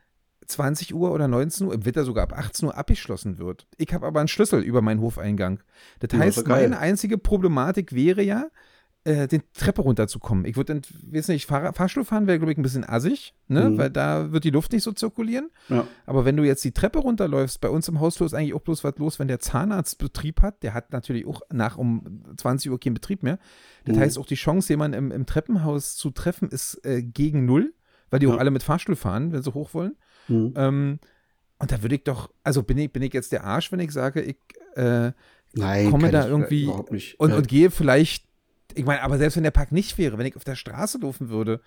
20 0.48 0.94
Uhr 0.94 1.12
oder 1.12 1.28
19 1.28 1.68
Uhr, 1.68 1.74
im 1.74 1.86
Winter 1.86 2.04
sogar 2.04 2.24
ab 2.24 2.34
18 2.38 2.68
Uhr 2.68 2.78
abgeschlossen 2.78 3.38
wird. 3.38 3.68
Ich 3.78 3.94
habe 3.94 4.06
aber 4.08 4.20
einen 4.20 4.28
Schlüssel 4.28 4.62
über 4.62 4.82
meinen 4.82 5.02
Hofeingang. 5.02 5.60
Das 6.00 6.12
Ja, 6.14 6.20
heißt, 6.20 6.46
geil. 6.46 6.64
meine 6.64 6.80
einzige 6.80 7.18
Problematik 7.18 7.94
wäre 7.94 8.22
ja, 8.22 8.46
äh, 9.04 9.28
den 9.28 9.42
Treppe 9.56 9.82
runterzukommen. 9.82 10.46
Ich 10.46 10.58
würde, 10.58 10.80
weiß 11.12 11.30
nicht, 11.30 11.48
Fahr 11.48 11.74
Fahrstuhl 11.74 12.06
fahren 12.06 12.28
wäre, 12.28 12.38
glaube 12.38 12.52
ich, 12.52 12.58
ein 12.60 12.62
bisschen 12.62 12.88
assig, 12.88 13.34
ne? 13.48 13.72
Mhm. 13.72 13.78
weil 13.80 13.90
da 13.90 14.32
wird 14.32 14.44
die 14.44 14.52
Luft 14.52 14.74
nicht 14.74 14.84
so 14.84 14.92
zirkulieren. 14.92 15.50
Ja. 15.70 15.88
Aber 16.06 16.24
wenn 16.24 16.38
du 16.38 16.44
jetzt 16.44 16.64
die 16.64 16.72
Treppe 16.72 17.00
runterläufst, 17.00 17.60
bei 17.62 17.70
uns 17.70 17.88
im 17.88 18.00
Hausflur 18.00 18.28
ist 18.28 18.36
eigentlich 18.36 18.54
auch 18.54 18.62
bloß 18.62 18.84
was 18.84 18.96
los, 19.00 19.18
wenn 19.18 19.28
der 19.28 19.40
Zahnarzt 19.40 19.98
Betrieb 19.98 20.44
hat. 20.44 20.62
Der 20.62 20.76
hat 20.76 20.92
natürlich 20.92 21.26
auch 21.26 21.42
nach 21.52 21.78
um 21.80 22.22
20 22.38 22.70
Uhr 22.70 22.80
keinen 22.80 22.94
Betrieb 22.94 23.24
mehr. 23.24 23.40
Das 23.86 23.96
Mhm. 23.96 24.02
heißt, 24.02 24.18
auch 24.20 24.28
die 24.28 24.36
Chance, 24.36 24.72
jemanden 24.72 24.96
im, 24.98 25.12
im 25.12 25.26
Treppenhaus 25.26 25.96
zu 25.96 26.12
treffen, 26.12 26.50
ist 26.50 26.80
äh, 26.86 27.02
gegen 27.02 27.46
null, 27.46 27.74
weil 28.12 28.20
die 28.20 28.28
auch 28.28 28.34
Ja. 28.34 28.38
alle 28.38 28.52
mit 28.52 28.62
Fahrstuhl 28.62 28.96
fahren, 28.96 29.32
wenn 29.34 29.42
sie 29.42 29.54
hoch 29.54 29.74
wollen. 29.74 29.96
Mhm. 30.28 30.54
Ähm, 30.56 31.00
und 31.58 31.72
da 31.72 31.82
würde 31.82 31.96
ich 31.96 32.04
doch, 32.04 32.30
also 32.44 32.62
bin 32.62 32.78
ich, 32.78 32.92
bin 32.92 33.02
ich 33.02 33.14
jetzt 33.14 33.32
der 33.32 33.44
Arsch, 33.44 33.72
wenn 33.72 33.80
ich 33.80 33.92
sage, 33.92 34.22
ich 34.22 34.38
äh, 34.76 35.12
Nein, 35.54 35.90
komme 35.90 36.12
da 36.12 36.28
irgendwie 36.28 36.66
und, 36.66 37.32
Äh, 37.32 37.36
und 37.36 37.48
gehe 37.48 37.72
vielleicht, 37.72 38.26
ich 38.74 38.86
meine, 38.86 39.02
aber 39.02 39.18
selbst 39.18 39.36
wenn 39.36 39.44
der 39.44 39.52
Park 39.52 39.72
nicht 39.72 39.98
wäre, 39.98 40.18
wenn 40.18 40.26
ich 40.26 40.36
auf 40.36 40.44
der 40.44 40.56
Straße 40.56 41.00
laufen 41.00 41.30
würde, 41.30 41.60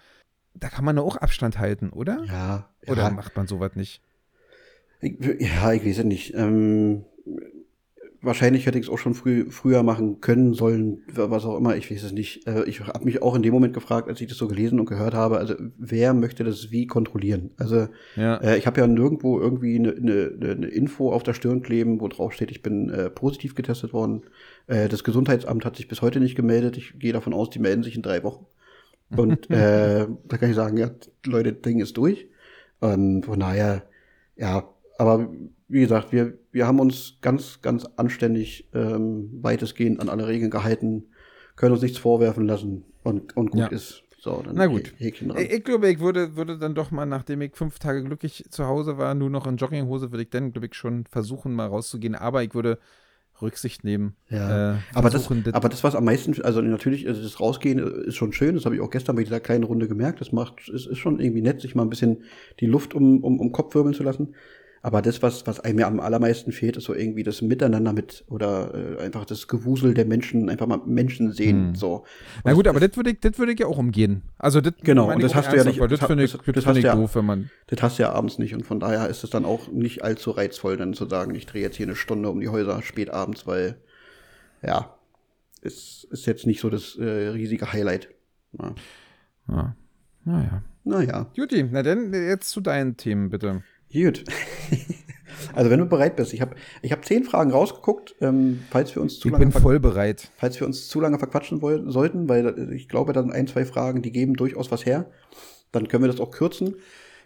da 0.55 0.69
kann 0.69 0.85
man 0.85 0.97
doch 0.97 1.05
auch 1.05 1.17
Abstand 1.17 1.59
halten, 1.59 1.91
oder? 1.91 2.25
ja, 2.27 2.71
Oder 2.87 3.03
ja, 3.05 3.11
macht 3.11 3.37
man 3.37 3.47
sowas 3.47 3.75
nicht? 3.75 4.01
ich, 5.01 5.17
ja, 5.41 5.73
ich 5.73 5.85
weiß 5.85 5.99
es 5.99 6.05
nicht. 6.05 6.35
Ähm, 6.35 7.05
wahrscheinlich 8.25 8.67
hätte 8.67 8.79
ich 8.79 8.87
es 8.87 8.93
auch 8.93 8.99
schon 8.99 9.15
früh, 9.15 9.51
früher 9.51 9.83
machen 9.83 10.21
können, 10.21 10.55
sollen, 10.55 11.03
was 11.13 11.45
auch 11.45 11.57
immer, 11.57 11.77
ich 11.77 11.91
weiß 11.91 12.03
es 12.03 12.13
nicht. 12.13 12.47
Äh, 12.47 12.65
ich 12.65 12.81
habe 12.81 13.05
mich 13.05 13.23
auch 13.23 13.35
in 13.35 13.43
dem 13.43 13.53
Moment 13.53 13.75
gefragt, 13.75 14.09
als 14.09 14.21
ich 14.21 14.29
das 14.29 14.39
so 14.39 14.49
gelesen 14.49 14.81
und 14.81 14.87
gehört 14.87 15.15
habe, 15.15 15.39
also 15.39 15.55
wer 15.79 16.15
möchte 16.15 16.45
das 16.45 16.71
wie 16.71 16.87
kontrollieren? 16.87 17.51
Also 17.57 17.89
Ja. 18.17 18.37
Äh, 18.37 18.59
ich 18.59 18.67
habe 18.67 18.81
ja 18.81 18.87
nirgendwo 18.87 19.39
irgendwie 19.39 19.79
eine, 19.79 19.95
eine, 19.95 20.51
eine 20.51 20.67
Info 20.67 21.13
auf 21.13 21.23
der 21.23 21.35
Stirn 21.35 21.63
kleben, 21.63 22.01
wo 22.01 22.09
drauf 22.09 22.33
steht, 22.33 22.51
ich 22.51 22.63
bin 22.63 22.91
äh, 22.91 23.11
positiv 23.11 23.55
getestet 23.55 23.93
worden. 23.93 24.23
Äh, 24.67 24.89
das 24.89 25.05
Gesundheitsamt 25.05 25.65
hat 25.65 25.77
sich 25.77 25.89
bis 25.89 26.03
heute 26.03 26.21
nicht 26.21 26.35
gemeldet. 26.35 26.77
Ich 26.77 26.99
gehe 26.99 27.13
davon 27.13 27.35
aus, 27.35 27.51
die 27.51 27.59
melden 27.59 27.83
sich 27.83 27.97
in 27.97 28.03
drei 28.03 28.23
Wochen. 28.23 28.47
Und 29.17 29.51
äh, 29.51 30.07
da 30.25 30.37
kann 30.37 30.51
ich 30.51 30.57
sagen, 30.57 30.77
ja, 30.77 30.91
Leute, 31.27 31.53
Ding 31.53 31.81
ist 31.81 31.97
durch. 31.97 32.29
Ähm, 32.83 33.23
von 33.23 33.41
daher, 33.41 33.83
ja, 34.37 34.69
aber 34.99 35.29
wie 35.69 35.81
gesagt, 35.81 36.13
wir, 36.13 36.39
wir 36.53 36.67
haben 36.67 36.81
uns 36.81 37.19
ganz, 37.21 37.61
ganz 37.63 37.85
anständig 37.97 38.69
ähm, 38.75 39.31
weitestgehend 39.43 40.01
an 40.01 40.09
alle 40.09 40.27
Regeln 40.27 40.51
gehalten, 40.51 41.05
können 41.57 41.73
uns 41.73 41.83
nichts 41.83 41.99
vorwerfen 41.99 42.47
lassen 42.47 42.85
und, 43.03 43.37
und 43.37 43.51
gut 43.51 43.61
Ja. 43.61 43.67
ist. 43.69 44.03
So, 44.19 44.41
dann 44.43 44.55
Na 44.57 44.67
gut. 44.67 44.95
Häkchen 44.97 45.29
dran. 45.29 45.43
Ich, 45.43 45.51
ich 45.53 45.65
glaube, 45.65 45.91
ich 45.91 46.01
würde, 46.01 46.35
würde 46.35 46.59
dann 46.59 46.75
doch 46.75 46.91
mal, 46.91 47.05
nachdem 47.05 47.43
ich 47.43 47.55
fünf 47.55 47.79
Tage 47.79 48.03
glücklich 48.03 48.45
zu 48.49 48.67
Hause 48.67 48.97
war, 48.97 49.15
nur 49.15 49.29
noch 49.29 49.47
in 49.47 49.59
Jogginghose, 49.59 50.13
würde 50.13 50.23
ich 50.23 50.31
dann, 50.31 50.53
glaube 50.53 50.67
ich, 50.67 50.75
schon 50.75 51.05
versuchen, 51.05 51.53
mal 51.53 51.67
rauszugehen. 51.67 52.15
Aber 52.15 52.43
ich 52.43 52.55
würde 52.55 52.79
Rücksicht 53.43 53.85
nehmen. 53.85 54.17
Ja. 54.31 54.77
Äh, 54.77 54.79
Aber 54.95 55.11
das, 55.11 55.27
versuchen, 55.27 55.53
aber 55.53 55.69
das, 55.69 55.85
was 55.85 55.95
am 55.95 56.05
meisten, 56.05 56.41
also 56.43 56.63
natürlich, 56.63 57.07
also 57.07 57.21
das 57.23 57.39
Rausgehen 57.39 57.79
ist 57.79 58.15
schon 58.17 58.33
schön, 58.33 58.55
das 58.55 58.65
habe 58.65 58.77
ich 58.77 58.81
auch 58.81 58.91
gestern 58.91 59.17
bei 59.17 59.25
dieser 59.25 59.41
kleinen 59.41 59.65
Runde 59.65 59.89
gemerkt. 59.89 60.21
Das 60.21 60.33
macht, 60.33 60.69
ist, 60.69 60.87
ist 60.87 60.99
schon 60.99 61.21
irgendwie 61.21 61.43
nett, 61.43 61.61
sich 61.61 61.75
mal 61.75 61.83
ein 61.83 61.91
bisschen 61.91 62.23
die 62.61 62.67
Luft 62.67 62.95
um, 62.95 63.23
um, 63.23 63.41
um 63.41 63.53
Kopf 63.53 63.75
wirbeln 63.75 63.95
zu 63.95 64.05
lassen. 64.05 64.35
Aber 64.87 65.01
das, 65.01 65.23
was, 65.23 65.47
was 65.47 65.61
einem 65.61 65.79
ja 65.79 65.87
am 65.87 65.99
allermeisten 65.99 66.53
fehlt, 66.53 66.77
ist 66.77 66.85
so 66.85 66.93
irgendwie 66.95 67.23
das 67.23 67.41
Miteinander 67.41 67.95
mit 67.95 68.23
oder 68.29 68.99
äh, 68.99 69.03
einfach 69.03 69.25
das 69.25 69.49
Gewusel 69.49 69.95
der 69.95 70.05
Menschen, 70.05 70.51
einfach 70.51 70.67
mal 70.67 70.79
Menschen 70.85 71.33
sehen. 71.33 71.69
Hm. 71.69 71.75
So. 71.75 72.05
Na 72.45 72.53
gut, 72.53 72.69
aber 72.69 72.81
das 72.81 72.95
würde 72.95 73.13
ich, 73.13 73.21
das 73.21 73.39
würde 73.39 73.53
ich 73.53 73.61
ja 73.61 73.67
auch 73.67 73.79
umgehen. 73.79 74.21
Also 74.37 74.61
das 74.61 74.75
Genau, 74.83 75.11
und 75.11 75.23
das 75.23 75.35
hast 75.35 75.51
du 75.51 75.57
ja 75.57 75.65
nicht- 75.65 75.81
weil 75.81 75.89
Das 75.89 76.01
das- 76.01 76.07
finde 76.07 76.25
ich, 76.25 76.33
das- 76.33 76.43
das 76.45 76.55
das 76.55 76.67
hast 76.67 76.77
ich 76.77 76.85
ja- 76.85 76.95
doof, 76.95 77.15
wenn 77.15 77.25
man. 77.25 77.51
Das 77.69 77.81
hast 77.81 77.99
du 77.99 78.03
ja 78.03 78.13
abends 78.13 78.39
nicht 78.39 78.53
und 78.55 78.67
von 78.67 78.79
daher 78.79 79.09
ist 79.09 79.25
es 79.25 79.31
dann 79.31 79.47
auch 79.47 79.69
nicht 79.73 80.05
allzu 80.05 80.33
reizvoll, 80.33 80.77
dann 80.77 80.93
zu 80.93 81.07
sagen, 81.09 81.35
ich 81.35 81.47
drehe 81.47 81.63
jetzt 81.63 81.77
hier 81.77 81.87
eine 81.87 81.97
Stunde 81.97 82.29
um 82.29 82.39
die 82.41 82.51
Häuser 82.51 82.83
spät 82.83 83.09
abends, 83.09 83.47
weil 83.47 83.77
ja, 84.63 84.95
es 85.63 86.07
ist 86.11 86.27
jetzt 86.27 86.47
nicht 86.47 86.61
so 86.61 86.69
das 86.69 86.97
äh, 86.97 87.05
riesige 87.29 87.73
Highlight. 87.73 88.11
Ja. 88.61 88.75
Ja. 89.49 89.77
Naja. 90.27 90.63
Naja, 90.87 91.31
Juti, 91.33 91.65
na 91.73 91.83
dann 91.83 92.13
jetzt 92.13 92.51
zu 92.51 92.61
deinen 92.61 92.99
Themen, 92.99 93.31
bitte. 93.31 93.63
Gut. 93.93 94.25
also 95.55 95.71
wenn 95.71 95.79
du 95.81 95.87
bereit 95.87 96.17
bist, 96.17 96.33
ich 96.33 96.41
habe 96.41 96.55
ich 96.83 96.93
hab 96.93 97.05
zehn 97.05 97.25
Fragen 97.25 97.51
rausgeguckt, 97.51 98.15
ähm, 98.21 98.61
falls 98.71 98.95
wir 98.95 99.03
uns 99.03 99.19
zu 99.19 99.29
Ich 99.29 99.33
lange 99.33 99.47
bin 99.47 99.53
voll 99.53 99.81
bereit. 99.81 100.31
falls 100.37 100.59
wir 100.61 100.67
uns 100.67 100.89
zu 100.89 101.01
lange 101.01 101.19
verquatschen 101.19 101.63
woll- 101.63 101.91
sollten, 101.91 102.29
weil 102.29 102.73
ich 102.73 102.89
glaube, 102.89 103.13
dann 103.13 103.31
ein, 103.31 103.47
zwei 103.47 103.65
Fragen, 103.65 104.03
die 104.03 104.13
geben 104.13 104.35
durchaus 104.35 104.71
was 104.71 104.85
her. 104.87 105.11
Dann 105.73 105.89
können 105.89 106.05
wir 106.05 106.11
das 106.11 106.21
auch 106.21 106.31
kürzen. 106.31 106.77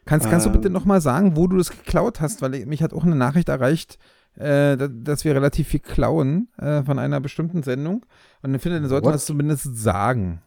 Kannst, 0.07 0.29
kannst 0.31 0.47
du 0.47 0.51
Ähm. 0.51 0.55
bitte 0.57 0.71
nochmal 0.71 1.01
sagen, 1.03 1.37
wo 1.37 1.47
du 1.47 1.59
das 1.59 1.71
geklaut 1.71 2.21
hast? 2.21 2.41
Weil 2.41 2.55
ich, 2.55 2.67
mich 2.67 2.83
hat 2.83 2.95
auch 2.95 3.05
eine 3.05 3.15
Nachricht 3.15 3.49
erreicht, 3.51 3.99
äh, 4.37 4.77
da- 4.77 4.89
dass 4.89 5.25
wir 5.25 5.35
relativ 5.35 5.69
viel 5.69 5.81
klauen 5.81 6.49
äh, 6.59 6.83
von 6.83 6.99
einer 6.99 7.21
bestimmten 7.21 7.63
Sendung. 7.63 8.07
Und 8.43 8.55
ich 8.55 8.63
finde, 8.63 8.81
dann 8.81 8.89
sollten 8.89 9.05
wir 9.07 9.11
What? 9.11 9.17
es 9.17 9.27
zumindest 9.27 9.77
sagen. 9.77 10.41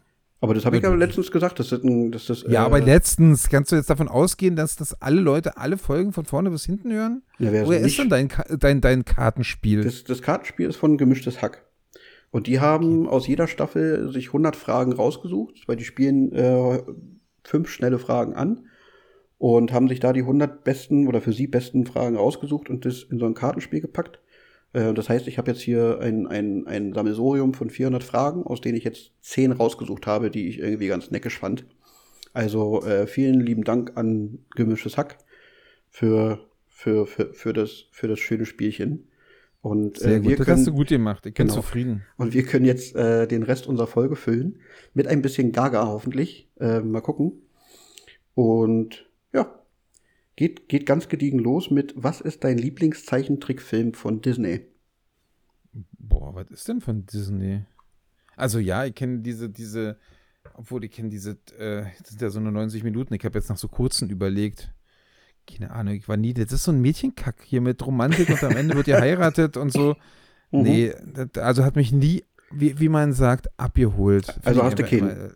Aber 0.43 0.55
das 0.55 0.65
habe 0.65 0.75
ich 0.75 0.83
ja 0.83 0.91
letztens 0.93 1.31
gesagt, 1.31 1.59
dass 1.59 1.69
das, 1.69 1.81
dass 1.83 2.25
das 2.25 2.43
Ja, 2.47 2.63
äh, 2.63 2.65
aber 2.65 2.81
letztens 2.81 3.47
kannst 3.47 3.71
du 3.71 3.75
jetzt 3.75 3.91
davon 3.91 4.07
ausgehen, 4.07 4.55
dass 4.55 4.75
das 4.75 4.99
alle 4.99 5.21
Leute 5.21 5.55
alle 5.57 5.77
Folgen 5.77 6.13
von 6.13 6.25
vorne 6.25 6.49
bis 6.49 6.65
hinten 6.65 6.91
hören? 6.91 7.21
ja, 7.37 7.51
wer 7.51 7.67
Woher 7.67 7.81
ist 7.81 7.99
denn 7.99 8.09
dein, 8.09 8.27
dein, 8.59 8.81
dein 8.81 9.05
Kartenspiel? 9.05 9.83
Das, 9.83 10.03
das 10.03 10.23
Kartenspiel 10.23 10.67
ist 10.67 10.77
von 10.77 10.97
Gemischtes 10.97 11.43
Hack. 11.43 11.63
Und 12.31 12.47
die 12.47 12.59
haben 12.59 13.07
aus 13.07 13.27
jeder 13.27 13.47
Staffel 13.47 14.11
sich 14.11 14.27
100 14.27 14.55
Fragen 14.55 14.93
rausgesucht, 14.93 15.67
weil 15.67 15.75
die 15.75 15.83
spielen 15.83 16.31
äh, 16.31 16.81
fünf 17.43 17.69
schnelle 17.69 17.99
Fragen 17.99 18.33
an 18.33 18.65
und 19.37 19.71
haben 19.73 19.89
sich 19.89 19.99
da 19.99 20.11
die 20.11 20.21
100 20.21 20.63
besten 20.63 21.07
oder 21.07 21.21
für 21.21 21.33
sie 21.33 21.45
besten 21.47 21.85
Fragen 21.85 22.15
rausgesucht 22.15 22.69
und 22.69 22.85
das 22.85 23.03
in 23.03 23.19
so 23.19 23.25
ein 23.25 23.35
Kartenspiel 23.35 23.81
gepackt. 23.81 24.19
Äh, 24.73 24.93
das 24.93 25.09
heißt, 25.09 25.27
ich 25.27 25.37
habe 25.37 25.51
jetzt 25.51 25.61
hier 25.61 25.99
ein, 26.01 26.27
ein, 26.27 26.67
ein 26.67 26.93
Sammelsurium 26.93 27.53
von 27.53 27.69
400 27.69 28.03
Fragen, 28.03 28.43
aus 28.43 28.61
denen 28.61 28.77
ich 28.77 28.83
jetzt 28.83 29.11
10 29.21 29.51
rausgesucht 29.51 30.07
habe, 30.07 30.29
die 30.31 30.47
ich 30.47 30.59
irgendwie 30.59 30.87
ganz 30.87 31.11
neckisch 31.11 31.39
fand. 31.39 31.65
Also 32.33 32.83
äh, 32.83 33.07
vielen 33.07 33.41
lieben 33.41 33.63
Dank 33.63 33.97
an 33.97 34.39
Gemischtes 34.55 34.97
Hack 34.97 35.17
für, 35.89 36.39
für, 36.67 37.05
für, 37.05 37.33
für, 37.33 37.53
das, 37.53 37.85
für 37.91 38.07
das 38.07 38.19
schöne 38.19 38.45
Spielchen. 38.45 39.07
Und 39.61 39.99
Sehr 39.99 40.17
äh, 40.17 40.23
wir 40.23 40.31
gut, 40.31 40.39
das 40.39 40.45
können, 40.45 40.57
hast 40.57 40.67
du 40.67 40.71
gut 40.73 40.87
gemacht. 40.87 41.25
Ich 41.25 41.33
bin 41.33 41.47
Genau. 41.47 41.55
zufrieden. 41.61 42.03
und 42.17 42.33
wir 42.33 42.43
können 42.43 42.65
jetzt 42.65 42.95
äh, 42.95 43.27
den 43.27 43.43
Rest 43.43 43.67
unserer 43.67 43.87
Folge 43.87 44.15
füllen. 44.15 44.59
Mit 44.93 45.07
ein 45.07 45.21
bisschen 45.21 45.51
Gaga 45.51 45.85
hoffentlich. 45.87 46.49
Äh, 46.59 46.79
mal 46.79 47.01
gucken. 47.01 47.33
Und 48.33 49.05
ja, 49.33 49.60
geht, 50.41 50.67
geht 50.67 50.87
ganz 50.87 51.07
gediegen 51.07 51.37
los 51.37 51.69
mit 51.69 51.93
Was 51.95 52.19
ist 52.19 52.43
dein 52.43 52.57
Lieblingszeichentrickfilm 52.57 53.93
von 53.93 54.21
Disney? 54.21 54.61
Boah, 55.99 56.33
was 56.33 56.49
ist 56.49 56.67
denn 56.67 56.81
von 56.81 57.05
Disney? 57.05 57.63
Also 58.35 58.57
ja, 58.57 58.85
ich 58.85 58.95
kenne 58.95 59.19
diese, 59.19 59.51
diese, 59.51 59.99
obwohl 60.55 60.83
ich 60.83 60.91
kenne 60.91 61.09
diese, 61.09 61.37
äh, 61.59 61.83
das 61.99 62.09
sind 62.09 62.21
ja 62.23 62.31
so 62.31 62.39
eine 62.39 62.51
90 62.51 62.83
Minuten, 62.83 63.13
ich 63.13 63.23
habe 63.23 63.37
jetzt 63.37 63.49
nach 63.49 63.57
so 63.57 63.67
kurzen 63.67 64.09
überlegt. 64.09 64.73
Keine 65.47 65.69
Ahnung, 65.69 65.93
ich 65.93 66.07
war 66.09 66.17
nie, 66.17 66.33
das 66.33 66.51
ist 66.51 66.63
so 66.63 66.71
ein 66.71 66.81
Mädchenkack 66.81 67.43
hier 67.43 67.61
mit 67.61 67.85
Romantik 67.85 68.27
und 68.29 68.43
am 68.43 68.57
Ende 68.57 68.75
wird 68.75 68.87
ihr 68.87 68.99
heiratet 68.99 69.57
und 69.57 69.71
so. 69.71 69.95
Mhm. 70.49 70.61
Nee, 70.63 70.93
das, 71.13 71.37
also 71.43 71.63
hat 71.63 71.75
mich 71.75 71.91
nie, 71.91 72.23
wie, 72.51 72.79
wie 72.79 72.89
man 72.89 73.13
sagt, 73.13 73.47
abgeholt. 73.59 74.25
Find 74.25 74.47
Also 74.47 74.61
ich 74.61 74.65
hast 74.65 74.79
du 74.79 74.83
keinen? 74.85 75.09
äh, 75.09 75.29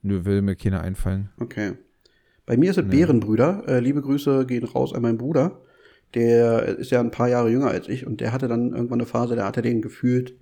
Nö, 0.00 0.24
will 0.24 0.40
mir 0.40 0.56
keiner 0.56 0.80
einfallen. 0.80 1.28
Okay. 1.38 1.74
Bei 2.50 2.56
mir 2.56 2.74
sind 2.74 2.88
Nee. 2.88 2.96
Bärenbrüder. 2.96 3.62
Äh, 3.68 3.78
liebe 3.78 4.02
Grüße 4.02 4.44
gehen 4.44 4.64
raus 4.64 4.92
an 4.92 5.02
meinen 5.02 5.18
Bruder. 5.18 5.60
Der 6.14 6.64
ist 6.64 6.90
ja 6.90 6.98
ein 6.98 7.12
paar 7.12 7.28
Jahre 7.28 7.48
jünger 7.48 7.68
als 7.68 7.86
ich 7.86 8.08
und 8.08 8.20
der 8.20 8.32
hatte 8.32 8.48
dann 8.48 8.72
irgendwann 8.72 8.98
eine 8.98 9.06
Phase, 9.06 9.36
da 9.36 9.46
hat 9.46 9.56
er 9.56 9.62
den 9.62 9.80
gefühlt, 9.82 10.34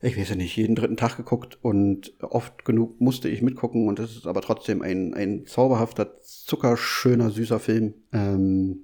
ich 0.00 0.16
weiß 0.16 0.30
ja 0.30 0.36
nicht, 0.36 0.56
jeden 0.56 0.74
dritten 0.74 0.96
Tag 0.96 1.18
geguckt 1.18 1.58
und 1.60 2.14
oft 2.22 2.64
genug 2.64 2.98
musste 2.98 3.28
ich 3.28 3.42
mitgucken 3.42 3.88
und 3.88 3.98
das 3.98 4.12
ist 4.16 4.26
aber 4.26 4.40
trotzdem 4.40 4.80
ein, 4.80 5.12
ein 5.12 5.44
zauberhafter, 5.44 6.22
zuckerschöner, 6.22 7.28
süßer 7.28 7.60
Film. 7.60 7.92
Ähm, 8.14 8.78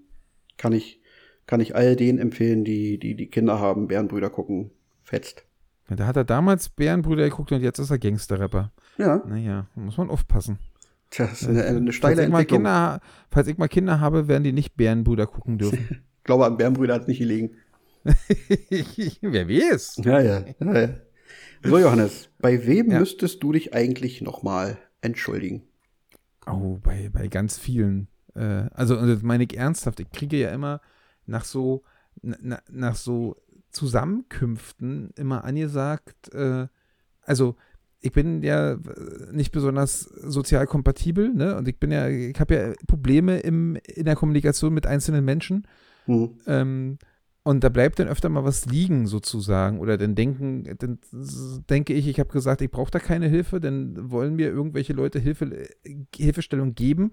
kann 0.58 0.74
ich, 0.74 1.00
kann 1.46 1.60
ich 1.60 1.74
all 1.74 1.96
denen 1.96 2.18
empfehlen, 2.18 2.62
die, 2.62 2.98
die, 2.98 3.14
die 3.14 3.28
Kinder 3.28 3.58
haben, 3.58 3.88
Bärenbrüder 3.88 4.28
gucken. 4.28 4.70
Fetzt. 5.02 5.46
Da 5.88 6.06
hat 6.06 6.16
er 6.18 6.24
damals 6.24 6.68
Bärenbrüder 6.68 7.30
geguckt 7.30 7.52
und 7.52 7.62
jetzt 7.62 7.78
ist 7.78 7.90
er 7.90 7.98
Gangster-Rapper. 7.98 8.70
Ja, 8.98 9.22
Naja, 9.26 9.68
muss 9.74 9.96
man 9.96 10.10
aufpassen. 10.10 10.58
Tja, 11.12 11.26
das 11.26 11.42
ist 11.42 11.48
eine, 11.48 11.64
eine 11.64 11.92
Falls 11.92 11.96
steile 11.96 12.24
ich, 12.24 12.28
mal 12.28 12.40
Entwicklung. 12.40 12.58
Kinder, 12.60 13.00
falls 13.30 13.46
ich 13.46 13.58
mal 13.58 13.68
Kinder 13.68 14.00
habe, 14.00 14.26
werden 14.26 14.42
die 14.42 14.52
nicht 14.52 14.76
Bärenbrüder 14.76 15.26
gucken 15.26 15.58
dürfen. 15.58 16.02
Ich 16.22 16.24
glaube, 16.24 16.46
an 16.46 16.56
Bärenbrüder 16.56 16.94
hat 16.94 17.02
es 17.02 17.08
nicht 17.08 17.18
gelegen. 17.18 17.50
Wer 18.04 19.48
weiß? 19.48 19.96
Ja, 20.04 20.20
ja, 20.20 20.44
ja, 20.60 20.80
ja. 20.80 20.88
So, 21.64 21.78
Johannes, 21.78 22.28
bei 22.38 22.64
wem 22.64 22.92
Ja. 22.92 23.00
müsstest 23.00 23.42
du 23.42 23.50
dich 23.50 23.74
eigentlich 23.74 24.22
nochmal 24.22 24.78
entschuldigen? 25.00 25.62
Oh, 26.46 26.78
bei, 26.80 27.10
bei 27.12 27.26
ganz 27.26 27.58
vielen. 27.58 28.06
Äh, 28.36 28.68
also, 28.72 28.94
das 29.04 29.22
meine 29.22 29.42
ich 29.42 29.56
ernsthaft. 29.56 29.98
Ich 29.98 30.12
kriege 30.12 30.36
ja 30.36 30.50
immer 30.50 30.80
nach 31.26 31.44
so, 31.44 31.82
na, 32.20 32.60
nach 32.70 32.94
so 32.94 33.36
Zusammenkünften 33.70 35.10
immer 35.16 35.42
angesagt, 35.42 36.32
äh, 36.34 36.68
also 37.22 37.56
ich 38.02 38.12
bin 38.12 38.42
ja 38.42 38.72
äh, 38.72 38.78
nicht 39.30 39.52
besonders 39.52 40.00
sozial 40.00 40.66
kompatibel, 40.66 41.32
ne? 41.32 41.56
Und 41.56 41.68
ich 41.68 41.78
bin 41.78 41.90
ja, 41.92 42.08
ich 42.08 42.38
habe 42.38 42.54
ja 42.54 42.72
Probleme 42.86 43.38
im, 43.38 43.76
in 43.86 44.04
der 44.04 44.16
Kommunikation 44.16 44.74
mit 44.74 44.86
einzelnen 44.86 45.24
Menschen. 45.24 45.66
Hm. 46.06 46.30
Ähm, 46.46 46.98
und 47.44 47.64
da 47.64 47.68
bleibt 47.70 47.98
dann 47.98 48.08
öfter 48.08 48.28
mal 48.28 48.44
was 48.44 48.66
liegen, 48.66 49.06
sozusagen. 49.06 49.80
Oder 49.80 49.98
dann 49.98 50.14
denken, 50.14 50.76
dann 50.78 50.98
denke 51.70 51.92
ich, 51.92 52.06
ich 52.06 52.20
habe 52.20 52.30
gesagt, 52.30 52.60
ich 52.60 52.70
brauche 52.70 52.90
da 52.90 52.98
keine 52.98 53.28
Hilfe, 53.28 53.60
dann 53.60 54.10
wollen 54.10 54.36
mir 54.36 54.48
irgendwelche 54.48 54.92
Leute 54.92 55.18
Hilfe, 55.18 55.46
äh, 55.46 55.96
Hilfestellung 56.14 56.74
geben. 56.74 57.12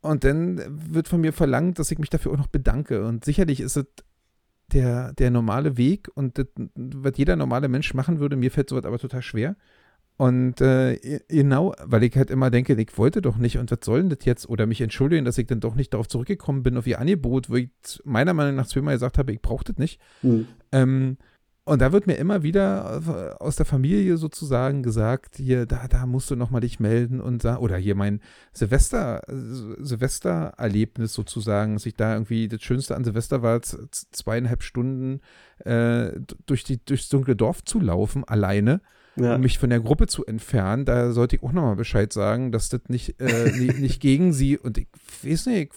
Und 0.00 0.24
dann 0.24 0.60
wird 0.92 1.06
von 1.06 1.20
mir 1.20 1.32
verlangt, 1.32 1.78
dass 1.78 1.90
ich 1.90 1.98
mich 1.98 2.10
dafür 2.10 2.32
auch 2.32 2.38
noch 2.38 2.48
bedanke. 2.48 3.04
Und 3.04 3.24
sicherlich 3.24 3.60
ist 3.60 3.76
es 3.76 3.86
der, 4.72 5.12
der 5.12 5.30
normale 5.30 5.76
Weg 5.76 6.10
und 6.14 6.38
das, 6.38 6.46
was 6.74 7.12
jeder 7.16 7.36
normale 7.36 7.68
Mensch 7.68 7.94
machen 7.94 8.20
würde, 8.20 8.36
mir 8.36 8.50
fällt 8.50 8.68
sowas 8.68 8.84
aber 8.84 8.98
total 8.98 9.22
schwer. 9.22 9.56
Und 10.18 10.60
äh, 10.60 11.20
genau, 11.28 11.74
weil 11.82 12.04
ich 12.04 12.14
halt 12.16 12.30
immer 12.30 12.50
denke, 12.50 12.74
ich 12.74 12.96
wollte 12.96 13.22
doch 13.22 13.38
nicht 13.38 13.58
und 13.58 13.70
was 13.70 13.78
soll 13.82 14.02
denn 14.02 14.10
das 14.10 14.24
jetzt? 14.24 14.48
Oder 14.48 14.66
mich 14.66 14.80
entschuldigen, 14.80 15.24
dass 15.24 15.38
ich 15.38 15.46
dann 15.46 15.60
doch 15.60 15.74
nicht 15.74 15.94
darauf 15.94 16.06
zurückgekommen 16.06 16.62
bin, 16.62 16.76
auf 16.76 16.86
ihr 16.86 17.00
Angebot, 17.00 17.50
wo 17.50 17.56
ich 17.56 17.70
meiner 18.04 18.34
Meinung 18.34 18.54
nach 18.54 18.66
zweimal 18.66 18.94
gesagt 18.94 19.18
habe, 19.18 19.32
ich 19.32 19.40
brauche 19.40 19.64
das 19.64 19.78
nicht. 19.78 20.00
Hm. 20.20 20.46
Ähm, 20.70 21.16
und 21.64 21.80
da 21.80 21.92
wird 21.92 22.06
mir 22.06 22.14
immer 22.16 22.42
wieder 22.42 23.00
äh, 23.06 23.42
aus 23.42 23.56
der 23.56 23.66
Familie 23.66 24.16
sozusagen 24.16 24.82
gesagt, 24.82 25.36
hier, 25.36 25.64
da, 25.66 25.86
da 25.88 26.06
musst 26.06 26.30
du 26.30 26.36
nochmal 26.36 26.60
dich 26.62 26.80
melden 26.80 27.20
und 27.20 27.44
da, 27.44 27.58
oder 27.58 27.76
hier 27.76 27.94
mein 27.94 28.20
Silvester, 28.52 29.22
Silvestererlebnis 29.78 31.12
sozusagen, 31.14 31.74
dass 31.74 31.86
ich 31.86 31.94
da 31.94 32.14
irgendwie, 32.14 32.48
das 32.48 32.62
Schönste 32.62 32.96
an 32.96 33.04
Silvester 33.04 33.42
war, 33.42 33.60
zweieinhalb 33.62 34.62
Stunden 34.62 35.20
äh, 35.64 36.10
durch 36.46 36.64
die, 36.64 36.84
durchs 36.84 37.08
dunkle 37.08 37.36
Dorf 37.36 37.64
zu 37.64 37.80
laufen, 37.80 38.24
alleine, 38.24 38.80
Ja. 39.16 39.34
um 39.36 39.42
mich 39.42 39.58
von 39.58 39.70
der 39.70 39.80
Gruppe 39.80 40.06
zu 40.06 40.24
entfernen. 40.26 40.84
Da 40.84 41.12
sollte 41.12 41.36
ich 41.36 41.42
auch 41.42 41.52
nochmal 41.52 41.76
Bescheid 41.76 42.12
sagen, 42.12 42.50
dass 42.52 42.68
das 42.70 42.82
nicht, 42.88 43.20
äh, 43.20 43.52
nicht, 43.58 43.78
nicht 43.78 44.00
gegen 44.00 44.32
sie 44.32 44.58
und 44.58 44.78
ich 44.78 44.88
weiß 45.22 45.46
nicht, 45.46 45.72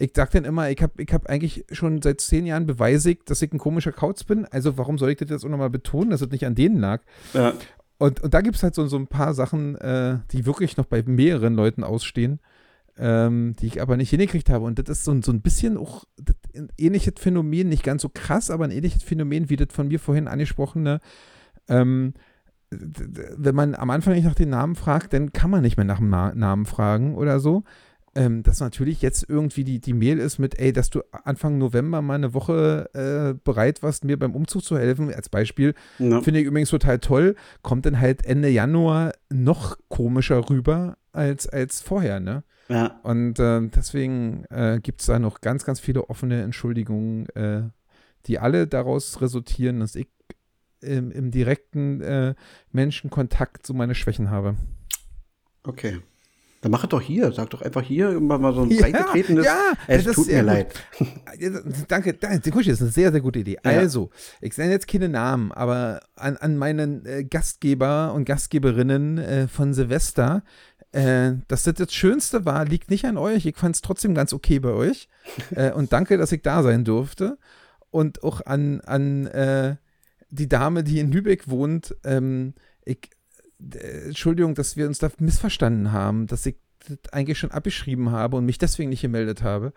ich 0.00 0.12
sag 0.14 0.30
dann 0.30 0.44
immer, 0.44 0.70
ich 0.70 0.80
habe 0.82 1.02
ich 1.02 1.12
hab 1.12 1.26
eigentlich 1.28 1.64
schon 1.72 2.00
seit 2.02 2.20
zehn 2.20 2.46
Jahren 2.46 2.66
beweisigt, 2.66 3.30
dass 3.30 3.42
ich 3.42 3.52
ein 3.52 3.58
komischer 3.58 3.92
Kauz 3.92 4.22
bin. 4.24 4.44
Also 4.46 4.78
warum 4.78 4.96
soll 4.98 5.10
ich 5.10 5.16
das 5.18 5.28
jetzt 5.30 5.44
auch 5.44 5.48
nochmal 5.48 5.70
betonen, 5.70 6.10
dass 6.10 6.20
es 6.22 6.30
nicht 6.30 6.46
an 6.46 6.54
denen 6.54 6.78
lag? 6.78 7.02
ja. 7.34 7.52
Und, 8.00 8.20
und 8.20 8.32
da 8.32 8.42
gibt 8.42 8.54
es 8.54 8.62
halt 8.62 8.76
so, 8.76 8.86
so 8.86 8.96
ein 8.96 9.08
paar 9.08 9.34
Sachen, 9.34 9.74
äh, 9.74 10.18
die 10.30 10.46
wirklich 10.46 10.76
noch 10.76 10.84
bei 10.86 11.02
mehreren 11.04 11.54
Leuten 11.54 11.82
ausstehen, 11.82 12.38
ähm, 12.96 13.56
die 13.58 13.66
ich 13.66 13.82
aber 13.82 13.96
nicht 13.96 14.10
hingekriegt 14.10 14.50
habe. 14.50 14.64
Und 14.66 14.78
das 14.78 14.88
ist 14.98 15.04
so, 15.04 15.10
ein- 15.10 15.22
so 15.24 15.32
ein 15.32 15.40
bisschen 15.40 15.76
auch 15.76 16.04
ein 16.54 16.68
ähnliches 16.78 17.14
Phänomen, 17.18 17.68
nicht 17.68 17.82
ganz 17.82 18.02
so 18.02 18.08
krass, 18.08 18.50
aber 18.52 18.66
ein 18.66 18.70
ähnliches 18.70 19.02
Phänomen 19.02 19.50
wie 19.50 19.56
das 19.56 19.68
von 19.72 19.88
mir 19.88 19.98
vorhin 19.98 20.28
angesprochene. 20.28 21.00
Ähm, 21.68 22.14
wenn 22.70 23.54
man 23.54 23.74
am 23.74 23.90
Anfang 23.90 24.14
nicht 24.14 24.24
nach 24.26 24.34
den 24.36 24.50
Namen 24.50 24.76
fragt, 24.76 25.12
dann 25.12 25.32
kann 25.32 25.50
man 25.50 25.62
nicht 25.62 25.76
mehr 25.76 25.86
nach 25.86 25.98
dem 25.98 26.10
Na 26.10 26.34
Namen 26.34 26.66
fragen 26.66 27.16
oder 27.16 27.40
so. 27.40 27.64
Ähm, 28.18 28.42
dass 28.42 28.58
natürlich 28.58 29.00
jetzt 29.00 29.26
irgendwie 29.28 29.62
die, 29.62 29.80
die 29.80 29.92
Mail 29.92 30.18
ist 30.18 30.38
mit, 30.38 30.58
ey, 30.58 30.72
dass 30.72 30.90
du 30.90 31.02
Anfang 31.12 31.56
November 31.56 32.02
mal 32.02 32.16
eine 32.16 32.34
Woche 32.34 32.90
äh, 32.92 33.38
bereit 33.44 33.82
warst, 33.84 34.04
mir 34.04 34.18
beim 34.18 34.34
Umzug 34.34 34.64
zu 34.64 34.76
helfen, 34.76 35.14
als 35.14 35.28
Beispiel, 35.28 35.74
ja. 36.00 36.20
Finde 36.20 36.40
ich 36.40 36.46
übrigens 36.46 36.70
total 36.70 36.98
toll. 36.98 37.36
Kommt 37.62 37.86
dann 37.86 38.00
halt 38.00 38.26
Ende 38.26 38.48
Januar 38.48 39.12
noch 39.30 39.78
komischer 39.88 40.50
rüber 40.50 40.98
als, 41.12 41.48
als 41.48 41.80
vorher, 41.80 42.18
ne? 42.18 42.42
ja. 42.68 42.98
Und 43.04 43.38
äh, 43.38 43.60
deswegen 43.68 44.44
äh, 44.50 44.80
gibt 44.82 45.00
es 45.00 45.06
da 45.06 45.20
noch 45.20 45.40
ganz, 45.40 45.64
ganz 45.64 45.78
viele 45.78 46.10
offene 46.10 46.42
Entschuldigungen, 46.42 47.28
äh, 47.36 47.62
die 48.26 48.40
alle 48.40 48.66
daraus 48.66 49.20
resultieren, 49.20 49.78
dass 49.78 49.94
ich 49.94 50.08
im, 50.80 51.12
im 51.12 51.30
direkten 51.30 52.00
äh, 52.00 52.34
Menschenkontakt 52.72 53.64
so 53.64 53.74
meine 53.74 53.94
Schwächen 53.94 54.30
habe. 54.30 54.56
Okay. 55.62 56.00
Dann 56.60 56.72
mach 56.72 56.82
es 56.82 56.88
doch 56.88 57.00
hier. 57.00 57.30
Sag 57.32 57.50
doch 57.50 57.62
einfach 57.62 57.82
hier, 57.82 58.18
mal, 58.20 58.38
mal 58.38 58.52
so 58.52 58.62
ein 58.62 58.70
ja, 59.42 59.72
es 59.86 60.04
das 60.04 60.06
ist 60.06 60.14
tut 60.14 60.26
mir 60.26 60.42
leid. 60.42 60.74
Ja, 61.38 61.50
Danke, 61.88 62.14
danke. 62.14 62.50
Das 62.50 62.66
ist 62.66 62.80
eine 62.82 62.90
sehr, 62.90 63.12
sehr 63.12 63.20
gute 63.20 63.38
Idee. 63.38 63.58
Ja. 63.64 63.70
Also, 63.70 64.10
ich 64.40 64.56
nenne 64.56 64.72
jetzt 64.72 64.88
keine 64.88 65.08
Namen, 65.08 65.52
aber 65.52 66.00
an, 66.16 66.36
an 66.36 66.56
meinen 66.56 67.06
äh, 67.06 67.24
Gastgeber 67.24 68.12
und 68.14 68.24
Gastgeberinnen 68.24 69.18
äh, 69.18 69.48
von 69.48 69.72
Silvester, 69.72 70.42
äh, 70.92 71.32
dass 71.46 71.62
das 71.62 71.74
das 71.74 71.92
Schönste 71.92 72.44
war, 72.44 72.64
liegt 72.64 72.90
nicht 72.90 73.04
an 73.04 73.18
euch. 73.18 73.46
Ich 73.46 73.56
fand 73.56 73.76
es 73.76 73.82
trotzdem 73.82 74.14
ganz 74.14 74.32
okay 74.32 74.58
bei 74.58 74.70
euch. 74.70 75.08
äh, 75.54 75.72
und 75.72 75.92
danke, 75.92 76.18
dass 76.18 76.32
ich 76.32 76.42
da 76.42 76.62
sein 76.62 76.84
durfte. 76.84 77.38
Und 77.90 78.24
auch 78.24 78.44
an, 78.44 78.80
an 78.80 79.26
äh, 79.28 79.76
die 80.30 80.48
Dame, 80.48 80.82
die 80.82 80.98
in 80.98 81.12
Lübeck 81.12 81.48
wohnt. 81.48 81.94
Ähm, 82.04 82.54
ich, 82.84 83.10
Entschuldigung, 83.58 84.54
dass 84.54 84.76
wir 84.76 84.86
uns 84.86 84.98
da 84.98 85.10
missverstanden 85.18 85.92
haben, 85.92 86.26
dass 86.26 86.46
ich 86.46 86.56
das 86.86 87.12
eigentlich 87.12 87.38
schon 87.38 87.50
abgeschrieben 87.50 88.10
habe 88.10 88.36
und 88.36 88.44
mich 88.44 88.58
deswegen 88.58 88.90
nicht 88.90 89.02
gemeldet 89.02 89.42
habe. 89.42 89.72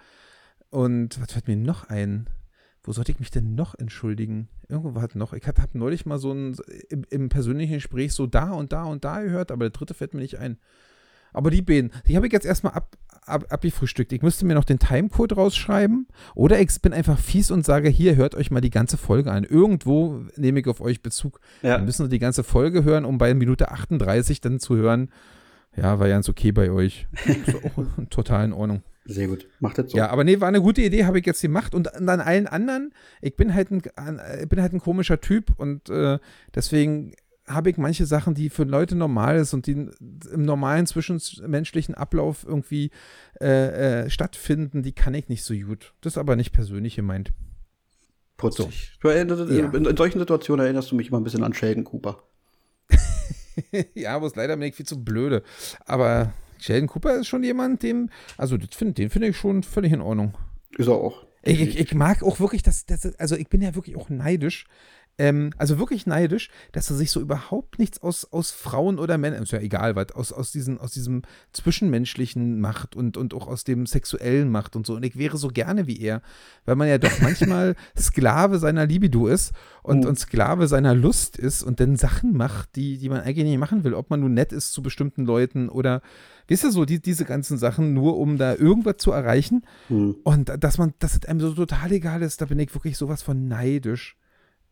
Und 0.69 1.19
was 1.19 1.31
fällt 1.33 1.47
mir 1.47 1.57
noch 1.57 1.89
ein? 1.89 2.29
Wo 2.83 2.93
sollte 2.93 3.11
ich 3.11 3.19
mich 3.19 3.31
denn 3.31 3.55
noch 3.55 3.75
entschuldigen? 3.75 4.47
Irgendwo 4.67 4.95
war 4.95 5.03
es 5.03 5.15
noch. 5.15 5.33
Ich 5.33 5.45
habe 5.45 5.77
neulich 5.77 6.05
mal 6.05 6.17
so 6.17 6.31
ein 6.31 6.55
im, 6.89 7.05
im 7.09 7.29
persönlichen 7.29 7.75
Gespräch 7.75 8.13
so 8.13 8.25
da 8.25 8.51
und 8.51 8.71
da 8.71 8.83
und 8.83 9.03
da 9.03 9.21
gehört, 9.21 9.51
aber 9.51 9.65
der 9.65 9.71
dritte 9.71 9.93
fällt 9.93 10.13
mir 10.13 10.21
nicht 10.21 10.39
ein. 10.39 10.57
Aber 11.33 11.51
die 11.51 11.61
beiden, 11.61 11.91
die 12.07 12.15
habe 12.15 12.27
ich 12.27 12.33
jetzt 12.33 12.45
erstmal 12.45 12.73
ab, 12.73 12.97
ab, 13.25 13.45
abgefrühstückt. 13.49 14.11
Ich 14.13 14.21
müsste 14.21 14.45
mir 14.45 14.55
noch 14.55 14.63
den 14.63 14.79
Timecode 14.79 15.37
rausschreiben. 15.37 16.07
Oder 16.35 16.59
ich 16.59 16.81
bin 16.81 16.93
einfach 16.93 17.19
fies 17.19 17.51
und 17.51 17.65
sage, 17.65 17.89
hier, 17.89 18.15
hört 18.15 18.35
euch 18.35 18.51
mal 18.51 18.61
die 18.61 18.69
ganze 18.69 18.97
Folge 18.97 19.31
an. 19.31 19.43
Irgendwo 19.43 20.25
nehme 20.35 20.59
ich 20.59 20.67
auf 20.67 20.81
euch 20.81 21.01
Bezug. 21.01 21.39
Ja. 21.61 21.77
Dann 21.77 21.85
müssen 21.85 22.05
wir 22.05 22.09
die 22.09 22.19
ganze 22.19 22.43
Folge 22.43 22.83
hören, 22.83 23.05
um 23.05 23.17
bei 23.17 23.33
Minute 23.33 23.71
38 23.71 24.41
dann 24.41 24.59
zu 24.59 24.75
hören, 24.75 25.09
ja, 25.75 25.99
war 25.99 26.09
ganz 26.09 26.27
okay 26.27 26.51
bei 26.51 26.69
euch. 26.69 27.07
Total 28.09 28.43
in 28.45 28.53
Ordnung. 28.53 28.83
Sehr 29.05 29.27
gut. 29.27 29.47
Macht 29.59 29.77
das 29.77 29.91
so. 29.91 29.97
Ja, 29.97 30.09
aber 30.09 30.23
nee, 30.23 30.39
war 30.39 30.47
eine 30.47 30.61
gute 30.61 30.81
Idee, 30.81 31.05
habe 31.05 31.19
ich 31.19 31.25
jetzt 31.25 31.41
gemacht. 31.41 31.73
Und 31.73 31.95
an 31.95 32.09
allen 32.19 32.45
anderen, 32.47 32.93
ich 33.21 33.35
bin 33.35 33.53
halt 33.53 33.71
ein, 33.71 33.81
bin 34.47 34.61
halt 34.61 34.73
ein 34.73 34.79
komischer 34.79 35.19
Typ 35.21 35.53
und 35.57 35.89
äh, 35.89 36.19
deswegen 36.53 37.13
habe 37.47 37.69
ich 37.69 37.77
manche 37.77 38.05
Sachen, 38.05 38.33
die 38.33 38.49
für 38.49 38.63
Leute 38.63 38.95
normal 38.95 39.37
ist 39.37 39.53
und 39.53 39.67
die 39.67 39.71
im 39.71 40.45
normalen 40.45 40.85
zwischenmenschlichen 40.85 41.95
Ablauf 41.95 42.45
irgendwie 42.47 42.91
äh, 43.39 44.03
äh, 44.03 44.09
stattfinden, 44.09 44.83
die 44.83 44.91
kann 44.93 45.13
ich 45.13 45.27
nicht 45.27 45.43
so 45.43 45.53
gut. 45.55 45.93
Das 46.01 46.13
ist 46.13 46.17
aber 46.17 46.35
nicht 46.35 46.51
persönlich 46.53 46.95
gemeint. 46.95 47.33
Putzig. 48.37 48.93
Erinnerst, 49.03 49.51
Ja. 49.51 49.69
in, 49.71 49.85
in 49.85 49.97
solchen 49.97 50.19
Situationen 50.19 50.65
erinnerst 50.65 50.91
du 50.91 50.95
mich 50.95 51.09
immer 51.09 51.19
ein 51.19 51.23
bisschen 51.23 51.43
an 51.43 51.53
Sheldon 51.53 51.83
Cooper. 51.83 52.23
ja, 53.93 54.15
aber 54.15 54.31
leider 54.35 54.57
bin 54.57 54.67
ich 54.67 54.75
viel 54.75 54.85
zu 54.85 55.03
blöde. 55.03 55.43
Aber 55.85 56.33
Sheldon 56.59 56.87
Cooper 56.87 57.19
ist 57.19 57.27
schon 57.27 57.43
jemand, 57.43 57.83
dem, 57.83 58.09
also 58.37 58.57
das 58.57 58.75
find, 58.75 58.97
den 58.97 59.09
finde 59.09 59.27
ich 59.29 59.37
schon 59.37 59.63
völlig 59.63 59.91
in 59.93 60.01
Ordnung. 60.01 60.37
Ist 60.77 60.87
er 60.87 60.95
auch. 60.95 61.25
Ich, 61.43 61.59
ich, 61.59 61.79
ich 61.79 61.93
mag 61.95 62.21
auch 62.23 62.39
wirklich 62.39 62.61
das, 62.61 62.85
das, 62.85 63.15
also 63.15 63.35
ich 63.35 63.49
bin 63.49 63.61
ja 63.61 63.73
wirklich 63.73 63.95
auch 63.95 64.09
neidisch. 64.09 64.65
Ähm, 65.21 65.51
also 65.59 65.77
wirklich 65.77 66.07
neidisch, 66.07 66.49
dass 66.71 66.89
er 66.89 66.95
sich 66.95 67.11
so 67.11 67.21
überhaupt 67.21 67.77
nichts 67.77 68.01
aus, 68.01 68.25
aus 68.31 68.49
Frauen 68.49 68.97
oder 68.97 69.19
Männern, 69.19 69.43
ist 69.43 69.51
ja 69.51 69.59
egal, 69.59 69.95
was, 69.95 70.13
aus, 70.13 70.33
aus, 70.33 70.51
diesen, 70.51 70.79
aus 70.79 70.93
diesem 70.93 71.21
Zwischenmenschlichen 71.53 72.59
macht 72.59 72.95
und, 72.95 73.17
und 73.17 73.35
auch 73.35 73.47
aus 73.47 73.63
dem 73.63 73.85
Sexuellen 73.85 74.49
macht 74.49 74.75
und 74.75 74.87
so. 74.87 74.95
Und 74.95 75.03
ich 75.03 75.15
wäre 75.15 75.37
so 75.37 75.49
gerne 75.49 75.85
wie 75.85 76.01
er, 76.01 76.23
weil 76.65 76.75
man 76.75 76.87
ja 76.87 76.97
doch 76.97 77.11
manchmal 77.21 77.75
Sklave 77.95 78.57
seiner 78.57 78.87
Libido 78.87 79.27
ist 79.27 79.51
und, 79.83 79.99
Mhm. 80.01 80.07
und 80.07 80.19
Sklave 80.19 80.67
seiner 80.67 80.95
Lust 80.95 81.37
ist 81.37 81.61
und 81.61 81.79
dann 81.79 81.97
Sachen 81.97 82.35
macht, 82.35 82.75
die, 82.75 82.97
die 82.97 83.09
man 83.09 83.21
eigentlich 83.21 83.45
nicht 83.45 83.59
machen 83.59 83.83
will, 83.83 83.93
ob 83.93 84.09
man 84.09 84.21
nun 84.21 84.33
nett 84.33 84.51
ist 84.51 84.73
zu 84.73 84.81
bestimmten 84.81 85.23
Leuten 85.23 85.69
oder, 85.69 86.01
weißt 86.49 86.63
du 86.63 86.71
so, 86.71 86.85
die, 86.85 86.99
diese 86.99 87.25
ganzen 87.25 87.59
Sachen, 87.59 87.93
nur 87.93 88.17
um 88.17 88.39
da 88.39 88.55
irgendwas 88.55 88.97
zu 88.97 89.11
erreichen. 89.11 89.65
Hm. 89.87 90.15
Und 90.23 90.51
dass 90.63 90.79
man, 90.79 90.95
dass 90.97 91.13
es 91.15 91.25
einem 91.25 91.41
so 91.41 91.53
total 91.53 91.91
egal 91.91 92.23
ist, 92.23 92.41
da 92.41 92.45
bin 92.45 92.57
ich 92.57 92.73
wirklich 92.73 92.97
sowas 92.97 93.21
von 93.21 93.47
neidisch. 93.47 94.17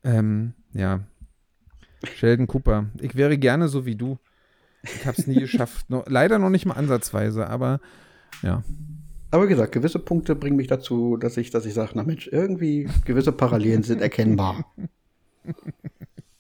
Ähm, 0.04 0.54
ja. 0.74 1.02
Sheldon 2.16 2.48
Cooper. 2.48 2.86
Ich 3.02 3.16
wäre 3.16 3.38
gerne 3.38 3.68
so 3.68 3.86
wie 3.86 3.96
du. 3.96 4.18
Ich 4.84 5.06
habe 5.06 5.18
es 5.18 5.28
nie 5.28 5.36
geschafft. 5.40 5.90
No, 5.90 6.04
leider 6.08 6.40
noch 6.40 6.50
nicht 6.50 6.66
mal 6.66 6.76
ansatzweise, 6.76 7.48
aber 7.48 7.80
ja. 8.42 8.64
Aber 9.32 9.46
wie 9.46 9.50
gesagt, 9.50 9.74
gewisse 9.74 10.00
Punkte 10.00 10.36
bringen 10.36 10.56
mich 10.56 10.68
dazu, 10.68 11.18
dass 11.18 11.38
ich, 11.38 11.52
dass 11.52 11.66
ich 11.66 11.74
sage, 11.74 11.92
na 11.94 12.04
Mensch, 12.04 12.28
irgendwie 12.28 12.90
gewisse 13.06 13.32
Parallelen 13.32 13.84
sind 13.84 14.02
erkennbar. 14.02 14.66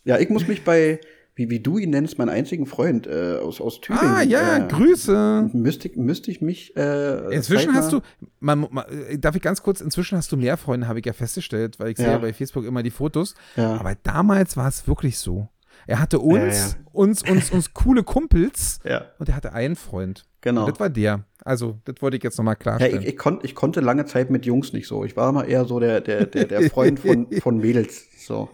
Ja, 0.05 0.18
ich 0.18 0.30
muss 0.30 0.47
mich 0.47 0.64
bei, 0.64 0.99
wie, 1.40 1.50
wie 1.50 1.60
du 1.60 1.78
ihn 1.80 1.90
nennst, 1.90 2.18
meinen 2.20 2.30
einzigen 2.30 2.66
Freund 2.68 3.08
äh, 3.08 3.38
aus, 3.42 3.60
aus 3.62 3.82
Thüringen. 3.82 4.06
Ah, 4.06 4.22
ja, 4.22 4.58
äh, 4.58 4.68
Grüße. 4.68 5.50
Müsste, 5.54 5.88
ich- 5.88 5.96
müsste 5.96 6.30
ich 6.30 6.42
mich. 6.42 6.76
Äh, 6.78 7.34
Inzwischen 7.34 7.74
hast 7.74 7.92
du, 7.94 8.02
man, 8.40 8.68
man, 8.70 8.84
darf 9.20 9.36
ich 9.36 9.42
ganz 9.42 9.64
kurz, 9.64 9.82
inzwischen 9.82 10.18
hast 10.18 10.32
du 10.32 10.38
mehr 10.38 10.58
Freunde, 10.58 10.88
habe 10.88 11.00
ich 11.00 11.06
ja 11.06 11.14
festgestellt, 11.14 11.80
weil 11.80 11.90
ich 11.92 11.98
sehe 11.98 12.06
Ja. 12.06 12.12
ja 12.14 12.18
bei 12.20 12.34
Facebook 12.34 12.66
immer 12.66 12.84
die 12.84 12.92
Fotos. 12.92 13.34
Ja. 13.56 13.74
Aber 13.78 13.96
damals 14.04 14.56
war 14.58 14.68
es 14.68 14.88
wirklich 14.88 15.18
so. 15.18 15.48
Er 15.88 16.00
hatte 16.00 16.20
uns, 16.20 16.38
Ja, 16.38 16.68
ja. 16.68 16.76
uns, 16.92 17.24
uns, 17.24 17.50
uns 17.52 17.74
coole 17.74 18.04
Kumpels 18.04 18.80
Ja, 18.84 19.06
und 19.18 19.30
er 19.30 19.36
hatte 19.36 19.54
einen 19.54 19.76
Freund. 19.78 20.26
genau. 20.42 20.66
Und 20.66 20.72
das 20.74 20.80
war 20.80 20.90
der. 20.90 21.24
Also, 21.46 21.80
das 21.86 21.96
wollte 22.02 22.18
ich 22.18 22.24
jetzt 22.24 22.38
nochmal 22.38 22.56
Ja, 22.56 22.60
klarstellen. 22.60 23.02
ich, 23.02 23.08
ich, 23.08 23.18
konnt, 23.18 23.46
ich 23.46 23.56
konnte 23.56 23.80
lange 23.80 24.06
Zeit 24.06 24.30
mit 24.30 24.46
Jungs 24.46 24.74
nicht 24.74 24.88
so. 24.88 25.06
Ich 25.06 25.16
war 25.16 25.30
immer 25.30 25.46
eher 25.46 25.64
so 25.66 25.80
der, 25.80 26.02
der, 26.02 26.26
der, 26.26 26.46
der 26.46 26.70
Freund 26.70 27.00
von, 27.00 27.28
von 27.42 27.58
Mädels. 27.60 28.06
So. 28.20 28.50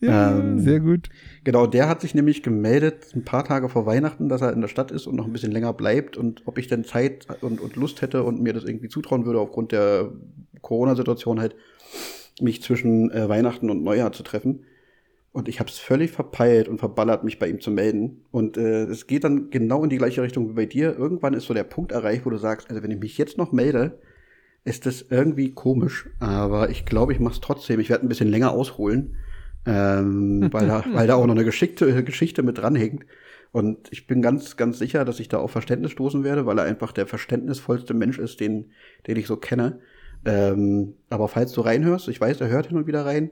Ja, 0.00 0.38
ähm, 0.38 0.60
sehr 0.60 0.80
gut. 0.80 1.10
Genau, 1.44 1.66
der 1.66 1.88
hat 1.88 2.00
sich 2.00 2.14
nämlich 2.14 2.42
gemeldet, 2.42 3.12
ein 3.14 3.24
paar 3.24 3.44
Tage 3.44 3.68
vor 3.68 3.86
Weihnachten, 3.86 4.28
dass 4.28 4.40
er 4.40 4.52
in 4.52 4.60
der 4.60 4.68
Stadt 4.68 4.90
ist 4.90 5.06
und 5.06 5.16
noch 5.16 5.26
ein 5.26 5.32
bisschen 5.32 5.52
länger 5.52 5.72
bleibt 5.72 6.16
und 6.16 6.42
ob 6.46 6.58
ich 6.58 6.68
denn 6.68 6.84
Zeit 6.84 7.26
und, 7.42 7.60
und 7.60 7.76
Lust 7.76 8.00
hätte 8.00 8.22
und 8.22 8.40
mir 8.40 8.52
das 8.52 8.64
irgendwie 8.64 8.88
zutrauen 8.88 9.26
würde, 9.26 9.40
aufgrund 9.40 9.72
der 9.72 10.10
Corona-Situation 10.62 11.40
halt, 11.40 11.54
mich 12.40 12.62
zwischen 12.62 13.10
äh, 13.10 13.28
Weihnachten 13.28 13.68
und 13.68 13.82
Neujahr 13.82 14.12
zu 14.12 14.22
treffen. 14.22 14.64
Und 15.32 15.48
ich 15.48 15.60
habe 15.60 15.70
es 15.70 15.78
völlig 15.78 16.10
verpeilt 16.10 16.68
und 16.68 16.78
verballert, 16.78 17.22
mich 17.22 17.38
bei 17.38 17.48
ihm 17.48 17.60
zu 17.60 17.70
melden. 17.70 18.24
Und 18.32 18.56
äh, 18.56 18.84
es 18.84 19.06
geht 19.06 19.22
dann 19.22 19.50
genau 19.50 19.84
in 19.84 19.90
die 19.90 19.98
gleiche 19.98 20.22
Richtung 20.22 20.48
wie 20.48 20.54
bei 20.54 20.66
dir. 20.66 20.96
Irgendwann 20.96 21.34
ist 21.34 21.46
so 21.46 21.54
der 21.54 21.64
Punkt 21.64 21.92
erreicht, 21.92 22.26
wo 22.26 22.30
du 22.30 22.38
sagst, 22.38 22.68
also 22.68 22.82
wenn 22.82 22.90
ich 22.90 22.98
mich 22.98 23.16
jetzt 23.16 23.38
noch 23.38 23.52
melde, 23.52 24.00
ist 24.64 24.86
das 24.86 25.04
irgendwie 25.08 25.52
komisch. 25.52 26.08
Aber 26.18 26.70
ich 26.70 26.84
glaube, 26.84 27.12
ich 27.12 27.20
mache 27.20 27.34
es 27.34 27.40
trotzdem. 27.40 27.78
Ich 27.78 27.90
werde 27.90 28.04
ein 28.04 28.08
bisschen 28.08 28.28
länger 28.28 28.50
ausholen, 28.50 29.16
ähm, 29.66 30.48
weil, 30.52 30.66
da, 30.66 30.84
weil 30.92 31.06
da 31.06 31.14
auch 31.14 31.26
noch 31.26 31.34
eine 31.34 31.44
geschickte 31.44 32.02
Geschichte 32.04 32.42
mit 32.42 32.58
dranhängt. 32.58 33.04
Und 33.52 33.88
ich 33.90 34.06
bin 34.06 34.22
ganz, 34.22 34.56
ganz 34.56 34.78
sicher, 34.78 35.04
dass 35.04 35.18
ich 35.18 35.28
da 35.28 35.38
auf 35.38 35.50
Verständnis 35.50 35.90
stoßen 35.92 36.22
werde, 36.22 36.46
weil 36.46 36.58
er 36.58 36.64
einfach 36.64 36.92
der 36.92 37.06
verständnisvollste 37.06 37.94
Mensch 37.94 38.18
ist, 38.18 38.38
den, 38.40 38.70
den 39.06 39.16
ich 39.16 39.26
so 39.26 39.36
kenne. 39.36 39.80
Ähm, 40.24 40.94
aber 41.08 41.28
falls 41.28 41.52
du 41.52 41.62
reinhörst, 41.62 42.08
ich 42.08 42.20
weiß, 42.20 42.40
er 42.40 42.48
hört 42.48 42.68
hin 42.68 42.76
und 42.76 42.86
wieder 42.86 43.04
rein, 43.04 43.30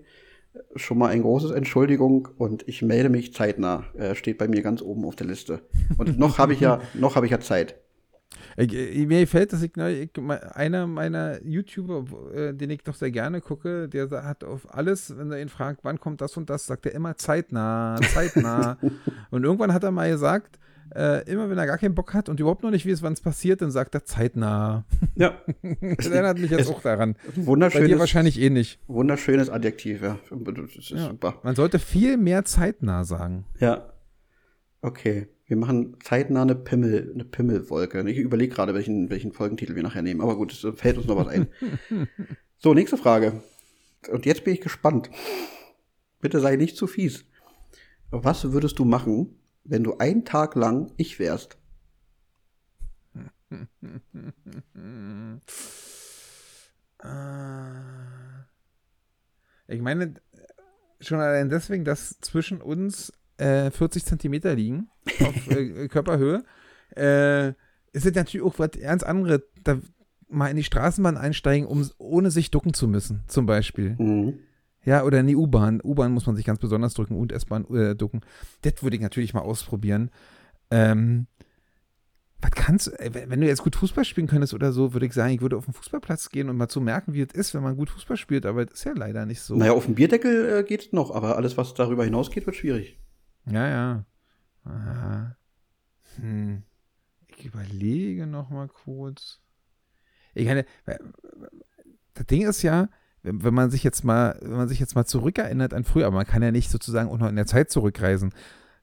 schon 0.74 0.98
mal 0.98 1.08
ein 1.08 1.22
großes 1.22 1.50
Entschuldigung 1.52 2.28
und 2.36 2.66
ich 2.66 2.82
melde 2.82 3.10
mich 3.10 3.32
zeitnah. 3.32 3.84
Äh, 3.96 4.14
steht 4.14 4.38
bei 4.38 4.48
mir 4.48 4.62
ganz 4.62 4.82
oben 4.82 5.04
auf 5.04 5.14
der 5.14 5.26
Liste. 5.26 5.62
Und 5.98 6.18
noch 6.18 6.38
habe 6.38 6.52
ich 6.52 6.60
ja, 6.60 6.80
noch 6.94 7.14
habe 7.16 7.26
ich 7.26 7.32
ja 7.32 7.40
Zeit. 7.40 7.76
Ich, 8.60 9.06
mir 9.06 9.20
gefällt, 9.20 9.52
dass 9.52 9.62
ich, 9.62 9.76
ich 9.76 10.10
einer 10.52 10.88
meiner 10.88 11.40
YouTuber, 11.44 12.34
äh, 12.34 12.54
den 12.54 12.70
ich 12.70 12.82
doch 12.82 12.94
sehr 12.94 13.12
gerne 13.12 13.40
gucke, 13.40 13.88
der 13.88 14.10
hat 14.24 14.42
auf 14.42 14.74
alles, 14.74 15.16
wenn 15.16 15.30
er 15.30 15.40
ihn 15.40 15.48
fragt, 15.48 15.84
wann 15.84 16.00
kommt 16.00 16.20
das 16.20 16.36
und 16.36 16.50
das, 16.50 16.66
sagt 16.66 16.84
er 16.86 16.92
immer 16.92 17.16
zeitnah, 17.16 18.00
zeitnah. 18.12 18.76
und 19.30 19.44
irgendwann 19.44 19.72
hat 19.72 19.84
er 19.84 19.92
mal 19.92 20.10
gesagt, 20.10 20.58
äh, 20.94 21.22
immer 21.30 21.48
wenn 21.50 21.58
er 21.58 21.66
gar 21.66 21.78
keinen 21.78 21.94
Bock 21.94 22.14
hat 22.14 22.28
und 22.28 22.40
überhaupt 22.40 22.64
noch 22.64 22.70
nicht 22.70 22.88
weiß, 22.88 23.02
wann 23.02 23.12
es 23.12 23.20
passiert, 23.20 23.62
dann 23.62 23.70
sagt 23.70 23.94
er 23.94 24.04
zeitnah. 24.04 24.84
Ja. 25.14 25.40
Das 25.96 26.08
erinnert 26.08 26.38
mich 26.38 26.50
jetzt 26.50 26.68
auch 26.68 26.82
daran. 26.82 27.14
Bei 27.14 27.32
dir 27.32 27.46
Wunderschönes, 27.46 27.98
wahrscheinlich 27.98 28.40
eh 28.40 28.50
nicht. 28.50 28.80
wunderschönes 28.88 29.50
Adjektiv, 29.50 30.02
ja. 30.02 30.18
Ja. 30.30 31.14
Man 31.42 31.54
sollte 31.54 31.78
viel 31.78 32.16
mehr 32.16 32.44
zeitnah 32.44 33.04
sagen. 33.04 33.44
Ja. 33.60 33.92
Okay. 34.80 35.28
Wir 35.48 35.56
machen 35.56 35.96
zeitnah 36.02 36.42
eine 36.42 36.54
Pimmel, 36.54 37.10
eine 37.14 37.24
Pimmelwolke. 37.24 38.08
Ich 38.08 38.18
überlege 38.18 38.54
gerade, 38.54 38.74
welchen, 38.74 39.08
welchen 39.08 39.32
Folgentitel 39.32 39.74
wir 39.74 39.82
nachher 39.82 40.02
nehmen. 40.02 40.20
Aber 40.20 40.36
gut, 40.36 40.52
es 40.52 40.66
fällt 40.78 40.98
uns 40.98 41.06
noch 41.06 41.16
was 41.16 41.28
ein. 41.28 41.48
so, 42.58 42.74
nächste 42.74 42.98
Frage. 42.98 43.42
Und 44.10 44.26
jetzt 44.26 44.44
bin 44.44 44.52
ich 44.52 44.60
gespannt. 44.60 45.10
Bitte 46.20 46.40
sei 46.40 46.56
nicht 46.56 46.76
zu 46.76 46.86
fies. 46.86 47.24
Was 48.10 48.52
würdest 48.52 48.78
du 48.78 48.84
machen, 48.84 49.40
wenn 49.64 49.84
du 49.84 49.96
einen 49.96 50.26
Tag 50.26 50.54
lang 50.54 50.92
ich 50.98 51.18
wärst? 51.18 51.56
Äh, 57.02 57.08
Ich 59.70 59.82
meine, 59.82 60.14
schon 60.98 61.20
allein 61.20 61.50
deswegen, 61.50 61.84
dass 61.84 62.18
zwischen 62.20 62.62
uns 62.62 63.12
äh, 63.38 63.70
40 63.70 64.04
Zentimeter 64.04 64.54
liegen 64.54 64.88
auf 65.20 65.48
äh, 65.50 65.88
Körperhöhe, 65.88 66.44
äh, 66.96 67.48
ist 67.92 68.06
es 68.06 68.14
natürlich 68.14 68.44
auch 68.44 68.58
was 68.58 68.70
ganz 68.80 69.02
anderes, 69.02 69.42
da 69.64 69.78
mal 70.28 70.48
in 70.48 70.56
die 70.56 70.64
Straßenbahn 70.64 71.16
einsteigen, 71.16 71.66
um 71.66 71.88
ohne 71.98 72.30
sich 72.30 72.50
ducken 72.50 72.74
zu 72.74 72.86
müssen, 72.86 73.22
zum 73.26 73.46
Beispiel. 73.46 73.96
Mhm. 73.98 74.38
Ja, 74.84 75.02
oder 75.04 75.20
in 75.20 75.26
die 75.26 75.36
U-Bahn. 75.36 75.80
U-Bahn 75.82 76.12
muss 76.12 76.26
man 76.26 76.36
sich 76.36 76.44
ganz 76.44 76.60
besonders 76.60 76.94
drücken 76.94 77.16
und 77.16 77.32
S-Bahn 77.32 77.66
äh, 77.74 77.94
ducken. 77.94 78.20
Das 78.62 78.82
würde 78.82 78.96
ich 78.96 79.02
natürlich 79.02 79.34
mal 79.34 79.40
ausprobieren. 79.40 80.10
Ähm, 80.70 81.26
was 82.40 82.52
kannst 82.52 82.86
du, 82.86 82.90
äh, 82.92 83.10
wenn 83.28 83.40
du 83.40 83.46
jetzt 83.46 83.62
gut 83.62 83.76
Fußball 83.76 84.04
spielen 84.04 84.28
könntest 84.28 84.54
oder 84.54 84.72
so, 84.72 84.92
würde 84.92 85.06
ich 85.06 85.12
sagen, 85.12 85.34
ich 85.34 85.40
würde 85.40 85.56
auf 85.56 85.64
den 85.64 85.74
Fußballplatz 85.74 86.30
gehen 86.30 86.48
und 86.48 86.56
mal 86.56 86.68
zu 86.68 86.80
merken, 86.80 87.12
wie 87.12 87.22
es 87.22 87.34
ist, 87.34 87.54
wenn 87.54 87.62
man 87.62 87.76
gut 87.76 87.90
Fußball 87.90 88.16
spielt, 88.16 88.46
aber 88.46 88.64
das 88.64 88.74
ist 88.74 88.84
ja 88.84 88.92
leider 88.94 89.26
nicht 89.26 89.40
so. 89.40 89.56
Naja, 89.56 89.72
auf 89.72 89.86
dem 89.86 89.94
Bierdeckel 89.94 90.58
äh, 90.58 90.62
geht's 90.62 90.92
noch, 90.92 91.10
aber 91.10 91.36
alles, 91.36 91.56
was 91.56 91.74
darüber 91.74 92.04
hinausgeht, 92.04 92.46
wird 92.46 92.56
schwierig. 92.56 92.98
Ja, 93.50 93.68
ja. 93.68 94.04
Aha. 94.64 95.36
Hm. 96.16 96.62
Ich 97.36 97.44
überlege 97.46 98.26
noch 98.26 98.50
mal 98.50 98.68
kurz. 98.68 99.40
Ich 100.34 100.46
meine, 100.46 100.64
äh, 100.86 100.98
das 102.14 102.26
Ding 102.26 102.46
ist 102.46 102.62
ja, 102.62 102.88
wenn, 103.22 103.54
man 103.54 103.70
sich 103.70 103.84
jetzt 103.84 104.04
mal, 104.04 104.38
wenn 104.42 104.52
man 104.56 104.68
sich 104.68 104.80
jetzt 104.80 104.94
mal 104.94 105.04
zurückerinnert 105.04 105.74
an 105.74 105.84
früher, 105.84 106.06
aber 106.06 106.16
man 106.16 106.26
kann 106.26 106.42
ja 106.42 106.50
nicht 106.50 106.70
sozusagen 106.70 107.08
auch 107.08 107.18
noch 107.18 107.28
in 107.28 107.36
der 107.36 107.46
Zeit 107.46 107.70
zurückreisen. 107.70 108.32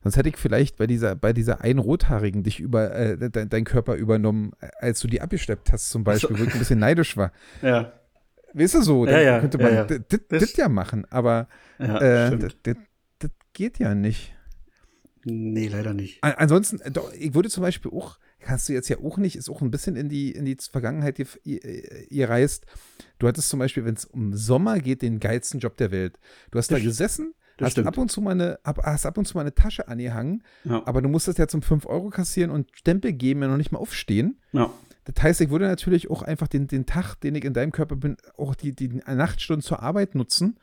Sonst 0.04 0.18
hätte 0.18 0.30
ich 0.30 0.38
vielleicht 0.38 0.78
bei 0.78 0.86
dieser, 0.88 1.16
bei 1.16 1.34
dieser 1.34 1.62
einen 1.62 1.80
Rothaarigen 1.80 2.44
dich 2.44 2.60
über, 2.60 2.94
äh, 2.94 3.18
de, 3.18 3.48
deinen 3.48 3.64
Körper 3.66 3.96
übernommen, 3.96 4.52
als 4.80 5.00
du 5.00 5.08
die 5.08 5.20
abgeschleppt 5.22 5.72
hast, 5.72 5.90
zum 5.90 6.04
Beispiel, 6.04 6.38
wo 6.38 6.44
ich 6.44 6.54
ein 6.54 6.60
bisschen 6.60 6.80
neidisch 6.80 7.18
war. 7.18 7.32
Ja. 7.62 7.94
Weißt 8.54 8.76
du 8.76 8.82
so, 8.84 9.06
dann 9.06 9.16
Ja, 9.16 9.20
ja, 9.22 9.40
könnte 9.42 9.58
man 9.58 9.74
ja, 9.74 9.84
Das- 10.30 10.56
ja 10.56 10.70
machen, 10.70 11.04
aber 11.12 11.50
äh, 11.78 12.38
das 12.38 13.32
geht 13.52 13.80
ja 13.80 13.94
nicht. 13.96 14.34
Nee, 15.28 15.68
leider 15.68 15.94
nicht. 15.94 16.24
An- 16.24 16.36
Ansonsten, 16.38 16.80
äh, 16.82 16.92
doch, 16.92 17.12
ich 17.14 17.34
würde 17.34 17.50
zum 17.50 17.62
Beispiel 17.64 17.92
auch, 17.92 18.20
kannst 18.40 18.70
du 18.70 18.74
jetzt 18.74 18.88
ja 18.90 18.98
auch 19.04 19.18
nicht, 19.18 19.36
ist 19.36 19.50
auch 19.50 19.62
ein 19.62 19.72
bisschen 19.72 19.96
in 19.96 20.08
die, 20.08 20.32
in 20.32 20.46
die 20.46 20.56
Vergangenheit 20.72 21.18
ihr, 21.20 21.26
ihr, 21.44 22.12
ihr 22.12 22.30
reist. 22.30 22.66
Du 23.20 23.28
hattest 23.28 23.50
zum 23.50 23.60
Beispiel, 23.60 23.86
wenn 23.86 23.96
es 23.96 24.06
um 24.06 24.34
Sommer 24.36 24.80
geht, 24.80 25.02
den 25.02 25.20
geilsten 25.20 25.60
Job 25.60 25.78
der 25.78 25.90
Welt. 25.92 26.20
Du 26.52 26.60
hast 26.60 26.70
Das 26.72 26.80
da 26.80 26.84
gesessen, 26.86 27.34
hast 27.60 27.72
stimmt. 27.72 27.88
ab 27.88 27.98
und 27.98 28.12
zu 28.12 28.22
mal 28.22 28.32
eine, 28.32 28.60
ab, 28.64 28.80
hast 28.84 29.06
ab 29.08 29.18
und 29.18 29.26
zu 29.28 29.36
mal 29.36 29.42
eine 29.42 29.56
Tasche 29.56 29.88
angehangen, 29.88 30.44
Ja. 30.64 30.84
aber 30.86 31.02
du 31.02 31.10
musstest 31.10 31.40
ja 31.40 31.48
zum 31.48 31.64
5 31.64 31.88
Euro 31.88 32.10
kassieren 32.12 32.52
und 32.52 32.70
Stempel 32.76 33.12
geben, 33.14 33.42
ja 33.42 33.48
noch 33.48 33.58
nicht 33.58 33.72
mal 33.72 33.80
aufstehen. 33.80 34.40
ja. 34.54 34.72
Das 35.08 35.22
heißt, 35.24 35.42
ich 35.42 35.52
würde 35.52 35.66
natürlich 35.68 36.10
auch 36.10 36.24
einfach 36.24 36.48
den, 36.48 36.66
den 36.66 36.88
Tag, 36.88 37.14
den 37.22 37.36
ich 37.36 37.46
in 37.46 37.54
deinem 37.54 37.72
Körper 37.72 37.96
bin, 37.96 38.18
auch 38.38 38.56
die, 38.56 38.72
die 38.76 38.88
Nachtstunden 38.88 39.62
zur 39.62 39.84
Arbeit 39.84 40.16
nutzen. 40.16 40.58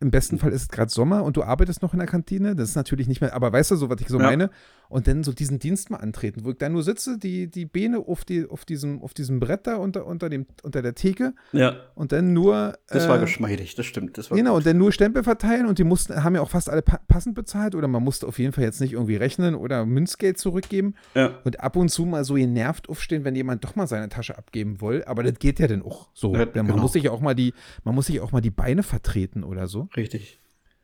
Im 0.00 0.10
besten 0.10 0.38
Fall 0.38 0.52
ist 0.52 0.62
es 0.62 0.68
gerade 0.68 0.90
Sommer 0.90 1.24
und 1.24 1.36
du 1.36 1.42
arbeitest 1.42 1.80
noch 1.82 1.92
in 1.94 1.98
der 1.98 2.08
Kantine. 2.08 2.54
Das 2.54 2.68
ist 2.70 2.76
natürlich 2.76 3.08
nicht 3.08 3.20
mehr, 3.20 3.34
aber 3.34 3.52
weißt 3.52 3.70
du 3.70 3.76
so, 3.76 3.88
was 3.88 4.00
ich 4.00 4.08
so 4.08 4.18
Ja. 4.18 4.24
meine? 4.26 4.50
Und 4.88 5.08
dann 5.08 5.24
so 5.24 5.32
diesen 5.32 5.58
Dienst 5.58 5.90
mal 5.90 5.98
antreten, 5.98 6.44
wo 6.44 6.50
ich 6.50 6.58
dann 6.58 6.72
nur 6.72 6.82
sitze, 6.82 7.18
die, 7.18 7.48
die 7.50 7.66
Beine 7.66 7.98
auf, 7.98 8.24
die, 8.24 8.46
auf, 8.48 8.64
diesem, 8.64 9.02
auf 9.02 9.14
diesem 9.14 9.40
Brett 9.40 9.66
da 9.66 9.76
unter, 9.76 10.06
unter, 10.06 10.28
dem, 10.28 10.46
unter 10.62 10.82
der 10.82 10.94
Theke 10.94 11.34
ja. 11.52 11.76
und 11.94 12.12
dann 12.12 12.32
nur. 12.32 12.78
Das 12.88 13.08
war 13.08 13.16
äh, 13.18 13.20
geschmeidig, 13.20 13.74
das 13.74 13.86
stimmt. 13.86 14.16
Das 14.18 14.30
war 14.30 14.36
Genau, 14.36 14.50
gut. 14.52 14.58
und 14.58 14.66
dann 14.66 14.78
nur 14.78 14.92
Stempel 14.92 15.24
verteilen 15.24 15.66
und 15.66 15.78
die 15.78 15.84
mussten, 15.84 16.22
haben 16.22 16.34
ja 16.34 16.40
auch 16.40 16.50
fast 16.50 16.70
alle 16.70 16.82
pa 16.82 17.00
passend 17.08 17.34
bezahlt 17.34 17.74
oder 17.74 17.88
man 17.88 18.02
musste 18.02 18.26
auf 18.26 18.38
jeden 18.38 18.52
Fall 18.52 18.64
jetzt 18.64 18.80
nicht 18.80 18.92
irgendwie 18.92 19.16
rechnen 19.16 19.54
oder 19.54 19.84
Münzgeld 19.86 20.38
zurückgeben. 20.38 20.94
Ja. 21.14 21.38
Und 21.44 21.60
ab 21.60 21.76
und 21.76 21.88
zu 21.88 22.04
mal 22.04 22.24
so 22.24 22.34
genervt 22.34 22.88
aufstehen, 22.88 23.24
wenn 23.24 23.34
jemand 23.36 23.64
doch 23.64 23.76
mal 23.76 23.86
seine 23.86 24.08
Tasche 24.08 24.36
abgeben 24.38 24.80
will. 24.80 25.04
Aber 25.06 25.22
das 25.22 25.38
geht 25.38 25.58
ja 25.58 25.66
dann 25.66 25.82
auch 25.82 26.08
so. 26.14 26.34
Ja, 26.34 26.46
Man 26.46 26.66
genau. 26.66 26.76
muss 26.78 26.92
sich 26.92 27.04
ja 27.04 27.10
auch 27.10 27.20
mal 27.20 27.34
die, 27.34 27.54
man 27.84 27.94
muss 27.94 28.06
sich 28.06 28.20
auch 28.20 28.32
mal 28.32 28.40
die 28.40 28.50
Beine 28.50 28.82
vertreten 28.82 29.44
oder 29.44 29.66
so. 29.66 29.88
Richtig. 29.96 30.38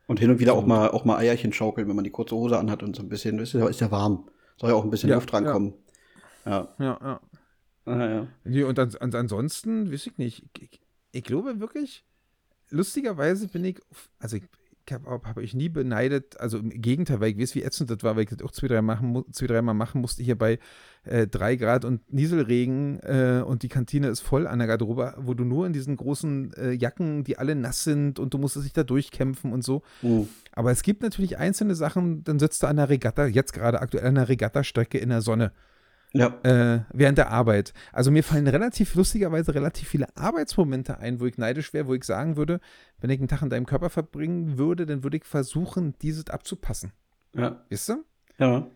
Und 0.06 0.20
hin 0.20 0.30
und 0.30 0.40
wieder 0.40 0.54
auch 0.54 0.66
mal, 0.66 0.90
auch 0.90 1.04
mal 1.04 1.16
Eierchen 1.16 1.52
schaukeln, 1.52 1.88
wenn 1.88 1.96
man 1.96 2.04
die 2.04 2.10
kurze 2.10 2.34
Hose 2.34 2.58
anhat 2.58 2.82
und 2.82 2.96
so 2.96 3.02
ein 3.02 3.08
bisschen, 3.08 3.38
ist 3.38 3.52
ja, 3.52 3.68
ist 3.68 3.80
ja 3.80 3.90
warm. 3.90 4.28
Soll 4.56 4.70
ja 4.70 4.76
auch 4.76 4.84
ein 4.84 4.90
bisschen 4.90 5.08
Ja, 5.08 5.16
Luft 5.16 5.32
rankommen. 5.32 5.74
Ja. 6.44 6.74
Ja, 6.78 6.98
ja. 7.00 7.20
Ah, 7.84 8.26
ja. 8.44 8.66
Und, 8.66 8.78
ans 8.78 8.96
ansonsten, 8.96 9.92
weiß 9.92 10.06
ich 10.06 10.18
nicht. 10.18 10.44
Ich, 10.54 10.62
ich, 10.62 10.80
ich 11.12 11.24
glaube 11.24 11.60
wirklich, 11.60 12.04
lustigerweise 12.68 13.48
bin 13.48 13.64
ich, 13.64 13.80
also 14.18 14.36
ich, 14.36 14.44
ich 14.86 14.92
habe 14.92 15.20
hab 15.24 15.38
ich 15.38 15.54
nie 15.54 15.68
beneidet, 15.68 16.40
also 16.40 16.58
im 16.58 16.70
Gegenteil, 16.70 17.20
weil 17.20 17.30
ich 17.30 17.38
weiß, 17.38 17.54
wie 17.54 17.62
ätzend 17.62 17.90
das 17.90 18.02
war, 18.02 18.16
weil 18.16 18.24
ich 18.24 18.30
das 18.30 18.42
auch 18.42 18.50
zwei, 18.50 18.66
drei, 18.66 18.82
machen, 18.82 19.24
zwei 19.32 19.46
dreimal 19.46 19.74
machen 19.74 20.00
musste 20.00 20.22
hier 20.22 20.36
bei 20.36 20.58
äh, 21.04 21.26
drei 21.26 21.56
Grad 21.56 21.84
und 21.84 22.12
Nieselregen 22.12 23.00
äh, 23.00 23.42
und 23.46 23.62
die 23.62 23.68
Kantine 23.68 24.08
ist 24.08 24.20
voll 24.20 24.46
an 24.46 24.58
der 24.58 24.68
Garderobe, 24.68 25.14
wo 25.18 25.34
du 25.34 25.44
nur 25.44 25.66
in 25.66 25.72
diesen 25.72 25.96
großen 25.96 26.52
äh, 26.54 26.72
Jacken, 26.72 27.24
die 27.24 27.38
alle 27.38 27.54
nass 27.54 27.84
sind 27.84 28.18
und 28.18 28.34
du 28.34 28.38
musstest 28.38 28.66
dich 28.66 28.72
da 28.72 28.82
durchkämpfen 28.82 29.52
und 29.52 29.62
so. 29.62 29.82
Hm. 30.00 30.28
Aber 30.52 30.70
es 30.70 30.82
gibt 30.82 31.02
natürlich 31.02 31.38
einzelne 31.38 31.74
Sachen, 31.74 32.24
dann 32.24 32.38
sitzt 32.38 32.62
du 32.62 32.66
an 32.66 32.76
der 32.76 32.88
Regatta, 32.88 33.26
jetzt 33.26 33.52
gerade 33.52 33.80
aktuell 33.80 34.06
an 34.06 34.16
der 34.16 34.28
Regattastrecke 34.28 34.98
in 34.98 35.10
der 35.10 35.22
Sonne 35.22 35.52
Ja. 36.14 36.26
äh, 36.42 36.80
während 36.92 37.16
der 37.18 37.30
Arbeit. 37.30 37.72
Also 37.92 38.10
mir 38.10 38.22
fallen 38.22 38.46
relativ 38.46 38.94
lustigerweise 38.94 39.54
relativ 39.54 39.88
viele 39.88 40.14
Arbeitsmomente 40.16 40.98
ein, 40.98 41.20
wo 41.20 41.26
ich 41.26 41.38
neidisch 41.38 41.72
wäre, 41.72 41.86
wo 41.86 41.94
ich 41.94 42.04
sagen 42.04 42.36
würde, 42.36 42.60
wenn 43.00 43.08
ich 43.10 43.18
einen 43.18 43.28
Tag 43.28 43.40
in 43.42 43.48
deinem 43.50 43.64
Körper 43.66 43.88
verbringen 43.88 44.58
würde, 44.58 44.84
dann 44.84 45.02
würde 45.04 45.16
ich 45.16 45.24
versuchen, 45.24 45.94
dieses 46.02 46.28
abzupassen. 46.28 46.92
Ja. 47.34 47.64
Weißt 47.70 47.88
du? 47.88 48.04
Ja. 48.38 48.66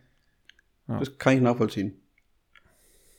Ja. 0.89 0.99
Das 0.99 1.19
kann 1.19 1.35
ich 1.35 1.43
nachvollziehen. 1.43 2.01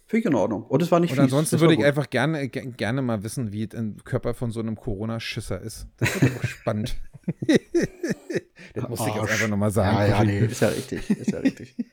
Finde 0.07 0.19
ich 0.21 0.25
in 0.25 0.35
Ordnung. 0.35 0.63
Und 0.63 0.81
es 0.81 0.89
war 0.89 0.99
nicht 1.01 1.11
Und 1.11 1.17
fies. 1.17 1.23
ansonsten 1.25 1.59
würde 1.59 1.73
ich 1.73 1.83
einfach 1.83 2.09
gerne, 2.09 2.47
ge- 2.47 2.71
gerne 2.71 3.01
mal 3.01 3.23
wissen, 3.23 3.51
wie 3.51 3.65
es 3.65 3.73
im 3.73 3.97
Körper 4.05 4.33
von 4.33 4.51
so 4.51 4.61
einem 4.61 4.77
Corona-Schisser 4.77 5.59
ist. 5.61 5.85
Das 5.97 6.21
wird 6.21 6.37
auch 6.37 6.43
spannend. 6.45 6.95
das 8.73 8.87
musste 8.87 9.09
ich 9.09 9.15
jetzt 9.15 9.29
einfach 9.31 9.47
nochmal 9.49 9.69
sagen. 9.71 9.97
Ja, 9.97 10.05
ja, 10.07 10.23
nee, 10.23 10.39
ist 10.39 10.61
ja 10.61 10.69
richtig. 10.69 11.09
Ist 11.09 11.31
ja 11.31 11.39
richtig. 11.39 11.75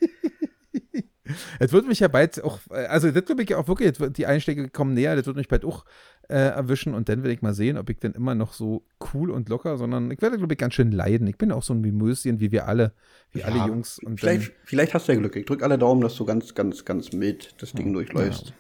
Es 1.59 1.73
wird 1.73 1.89
mich 1.89 2.01
ja 2.01 2.09
bald 2.09 2.43
auch, 2.45 2.59
äh, 2.71 2.87
also 2.87 3.11
das 3.11 3.25
glaube 3.25 3.43
ich 3.43 3.51
ja 3.51 3.57
auch 3.57 3.69
wirklich, 3.69 3.93
die 4.13 4.27
Einschläge 4.27 4.69
kommen 4.69 4.95
näher, 4.95 5.17
das 5.17 5.27
wird 5.27 5.37
mich 5.37 5.49
bald 5.49 5.65
auch 5.65 5.85
äh, 6.29 6.35
erwischen 6.35 6.95
und 6.95 7.09
dann 7.09 7.23
werde 7.23 7.35
ich 7.35 7.43
mal 7.43 7.55
sehen, 7.55 7.79
ob 7.79 7.91
ich 7.91 7.99
dann 7.99 8.13
immer 8.13 8.35
noch 8.35 8.53
so 8.53 8.85
cool 9.13 9.31
und 9.31 9.49
locker, 9.49 9.77
sondern 9.79 10.11
ich 10.11 10.21
werde, 10.23 10.39
glaube 10.39 10.55
ich, 10.55 10.59
ganz 10.59 10.75
schön 10.75 10.93
leiden. 10.93 11.27
Ich 11.27 11.37
bin 11.37 11.53
auch 11.53 11.63
so 11.63 11.75
ein 11.75 11.81
Mimöschen, 11.81 12.41
wie 12.41 12.53
wir 12.53 12.67
alle, 12.69 12.93
wie 13.33 13.43
alle 13.43 13.57
Ja, 13.57 13.67
Jungs. 13.67 13.99
Und 13.99 14.21
Vielleicht, 14.21 14.53
vielleicht 14.65 14.95
hast 14.95 15.09
du 15.09 15.13
ja 15.13 15.19
Glück. 15.19 15.37
Ich 15.37 15.47
drücke 15.47 15.65
alle 15.65 15.79
Daumen, 15.79 16.01
dass 16.01 16.15
du 16.17 16.25
ganz, 16.25 16.55
ganz, 16.55 16.85
ganz 16.85 17.13
mild 17.13 17.55
das 17.61 17.73
Ding 17.73 17.93
durchläufst. 17.93 18.53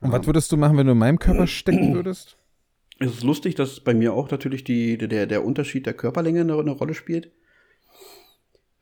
dann, 0.00 0.10
und 0.10 0.18
was 0.18 0.26
würdest 0.26 0.50
du 0.52 0.56
machen, 0.56 0.76
wenn 0.76 0.86
du 0.86 0.92
in 0.92 0.98
meinem 0.98 1.18
Körper 1.18 1.46
stecken 1.46 1.94
würdest? 1.94 2.36
Es 2.98 3.14
ist 3.14 3.24
lustig, 3.24 3.54
dass 3.54 3.80
bei 3.80 3.94
mir 3.94 4.12
auch 4.12 4.30
natürlich 4.30 4.64
die, 4.64 4.96
der, 4.96 5.26
der 5.26 5.44
Unterschied 5.44 5.86
der 5.86 5.94
Körperlänge 5.94 6.42
eine, 6.42 6.58
eine 6.58 6.70
Rolle 6.70 6.94
spielt. 6.94 7.32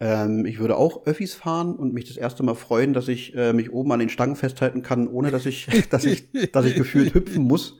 Ähm, 0.01 0.47
ich 0.47 0.59
würde 0.59 0.77
auch 0.77 1.07
Öffis 1.07 1.35
fahren 1.35 1.77
und 1.77 1.93
mich 1.93 2.07
das 2.07 2.17
erste 2.17 2.43
Mal 2.43 2.55
freuen, 2.55 2.93
dass 2.93 3.09
ich 3.09 3.35
äh, 3.37 3.53
mich 3.53 3.73
oben 3.73 3.93
an 3.93 4.01
den 4.01 4.09
Stangen 4.09 4.37
festhalten 4.37 4.83
kann, 4.83 5.07
ohne 5.07 5.31
dass 5.31 5.47
ich, 5.47 5.69
dass 5.91 6.05
ich, 6.05 6.31
dass 6.53 6.65
ich 6.65 6.75
gefühlt 6.75 7.15
hüpfen 7.15 7.45
muss. 7.45 7.79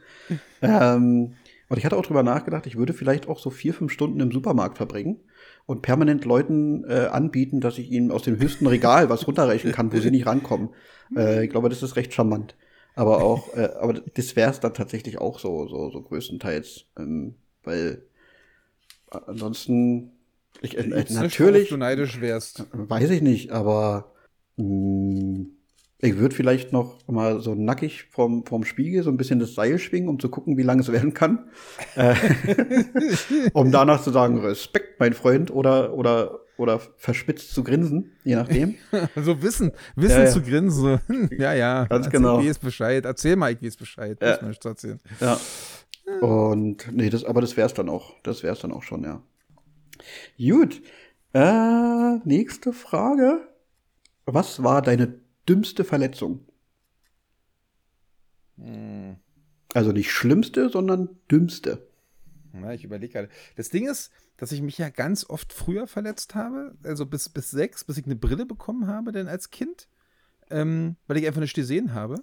Ähm, 0.63 1.35
und 1.69 1.79
ich 1.79 1.85
hatte 1.85 1.97
auch 1.97 2.05
drüber 2.05 2.23
nachgedacht, 2.23 2.67
ich 2.67 2.77
würde 2.77 2.93
vielleicht 2.93 3.29
auch 3.29 3.39
so 3.39 3.49
vier, 3.51 3.73
fünf 3.73 3.93
Stunden 3.93 4.21
im 4.21 4.33
Supermarkt 4.33 4.77
verbringen 4.77 5.21
und 5.67 5.83
permanent 5.83 6.25
Leuten 6.25 6.85
äh, 6.85 7.07
anbieten, 7.07 7.61
dass 7.61 7.79
ich 7.79 7.91
ihnen 7.91 8.11
aus 8.11 8.23
dem 8.23 8.39
höchsten 8.39 8.67
Regal 8.67 9.09
was 9.09 9.27
runterreichen 9.27 9.71
kann, 9.73 9.93
wo 9.93 9.99
sie 9.99 10.11
nicht 10.11 10.27
rankommen. 10.27 10.71
Äh, 11.15 11.45
ich 11.45 11.51
glaube, 11.51 11.69
das 11.69 11.83
ist 11.83 11.97
recht 11.97 12.13
charmant. 12.13 12.57
Aber 12.97 13.23
auch, 13.23 13.55
äh, 13.57 13.71
aber 13.81 13.95
das 13.95 14.35
wäre 14.35 14.51
es 14.51 14.61
dann 14.61 14.75
tatsächlich 14.75 15.19
auch 15.19 15.39
so, 15.39 15.69
so, 15.69 15.91
so 15.91 16.03
größtenteils, 16.03 16.87
ähm, 16.99 17.37
weil 17.63 18.03
äh, 19.13 19.19
ansonsten, 19.27 20.13
ich, 20.63 20.77
äh, 20.79 20.87
nicht, 20.87 21.11
natürlich, 21.11 21.63
worauf 21.63 21.69
du 21.69 21.77
neidisch 21.79 22.21
wärst. 22.21 22.67
weiß 22.73 23.11
ich 23.11 23.23
nicht, 23.23 23.51
aber 23.51 24.13
mh, 24.57 25.47
ich 26.03 26.17
würde 26.17 26.35
vielleicht 26.35 26.73
noch 26.73 27.07
mal 27.09 27.41
so 27.41 27.55
nackig 27.55 28.05
vom, 28.11 28.47
vom 28.47 28.65
Spiegel 28.65 29.03
so 29.03 29.11
ein 29.11 29.17
bisschen 29.19 29.39
das 29.39 29.55
Seil 29.55 29.79
schwingen, 29.79 30.09
um 30.09 30.19
zu 30.19 30.31
gucken, 30.31 30.57
wie 30.57 30.63
lang 30.63 30.79
es 30.81 30.91
werden 30.91 31.13
kann. 31.15 31.51
äh, 31.95 32.15
um 33.53 33.71
danach 33.71 34.03
zu 34.03 34.11
sagen, 34.11 34.39
Respekt, 34.39 34.99
mein 34.99 35.13
Freund, 35.13 35.51
oder, 35.51 35.93
oder, 35.95 36.41
oder 36.57 36.81
verspitzt 36.97 37.53
zu 37.53 37.63
grinsen, 37.65 38.13
je 38.25 38.37
nachdem. 38.37 38.77
So 39.17 39.43
Wissen, 39.43 39.73
Wissen 39.97 40.19
Ja, 40.19 40.25
ja. 40.25 40.31
zu 40.31 40.43
grinsen. 40.43 41.01
Ja, 41.39 41.53
ja. 41.53 41.85
Ganz 41.85 42.07
erzähl, 42.07 42.21
genau. 42.21 42.41
Ich 42.41 42.49
weiß 42.49 42.59
Bescheid. 42.59 43.05
Erzähl 43.05 43.37
mal, 43.37 43.53
ich 43.53 43.63
weiß 43.63 43.77
Bescheid. 43.77 44.19
Ja. 44.23 44.39
Erzählen. 44.65 45.01
Ja. 45.21 45.39
Und 46.21 46.91
nee, 46.93 47.11
das, 47.11 47.25
aber 47.25 47.41
das 47.41 47.57
wär's 47.57 47.75
dann 47.75 47.89
auch. 47.89 48.15
Das 48.23 48.43
wär's 48.43 48.61
dann 48.61 48.73
auch 48.73 48.83
schon, 48.83 49.05
ja. 49.05 49.23
Gut. 50.39 50.83
Äh, 51.33 52.17
nächste 52.25 52.73
Frage. 52.73 53.49
Was 54.27 54.63
war 54.63 54.83
deine 54.83 55.21
dümmste 55.49 55.85
Verletzung? 55.85 56.47
Hm. 58.57 59.17
Also 59.73 59.93
nicht 59.93 60.11
schlimmste, 60.11 60.69
sondern 60.69 61.21
dümmste. 61.31 61.89
Na, 62.53 62.75
ich 62.75 62.85
überlege 62.85 63.13
gerade. 63.13 63.29
Das 63.57 63.71
Ding 63.71 63.89
ist, 63.89 64.11
dass 64.37 64.53
ich 64.53 64.63
mich 64.63 64.79
ja 64.79 64.89
ganz 64.89 65.29
oft 65.29 65.53
früher 65.53 65.87
verletzt 65.87 66.35
habe, 66.35 66.77
also 66.83 67.07
bis, 67.07 67.29
bis 67.29 67.51
sechs, 67.51 67.85
bis 67.85 67.99
ich 67.99 68.07
eine 68.07 68.17
Brille 68.17 68.47
bekommen 68.47 68.87
habe, 68.87 69.13
denn 69.13 69.29
als 69.29 69.51
Kind, 69.51 69.89
ähm, 70.51 70.97
weil 71.07 71.19
ich 71.19 71.27
einfach 71.27 71.41
nicht 71.41 71.55
gesehen 71.55 71.95
habe. 71.95 72.17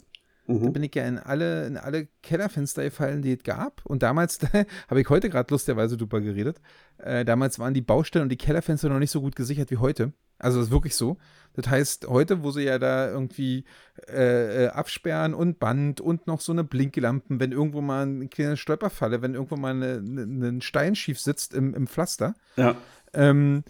Da 0.48 0.54
Mhm. 0.54 0.72
bin 0.74 0.84
ich 0.84 0.96
ja 0.96 1.06
in 1.06 1.18
alle, 1.20 1.68
in 1.68 1.76
alle 1.78 2.08
Kellerfenster 2.24 2.84
gefallen, 2.84 3.22
die 3.22 3.34
es 3.34 3.44
gab. 3.44 3.86
Und 3.86 4.02
damals, 4.02 4.40
habe 4.90 5.02
ich 5.02 5.10
heute 5.10 5.30
gerade 5.30 5.54
lustigerweise 5.54 5.98
drüber 5.98 6.22
geredet, 6.22 6.62
äh, 7.00 7.26
damals 7.26 7.60
waren 7.60 7.74
die 7.74 7.82
Baustellen 7.82 8.24
und 8.24 8.30
die 8.30 8.38
Kellerfenster 8.38 8.88
noch 8.90 9.00
nicht 9.00 9.12
so 9.12 9.20
gut 9.22 9.36
gesichert 9.36 9.70
wie 9.72 9.78
heute. 9.78 10.14
Also 10.40 10.60
das 10.60 10.68
ist 10.68 10.72
wirklich 10.72 10.96
so. 10.96 11.18
Das 11.54 11.68
heißt, 11.68 12.08
heute, 12.08 12.44
wo 12.44 12.52
sie 12.52 12.62
ja 12.62 12.78
da 12.80 13.10
irgendwie 13.10 13.66
äh, 14.08 14.66
äh, 14.66 14.68
absperren 14.68 15.34
und 15.34 15.60
Band 15.60 16.00
und 16.00 16.28
noch 16.28 16.40
so 16.42 16.52
eine 16.52 16.64
Blinklampen, 16.64 17.40
wenn 17.40 17.52
irgendwo 17.52 17.82
mal 17.82 18.04
eine 18.04 18.28
kleine 18.28 18.56
Stolperfalle, 18.56 19.22
wenn 19.24 19.34
irgendwo 19.34 19.56
mal 19.58 19.72
eine, 19.72 19.96
eine, 19.98 20.48
ein 20.48 20.62
Stein 20.62 20.96
schief 20.96 21.20
sitzt 21.20 21.54
im, 21.56 21.74
im 21.74 21.88
Pflaster, 21.88 22.36
Ja. 22.56 22.76
ähm, 23.14 23.64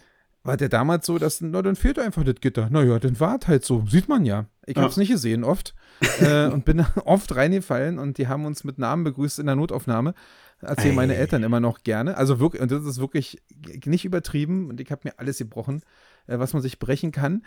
war 0.48 0.56
der 0.56 0.70
damals 0.70 1.04
so, 1.06 1.18
dass, 1.18 1.42
na, 1.42 1.60
dann 1.60 1.76
fehlt 1.76 1.98
einfach 1.98 2.24
das 2.24 2.36
Gitter. 2.40 2.68
Naja, 2.70 2.98
dann 2.98 3.20
war 3.20 3.38
es 3.40 3.46
halt 3.46 3.64
so. 3.66 3.84
Sieht 3.86 4.08
man 4.08 4.24
ja. 4.24 4.46
Ich 4.66 4.76
Ja. 4.76 4.82
hab's 4.82 4.96
nicht 4.96 5.10
gesehen 5.10 5.44
oft 5.44 5.74
äh, 6.20 6.46
und 6.48 6.64
bin 6.64 6.80
oft 7.04 7.36
reingefallen 7.36 7.98
und 7.98 8.16
die 8.18 8.28
haben 8.28 8.46
uns 8.46 8.64
mit 8.64 8.78
Namen 8.78 9.04
begrüßt 9.04 9.38
in 9.38 9.46
der 9.46 9.56
Notaufnahme. 9.56 10.14
Erzählen 10.60 10.94
meine 10.94 11.12
Ei. 11.12 11.16
Eltern 11.16 11.42
immer 11.44 11.60
noch 11.60 11.82
gerne. 11.84 12.16
Also 12.16 12.40
wirklich, 12.40 12.62
und 12.62 12.72
das 12.72 12.84
ist 12.84 12.98
wirklich 12.98 13.42
nicht 13.84 14.04
übertrieben 14.06 14.68
und 14.70 14.80
ich 14.80 14.90
habe 14.90 15.02
mir 15.04 15.18
alles 15.18 15.38
gebrochen, 15.38 15.82
äh, 16.26 16.38
was 16.38 16.54
man 16.54 16.62
sich 16.62 16.78
brechen 16.78 17.12
kann. 17.12 17.44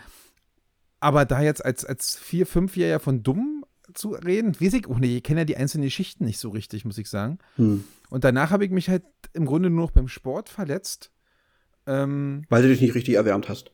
Aber 0.99 1.25
da 1.25 1.41
jetzt 1.41 1.65
als, 1.65 1.83
als 1.83 2.15
vier, 2.17 2.45
fünfjähriger 2.45 2.99
von 2.99 3.23
dumm 3.23 3.65
zu 3.95 4.11
reden, 4.11 4.55
weiß 4.61 4.73
ich 4.75 4.87
auch 4.87 4.99
nicht. 4.99 5.15
Ich 5.15 5.23
kenne 5.23 5.41
ja 5.41 5.45
die 5.45 5.57
einzelnen 5.57 5.85
Geschichten 5.85 6.25
nicht 6.25 6.37
so 6.37 6.49
richtig, 6.49 6.85
muss 6.85 6.99
ich 6.99 7.09
sagen. 7.09 7.39
Hm. 7.55 7.83
Und 8.11 8.23
danach 8.23 8.51
habe 8.51 8.63
ich 8.63 8.71
mich 8.71 8.89
halt 8.89 9.03
im 9.33 9.45
Grunde 9.45 9.69
nur 9.71 9.85
noch 9.85 9.91
beim 9.91 10.07
Sport 10.07 10.49
verletzt. 10.49 11.11
Ähm, 11.91 12.43
Weil 12.49 12.61
du 12.63 12.69
dich 12.69 12.81
nicht 12.81 12.95
richtig 12.95 13.15
erwärmt 13.15 13.49
hast. 13.49 13.71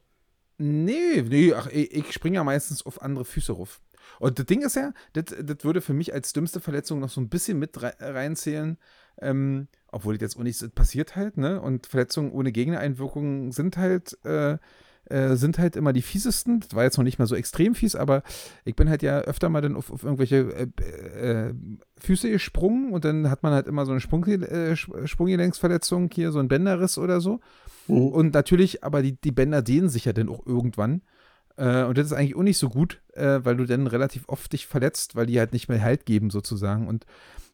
Nee, 0.57 1.21
nee, 1.21 1.53
ach, 1.53 1.67
ich, 1.67 1.93
ich 1.93 2.11
springe 2.11 2.37
ja 2.37 2.43
meistens 2.43 2.85
auf 2.85 3.01
andere 3.01 3.25
Füße 3.25 3.51
ruf. 3.51 3.79
Und 4.19 4.39
das 4.39 4.45
Ding 4.45 4.61
ist 4.63 4.75
ja, 4.75 4.93
das, 5.13 5.25
das 5.39 5.57
würde 5.63 5.81
für 5.81 5.93
mich 5.93 6.13
als 6.13 6.33
dümmste 6.33 6.59
Verletzung 6.61 6.99
noch 6.99 7.09
so 7.09 7.21
ein 7.21 7.29
bisschen 7.29 7.59
mit 7.59 7.79
rei- 7.81 7.93
reinzählen, 7.99 8.77
ähm, 9.21 9.67
obwohl 9.91 10.15
das 10.15 10.21
jetzt 10.21 10.37
auch 10.37 10.43
nicht 10.43 10.57
so 10.57 10.69
passiert 10.69 11.15
halt, 11.15 11.37
ne? 11.37 11.61
Und 11.61 11.87
Verletzungen 11.87 12.31
ohne 12.31 12.51
Gegnereinwirkungen 12.51 13.51
sind 13.51 13.77
halt, 13.77 14.17
äh, 14.25 14.57
äh, 15.09 15.35
sind 15.35 15.57
halt 15.57 15.75
immer 15.75 15.93
die 15.93 16.01
fiesesten. 16.01 16.59
Das 16.59 16.75
war 16.75 16.83
jetzt 16.83 16.97
noch 16.97 17.03
nicht 17.03 17.19
mal 17.19 17.27
so 17.27 17.35
extrem 17.35 17.75
fies, 17.75 17.95
aber 17.95 18.23
ich 18.65 18.75
bin 18.75 18.89
halt 18.89 19.03
ja 19.03 19.19
öfter 19.19 19.49
mal 19.49 19.61
dann 19.61 19.75
auf, 19.75 19.91
auf 19.91 20.03
irgendwelche 20.03 20.37
äh, 20.53 21.47
äh, 21.47 21.53
Füße 21.99 22.29
gesprungen 22.29 22.91
und 22.91 23.05
dann 23.05 23.29
hat 23.29 23.43
man 23.43 23.53
halt 23.53 23.67
immer 23.67 23.85
so 23.85 23.91
eine 23.91 24.01
Sprung, 24.01 24.25
äh, 24.25 24.75
Sprunggelenksverletzung, 24.75 26.09
hier 26.13 26.31
so 26.31 26.39
ein 26.39 26.47
Bänderriss 26.47 26.97
oder 26.97 27.21
so. 27.21 27.39
Mhm. 27.87 28.07
Und 28.07 28.33
natürlich, 28.33 28.83
aber 28.83 29.01
die, 29.01 29.13
die 29.13 29.31
Bänder 29.31 29.61
dehnen 29.61 29.89
sich 29.89 30.05
ja 30.05 30.13
dann 30.13 30.29
auch 30.29 30.45
irgendwann. 30.45 31.01
Äh, 31.55 31.83
und 31.83 31.97
das 31.97 32.07
ist 32.07 32.13
eigentlich 32.13 32.35
auch 32.35 32.43
nicht 32.43 32.57
so 32.57 32.69
gut, 32.69 33.01
weil 33.15 33.57
du 33.57 33.65
dann 33.65 33.87
relativ 33.87 34.25
oft 34.27 34.53
dich 34.53 34.67
verletzt, 34.67 35.15
weil 35.15 35.25
die 35.25 35.39
halt 35.39 35.51
nicht 35.51 35.69
mehr 35.69 35.81
Halt 35.81 36.05
geben 36.05 36.29
sozusagen. 36.29 36.87
Und 36.87 37.07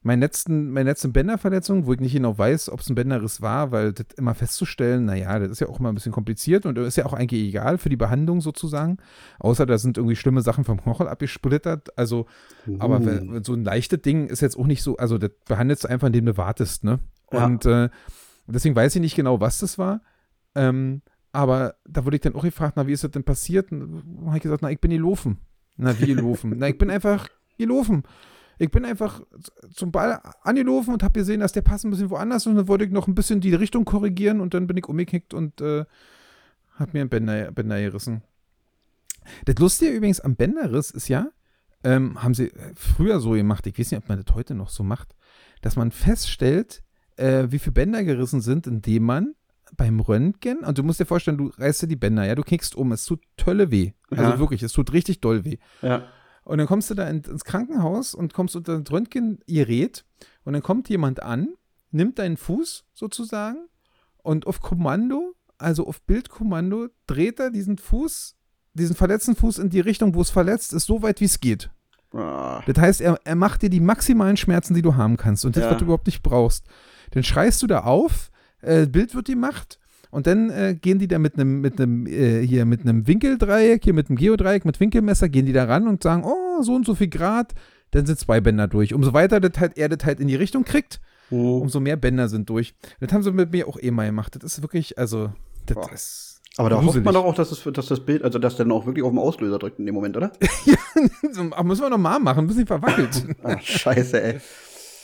meine 0.06 0.26
letzten, 0.26 0.72
meine 0.72 0.90
letzten 0.90 1.14
Bänderverletzung, 1.14 1.86
wo 1.86 1.94
ich 1.94 2.00
nicht 2.00 2.14
genau 2.14 2.38
weiß, 2.38 2.70
ob 2.70 2.82
es 2.82 2.90
ein 2.90 2.96
Bänderriss 2.96 3.42
war, 3.42 3.72
weil 3.72 3.94
das 3.94 4.08
immer 4.18 4.36
festzustellen, 4.36 5.06
naja, 5.06 5.40
das 5.40 5.50
ist 5.52 5.60
ja 5.62 5.68
auch 5.68 5.80
immer 5.80 5.90
ein 5.92 5.96
bisschen 5.96 6.12
kompliziert 6.12 6.66
und 6.66 6.78
ist 6.78 6.98
ja 6.98 7.06
auch 7.06 7.14
eigentlich 7.14 7.42
egal 7.48 7.78
für 7.78 7.90
die 7.90 7.96
Behandlung 7.96 8.42
sozusagen. 8.42 8.98
Außer 9.40 9.66
da 9.66 9.78
sind 9.78 9.98
irgendwie 9.98 10.16
schlimme 10.18 10.42
Sachen 10.42 10.66
vom 10.66 10.82
Knochen 10.82 11.08
abgesplittert. 11.08 11.98
Also, 11.98 12.26
aber 12.80 13.00
Uh. 13.00 13.06
wenn- 13.06 13.44
so 13.44 13.54
ein 13.54 13.64
leichtes 13.64 14.02
Ding 14.02 14.28
ist 14.28 14.42
jetzt 14.42 14.58
auch 14.58 14.68
nicht 14.68 14.84
so, 14.84 14.98
also 14.98 15.18
das 15.18 15.32
behandelst 15.48 15.86
du 15.86 15.88
einfach, 15.90 16.08
indem 16.08 16.26
du 16.26 16.38
wartest, 16.38 16.84
ne? 16.84 17.00
Ja. 17.32 17.46
Und 17.46 17.66
äh, 17.66 17.90
deswegen 18.46 18.76
weiß 18.76 18.96
ich 18.96 19.02
nicht 19.02 19.16
genau, 19.16 19.40
was 19.40 19.60
das 19.60 19.78
war. 19.78 20.02
Ähm, 20.56 21.02
aber 21.32 21.76
da 21.88 22.06
wurde 22.06 22.18
ich 22.18 22.22
dann 22.22 22.36
auch 22.36 22.44
gefragt, 22.44 22.74
na, 22.76 22.86
wie 22.88 22.92
ist 22.92 23.04
das 23.04 23.12
denn 23.12 23.24
passiert? 23.24 23.72
Und 23.72 24.04
habe 24.26 24.38
ich 24.38 24.44
gesagt, 24.44 24.62
na, 24.62 24.70
ich 24.70 24.80
bin 24.80 24.92
gelaufen. 24.92 25.38
Na, 25.78 26.00
wie 26.00 26.08
gelaufen? 26.08 26.54
na, 26.58 26.68
ich 26.68 26.78
bin 26.78 26.92
einfach 26.92 27.28
gelaufen. 27.58 28.04
Ich 28.64 28.72
bin 28.72 28.86
einfach 28.86 29.22
zum 29.74 29.92
Ball 29.92 30.22
angelaufen 30.42 30.94
und 30.94 31.04
habe 31.04 31.20
gesehen, 31.20 31.42
dass 31.42 31.52
der 31.52 31.62
Pass 31.62 31.84
ein 31.84 31.92
bisschen 31.92 32.10
woanders 32.10 32.44
ist 32.44 32.48
und 32.48 32.56
dann 32.56 32.68
wollte 32.68 32.86
ich 32.86 32.92
noch 32.92 33.08
ein 33.08 33.16
bisschen 33.16 33.42
die 33.42 33.54
Richtung 33.54 33.86
korrigieren 33.86 34.40
und 34.40 34.54
dann 34.54 34.68
bin 34.68 34.78
ich 34.78 34.88
umgekickt 34.88 35.34
und 35.34 35.60
äh, 35.62 35.86
habe 36.76 36.92
mir 36.94 37.02
einen 37.02 37.10
Bänder, 37.10 37.52
Bänder 37.52 37.80
gerissen. 37.82 38.24
Das 39.46 39.56
Lustige 39.58 39.92
übrigens 39.92 40.20
am 40.20 40.36
Bänderriss 40.36 40.92
ist 40.92 41.08
ja, 41.08 41.28
ähm, 41.84 42.24
haben 42.24 42.34
sie 42.34 42.52
früher 42.76 43.20
so 43.20 43.32
gemacht, 43.32 43.68
ich 43.68 43.78
weiß 43.78 43.92
nicht, 43.92 44.02
ob 44.02 44.10
man 44.10 44.24
das 44.24 44.34
heute 44.36 44.56
noch 44.56 44.70
so 44.70 44.84
macht, 44.84 45.16
dass 45.62 45.76
man 45.76 45.92
feststellt, 45.92 46.84
äh, 47.18 47.48
wie 47.50 47.60
viele 47.60 47.74
Bänder 47.74 48.04
gerissen 48.04 48.42
sind, 48.42 48.68
indem 48.68 49.04
man 49.04 49.36
beim 49.76 50.00
Röntgen, 50.00 50.60
und 50.60 50.78
du 50.78 50.84
musst 50.84 51.00
dir 51.00 51.06
vorstellen, 51.06 51.38
du 51.38 51.48
reißt 51.58 51.84
dir 51.84 51.88
die 51.88 51.96
Bänder, 51.96 52.26
ja, 52.26 52.36
du 52.36 52.44
knickst 52.44 52.76
um, 52.76 52.92
es 52.92 53.06
tut 53.06 53.22
Tölle 53.38 53.72
weh. 53.72 53.94
Also 54.12 54.32
Ja. 54.32 54.40
wirklich, 54.40 54.62
es 54.64 54.72
tut 54.72 54.94
richtig 54.94 55.20
doll 55.20 55.46
weh. 55.46 55.58
Ja. 55.82 56.04
Und 56.44 56.58
dann 56.58 56.68
kommst 56.68 56.90
du 56.90 56.94
da 56.94 57.08
in, 57.10 57.22
ins 57.22 57.46
Krankenhaus 57.46 58.14
und 58.16 58.34
kommst 58.34 58.56
unter 58.56 58.80
das 58.80 58.92
Röntgengerät 58.92 60.06
und 60.44 60.54
dann 60.54 60.62
kommt 60.62 60.90
jemand 60.90 61.24
an, 61.24 61.50
nimmt 61.92 62.20
deinen 62.20 62.38
Fuß 62.38 62.86
sozusagen 62.94 63.68
und 64.18 64.46
auf 64.48 64.60
Kommando, 64.60 65.36
also 65.58 65.88
auf 65.88 66.02
Bildkommando, 66.02 66.88
dreht 67.08 67.40
er 67.40 67.50
diesen 67.50 67.78
Fuß, 67.78 68.36
diesen 68.74 68.96
verletzten 68.96 69.36
Fuß 69.36 69.60
in 69.60 69.70
die 69.70 69.80
Richtung, 69.80 70.16
wo 70.16 70.22
es 70.22 70.30
verletzt 70.32 70.74
ist, 70.74 70.86
so 70.86 71.02
weit 71.02 71.22
wie 71.22 71.26
es 71.26 71.40
geht. 71.40 71.70
Ah, 72.14 72.62
Das 72.68 72.78
heißt, 72.78 73.02
er, 73.02 73.20
er 73.24 73.36
macht 73.36 73.62
dir 73.62 73.70
die 73.70 73.80
maximalen 73.80 74.38
Schmerzen, 74.38 74.74
die 74.74 74.82
du 74.82 74.96
haben 74.96 75.18
kannst 75.18 75.46
und 75.46 75.56
das, 75.56 75.64
Ja. 75.64 75.72
was 75.72 75.78
du 75.78 75.86
überhaupt 75.86 76.08
nicht 76.08 76.22
brauchst. 76.24 76.66
Dann 77.12 77.24
schreist 77.24 77.62
du 77.64 77.68
da 77.68 77.80
auf, 77.82 78.32
äh, 78.62 78.86
Bild 78.86 79.16
wird 79.16 79.28
gemacht 79.28 79.80
und 80.14 80.28
dann 80.28 80.50
äh, 80.52 80.76
gehen 80.80 81.00
die 81.00 81.08
da 81.08 81.18
mit 81.18 81.36
einem 81.36 81.60
mit 81.60 81.80
einem 81.80 82.06
äh, 82.06 82.46
hier 82.46 82.66
mit 82.66 82.82
einem 82.82 83.08
Winkeldreieck, 83.08 83.84
hier 83.84 83.94
mit 83.94 84.10
einem 84.10 84.18
Geodreieck, 84.18 84.64
mit 84.64 84.80
Winkelmesser, 84.80 85.28
gehen 85.28 85.46
die 85.46 85.54
da 85.54 85.66
ran 85.66 85.88
und 85.88 86.04
sagen, 86.04 86.24
oh, 86.24 86.62
so 86.62 86.76
und 86.76 86.86
so 86.86 86.94
viel 86.94 87.08
Grad, 87.10 87.54
dann 87.92 88.06
sind 88.06 88.20
zwei 88.20 88.40
Bänder 88.40 88.68
durch. 88.68 88.94
Umso 88.94 89.14
weiter 89.14 89.40
das 89.40 89.60
halt, 89.60 89.78
er 89.78 89.90
das 89.90 90.06
halt 90.06 90.20
in 90.20 90.28
die 90.28 90.36
Richtung 90.36 90.64
kriegt, 90.66 91.02
hm. 91.30 91.40
umso 91.40 91.80
mehr 91.80 91.98
Bänder 91.98 92.30
sind 92.30 92.50
durch. 92.50 92.76
Das 93.00 93.12
haben 93.12 93.24
sie 93.24 93.32
mit 93.32 93.52
mir 93.52 93.68
auch 93.68 93.78
eh 93.82 93.92
mal 93.92 94.06
gemacht. 94.06 94.36
Das 94.40 94.58
ist 94.58 94.62
wirklich, 94.62 94.98
also, 94.98 95.32
das 95.66 95.76
Boah. 95.76 95.92
ist. 95.92 96.42
Aber 96.58 96.70
da 96.70 96.84
hofft 96.84 97.04
man 97.04 97.14
doch 97.14 97.26
auch, 97.26 97.34
dass, 97.34 97.52
es, 97.52 97.64
dass 97.74 97.88
das 97.88 98.06
Bild, 98.06 98.24
also 98.24 98.38
dass 98.38 98.58
der 98.58 98.66
dann 98.66 98.72
auch 98.72 98.86
wirklich 98.86 99.04
auf 99.04 99.12
den 99.12 99.18
Auslöser 99.18 99.58
drückt 99.58 99.80
in 99.80 99.88
dem 99.88 99.96
Moment, 99.96 100.16
oder? 100.16 100.32
ach, 101.52 101.64
müssen 101.64 101.82
wir 101.82 101.90
noch 101.90 101.98
mal 101.98 102.20
machen, 102.20 102.46
ein 102.46 102.48
bisschen 102.48 102.68
verwackelt. 102.68 103.26
Ah, 103.44 103.58
scheiße, 103.60 104.22
ey. 104.22 104.40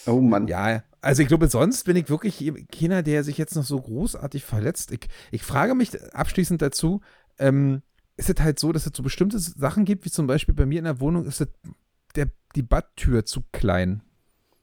Oh 0.06 0.22
Mann. 0.22 0.48
Ja, 0.48 0.84
also 1.02 1.22
ich 1.22 1.28
glaube, 1.28 1.48
sonst 1.48 1.86
bin 1.86 1.96
ich 1.96 2.10
wirklich 2.10 2.44
keiner, 2.72 3.04
der 3.04 3.24
sich 3.24 3.38
jetzt 3.38 3.56
noch 3.56 3.64
so 3.64 3.80
großartig 3.80 4.44
verletzt. 4.44 4.92
Ich, 4.92 5.08
ich 5.32 5.44
frage 5.44 5.76
mich 5.76 5.92
abschließend 6.14 6.62
dazu, 6.62 7.02
ähm, 7.38 7.82
ist 8.18 8.30
es 8.30 8.44
halt 8.44 8.60
so, 8.60 8.72
dass 8.72 8.86
es 8.86 8.92
so 8.96 9.04
bestimmte 9.04 9.40
Sachen 9.40 9.86
gibt, 9.86 10.06
wie 10.06 10.12
zum 10.12 10.28
Beispiel 10.28 10.54
bei 10.54 10.66
mir 10.66 10.80
in 10.80 10.86
der 10.86 11.00
Wohnung 11.00 11.26
ist 11.26 11.46
der, 12.16 12.28
die 12.56 12.64
Badtür 12.64 13.26
zu 13.26 13.44
klein. 13.52 14.02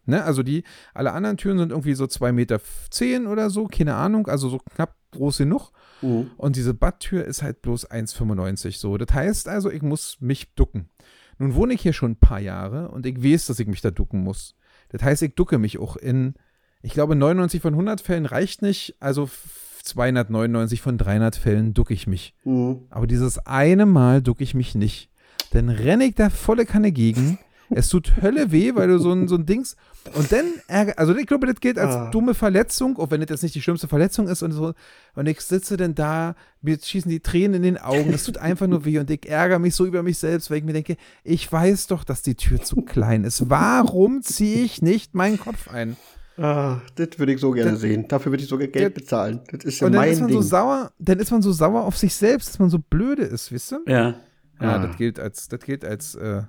Ne? 0.05 0.23
Also 0.23 0.43
die, 0.43 0.65
alle 0.95 1.13
anderen 1.13 1.37
Türen 1.37 1.59
sind 1.59 1.71
irgendwie 1.71 1.95
so 1.95 2.05
2,10 2.05 2.33
Meter 2.33 2.61
zehn 2.91 3.27
oder 3.27 3.51
so, 3.51 3.67
keine 3.67 3.95
Ahnung, 3.95 4.29
also 4.29 4.49
so 4.49 4.59
knapp 4.59 4.95
groß 5.13 5.39
genug. 5.39 5.73
Mhm. 6.03 6.31
Und 6.37 6.57
diese 6.57 6.75
Badtür 6.75 7.25
ist 7.25 7.43
halt 7.43 7.63
bloß 7.63 7.91
1,95 7.91 8.79
so. 8.79 8.97
Das 8.99 9.15
heißt 9.15 9.49
also, 9.49 9.71
ich 9.71 9.83
muss 9.83 10.19
mich 10.21 10.55
ducken. 10.55 10.91
Nun 11.39 11.55
wohne 11.55 11.75
ich 11.75 11.83
hier 11.83 11.93
schon 11.93 12.13
ein 12.13 12.21
paar 12.21 12.41
Jahre 12.41 12.89
und 12.89 13.05
ich 13.05 13.23
weiß, 13.23 13.47
dass 13.47 13.61
ich 13.61 13.67
mich 13.67 13.81
da 13.81 13.91
ducken 13.91 14.23
muss. 14.23 14.56
Das 14.89 15.03
heißt, 15.03 15.23
ich 15.23 15.35
ducke 15.35 15.59
mich 15.59 15.79
auch 15.79 15.97
in, 15.97 16.35
ich 16.83 16.93
glaube, 16.93 17.17
99 17.17 17.61
von 17.61 17.75
100 17.75 18.01
Fällen 18.01 18.27
reicht 18.27 18.63
nicht, 18.63 18.95
also 19.01 19.25
f- 19.25 19.81
299 19.83 20.81
von 20.83 20.99
300 20.99 21.37
Fällen 21.37 21.75
ducke 21.75 21.95
ich 21.95 22.07
mich. 22.07 22.35
Mhm. 22.45 22.81
Aber 22.91 23.07
dieses 23.07 23.39
eine 23.47 23.87
Mal 23.87 24.21
ducke 24.23 24.43
ich 24.43 24.55
mich 24.55 24.75
nicht. 24.75 25.11
Dann 25.53 25.69
renne 25.69 26.05
ich 26.07 26.15
da 26.17 26.29
volle 26.31 26.67
Kanne 26.67 26.91
gegen. 26.93 27.39
Es 27.71 27.89
tut 27.89 28.23
Hölle 28.23 28.53
weh, 28.53 28.75
weil 28.75 28.89
du 28.89 28.99
so 28.99 29.13
ein, 29.13 29.27
so 29.29 29.35
ein 29.35 29.45
Dings. 29.47 29.77
Und 30.15 30.31
dann 30.31 30.47
ärger, 30.69 30.99
also 30.99 31.17
ich 31.17 31.27
glaube, 31.27 31.47
das 31.47 31.59
gilt 31.61 31.79
als 31.79 31.95
Ah. 31.97 32.11
dumme 32.11 32.35
Verletzung, 32.35 32.97
auch 32.99 33.11
wenn 33.11 33.21
das 33.21 33.31
jetzt 33.31 33.43
nicht 33.43 33.55
die 33.57 33.63
schlimmste 33.63 33.89
Verletzung 33.89 34.29
ist 34.29 34.43
und 34.43 34.53
so. 34.53 34.73
Und 35.15 35.27
ich 35.27 35.41
sitze 35.41 35.77
dann 35.77 35.95
da, 35.95 36.35
mir 36.63 36.79
schießen 36.81 37.11
die 37.11 37.21
Tränen 37.21 37.55
in 37.57 37.63
den 37.75 37.79
Augen. 37.79 38.13
Es 38.13 38.25
tut 38.25 38.39
einfach 38.39 38.67
nur 38.69 38.85
weh 38.85 38.99
und 38.99 39.11
ich 39.11 39.29
ärgere 39.29 39.59
mich 39.59 39.75
so 39.75 39.85
über 39.87 40.03
mich 40.03 40.19
selbst, 40.19 40.51
weil 40.51 40.59
ich 40.59 40.65
mir 40.65 40.73
denke, 40.75 40.97
ich 41.25 41.51
weiß 41.51 41.89
doch, 41.89 42.05
dass 42.05 42.23
die 42.23 42.35
Tür 42.37 42.63
zu 42.63 42.83
klein 42.83 43.25
ist. 43.25 43.51
Warum 43.51 44.23
ziehe 44.23 44.63
ich 44.63 44.81
nicht 44.83 45.15
meinen 45.15 45.39
Kopf 45.41 45.69
ein? 45.69 45.97
Ah, 46.39 46.83
das 46.97 47.19
würde 47.19 47.33
ich 47.33 47.41
so 47.41 47.51
gerne 47.53 47.73
Das- 47.73 47.81
sehen. 47.81 48.07
Dafür 48.09 48.31
würde 48.31 48.43
ich 48.45 48.49
sogar 48.51 48.69
Geld 48.69 48.95
Das- 48.97 49.03
bezahlen. 49.03 49.41
Das 49.51 49.65
ist 49.65 49.81
ja 49.81 49.87
Und 49.87 49.95
dann 49.95 50.03
mein 50.03 50.13
ist 50.13 50.21
man 50.21 50.29
Ding. 50.29 50.37
so 50.37 50.47
sauer, 50.47 50.93
dann 50.99 51.19
ist 51.19 51.31
man 51.31 51.41
so 51.43 51.51
sauer 51.51 51.83
auf 51.85 51.97
sich 51.97 52.15
selbst, 52.15 52.51
dass 52.51 52.59
man 52.59 52.69
so 52.71 52.79
blöde 52.79 53.23
ist, 53.23 53.51
wisst 53.53 53.73
ihr? 53.73 53.81
ja. 53.87 54.15
Ja, 54.59 54.77
Ah. 54.77 54.87
das 54.87 54.97
gilt 54.97 55.21
als, 55.21 55.49
das 55.49 55.61
gilt 55.61 55.85
als 55.85 56.15
äh, 56.15 56.43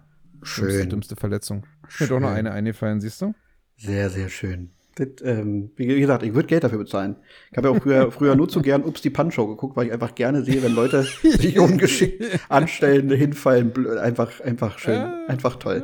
Schön. 0.44 0.90
dümmste 0.90 1.16
Verletzung. 1.16 1.66
Ist 1.88 2.02
mir 2.02 2.08
doch 2.08 2.20
noch 2.20 2.32
eine 2.32 2.52
eingefallen, 2.52 3.00
siehst 3.02 3.22
du? 3.22 3.34
Sehr, 3.78 4.10
sehr 4.10 4.30
schön. 4.30 4.72
Das, 4.96 5.08
ähm, 5.24 5.70
wie 5.76 6.00
gesagt, 6.00 6.24
ich 6.24 6.34
würde 6.34 6.48
Geld 6.48 6.64
dafür 6.64 6.80
bezahlen. 6.80 7.18
Ich 7.52 7.58
habe 7.58 7.68
ja 7.70 7.74
auch 7.76 7.82
früher, 7.82 8.12
früher 8.12 8.36
nur 8.36 8.50
zu 8.50 8.62
gern 8.64 8.84
Ups 8.84 9.02
die 9.02 9.12
Punch-Show 9.12 9.46
geguckt, 9.48 9.76
weil 9.78 9.86
ich 9.88 9.94
einfach 9.94 10.16
gerne 10.16 10.44
sehe, 10.44 10.64
wenn 10.64 10.74
Leute 10.74 11.04
sich 11.04 11.60
ungeschickt 11.60 12.24
anstellen, 12.50 13.10
hinfallen, 13.12 13.72
blö- 13.74 13.98
einfach, 13.98 14.42
einfach 14.42 14.80
schön, 14.80 15.00
einfach 15.28 15.58
toll. 15.58 15.84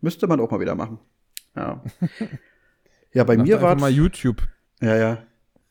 Müsste 0.00 0.28
man 0.28 0.38
auch 0.38 0.50
mal 0.52 0.60
wieder 0.60 0.76
machen. 0.76 1.00
Ja. 1.56 1.82
Ja, 3.12 3.24
bei 3.24 3.36
Mach 3.36 3.44
mir 3.44 3.60
war 3.62 3.70
einfach 3.70 3.80
mal 3.80 3.90
YouTube. 3.90 4.42
ja, 4.80 4.96
ja. 4.96 5.18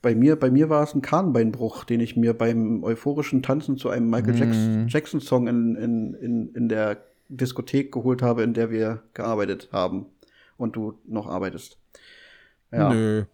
Bei 0.01 0.13
mir, 0.13 0.35
bei 0.35 0.51
mir 0.51 0.69
war 0.69 0.83
es 0.83 0.93
ein 0.93 1.01
Kahnbeinbruch, 1.01 1.83
den 1.83 1.99
ich 1.99 2.15
mir 2.15 2.35
beim 2.35 2.83
euphorischen 2.83 3.41
Tanzen 3.41 3.75
zu 3.77 3.89
einem 3.89 4.07
Michael 4.07 4.35
Jackson, 4.37 4.87
Jackson 4.87 5.19
Song 5.19 5.47
in, 5.47 5.75
in, 5.75 6.13
in, 6.13 6.49
in 6.53 6.69
der 6.69 7.03
Diskothek 7.29 7.91
geholt 7.91 8.21
habe, 8.21 8.43
in 8.43 8.53
der 8.53 8.69
wir 8.71 9.03
gearbeitet 9.13 9.69
haben. 9.71 10.05
Und 10.57 10.75
du 10.75 10.93
noch 11.05 11.27
arbeitest. 11.27 11.77
Ja. 12.71 12.89
Nö. 12.93 13.25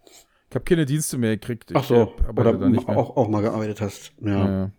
Ich 0.50 0.54
habe 0.54 0.64
keine 0.64 0.84
Dienste 0.86 1.18
mehr 1.18 1.36
gekriegt. 1.36 1.70
Ich 1.70 1.76
Ach 1.76 1.84
so, 1.84 2.14
oder 2.36 2.52
mehr. 2.58 2.88
auch, 2.88 3.16
auch 3.16 3.28
mal 3.28 3.42
gearbeitet 3.42 3.80
hast. 3.80 4.12
Ja. 4.20 4.48
Ja. 4.62 4.70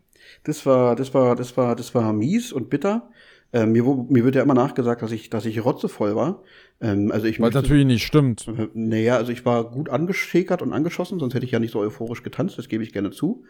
Das 0.43 0.65
war, 0.65 0.95
das 0.95 1.13
war, 1.13 1.35
das 1.35 1.55
war, 1.57 1.75
das 1.75 1.95
war 1.95 2.11
mies 2.13 2.51
und 2.51 2.69
bitter. 2.69 3.09
Ähm, 3.53 3.71
mir, 3.71 3.83
mir 3.83 4.25
wird 4.25 4.35
ja 4.35 4.41
immer 4.41 4.55
nachgesagt, 4.55 5.01
dass 5.03 5.11
ich, 5.11 5.29
dass 5.29 5.45
ich 5.45 5.63
rotzevoll 5.63 6.15
war. 6.15 6.41
Ähm, 6.81 7.11
also 7.11 7.27
ich 7.27 7.37
Was 7.39 7.53
möchte- 7.53 7.61
natürlich 7.61 7.85
nicht 7.85 8.03
stimmt. 8.05 8.47
Äh, 8.47 8.67
Naja, 8.73 9.15
also 9.17 9.31
ich 9.31 9.45
war 9.45 9.69
gut 9.69 9.89
angeschäkert 9.89 10.61
und 10.61 10.73
angeschossen, 10.73 11.19
sonst 11.19 11.33
hätte 11.35 11.45
ich 11.45 11.51
ja 11.51 11.59
nicht 11.59 11.71
so 11.71 11.79
euphorisch 11.79 12.23
getanzt, 12.23 12.57
das 12.57 12.67
gebe 12.67 12.83
ich 12.83 12.93
gerne 12.93 13.11
zu. 13.11 13.43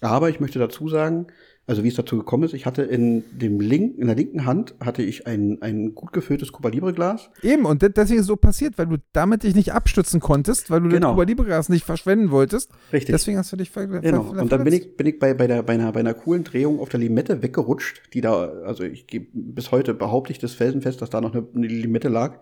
Aber 0.00 0.28
ich 0.28 0.40
möchte 0.40 0.58
dazu 0.58 0.88
sagen, 0.88 1.28
also 1.66 1.84
wie 1.84 1.88
es 1.88 1.94
dazu 1.94 2.16
gekommen 2.18 2.42
ist, 2.44 2.54
ich 2.54 2.66
hatte 2.66 2.82
in 2.82 3.22
dem 3.38 3.60
link, 3.60 3.96
in 3.98 4.06
der 4.08 4.16
linken 4.16 4.46
Hand 4.46 4.74
hatte 4.80 5.02
ich 5.02 5.26
ein, 5.28 5.58
ein 5.62 5.94
gut 5.94 6.12
gefülltes 6.12 6.50
Cuba 6.52 6.68
Libre 6.70 6.92
Glas. 6.92 7.30
Eben, 7.42 7.64
und 7.66 7.82
de- 7.82 7.88
deswegen 7.90 8.20
ist 8.20 8.26
so 8.26 8.36
passiert, 8.36 8.78
weil 8.78 8.86
du 8.86 8.96
damit 9.12 9.44
dich 9.44 9.54
nicht 9.54 9.72
abstützen 9.72 10.18
konntest, 10.20 10.70
weil 10.70 10.80
du 10.80 10.88
Genau. 10.88 11.08
den 11.08 11.12
Cuba 11.14 11.22
Libre 11.24 11.46
Gas 11.46 11.68
nicht 11.68 11.84
verschwenden 11.84 12.30
wolltest. 12.32 12.70
Richtig. 12.92 13.12
Deswegen 13.14 13.38
hast 13.38 13.52
du 13.52 13.56
dich 13.56 13.70
ver 13.70 13.86
Genau. 13.86 14.24
ver 14.24 14.42
Und 14.42 14.50
dann 14.52 14.64
bin 14.64 14.72
ich, 14.74 14.96
bin 14.96 15.06
ich 15.06 15.18
bei, 15.18 15.34
bei, 15.34 15.46
der, 15.46 15.62
bei, 15.62 15.74
einer, 15.74 15.92
bei 15.92 16.00
einer 16.00 16.14
coolen 16.14 16.42
Drehung 16.44 16.80
auf 16.80 16.88
der 16.88 16.98
Limette 17.00 17.42
weggerutscht, 17.42 18.02
die 18.12 18.20
da, 18.20 18.48
also 18.64 18.82
ich 18.82 19.06
gebe 19.06 19.26
bis 19.32 19.70
heute 19.70 19.94
behaupte 19.94 20.32
ich 20.32 20.38
das 20.40 20.52
felsenfest, 20.54 21.00
dass 21.00 21.10
da 21.10 21.20
noch 21.20 21.32
eine, 21.34 21.46
eine 21.54 21.66
Limette 21.68 22.08
lag. 22.08 22.40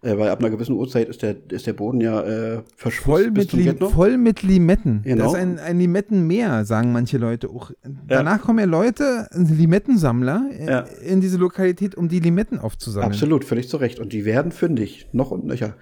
Äh, 0.00 0.16
weil 0.16 0.30
ab 0.30 0.38
einer 0.38 0.50
gewissen 0.50 0.76
Uhrzeit 0.76 1.08
ist 1.08 1.22
der, 1.22 1.34
ist 1.50 1.66
der 1.66 1.72
Boden 1.72 2.00
ja 2.00 2.22
äh, 2.22 2.62
Voll 2.76 3.32
mit, 3.32 3.50
voll 3.82 4.16
mit 4.16 4.42
Limetten. 4.42 5.02
Genau. 5.02 5.24
Das 5.24 5.32
ist 5.32 5.38
ein, 5.40 5.58
ein 5.58 5.78
Limettenmeer, 5.80 6.64
sagen 6.64 6.92
manche 6.92 7.18
Leute 7.18 7.48
auch. 7.50 7.72
Danach 8.06 8.40
kommen 8.42 8.60
ja 8.60 8.64
Leute, 8.64 9.28
Limettensammler, 9.32 10.50
äh, 10.52 10.66
Ja. 10.66 10.80
in 11.04 11.20
diese 11.20 11.36
Lokalität, 11.36 11.96
um 11.96 12.08
die 12.08 12.20
Limetten 12.20 12.60
aufzusammeln. 12.60 13.10
Absolut, 13.10 13.44
völlig 13.44 13.68
zu 13.68 13.76
Recht. 13.78 13.98
Und 13.98 14.12
die 14.12 14.24
werden 14.24 14.52
fündig, 14.52 15.08
noch 15.12 15.32
und 15.32 15.44
nöcher. 15.44 15.74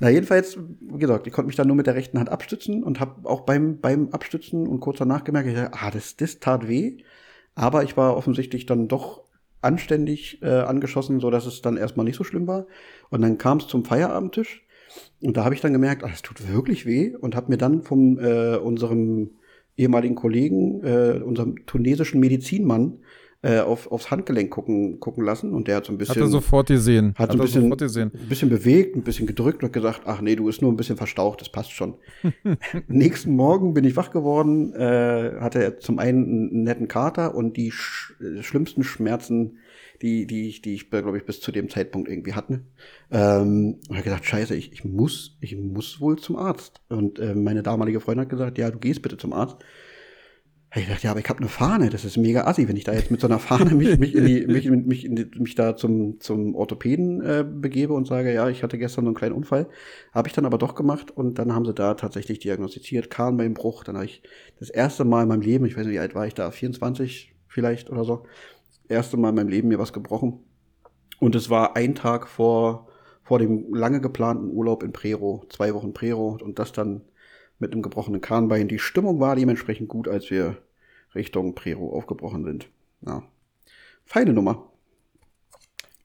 Na, 0.00 0.10
jedenfalls, 0.10 0.58
wie 0.80 0.98
gesagt, 0.98 1.26
ich 1.26 1.32
konnte 1.32 1.46
mich 1.46 1.56
dann 1.56 1.68
nur 1.68 1.76
mit 1.76 1.86
der 1.86 1.94
rechten 1.94 2.18
Hand 2.18 2.28
abstützen 2.30 2.82
und 2.82 3.00
habe 3.00 3.28
auch 3.28 3.42
beim, 3.42 3.78
beim 3.80 4.08
Abstützen 4.10 4.66
und 4.66 4.80
kurz 4.80 4.98
danach 4.98 5.24
gemerkt, 5.24 5.48
ich, 5.48 5.56
ah, 5.56 5.90
das, 5.90 6.16
das 6.16 6.40
tat 6.40 6.68
weh. 6.68 6.98
Aber 7.54 7.82
ich 7.82 7.96
war 7.96 8.16
offensichtlich 8.16 8.66
dann 8.66 8.88
doch 8.88 9.22
anständig 9.60 10.42
äh, 10.42 10.48
angeschossen, 10.48 11.20
so 11.20 11.30
dass 11.30 11.46
es 11.46 11.62
dann 11.62 11.76
erstmal 11.76 12.04
nicht 12.04 12.16
so 12.16 12.24
schlimm 12.24 12.46
war. 12.46 12.66
Und 13.10 13.22
dann 13.22 13.38
kam 13.38 13.58
es 13.58 13.66
zum 13.66 13.84
Feierabendtisch 13.84 14.64
und 15.20 15.36
da 15.36 15.44
habe 15.44 15.54
ich 15.54 15.60
dann 15.60 15.72
gemerkt, 15.72 16.04
ah, 16.04 16.08
das 16.08 16.22
tut 16.22 16.48
wirklich 16.48 16.86
weh 16.86 17.14
und 17.16 17.34
habe 17.34 17.50
mir 17.50 17.58
dann 17.58 17.82
von 17.82 18.18
äh, 18.18 18.56
unserem 18.56 19.30
ehemaligen 19.76 20.14
Kollegen, 20.14 20.82
äh, 20.84 21.20
unserem 21.22 21.66
tunesischen 21.66 22.20
Medizinmann, 22.20 22.98
äh, 23.42 23.60
auf, 23.60 23.90
aufs 23.92 24.10
Handgelenk 24.10 24.50
gucken, 24.50 24.98
gucken 24.98 25.24
lassen 25.24 25.52
und 25.52 25.68
der 25.68 25.76
hat 25.76 25.86
so 25.86 25.92
ein 25.92 25.98
bisschen 25.98 26.16
Hat 26.16 26.22
er 26.22 26.28
sofort 26.28 26.68
gesehen. 26.68 27.14
hat, 27.16 27.30
so 27.30 27.38
ein 27.38 27.40
bisschen, 27.40 27.62
sofort 27.62 27.80
gesehen. 27.80 28.10
ein 28.12 28.28
bisschen 28.28 28.48
bewegt, 28.48 28.96
ein 28.96 29.02
bisschen 29.02 29.28
gedrückt 29.28 29.62
und 29.62 29.72
gesagt, 29.72 30.02
ach 30.06 30.20
nee, 30.20 30.34
du 30.34 30.46
bist 30.46 30.60
nur 30.60 30.72
ein 30.72 30.76
bisschen 30.76 30.96
verstaucht, 30.96 31.40
das 31.40 31.48
passt 31.48 31.70
schon. 31.70 31.94
Nächsten 32.88 33.36
Morgen 33.36 33.74
bin 33.74 33.84
ich 33.84 33.94
wach 33.94 34.10
geworden, 34.10 34.74
äh, 34.74 35.36
hatte 35.40 35.78
zum 35.78 36.00
einen 36.00 36.24
einen 36.24 36.62
netten 36.64 36.88
Kater 36.88 37.34
und 37.36 37.56
die 37.56 37.70
sch 37.70 38.14
äh, 38.20 38.42
schlimmsten 38.42 38.82
Schmerzen, 38.82 39.58
die, 40.02 40.26
die 40.26 40.48
ich, 40.48 40.62
die 40.62 40.74
ich, 40.74 40.90
glaube 40.90 41.16
ich, 41.16 41.24
bis 41.24 41.40
zu 41.40 41.52
dem 41.52 41.68
Zeitpunkt 41.68 42.08
irgendwie 42.08 42.34
hatte. 42.34 42.62
Ähm, 43.10 43.78
und 43.88 43.96
habe 43.96 44.02
gesagt, 44.02 44.24
scheiße, 44.24 44.54
ich, 44.56 44.72
ich 44.72 44.84
muss, 44.84 45.36
ich 45.40 45.56
muss 45.56 46.00
wohl 46.00 46.18
zum 46.18 46.36
Arzt. 46.36 46.80
Und 46.88 47.18
äh, 47.18 47.34
meine 47.34 47.62
damalige 47.62 48.00
Freundin 48.00 48.22
hat 48.22 48.30
gesagt, 48.30 48.58
ja, 48.58 48.70
du 48.70 48.78
gehst 48.78 49.02
bitte 49.02 49.16
zum 49.16 49.32
Arzt. 49.32 49.56
Ich 50.74 50.86
dachte, 50.86 51.04
ja, 51.04 51.12
aber 51.12 51.20
ich 51.20 51.28
habe 51.30 51.38
eine 51.38 51.48
Fahne, 51.48 51.88
das 51.88 52.04
ist 52.04 52.18
mega 52.18 52.44
assi, 52.46 52.68
wenn 52.68 52.76
ich 52.76 52.84
da 52.84 52.92
jetzt 52.92 53.10
mit 53.10 53.22
so 53.22 53.26
einer 53.26 53.38
Fahne 53.38 53.74
mich, 53.74 53.98
mich, 53.98 54.14
in 54.14 54.26
die, 54.26 54.46
mich, 54.46 54.68
mich, 54.70 55.04
in 55.06 55.30
mich 55.38 55.54
da 55.54 55.74
zum, 55.76 56.20
zum 56.20 56.54
Orthopäden 56.54 57.22
äh, 57.22 57.42
begebe 57.42 57.94
und 57.94 58.06
sage, 58.06 58.34
ja, 58.34 58.50
ich 58.50 58.62
hatte 58.62 58.76
gestern 58.76 59.04
so 59.04 59.08
einen 59.08 59.14
kleinen 59.14 59.34
Unfall. 59.34 59.68
Habe 60.12 60.28
ich 60.28 60.34
dann 60.34 60.44
aber 60.44 60.58
doch 60.58 60.74
gemacht 60.74 61.10
und 61.10 61.38
dann 61.38 61.54
haben 61.54 61.64
sie 61.64 61.72
da 61.72 61.94
tatsächlich 61.94 62.38
diagnostiziert, 62.40 63.08
Kahnbeinbruch. 63.08 63.82
Dann 63.82 63.96
habe 63.96 64.04
ich 64.04 64.22
das 64.58 64.68
erste 64.68 65.06
Mal 65.06 65.22
in 65.22 65.28
meinem 65.28 65.40
Leben, 65.40 65.64
ich 65.64 65.74
weiß 65.74 65.86
nicht, 65.86 65.94
wie 65.94 66.00
alt 66.00 66.14
war 66.14 66.26
ich 66.26 66.34
da, 66.34 66.50
24 66.50 67.34
vielleicht 67.46 67.88
oder 67.88 68.04
so, 68.04 68.26
das 68.66 68.90
erste 68.90 69.16
Mal 69.16 69.30
in 69.30 69.36
meinem 69.36 69.48
Leben 69.48 69.68
mir 69.68 69.78
was 69.78 69.94
gebrochen. 69.94 70.40
Und 71.18 71.34
es 71.34 71.48
war 71.48 71.76
ein 71.76 71.94
Tag 71.94 72.28
vor, 72.28 72.88
vor 73.22 73.38
dem 73.38 73.72
lange 73.72 74.02
geplanten 74.02 74.50
Urlaub 74.50 74.82
in 74.82 74.92
Prero, 74.92 75.44
zwei 75.48 75.72
Wochen 75.72 75.94
Prero 75.94 76.38
und 76.42 76.58
das 76.58 76.72
dann 76.72 77.00
mit 77.58 77.72
einem 77.72 77.82
gebrochenen 77.82 78.20
Kahnbein. 78.20 78.68
Die 78.68 78.78
Stimmung 78.78 79.20
war 79.20 79.36
dementsprechend 79.36 79.88
gut, 79.88 80.08
als 80.08 80.30
wir 80.30 80.56
Richtung 81.14 81.54
Prero 81.54 81.92
aufgebrochen 81.96 82.44
sind. 82.44 82.68
Ja. 83.06 83.22
Feine 84.04 84.32
Nummer. 84.32 84.64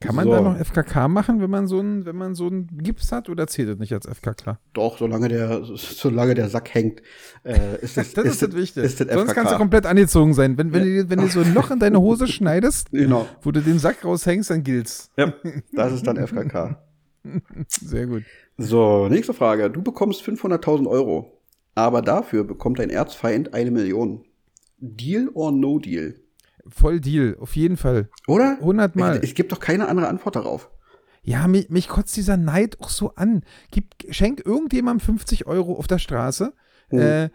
Kann 0.00 0.16
man 0.16 0.26
So. 0.26 0.32
da 0.32 0.40
noch 0.42 0.58
FKK 0.58 1.08
machen, 1.08 1.40
wenn 1.40 1.48
man 1.48 1.66
so 1.66 1.78
einen, 1.78 2.04
wenn 2.04 2.16
man 2.16 2.34
so 2.34 2.46
einen 2.46 2.66
Gips 2.82 3.10
hat 3.10 3.30
oder 3.30 3.46
zählt 3.46 3.70
das 3.70 3.78
nicht 3.78 3.92
als 3.94 4.06
FKK? 4.06 4.58
Doch, 4.74 4.98
solange 4.98 5.28
der, 5.28 5.62
solange 5.64 6.34
der 6.34 6.50
Sack 6.50 6.74
hängt, 6.74 7.00
äh, 7.42 7.80
ist 7.80 7.96
das, 7.96 8.12
Das 8.14 8.26
ist, 8.26 8.42
das 8.42 8.52
Wichtige. 8.54 8.84
Ist 8.84 9.00
das 9.00 9.08
Sonst 9.08 9.30
FKK. 9.30 9.34
kannst 9.34 9.52
du 9.54 9.56
komplett 9.56 9.86
angezogen 9.86 10.34
sein. 10.34 10.58
Wenn, 10.58 10.74
wenn, 10.74 10.84
du, 10.84 11.08
wenn 11.08 11.20
du 11.20 11.28
so 11.28 11.40
ein 11.40 11.54
Loch 11.54 11.70
in 11.70 11.78
deine 11.78 12.00
Hose 12.00 12.26
schneidest, 12.26 12.90
Genau. 12.90 13.26
wo 13.42 13.50
du 13.50 13.62
den 13.62 13.78
Sack 13.78 14.04
raushängst, 14.04 14.50
dann 14.50 14.62
gilt's. 14.62 15.10
Ja, 15.16 15.32
das 15.72 15.92
ist 15.94 16.06
dann 16.06 16.16
FKK. 16.18 16.76
Sehr 17.68 18.06
gut. 18.06 18.24
So, 18.58 19.08
nächste 19.08 19.32
Frage. 19.32 19.70
Du 19.70 19.80
bekommst 19.80 20.20
500.000 20.22 20.86
Euro, 20.86 21.33
aber 21.74 22.02
dafür 22.02 22.44
bekommt 22.44 22.78
dein 22.78 22.90
Erzfeind 22.90 23.54
eine 23.54 23.70
Million. 23.70 24.24
Deal 24.78 25.28
or 25.34 25.52
no 25.52 25.78
deal? 25.78 26.14
Voll 26.66 27.00
Deal, 27.00 27.36
auf 27.40 27.56
jeden 27.56 27.76
Fall. 27.76 28.08
Oder? 28.26 28.56
100 28.60 28.96
Mal. 28.96 29.16
Es, 29.16 29.30
es 29.30 29.34
gibt 29.34 29.52
doch 29.52 29.60
keine 29.60 29.88
andere 29.88 30.08
Antwort 30.08 30.36
darauf. 30.36 30.70
Ja, 31.22 31.46
mich, 31.46 31.70
mich 31.70 31.88
kotzt 31.88 32.16
dieser 32.16 32.36
Neid 32.36 32.80
auch 32.80 32.90
so 32.90 33.14
an. 33.14 33.44
Gib, 33.70 33.94
schenk 34.10 34.44
irgendjemandem 34.44 35.00
50 35.00 35.46
Euro 35.46 35.74
auf 35.74 35.86
der 35.86 35.98
Straße. 35.98 36.52
Hm. 36.88 36.98
Äh, 36.98 37.30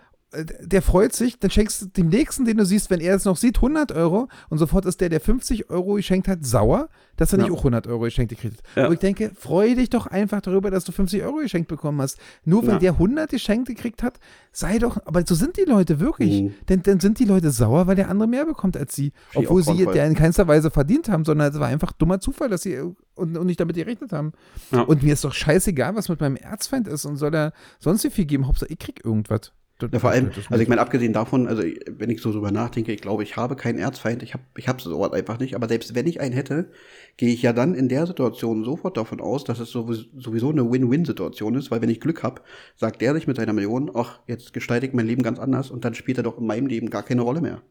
der 0.61 0.81
freut 0.83 1.13
sich, 1.13 1.39
dann 1.39 1.49
schenkst 1.49 1.81
du 1.81 1.85
dem 1.87 2.09
nächsten, 2.09 2.45
den 2.45 2.57
du 2.57 2.65
siehst, 2.65 2.89
wenn 2.91 2.99
er 2.99 3.15
es 3.15 3.25
noch 3.25 3.35
sieht, 3.37 3.57
100 3.57 3.91
Euro 3.93 4.27
und 4.49 4.59
sofort 4.59 4.85
ist 4.85 5.01
der, 5.01 5.09
der 5.09 5.19
50 5.21 5.71
Euro 5.71 5.95
geschenkt 5.95 6.27
hat, 6.27 6.45
sauer, 6.45 6.89
dass 7.15 7.33
er 7.33 7.39
Ja. 7.39 7.45
nicht 7.45 7.53
auch 7.53 7.63
100 7.63 7.87
Euro 7.87 8.01
geschenkt 8.01 8.29
gekriegt 8.29 8.57
hat. 8.59 8.77
Ja. 8.77 8.87
Und 8.87 8.93
ich 8.93 8.99
denke, 8.99 9.31
freue 9.35 9.75
dich 9.75 9.89
doch 9.89 10.05
einfach 10.05 10.41
darüber, 10.41 10.69
dass 10.69 10.83
du 10.83 10.91
50 10.91 11.23
Euro 11.23 11.37
geschenkt 11.37 11.67
bekommen 11.67 11.99
hast. 12.01 12.17
Nur 12.45 12.61
weil 12.67 12.73
Ja. 12.73 12.79
der 12.79 12.99
100 12.99 13.31
geschenkt 13.31 13.67
gekriegt 13.67 14.03
hat, 14.03 14.19
sei 14.51 14.77
doch, 14.77 15.03
aber 15.05 15.25
so 15.25 15.33
sind 15.33 15.57
die 15.57 15.63
Leute 15.63 15.99
wirklich. 15.99 16.43
Mhm. 16.43 16.53
Denn 16.69 16.83
dann 16.83 16.99
sind 16.99 17.17
die 17.19 17.25
Leute 17.25 17.49
sauer, 17.49 17.87
weil 17.87 17.95
der 17.95 18.09
andere 18.09 18.27
mehr 18.27 18.45
bekommt 18.45 18.77
als 18.77 18.95
sie. 18.95 19.11
Ich 19.31 19.37
Obwohl 19.39 19.63
sie 19.63 19.85
der 19.85 20.05
in 20.05 20.13
keinster 20.13 20.47
Weise 20.47 20.69
verdient 20.69 21.09
haben, 21.09 21.25
sondern 21.25 21.51
es 21.51 21.59
war 21.59 21.67
einfach 21.67 21.91
dummer 21.91 22.19
Zufall, 22.19 22.49
dass 22.49 22.61
sie 22.61 22.73
äh, 22.75 22.93
und, 23.15 23.35
und 23.35 23.47
nicht 23.47 23.59
damit 23.59 23.75
gerechnet 23.75 24.13
haben. 24.13 24.31
Und 24.71 25.01
mir 25.03 25.13
ist 25.13 25.23
doch 25.25 25.33
scheißegal, 25.33 25.95
was 25.95 26.07
mit 26.07 26.21
meinem 26.21 26.35
Erzfeind 26.37 26.87
ist 26.87 27.03
und 27.05 27.17
soll 27.17 27.33
er 27.35 27.51
sonst 27.79 28.03
wie 28.05 28.09
viel 28.11 28.25
geben. 28.25 28.47
Hauptsache, 28.47 28.71
ich 28.71 28.79
krieg 28.79 29.03
irgendwas. 29.03 29.51
Ja, 29.81 29.99
vor 29.99 30.09
allem, 30.11 30.29
also 30.49 30.61
ich 30.61 30.67
meine, 30.67 30.81
abgesehen 30.81 31.13
davon, 31.13 31.47
also 31.47 31.63
wenn 31.63 32.09
ich 32.09 32.21
so 32.21 32.33
drüber 32.33 32.51
nachdenke, 32.51 32.91
ich 32.91 32.99
glaube, 33.01 33.23
ich 33.23 33.37
habe 33.37 33.55
keinen 33.55 33.79
Erzfeind, 33.79 34.21
ich 34.23 34.33
habe 34.33 34.43
ich 34.57 34.67
habe 34.67 34.81
sowas 34.81 35.13
einfach 35.13 35.39
nicht, 35.39 35.55
aber 35.55 35.69
selbst 35.69 35.95
wenn 35.95 36.05
ich 36.05 36.19
einen 36.19 36.33
hätte, 36.33 36.71
gehe 37.15 37.33
ich 37.33 37.41
ja 37.41 37.53
dann 37.53 37.75
in 37.75 37.87
der 37.87 38.05
Situation 38.05 38.65
sofort 38.65 38.97
davon 38.97 39.21
aus, 39.21 39.45
dass 39.45 39.59
es 39.59 39.69
sowieso 39.71 40.03
sowieso 40.17 40.49
eine 40.49 40.69
Win-Win-Situation 40.69 41.55
ist, 41.55 41.71
weil 41.71 41.81
wenn 41.81 41.89
ich 41.89 42.01
Glück 42.01 42.23
habe, 42.23 42.41
sagt 42.75 43.01
der 43.01 43.13
sich 43.13 43.25
mit 43.25 43.37
seiner 43.37 43.53
Million, 43.53 43.89
ach, 43.93 44.19
jetzt 44.27 44.51
gestalte 44.53 44.85
ich 44.85 44.93
mein 44.93 45.07
Leben 45.07 45.23
ganz 45.23 45.39
anders 45.39 45.71
und 45.71 45.85
dann 45.85 45.95
spielt 45.95 46.17
er 46.17 46.23
doch 46.23 46.37
in 46.37 46.45
meinem 46.45 46.67
Leben 46.67 46.89
gar 46.89 47.03
keine 47.03 47.21
Rolle 47.21 47.39
mehr. 47.41 47.61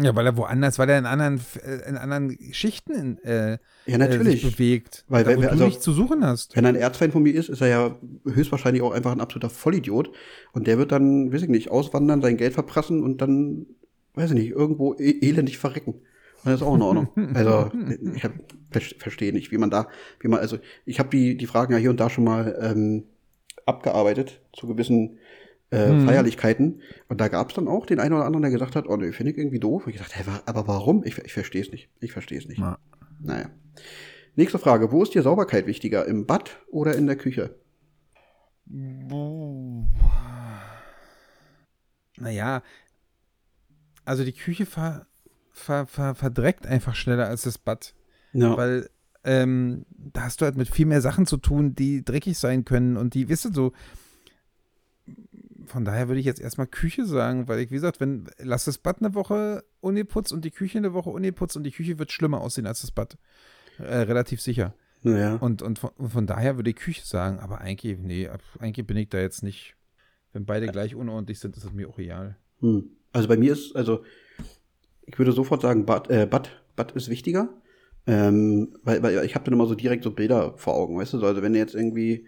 Ja, 0.00 0.14
weil 0.16 0.26
er 0.26 0.36
woanders, 0.36 0.78
weil 0.78 0.88
er 0.90 0.98
in 0.98 1.06
anderen, 1.06 1.40
äh, 1.64 1.88
in 1.88 1.96
anderen 1.96 2.38
Schichten 2.52 3.18
äh, 3.24 3.58
Ja, 3.86 3.98
natürlich. 3.98 4.42
Äh, 4.42 4.46
sich 4.46 4.56
bewegt. 4.56 5.04
Weil 5.08 5.24
da, 5.24 5.30
wenn 5.30 5.38
wo 5.38 5.42
du 5.42 5.48
also- 5.50 5.64
nichts 5.66 5.82
zu 5.84 5.92
suchen 5.92 6.24
hast. 6.24 6.56
Wenn 6.56 6.64
er 6.64 6.70
ein 6.70 6.76
Erzfeind 6.76 7.12
von 7.12 7.22
mir 7.22 7.34
ist, 7.34 7.48
ist 7.48 7.60
er 7.60 7.68
ja 7.68 7.96
höchstwahrscheinlich 8.24 8.82
auch 8.82 8.92
einfach 8.92 9.12
ein 9.12 9.20
absoluter 9.20 9.50
Vollidiot. 9.50 10.10
Und 10.52 10.66
der 10.66 10.78
wird 10.78 10.92
dann, 10.92 11.32
weiß 11.32 11.42
ich 11.42 11.48
nicht, 11.48 11.70
auswandern, 11.70 12.22
sein 12.22 12.36
Geld 12.36 12.54
verprassen 12.54 13.02
und 13.02 13.20
dann, 13.20 13.66
weiß 14.14 14.30
ich 14.30 14.36
nicht, 14.36 14.50
irgendwo 14.50 14.94
e 14.94 15.18
elendig 15.20 15.58
verrecken. 15.58 15.94
Und 15.94 16.52
das 16.52 16.60
ist 16.60 16.62
auch 16.66 16.74
in 16.76 16.82
Ordnung. 16.82 17.08
Also, 17.34 17.70
ich 18.14 18.22
hab, 18.24 18.32
ver- 18.70 18.80
verstehe 18.98 19.32
nicht, 19.32 19.50
wie 19.50 19.58
man 19.58 19.70
da, 19.70 19.88
wie 20.20 20.28
man, 20.28 20.38
also, 20.40 20.58
ich 20.86 20.98
habe 21.00 21.08
die, 21.10 21.36
die 21.36 21.46
Fragen 21.46 21.72
ja 21.72 21.78
hier 21.78 21.90
und 21.90 21.98
da 22.00 22.08
schon 22.10 22.24
mal 22.24 22.56
ähm, 22.60 23.04
abgearbeitet 23.66 24.40
zu 24.52 24.66
gewissen 24.66 25.18
äh, 25.70 25.90
Mhm. 25.92 26.06
Feierlichkeiten. 26.06 26.80
Und 27.08 27.20
da 27.20 27.28
gab 27.28 27.48
es 27.50 27.54
dann 27.54 27.68
auch 27.68 27.86
den 27.86 28.00
einen 28.00 28.14
oder 28.14 28.24
anderen, 28.24 28.42
der 28.42 28.50
gesagt 28.50 28.76
hat, 28.76 28.86
oh 28.88 28.96
nee, 28.96 29.12
finde 29.12 29.32
ich 29.32 29.38
irgendwie 29.38 29.60
doof. 29.60 29.86
Und 29.86 29.92
ich 29.92 29.98
dachte, 29.98 30.14
hey, 30.16 30.24
aber 30.46 30.66
warum? 30.68 31.04
Ich, 31.04 31.18
ich 31.18 31.32
verstehe 31.32 31.62
es 31.62 31.70
nicht. 31.70 31.88
Ich 32.00 32.12
verstehe 32.12 32.38
es 32.38 32.46
nicht. 32.48 32.58
Ja. 32.58 32.78
Naja. 33.20 33.50
Nächste 34.36 34.58
Frage. 34.58 34.92
Wo 34.92 35.02
ist 35.02 35.14
dir 35.14 35.22
Sauberkeit 35.22 35.66
wichtiger? 35.66 36.06
Im 36.06 36.26
Bad 36.26 36.60
oder 36.70 36.94
in 36.94 37.06
der 37.06 37.16
Küche? 37.16 37.56
Naja, 42.18 42.62
also 44.04 44.24
die 44.24 44.32
Küche 44.32 44.66
ver, 44.66 45.06
ver, 45.52 45.86
ver, 45.86 46.14
verdreckt 46.14 46.66
einfach 46.66 46.94
schneller 46.94 47.26
als 47.26 47.42
das 47.42 47.58
Bad. 47.58 47.94
Ja. 48.32 48.56
Weil 48.56 48.88
ähm, 49.24 49.84
da 49.90 50.22
hast 50.22 50.40
du 50.40 50.44
halt 50.44 50.56
mit 50.56 50.68
viel 50.68 50.86
mehr 50.86 51.00
Sachen 51.00 51.26
zu 51.26 51.36
tun, 51.36 51.74
die 51.74 52.04
dreckig 52.04 52.38
sein 52.38 52.64
können 52.64 52.96
und 52.96 53.14
die, 53.14 53.28
wisst 53.28 53.44
ihr, 53.46 53.52
so. 53.52 53.72
Von 55.68 55.84
daher 55.84 56.08
würde 56.08 56.20
ich 56.20 56.26
jetzt 56.26 56.40
erstmal 56.40 56.66
Küche 56.66 57.04
sagen, 57.04 57.48
weil 57.48 57.60
ich, 57.60 57.70
wie 57.70 57.74
gesagt, 57.74 58.00
wenn, 58.00 58.28
lass 58.38 58.64
das 58.64 58.78
Bad 58.78 59.00
eine 59.00 59.14
Woche 59.14 59.64
uniputzt 59.80 60.32
und 60.32 60.44
die 60.44 60.50
Küche 60.50 60.78
eine 60.78 60.92
Woche 60.92 61.10
uniputzt 61.10 61.56
und 61.56 61.62
die 61.62 61.70
Küche 61.70 61.98
wird 61.98 62.10
schlimmer 62.10 62.40
aussehen 62.40 62.66
als 62.66 62.80
das 62.80 62.90
Bad. 62.90 63.18
Äh, 63.78 63.98
relativ 63.98 64.40
sicher. 64.40 64.74
naja. 65.02 65.36
Und, 65.36 65.62
und 65.62 65.78
von, 65.78 65.90
von 65.96 66.26
daher 66.26 66.56
würde 66.56 66.70
ich 66.70 66.76
Küche 66.76 67.04
sagen, 67.04 67.38
aber 67.38 67.60
eigentlich, 67.60 67.98
nee, 67.98 68.28
eigentlich 68.58 68.86
bin 68.86 68.96
ich 68.96 69.08
da 69.08 69.18
jetzt 69.18 69.42
nicht. 69.42 69.74
Wenn 70.32 70.44
beide 70.44 70.66
gleich 70.66 70.94
unordentlich 70.94 71.38
sind, 71.38 71.56
ist 71.56 71.64
es 71.64 71.72
mir 71.72 71.88
auch 71.88 71.98
real. 71.98 72.36
Hm. 72.60 72.90
Also 73.12 73.28
bei 73.28 73.36
mir 73.36 73.52
ist, 73.52 73.74
also 73.76 74.04
ich 75.06 75.18
würde 75.18 75.32
sofort 75.32 75.62
sagen, 75.62 75.86
Bad, 75.86 76.10
äh, 76.10 76.26
Bad, 76.26 76.50
Bad 76.76 76.92
ist 76.92 77.08
wichtiger. 77.08 77.48
Ähm, 78.06 78.78
weil, 78.84 79.02
weil 79.02 79.24
ich 79.24 79.34
habe 79.34 79.44
dann 79.44 79.54
immer 79.54 79.66
so 79.66 79.74
direkt 79.74 80.02
so 80.02 80.10
Bilder 80.10 80.54
vor 80.56 80.74
Augen, 80.74 80.96
weißt 80.96 81.12
du? 81.12 81.18
So, 81.18 81.26
Also 81.26 81.42
wenn 81.42 81.52
du 81.52 81.58
jetzt 81.58 81.74
irgendwie, 81.74 82.26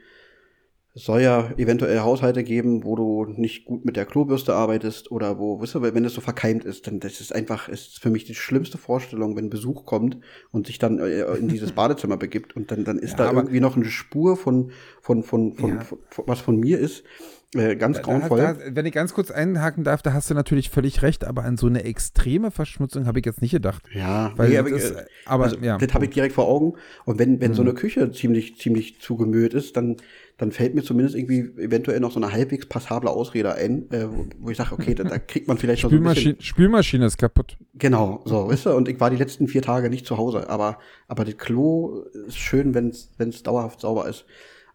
es 0.92 1.04
soll 1.04 1.22
ja 1.22 1.52
eventuell 1.56 2.00
Haushalte 2.00 2.42
geben, 2.42 2.82
wo 2.84 2.96
du 2.96 3.24
nicht 3.26 3.64
gut 3.64 3.84
mit 3.84 3.96
der 3.96 4.06
Klobürste 4.06 4.54
arbeitest 4.54 5.12
oder 5.12 5.38
wo, 5.38 5.60
weißt 5.60 5.76
du, 5.76 5.82
wenn 5.82 6.02
das 6.02 6.14
so 6.14 6.20
verkeimt 6.20 6.64
ist, 6.64 6.86
dann 6.86 6.98
das 6.98 7.20
ist 7.20 7.32
einfach, 7.32 7.68
ist 7.68 8.00
für 8.00 8.10
mich 8.10 8.24
die 8.24 8.34
schlimmste 8.34 8.76
Vorstellung, 8.76 9.36
wenn 9.36 9.50
Besuch 9.50 9.86
kommt 9.86 10.18
und 10.50 10.66
sich 10.66 10.78
dann 10.78 10.98
äh, 10.98 11.22
in 11.36 11.48
dieses 11.48 11.72
Badezimmer 11.76 12.16
begibt 12.16 12.56
und 12.56 12.70
dann, 12.72 12.84
dann 12.84 12.98
ist 12.98 13.12
Ja, 13.18 13.30
da 13.30 13.32
irgendwie 13.32 13.60
noch 13.60 13.76
eine 13.76 13.84
Spur 13.84 14.36
von, 14.36 14.72
von, 15.00 15.22
von, 15.22 15.54
von, 15.54 15.70
Ja. 15.70 15.80
von, 15.80 15.98
von 16.08 16.24
was 16.26 16.40
von 16.40 16.56
mir 16.58 16.78
ist. 16.80 17.04
Äh, 17.52 17.74
ganz 17.74 17.96
Da, 17.96 18.02
grauenvoll. 18.04 18.38
da, 18.38 18.56
wenn 18.76 18.86
ich 18.86 18.92
ganz 18.92 19.12
kurz 19.12 19.32
einhaken 19.32 19.82
darf, 19.82 20.02
da 20.02 20.12
hast 20.12 20.30
du 20.30 20.34
natürlich 20.34 20.70
völlig 20.70 21.02
recht, 21.02 21.24
aber 21.24 21.42
an 21.42 21.56
so 21.56 21.66
eine 21.66 21.82
extreme 21.82 22.52
Verschmutzung 22.52 23.06
habe 23.06 23.18
ich 23.18 23.26
jetzt 23.26 23.42
nicht 23.42 23.50
gedacht. 23.50 23.82
ja, 23.92 24.32
Weil 24.36 24.50
nee, 24.50 24.54
das 24.56 24.60
aber, 24.66 24.76
ist, 24.76 24.90
äh, 24.92 25.04
aber 25.26 25.44
also, 25.44 25.56
ja. 25.56 25.76
das 25.76 25.92
habe 25.92 26.04
ich 26.04 26.12
direkt 26.12 26.32
vor 26.34 26.46
Augen. 26.46 26.74
Und 27.06 27.18
wenn, 27.18 27.40
wenn 27.40 27.52
so 27.54 27.62
Mhm. 27.62 27.70
eine 27.70 27.76
Küche 27.76 28.12
ziemlich, 28.12 28.56
ziemlich 28.58 29.00
zugemüllt 29.00 29.52
ist, 29.54 29.76
dann, 29.76 29.96
dann 30.38 30.52
fällt 30.52 30.76
mir 30.76 30.82
zumindest 30.84 31.16
irgendwie 31.16 31.40
eventuell 31.60 31.98
noch 31.98 32.12
so 32.12 32.20
eine 32.20 32.30
halbwegs 32.32 32.66
passable 32.66 33.10
Ausrede 33.10 33.52
ein, 33.56 33.90
äh, 33.90 34.06
wo, 34.08 34.26
wo 34.38 34.50
ich 34.50 34.56
sage, 34.56 34.72
okay, 34.72 34.94
da, 34.94 35.02
da 35.02 35.18
kriegt 35.18 35.48
man 35.48 35.58
vielleicht 35.58 35.82
noch 35.82 35.90
so 35.90 35.96
ein 35.96 36.02
bisschen. 36.04 36.14
Spülmaschine, 36.14 36.42
Spülmaschine 36.42 37.06
ist 37.06 37.18
kaputt. 37.18 37.56
Genau, 37.74 38.22
so, 38.26 38.46
weißt 38.48 38.66
du, 38.66 38.70
und 38.76 38.88
ich 38.88 39.00
war 39.00 39.10
die 39.10 39.16
letzten 39.16 39.48
vier 39.48 39.62
Tage 39.62 39.90
nicht 39.90 40.06
zu 40.06 40.18
Hause, 40.18 40.48
aber, 40.48 40.78
aber 41.08 41.24
das 41.24 41.36
Klo 41.36 42.04
ist 42.28 42.38
schön, 42.38 42.74
wenn 42.76 42.90
es 42.90 43.42
dauerhaft 43.42 43.80
sauber 43.80 44.08
ist. 44.08 44.24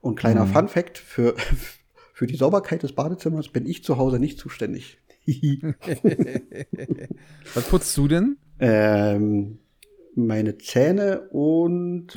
Und 0.02 0.20
kleiner 0.20 0.44
Mhm. 0.44 0.50
Fun 0.50 0.68
Fact, 0.68 0.98
für, 0.98 1.36
für 2.16 2.28
die 2.28 2.38
Sauberkeit 2.38 2.82
des 2.82 2.94
Badezimmers 2.94 3.50
bin 3.50 3.66
ich 3.68 3.84
zu 3.84 3.98
Hause 3.98 4.20
nicht 4.20 4.40
zuständig. 4.40 5.00
Was 7.54 7.68
putzt 7.68 7.98
du 7.98 8.08
denn? 8.08 8.38
Ähm, 8.58 9.60
meine 10.16 10.58
Zähne 10.58 11.28
und 11.32 12.08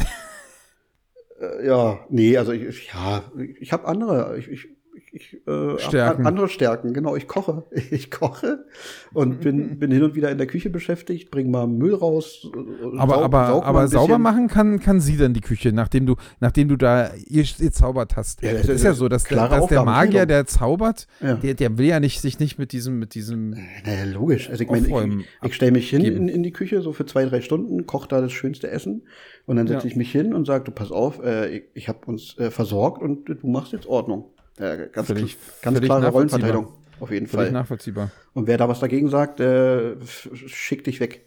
äh, 1.41 1.67
ja, 1.67 2.07
nee, 2.11 2.37
also 2.37 2.53
ich, 2.53 2.93
ja, 2.93 3.25
ich 3.59 3.73
habe 3.73 3.89
andere, 3.89 4.39
ich, 4.39 4.47
ich, 4.47 4.69
ich 5.13 5.35
äh, 5.47 5.79
Stärken. 5.79 6.21
an- 6.23 6.27
andere 6.27 6.49
Stärken, 6.49 6.93
genau, 6.93 7.17
ich 7.17 7.27
koche. 7.27 7.65
Ich 7.91 8.11
koche 8.11 8.67
und 9.15 9.41
bin, 9.41 9.79
bin 9.79 9.91
hin 9.91 10.03
und 10.03 10.15
wieder 10.15 10.31
in 10.31 10.39
der 10.39 10.47
Küche 10.47 10.69
beschäftigt, 10.71 11.31
bring 11.31 11.51
mal 11.51 11.67
Müll 11.67 11.95
raus. 11.95 12.47
äh, 12.55 12.99
Aber, 12.99 13.15
saug- 13.17 13.25
aber, 13.25 13.47
saug 13.47 13.65
aber 13.65 13.89
sauber 13.89 14.19
machen 14.19 14.49
kann, 14.49 14.79
kann 14.81 15.01
sie 15.01 15.17
dann 15.17 15.33
die 15.35 15.41
Küche, 15.41 15.73
nachdem 15.73 16.07
du, 16.07 16.17
nachdem 16.41 16.69
du 16.69 16.77
da 16.77 17.11
ihr, 17.27 17.45
ihr 17.59 17.73
zaubert 17.73 18.17
hast. 18.17 18.43
Ja, 18.43 18.53
das 18.53 18.63
das 18.67 18.77
ist 18.77 18.85
ja 18.85 18.93
so, 18.93 19.09
dass, 19.09 19.25
der, 19.25 19.49
dass 19.49 19.67
der. 19.67 19.85
Magier, 19.85 20.27
der 20.27 20.45
zaubert, 20.47 21.07
Ja. 21.21 21.35
der, 21.35 21.55
der 21.55 21.79
will 21.79 21.87
ja 21.87 22.01
nicht 22.01 22.21
sich 22.21 22.39
nicht 22.39 22.59
mit 22.59 22.73
diesem, 22.73 22.99
mit 22.99 23.15
diesem 23.15 23.51
Naja, 23.51 24.05
logisch. 24.13 24.51
Also 24.51 24.63
ich 24.65 24.71
meine, 24.71 24.87
ich, 24.89 25.27
ich 25.43 25.55
stelle 25.55 25.73
mich 25.73 25.89
hin 25.91 26.03
in, 26.05 26.29
in 26.29 26.43
die 26.43 26.53
Küche 26.53 26.83
so 26.83 26.93
für 26.93 27.07
zwei, 27.07 27.25
drei 27.25 27.41
Stunden, 27.41 27.87
koche 27.87 28.09
da 28.09 28.21
das 28.21 28.33
schönste 28.33 28.71
Essen 28.71 29.03
und 29.47 29.57
dann 29.57 29.67
setze 29.67 29.87
Ja. 29.87 29.91
ich 29.91 29.97
mich 29.97 30.13
hin 30.13 30.35
und 30.35 30.47
sage, 30.47 30.65
du 30.65 30.71
pass 30.73 30.91
auf, 30.93 31.23
äh, 31.25 31.49
ich, 31.49 31.63
ich 31.75 31.89
habe 31.89 32.01
uns 32.07 32.37
äh, 32.39 32.51
versorgt 32.51 33.01
und 33.03 33.27
du 33.29 33.47
machst 33.47 33.73
jetzt 33.73 33.87
Ordnung. 33.87 34.27
Ja, 34.59 34.77
ganz, 34.87 35.07
Völlig- 35.07 35.37
ganz 35.63 35.81
klare. 35.81 36.09
Rollenverteilung. 36.09 36.73
Auf 37.01 37.11
jeden 37.13 37.27
Völlig 37.27 37.47
Fall. 37.47 37.53
nachvollziehbar. 37.53 38.11
Und 38.35 38.47
wer 38.49 38.59
da 38.59 38.69
was 38.69 38.81
dagegen 38.81 39.09
sagt, 39.09 39.39
äh, 39.41 39.95
schick 40.05 40.85
dich 40.85 40.99
weg. 41.01 41.25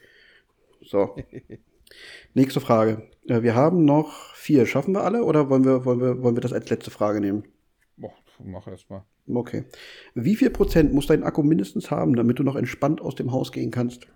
So. 0.81 1.15
Nächste 2.33 2.59
Frage. 2.59 3.09
Äh, 3.27 3.41
wir 3.41 3.55
haben 3.55 3.85
noch 3.85 4.33
vier. 4.35 4.65
Schaffen 4.65 4.93
wir 4.93 5.03
alle 5.03 5.23
oder 5.23 5.49
wollen 5.49 5.63
wir, 5.63 5.85
wollen 5.85 6.01
wir, 6.01 6.21
wollen 6.23 6.35
wir 6.35 6.41
das 6.41 6.53
als 6.53 6.69
letzte 6.69 6.91
Frage 6.91 7.21
nehmen? 7.21 7.43
Boah, 7.97 8.13
mach 8.43 8.67
erst 8.67 8.89
mal. 8.89 9.05
Okay. 9.27 9.63
Wie 10.13 10.35
viel 10.35 10.49
Prozent 10.49 10.93
muss 10.93 11.07
dein 11.07 11.23
Akku 11.23 11.43
mindestens 11.43 11.89
haben, 11.91 12.15
damit 12.15 12.39
du 12.39 12.43
noch 12.43 12.55
entspannt 12.55 12.99
aus 13.01 13.15
dem 13.15 13.31
Haus 13.31 13.51
gehen 13.51 13.71
kannst? 13.71 14.07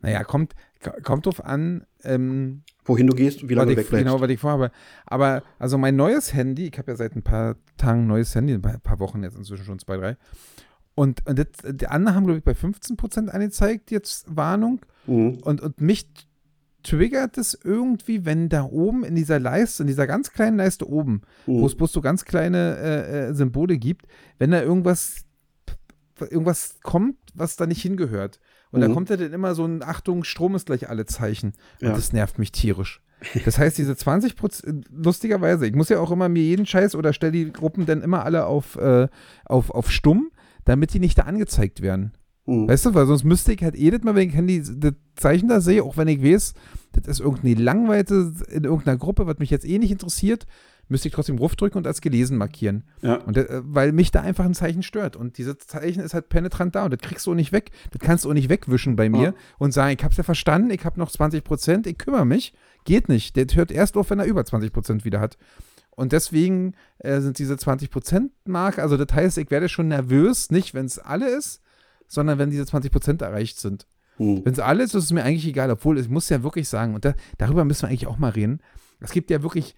Naja, 0.00 0.24
kommt, 0.24 0.54
kommt 1.02 1.26
drauf 1.26 1.44
an, 1.44 1.86
ähm, 2.04 2.62
Wohin 2.86 3.06
du 3.06 3.14
gehst 3.14 3.42
und 3.42 3.48
wie 3.48 3.54
lange 3.54 3.66
du 3.66 3.72
ich, 3.72 3.78
wegbleibst. 3.78 4.04
genau, 4.06 4.20
was 4.20 4.30
ich 4.30 4.40
vorhabe. 4.40 4.70
Aber, 5.06 5.42
also 5.58 5.76
mein 5.76 5.96
neues 5.96 6.32
Handy, 6.34 6.68
ich 6.68 6.78
habe 6.78 6.92
ja 6.92 6.96
seit 6.96 7.14
ein 7.16 7.22
paar 7.22 7.56
Tagen 7.76 8.02
ein 8.02 8.06
neues 8.06 8.34
Handy, 8.34 8.54
ein 8.54 8.62
paar, 8.62 8.78
paar 8.78 9.00
Wochen 9.00 9.22
jetzt 9.22 9.36
inzwischen 9.36 9.64
schon 9.64 9.78
zwei, 9.78 9.96
drei. 9.96 10.16
Und, 10.94 11.26
und 11.26 11.38
das, 11.38 11.46
die 11.74 11.88
anderen 11.88 12.14
haben, 12.16 12.24
glaube 12.24 12.38
ich, 12.38 12.44
bei 12.44 12.52
15% 12.52 13.28
angezeigt, 13.28 13.90
jetzt 13.90 14.24
Warnung. 14.34 14.80
Mhm. 15.06 15.38
Und, 15.42 15.60
und 15.60 15.80
mich 15.80 16.08
triggert 16.82 17.36
es 17.36 17.58
irgendwie, 17.64 18.24
wenn 18.24 18.48
da 18.48 18.62
oben 18.62 19.02
in 19.04 19.16
dieser 19.16 19.40
Leiste, 19.40 19.82
in 19.82 19.88
dieser 19.88 20.06
ganz 20.06 20.32
kleinen 20.32 20.56
Leiste 20.56 20.88
oben, 20.88 21.22
Mhm. 21.46 21.60
wo 21.60 21.66
es 21.66 21.74
bloß 21.74 21.92
so 21.92 22.00
ganz 22.00 22.24
kleine 22.24 22.76
äh, 22.78 23.28
äh, 23.30 23.34
Symbole 23.34 23.76
gibt, 23.76 24.06
wenn 24.38 24.52
da 24.52 24.62
irgendwas, 24.62 25.24
irgendwas 26.20 26.76
kommt, 26.82 27.16
was 27.34 27.56
da 27.56 27.66
nicht 27.66 27.82
hingehört. 27.82 28.38
Und 28.72 28.80
da 28.80 28.88
Mhm. 28.88 28.94
kommt 28.94 29.10
ja 29.10 29.16
dann 29.16 29.32
immer 29.32 29.54
so 29.54 29.64
ein 29.64 29.82
Achtung, 29.82 30.24
Strom 30.24 30.54
ist 30.54 30.66
gleich 30.66 30.88
alle 30.88 31.06
Zeichen. 31.06 31.52
Und 31.80 31.88
Ja. 31.88 31.94
das 31.94 32.12
nervt 32.12 32.38
mich 32.38 32.52
tierisch. 32.52 33.00
Das 33.46 33.58
heißt, 33.58 33.78
diese 33.78 33.96
20 33.96 34.36
Prozent, 34.36 34.86
lustigerweise, 34.92 35.66
ich 35.66 35.74
muss 35.74 35.88
ja 35.88 36.00
auch 36.00 36.10
immer 36.10 36.28
mir 36.28 36.42
jeden 36.42 36.66
Scheiß 36.66 36.94
oder 36.94 37.12
stelle 37.12 37.32
die 37.32 37.50
Gruppen 37.52 37.86
dann 37.86 38.02
immer 38.02 38.24
alle 38.24 38.46
auf, 38.46 38.76
äh, 38.76 39.08
auf, 39.46 39.70
auf 39.70 39.90
stumm, 39.90 40.30
damit 40.64 40.92
die 40.92 41.00
nicht 41.00 41.16
da 41.18 41.22
angezeigt 41.22 41.80
werden. 41.80 42.12
Mhm. 42.44 42.68
Weißt 42.68 42.86
du, 42.86 42.94
weil 42.94 43.06
sonst 43.06 43.24
müsste 43.24 43.52
ich 43.52 43.62
halt 43.62 43.76
jedes 43.76 44.02
Mal, 44.02 44.14
wenn 44.14 44.28
ich 44.28 44.34
Handy, 44.34 44.62
das 44.62 44.92
Zeichen 45.16 45.48
da 45.48 45.60
sehe, 45.60 45.82
auch 45.82 45.96
wenn 45.96 46.08
ich 46.08 46.22
weiß, 46.22 46.52
das 46.92 47.06
ist 47.08 47.20
irgendeine 47.20 47.54
Langweite 47.54 48.32
in 48.50 48.64
irgendeiner 48.64 48.98
Gruppe, 48.98 49.26
was 49.26 49.38
mich 49.38 49.50
jetzt 49.50 49.66
eh 49.66 49.78
nicht 49.78 49.90
interessiert, 49.92 50.46
müsste 50.88 51.08
ich 51.08 51.14
trotzdem 51.14 51.38
Ruf 51.38 51.56
drücken 51.56 51.78
und 51.78 51.86
als 51.86 52.00
gelesen 52.00 52.36
markieren. 52.38 52.84
Ja. 53.02 53.16
Und 53.16 53.36
äh, 53.36 53.46
weil 53.64 53.92
mich 53.92 54.10
da 54.10 54.20
einfach 54.20 54.44
ein 54.44 54.54
Zeichen 54.54 54.82
stört. 54.82 55.16
Und 55.16 55.38
dieses 55.38 55.58
Zeichen 55.58 56.00
ist 56.00 56.14
halt 56.14 56.28
penetrant 56.28 56.74
da 56.74 56.84
und 56.84 56.92
das 56.92 57.00
kriegst 57.00 57.26
du 57.26 57.32
auch 57.32 57.36
nicht 57.36 57.52
weg. 57.52 57.70
Das 57.90 58.00
kannst 58.00 58.24
du 58.24 58.30
auch 58.30 58.34
nicht 58.34 58.48
wegwischen 58.48 58.96
bei 58.96 59.08
mir 59.08 59.22
Ja. 59.22 59.34
und 59.58 59.72
sagen, 59.72 59.94
ich 59.98 60.04
hab's 60.04 60.16
ja 60.16 60.22
verstanden, 60.22 60.70
ich 60.70 60.84
habe 60.84 60.98
noch 61.00 61.10
20 61.10 61.42
Prozent, 61.44 61.86
ich 61.86 61.98
kümmere 61.98 62.24
mich. 62.26 62.52
Geht 62.84 63.08
nicht. 63.08 63.36
Der 63.36 63.46
hört 63.54 63.70
erst 63.72 63.96
auf, 63.96 64.10
wenn 64.10 64.20
er 64.20 64.26
über 64.26 64.44
20 64.44 64.72
Prozent 64.72 65.04
wieder 65.04 65.20
hat. 65.20 65.36
Und 65.90 66.12
deswegen 66.12 66.74
äh, 66.98 67.20
sind 67.20 67.38
diese 67.38 67.56
20 67.56 67.90
Prozent 67.90 68.32
Marke, 68.44 68.82
also 68.82 68.96
das 68.96 69.14
heißt, 69.14 69.38
ich 69.38 69.50
werde 69.50 69.68
schon 69.68 69.88
nervös, 69.88 70.50
nicht 70.50 70.74
wenn 70.74 70.84
es 70.84 70.98
alle 70.98 71.28
ist, 71.30 71.62
sondern 72.06 72.38
wenn 72.38 72.50
diese 72.50 72.66
20 72.66 72.92
Prozent 72.92 73.22
erreicht 73.22 73.58
sind. 73.58 73.86
Mhm. 74.18 74.42
Wenn 74.44 74.52
es 74.52 74.60
alles 74.60 74.90
ist, 74.90 74.94
ist 74.94 75.04
es 75.04 75.12
mir 75.12 75.24
eigentlich 75.24 75.46
egal, 75.46 75.70
obwohl 75.70 75.98
ich 75.98 76.08
muss 76.08 76.28
ja 76.28 76.42
wirklich 76.42 76.68
sagen, 76.68 76.94
und 76.94 77.04
da, 77.04 77.14
darüber 77.38 77.64
müssen 77.64 77.82
wir 77.82 77.88
eigentlich 77.88 78.06
auch 78.06 78.18
mal 78.18 78.30
reden. 78.30 78.60
Es 79.00 79.10
gibt 79.10 79.30
ja 79.30 79.42
wirklich, 79.42 79.74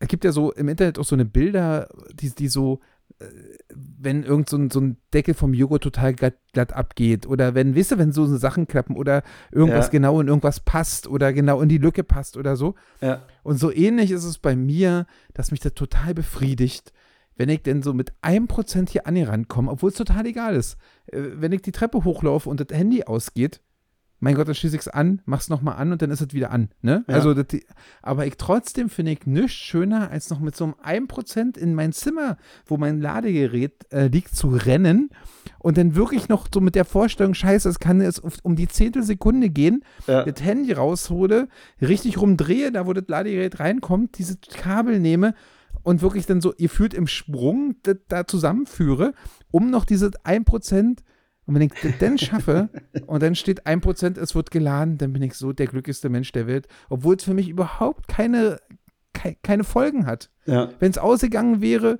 es 0.00 0.08
gibt 0.08 0.24
ja 0.24 0.32
so 0.32 0.52
im 0.52 0.68
Internet 0.68 0.98
auch 0.98 1.04
so 1.04 1.14
eine 1.14 1.24
Bilder, 1.26 1.88
die, 2.12 2.34
die 2.34 2.48
so, 2.48 2.80
äh, 3.18 3.26
wenn 3.68 4.24
irgend 4.24 4.48
so 4.48 4.56
ein, 4.56 4.70
so 4.70 4.80
ein 4.80 4.96
Deckel 5.12 5.34
vom 5.34 5.54
Joghurt 5.54 5.82
total 5.82 6.14
glatt, 6.14 6.34
glatt 6.52 6.72
abgeht 6.72 7.26
oder 7.26 7.54
wenn, 7.54 7.76
weißt 7.76 7.92
du, 7.92 7.98
wenn 7.98 8.10
so 8.12 8.26
Sachen 8.36 8.66
klappen 8.66 8.96
oder 8.96 9.22
irgendwas 9.52 9.86
Ja. 9.86 9.90
genau 9.92 10.20
in 10.20 10.28
irgendwas 10.28 10.60
passt 10.60 11.06
oder 11.06 11.32
genau 11.32 11.60
in 11.60 11.68
die 11.68 11.78
Lücke 11.78 12.02
passt 12.02 12.36
oder 12.36 12.56
so. 12.56 12.74
Ja. 13.00 13.22
Und 13.42 13.58
so 13.58 13.70
ähnlich 13.70 14.10
ist 14.10 14.24
es 14.24 14.38
bei 14.38 14.56
mir, 14.56 15.06
dass 15.34 15.50
mich 15.50 15.60
das 15.60 15.74
total 15.74 16.14
befriedigt, 16.14 16.92
wenn 17.36 17.50
ich 17.50 17.62
denn 17.62 17.82
so 17.82 17.92
mit 17.94 18.12
einem 18.22 18.48
Prozent 18.48 18.90
hier 18.90 19.06
an 19.06 19.16
ihr 19.16 19.28
rankomme, 19.28 19.70
obwohl 19.70 19.90
es 19.90 19.96
total 19.96 20.26
egal 20.26 20.56
ist. 20.56 20.76
Äh, 21.06 21.20
Wenn 21.34 21.52
ich 21.52 21.62
die 21.62 21.72
Treppe 21.72 22.04
hochlaufe 22.04 22.48
und 22.48 22.60
das 22.60 22.76
Handy 22.76 23.04
ausgeht, 23.04 23.60
mein 24.20 24.34
Gott, 24.34 24.46
dann 24.48 24.54
schließe 24.54 24.76
ich 24.76 24.82
es 24.82 24.88
an, 24.88 25.22
mach's 25.24 25.48
nochmal 25.48 25.76
an 25.76 25.92
und 25.92 26.02
dann 26.02 26.10
ist 26.10 26.20
es 26.20 26.32
wieder 26.34 26.50
an. 26.50 26.68
Ne? 26.82 27.04
Ja. 27.08 27.14
Also, 27.14 27.34
das, 27.34 27.46
aber 28.02 28.26
ich 28.26 28.36
trotzdem 28.36 28.88
finde 28.90 29.12
ich 29.12 29.26
nichts 29.26 29.52
schöner, 29.52 30.10
als 30.10 30.28
noch 30.30 30.40
mit 30.40 30.54
so 30.54 30.64
einem 30.64 30.74
1% 31.06 31.56
in 31.58 31.74
mein 31.74 31.92
Zimmer, 31.92 32.36
wo 32.66 32.76
mein 32.76 33.00
Ladegerät 33.00 33.86
äh, 33.92 34.08
liegt, 34.08 34.36
zu 34.36 34.48
rennen 34.50 35.10
und 35.58 35.78
dann 35.78 35.94
wirklich 35.94 36.28
noch 36.28 36.46
so 36.52 36.60
mit 36.60 36.74
der 36.74 36.84
Vorstellung, 36.84 37.34
scheiße, 37.34 37.68
es 37.68 37.78
kann 37.78 38.00
jetzt 38.00 38.22
um 38.44 38.56
die 38.56 38.68
Zehntelsekunde 38.68 39.48
gehen, 39.48 39.82
Ja. 40.06 40.24
das 40.24 40.42
Handy 40.44 40.72
raushole, 40.72 41.48
richtig 41.80 42.18
rumdrehe, 42.20 42.72
da 42.72 42.86
wo 42.86 42.92
das 42.92 43.04
Ladegerät 43.08 43.58
reinkommt, 43.58 44.18
dieses 44.18 44.38
Kabel 44.52 45.00
nehme 45.00 45.34
und 45.82 46.02
wirklich 46.02 46.26
dann 46.26 46.42
so, 46.42 46.52
ihr 46.58 46.68
fühlt 46.68 46.92
im 46.92 47.06
Sprung 47.06 47.76
das 47.84 47.96
da 48.08 48.26
zusammenführe, 48.26 49.14
um 49.50 49.70
noch 49.70 49.84
diese 49.86 50.08
1%, 50.24 50.98
und 51.46 51.54
wenn 51.54 51.62
ich 51.62 51.72
das 51.82 51.92
dann 51.98 52.18
schaffe 52.18 52.68
und 53.06 53.22
dann 53.22 53.34
steht 53.34 53.66
1%, 53.66 54.18
es 54.20 54.34
wird 54.34 54.50
geladen, 54.50 54.98
dann 54.98 55.12
bin 55.12 55.22
ich 55.22 55.34
so 55.34 55.52
der 55.52 55.66
glücklichste 55.66 56.08
Mensch 56.08 56.30
der 56.32 56.46
Welt, 56.46 56.68
obwohl 56.88 57.16
es 57.16 57.24
für 57.24 57.34
mich 57.34 57.48
überhaupt 57.48 58.06
keine, 58.08 58.60
kei- 59.14 59.36
keine 59.42 59.64
Folgen 59.64 60.06
hat. 60.06 60.30
Ja. 60.46 60.70
Wenn 60.78 60.90
es 60.90 60.98
ausgegangen 60.98 61.60
wäre, 61.60 61.98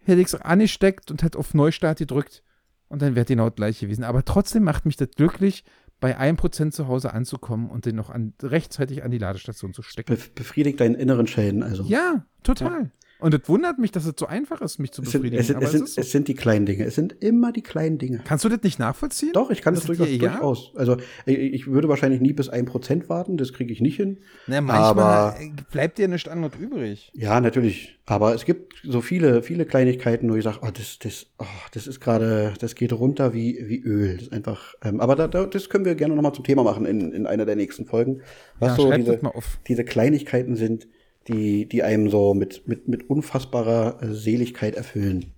hätte 0.00 0.20
ich 0.20 0.28
es 0.28 0.34
angesteckt 0.34 1.10
und 1.10 1.22
hätte 1.22 1.38
auf 1.38 1.54
Neustart 1.54 1.98
gedrückt 1.98 2.42
und 2.88 3.02
dann 3.02 3.14
wäre 3.16 3.24
genau 3.26 3.48
das 3.48 3.56
gleiche 3.56 3.86
gewesen. 3.86 4.04
Aber 4.04 4.24
trotzdem 4.24 4.62
macht 4.64 4.84
mich 4.86 4.96
das 4.96 5.08
glücklich, 5.16 5.64
bei 6.00 6.18
1% 6.18 6.70
zu 6.72 6.86
Hause 6.86 7.14
anzukommen 7.14 7.70
und 7.70 7.86
den 7.86 7.96
noch 7.96 8.10
an, 8.10 8.34
rechtzeitig 8.42 9.02
an 9.04 9.10
die 9.10 9.18
Ladestation 9.18 9.72
zu 9.72 9.80
stecken. 9.82 10.12
Bef- 10.14 10.34
Befriedigt 10.34 10.78
deinen 10.80 10.94
inneren 10.96 11.26
Schäden, 11.26 11.62
also. 11.62 11.84
Ja, 11.84 12.26
total. 12.42 12.90
Und 13.20 13.32
es 13.32 13.48
wundert 13.48 13.78
mich, 13.78 13.90
dass 13.92 14.04
es 14.04 14.14
so 14.18 14.26
einfach 14.26 14.60
ist, 14.60 14.78
mich 14.78 14.92
zu 14.92 15.02
befriedigen. 15.02 15.38
es, 15.38 15.46
sind, 15.46 15.56
aber 15.56 15.66
es, 15.66 15.72
es 15.74 15.78
sind, 15.78 15.88
so. 15.88 16.00
es 16.00 16.10
sind 16.10 16.28
die 16.28 16.34
kleinen 16.34 16.66
Dinge. 16.66 16.84
Es 16.84 16.94
sind 16.94 17.14
immer 17.22 17.52
die 17.52 17.62
kleinen 17.62 17.98
Dinge. 17.98 18.20
Kannst 18.24 18.44
du 18.44 18.48
das 18.48 18.62
nicht 18.62 18.78
nachvollziehen? 18.78 19.32
Doch, 19.32 19.50
ich 19.50 19.62
kann 19.62 19.74
das 19.74 19.84
es 19.84 19.86
durchaus, 19.86 20.08
durchaus. 20.18 20.72
Also 20.76 20.96
ich, 21.24 21.38
ich 21.38 21.66
würde 21.66 21.88
wahrscheinlich 21.88 22.20
nie 22.20 22.32
bis 22.32 22.50
1% 22.50 23.08
warten, 23.08 23.36
das 23.36 23.52
kriege 23.52 23.72
ich 23.72 23.80
nicht 23.80 23.96
hin. 23.96 24.18
Na, 24.46 24.60
manchmal 24.60 24.84
Aber- 24.90 25.36
bleibt 25.70 25.98
dir 25.98 26.08
nichts 26.08 26.28
anderes 26.28 26.54
übrig. 26.58 27.10
Ja, 27.14 27.40
natürlich. 27.40 27.98
Aber 28.06 28.34
es 28.34 28.44
gibt 28.44 28.74
so 28.82 29.00
viele, 29.00 29.42
viele 29.42 29.64
Kleinigkeiten, 29.64 30.30
wo 30.30 30.34
ich 30.34 30.44
sage, 30.44 30.58
oh, 30.62 30.68
das, 30.74 30.98
das, 30.98 31.26
oh, 31.38 31.44
das 31.72 31.86
ist 31.86 32.00
gerade, 32.00 32.52
das 32.60 32.74
geht 32.74 32.92
runter 32.92 33.32
wie, 33.32 33.64
wie 33.66 33.80
Öl. 33.80 34.14
Das 34.14 34.24
ist 34.24 34.32
einfach. 34.32 34.74
Ähm, 34.82 35.00
aber 35.00 35.16
da, 35.16 35.28
da, 35.28 35.46
das 35.46 35.70
können 35.70 35.86
wir 35.86 35.94
gerne 35.94 36.14
nochmal 36.14 36.34
zum 36.34 36.44
Thema 36.44 36.62
machen 36.64 36.84
in, 36.84 37.12
in 37.12 37.26
einer 37.26 37.46
der 37.46 37.56
nächsten 37.56 37.86
Folgen. 37.86 38.20
Was 38.58 38.76
Ja, 38.76 38.84
so 38.84 38.92
diese, 38.92 39.12
das 39.12 39.22
mal 39.22 39.30
auf. 39.30 39.58
diese 39.66 39.84
Kleinigkeiten 39.84 40.56
sind, 40.56 40.86
die, 41.28 41.66
die 41.66 41.82
einem 41.82 42.10
so 42.10 42.34
mit, 42.34 42.66
mit, 42.68 42.88
mit 42.88 43.08
unfassbarer 43.08 44.02
äh, 44.02 44.14
Seligkeit 44.14 44.74
erfüllen. 44.74 45.32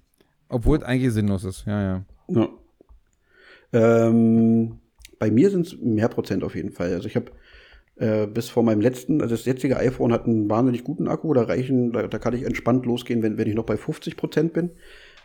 Obwohl 0.49 0.78
es 0.78 0.84
eigentlich 0.84 1.12
sinnlos 1.12 1.45
ist. 1.45 1.64
Ja, 1.66 1.82
ja. 1.82 2.05
Ja. 2.28 2.49
Ähm, 3.72 4.78
bei 5.18 5.30
mir 5.30 5.51
sind 5.51 5.66
es 5.66 5.76
mehr 5.80 6.09
Prozent 6.09 6.45
auf 6.45 6.55
jeden 6.55 6.70
Fall. 6.70 6.93
Also 6.93 7.09
ich 7.09 7.16
habe 7.16 7.32
äh, 7.97 8.26
bis 8.26 8.49
vor 8.49 8.62
meinem 8.62 8.80
letzten, 8.80 9.20
also 9.22 9.34
das 9.34 9.45
jetzige 9.45 9.76
iPhone 9.76 10.12
hat 10.12 10.26
einen 10.26 10.49
wahnsinnig 10.51 10.84
guten 10.84 11.09
Akku, 11.09 11.32
da 11.34 11.43
reichen, 11.43 11.93
da, 11.93 12.07
da 12.07 12.18
kann 12.18 12.34
ich 12.34 12.43
entspannt 12.43 12.87
losgehen, 12.87 13.22
wenn, 13.22 13.39
wenn 13.39 13.49
ich 13.49 13.55
noch 13.55 13.64
bei 13.64 13.76
50 13.76 14.16
Prozent 14.16 14.53
bin. 14.53 14.70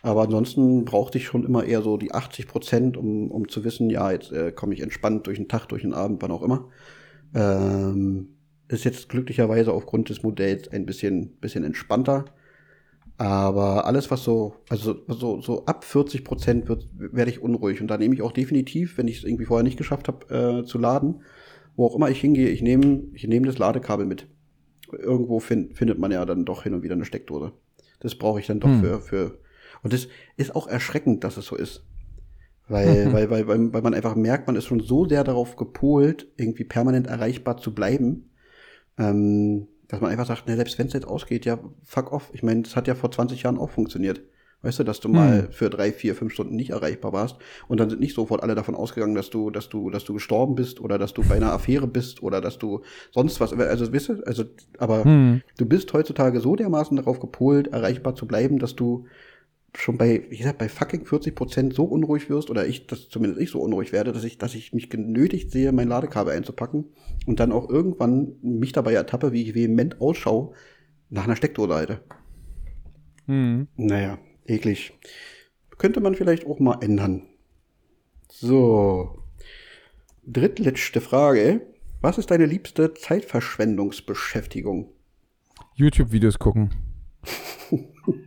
Aber 0.02 0.22
ansonsten 0.22 0.84
brauchte 0.84 1.18
ich 1.18 1.26
schon 1.26 1.44
immer 1.44 1.64
eher 1.64 1.82
so 1.82 1.96
die 1.96 2.12
80 2.12 2.48
Prozent, 2.48 2.96
um, 2.96 3.30
um 3.30 3.48
zu 3.48 3.62
wissen, 3.62 3.88
ja, 3.88 4.10
jetzt 4.10 4.32
äh, 4.32 4.50
komme 4.50 4.74
ich 4.74 4.80
entspannt 4.80 5.26
durch 5.26 5.38
den 5.38 5.48
Tag, 5.48 5.66
durch 5.66 5.82
den 5.82 5.94
Abend, 5.94 6.20
wann 6.22 6.32
auch 6.32 6.42
immer. 6.42 6.68
Ähm, 7.34 8.30
ist 8.72 8.84
jetzt 8.84 9.08
glücklicherweise 9.08 9.72
aufgrund 9.72 10.08
des 10.08 10.22
Modells 10.22 10.68
ein 10.68 10.86
bisschen, 10.86 11.36
bisschen 11.40 11.64
entspannter. 11.64 12.24
Aber 13.18 13.86
alles, 13.86 14.10
was 14.10 14.24
so, 14.24 14.56
also 14.68 14.96
so, 15.08 15.40
so 15.40 15.64
ab 15.66 15.84
40 15.84 16.24
Prozent 16.24 16.68
wird, 16.68 16.88
werde 16.94 17.30
ich 17.30 17.42
unruhig. 17.42 17.80
Und 17.80 17.88
da 17.88 17.98
nehme 17.98 18.14
ich 18.14 18.22
auch 18.22 18.32
definitiv, 18.32 18.98
wenn 18.98 19.08
ich 19.08 19.18
es 19.18 19.24
irgendwie 19.24 19.44
vorher 19.44 19.62
nicht 19.62 19.76
geschafft 19.76 20.08
habe, 20.08 20.62
äh, 20.62 20.64
zu 20.64 20.78
laden, 20.78 21.22
wo 21.76 21.86
auch 21.86 21.94
immer 21.94 22.10
ich 22.10 22.20
hingehe, 22.20 22.48
ich 22.48 22.62
nehme 22.62 23.04
ich 23.12 23.26
nehme 23.26 23.46
das 23.46 23.58
Ladekabel 23.58 24.06
mit. 24.06 24.26
Irgendwo 24.90 25.40
fin 25.40 25.74
findet 25.74 25.98
man 25.98 26.10
ja 26.10 26.24
dann 26.24 26.44
doch 26.44 26.64
hin 26.64 26.74
und 26.74 26.82
wieder 26.82 26.94
eine 26.94 27.04
Steckdose. 27.04 27.52
Das 28.00 28.14
brauche 28.16 28.40
ich 28.40 28.46
dann 28.46 28.60
doch 28.60 28.68
Hm. 28.68 28.80
für, 28.80 29.00
für. 29.00 29.38
Und 29.82 29.92
das 29.92 30.08
ist 30.36 30.54
auch 30.54 30.66
erschreckend, 30.66 31.24
dass 31.24 31.36
es 31.36 31.46
so 31.46 31.56
ist. 31.56 31.84
Weil, 32.68 33.12
weil, 33.12 33.30
weil, 33.30 33.46
weil, 33.48 33.72
weil 33.72 33.82
man 33.82 33.94
einfach 33.94 34.16
merkt, 34.16 34.46
man 34.46 34.56
ist 34.56 34.64
schon 34.64 34.80
so 34.80 35.06
sehr 35.06 35.24
darauf 35.24 35.56
gepolt, 35.56 36.28
irgendwie 36.36 36.64
permanent 36.64 37.06
erreichbar 37.06 37.58
zu 37.58 37.74
bleiben, 37.74 38.30
ähm, 38.98 39.68
dass 39.88 40.00
man 40.00 40.10
einfach 40.10 40.26
sagt, 40.26 40.48
ne, 40.48 40.56
selbst 40.56 40.78
wenn 40.78 40.86
es 40.86 40.92
jetzt 40.94 41.06
ausgeht, 41.06 41.44
ja, 41.44 41.58
fuck 41.82 42.12
off. 42.12 42.30
Ich 42.32 42.42
meine, 42.42 42.62
das 42.62 42.76
hat 42.76 42.88
ja 42.88 42.94
vor 42.94 43.10
20 43.10 43.42
Jahren 43.42 43.58
auch 43.58 43.70
funktioniert. 43.70 44.22
Weißt 44.62 44.78
du, 44.78 44.84
dass 44.84 45.00
du 45.00 45.08
mal 45.08 45.48
für 45.50 45.70
drei, 45.70 45.90
vier, 45.90 46.14
fünf 46.14 46.32
Stunden 46.32 46.54
nicht 46.54 46.70
erreichbar 46.70 47.12
warst 47.12 47.36
und 47.66 47.80
dann 47.80 47.90
sind 47.90 48.00
nicht 48.00 48.14
sofort 48.14 48.44
alle 48.44 48.54
davon 48.54 48.76
ausgegangen, 48.76 49.16
dass 49.16 49.28
du, 49.28 49.50
dass 49.50 49.68
du, 49.68 49.90
dass 49.90 50.04
du 50.04 50.14
gestorben 50.14 50.54
bist 50.54 50.80
oder 50.80 50.98
dass 50.98 51.12
du 51.12 51.24
bei 51.24 51.34
einer 51.34 51.52
Affäre 51.52 51.88
bist 51.88 52.22
oder 52.22 52.40
dass 52.40 52.58
du 52.58 52.82
sonst 53.10 53.40
was. 53.40 53.52
Also, 53.52 53.92
weißt 53.92 54.08
du, 54.10 54.22
also, 54.24 54.44
aber 54.78 55.04
Hm. 55.04 55.42
du 55.58 55.66
bist 55.66 55.92
heutzutage 55.92 56.40
so 56.40 56.54
dermaßen 56.54 56.96
darauf 56.96 57.18
gepolt, 57.18 57.66
erreichbar 57.68 58.14
zu 58.14 58.26
bleiben, 58.26 58.60
dass 58.60 58.76
du 58.76 59.06
schon 59.74 59.96
bei, 59.96 60.26
wie 60.28 60.36
gesagt, 60.36 60.58
bei 60.58 60.68
fucking 60.68 61.06
40 61.06 61.34
Prozent 61.34 61.74
so 61.74 61.84
unruhig 61.84 62.28
wirst, 62.28 62.50
oder 62.50 62.66
ich, 62.66 62.86
dass 62.86 63.08
zumindest 63.08 63.40
ich 63.40 63.50
so 63.50 63.60
unruhig 63.60 63.92
werde, 63.92 64.12
dass 64.12 64.24
ich, 64.24 64.38
dass 64.38 64.54
ich 64.54 64.72
mich 64.72 64.90
genötigt 64.90 65.50
sehe, 65.50 65.72
mein 65.72 65.88
Ladekabel 65.88 66.34
einzupacken 66.34 66.86
und 67.26 67.40
dann 67.40 67.52
auch 67.52 67.68
irgendwann 67.68 68.36
mich 68.42 68.72
dabei 68.72 68.92
ertappe, 68.92 69.32
wie 69.32 69.42
ich 69.42 69.54
vehement 69.54 70.00
ausschaue, 70.00 70.52
nach 71.08 71.24
einer 71.24 71.36
Steckdose 71.36 71.74
halte. 71.74 72.00
Hm. 73.26 73.68
Naja, 73.76 74.18
eklig. 74.46 74.92
könnte 75.78 76.00
man 76.00 76.14
vielleicht 76.14 76.46
auch 76.46 76.58
mal 76.58 76.78
ändern. 76.80 77.22
So. 78.28 79.22
Drittletzte 80.26 81.00
Frage. 81.00 81.62
Was 82.00 82.18
ist 82.18 82.30
deine 82.30 82.46
liebste 82.46 82.94
Zeitverschwendungsbeschäftigung? 82.94 84.92
YouTube-Videos 85.74 86.38
gucken. 86.38 86.74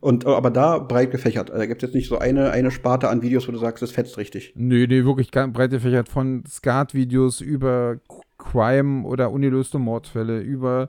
Und 0.00 0.24
äh, 0.24 0.28
aber 0.28 0.50
da 0.50 0.78
breit 0.78 1.10
gefächert. 1.10 1.50
Da 1.50 1.66
gibt 1.66 1.82
es 1.82 1.88
jetzt 1.88 1.94
nicht 1.94 2.08
so 2.08 2.18
eine, 2.18 2.50
eine 2.50 2.70
Sparte 2.70 3.08
an 3.08 3.22
Videos, 3.22 3.48
wo 3.48 3.52
du 3.52 3.58
sagst, 3.58 3.82
das 3.82 3.90
fetzt 3.90 4.16
richtig. 4.16 4.52
Nee, 4.54 4.86
nee, 4.86 5.04
wirklich 5.04 5.30
breit 5.30 5.70
gefächert. 5.70 6.08
Von 6.08 6.44
Skat-Videos 6.46 7.40
über 7.40 7.98
Crime 8.38 9.04
oder 9.04 9.32
ungelöste 9.32 9.78
Mordfälle, 9.78 10.40
über 10.40 10.88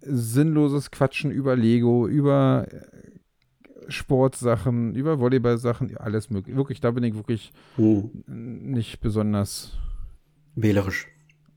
sinnloses 0.00 0.90
Quatschen 0.90 1.30
über 1.30 1.56
Lego, 1.56 2.06
über 2.08 2.66
äh, 2.70 3.90
Sportsachen, 3.90 4.94
über 4.94 5.18
Volleyballsachen, 5.18 5.96
alles 5.96 6.30
möglich. 6.30 6.56
Wirklich, 6.56 6.80
da 6.80 6.90
bin 6.90 7.04
ich 7.04 7.14
wirklich 7.14 7.52
Hm. 7.76 8.10
nicht 8.26 9.00
besonders. 9.00 9.76
Wählerisch. 10.54 11.08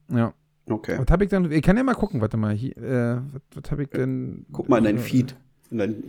Ja. 0.09 0.33
Okay. 0.69 0.97
Was 0.99 1.07
habe 1.09 1.23
ich 1.23 1.29
dann? 1.29 1.51
Ich 1.51 1.61
kann 1.61 1.77
ja 1.77 1.83
mal 1.83 1.95
gucken, 1.95 2.21
warte 2.21 2.37
mal. 2.37 2.53
Hier, 2.53 2.77
äh, 2.77 3.17
was 3.33 3.41
was 3.63 3.71
habe 3.71 3.83
ich 3.83 3.89
denn? 3.89 4.45
Guck 4.51 4.69
mal 4.69 4.77
in 4.77 4.83
deinen 4.83 4.97
äh, 4.97 5.01
Feed. 5.01 5.35
In 5.69 5.77
dein, 5.79 6.03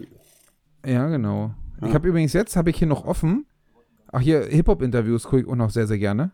Ja, 0.85 1.09
genau. 1.09 1.55
Ja. 1.81 1.89
Ich 1.89 1.95
habe 1.95 2.09
übrigens 2.09 2.33
jetzt, 2.33 2.57
habe 2.57 2.71
ich 2.71 2.77
hier 2.77 2.89
noch 2.89 3.05
offen. 3.05 3.47
Ach, 4.11 4.21
hier 4.21 4.45
Hip-Hop-Interviews 4.47 5.25
gucke 5.25 5.43
ich 5.43 5.49
auch 5.49 5.57
noch 5.57 5.71
sehr, 5.71 5.87
sehr 5.87 5.99
gerne. 5.99 6.33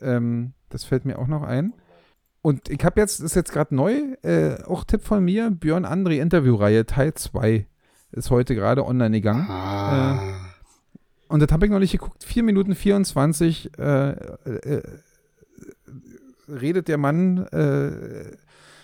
Ähm, 0.00 0.52
das 0.68 0.84
fällt 0.84 1.04
mir 1.04 1.18
auch 1.18 1.28
noch 1.28 1.42
ein. 1.42 1.74
Und 2.40 2.68
ich 2.68 2.84
habe 2.84 3.00
jetzt, 3.00 3.20
ist 3.20 3.36
jetzt 3.36 3.52
gerade 3.52 3.74
neu, 3.74 3.92
äh, 4.22 4.62
auch 4.64 4.84
Tipp 4.84 5.02
von 5.04 5.24
mir, 5.24 5.50
Björn 5.50 5.86
André 5.86 6.20
Interviewreihe 6.20 6.86
Teil 6.86 7.14
2 7.14 7.66
ist 8.10 8.30
heute 8.30 8.54
gerade 8.54 8.84
online 8.84 9.20
gegangen. 9.20 9.46
ah. 9.48 10.20
Und 11.28 11.40
das 11.40 11.50
habe 11.50 11.64
ich 11.64 11.72
noch 11.72 11.78
nicht 11.78 11.92
geguckt. 11.92 12.24
4 12.24 12.42
Minuten 12.42 12.74
24 12.74 13.78
äh, 13.78 14.10
äh, 14.10 14.82
redet 16.46 16.88
der 16.88 16.98
Mann, 16.98 17.38
äh, 17.46 18.36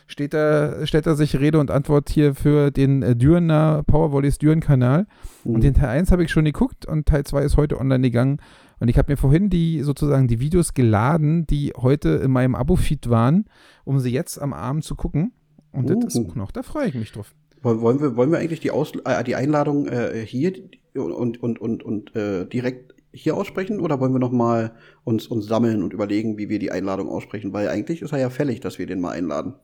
steht 0.09 0.35
da, 0.35 0.85
stellt 0.87 1.07
er 1.07 1.15
sich 1.15 1.39
Rede 1.39 1.61
und 1.61 1.71
Antwort 1.71 2.09
hier 2.09 2.35
für 2.35 2.71
den 2.71 3.03
äh, 3.03 3.15
Dürener 3.15 3.85
Powervolleys 3.87 4.39
Düren-Kanal. 4.39 5.07
Hm. 5.45 5.55
Und 5.55 5.63
den 5.63 5.75
Teil 5.75 5.91
1 5.91 6.11
habe 6.11 6.25
ich 6.25 6.31
schon 6.31 6.45
geguckt 6.45 6.87
und 6.87 7.07
Teil 7.07 7.25
2 7.25 7.43
ist 7.43 7.57
heute 7.57 7.79
online 7.79 8.03
gegangen. 8.03 8.39
Und 8.81 8.89
ich 8.89 8.99
habe 8.99 9.13
mir 9.13 9.17
vorhin 9.17 9.51
die 9.51 9.83
sozusagen 9.83 10.27
die 10.27 10.41
Videos 10.41 10.75
geladen, 10.75 11.47
die 11.47 11.73
heute 11.77 12.09
in 12.11 12.31
meinem 12.31 12.55
Abo-Feed 12.55 13.11
waren, 13.11 13.45
um 13.85 14.01
sie 14.01 14.11
jetzt 14.11 14.41
am 14.41 14.53
Abend 14.53 14.85
zu 14.85 14.95
gucken. 14.97 15.33
Und 15.73 15.91
das 15.91 16.15
ist 16.15 16.17
Uh. 16.17 16.29
auch 16.29 16.35
noch, 16.35 16.51
da 16.51 16.63
freue 16.63 16.89
ich 16.89 16.95
mich 16.95 17.13
drauf. 17.13 17.35
Wollen 17.61 18.01
wir, 18.01 18.17
wollen 18.17 18.31
wir 18.31 18.39
eigentlich 18.39 18.61
die, 18.61 18.71
Aus 18.71 18.93
äh, 19.05 19.25
die 19.25 19.35
Einladung 19.35 19.89
äh, 19.89 20.25
hier 20.25 20.53
und, 20.95 21.37
und, 21.39 21.61
und, 21.61 21.83
und 21.83 22.17
äh, 22.17 22.47
direkt 22.47 22.95
hier 23.13 23.37
aussprechen 23.37 23.81
oder 23.81 24.01
wollen 24.01 24.13
wir 24.13 24.21
noch 24.21 24.31
mal 24.31 24.73
uns, 25.05 25.27
uns 25.27 25.47
sammeln 25.47 25.83
und 25.83 25.93
überlegen, 25.93 26.39
wie 26.39 26.49
wir 26.49 26.61
die 26.61 26.71
Einladung 26.71 27.09
aussprechen? 27.09 27.53
Weil 27.53 27.69
eigentlich 27.69 28.01
ist 28.01 28.13
er 28.13 28.21
ja 28.21 28.31
fällig, 28.31 28.61
dass 28.61 28.79
wir 28.79 28.87
den 28.87 29.01
mal 29.01 29.11
einladen. 29.11 29.55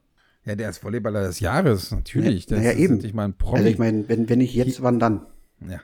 Ja, 0.46 0.54
der 0.54 0.70
ist 0.70 0.78
Volleyballer 0.84 1.22
des 1.26 1.40
Jahres, 1.40 1.90
natürlich. 1.90 2.44
Ja, 2.44 2.56
das 2.56 2.58
naja, 2.58 2.70
ist 2.72 2.78
eben. 2.80 2.94
endlich 2.94 3.14
mal 3.14 3.24
ein 3.24 3.34
Promi. 3.34 3.58
Also 3.58 3.70
ich 3.70 3.78
meine, 3.78 4.08
wenn, 4.08 4.28
wenn 4.28 4.38
nicht 4.38 4.54
jetzt, 4.54 4.82
wann 4.82 4.98
dann? 4.98 5.26
ja. 5.66 5.80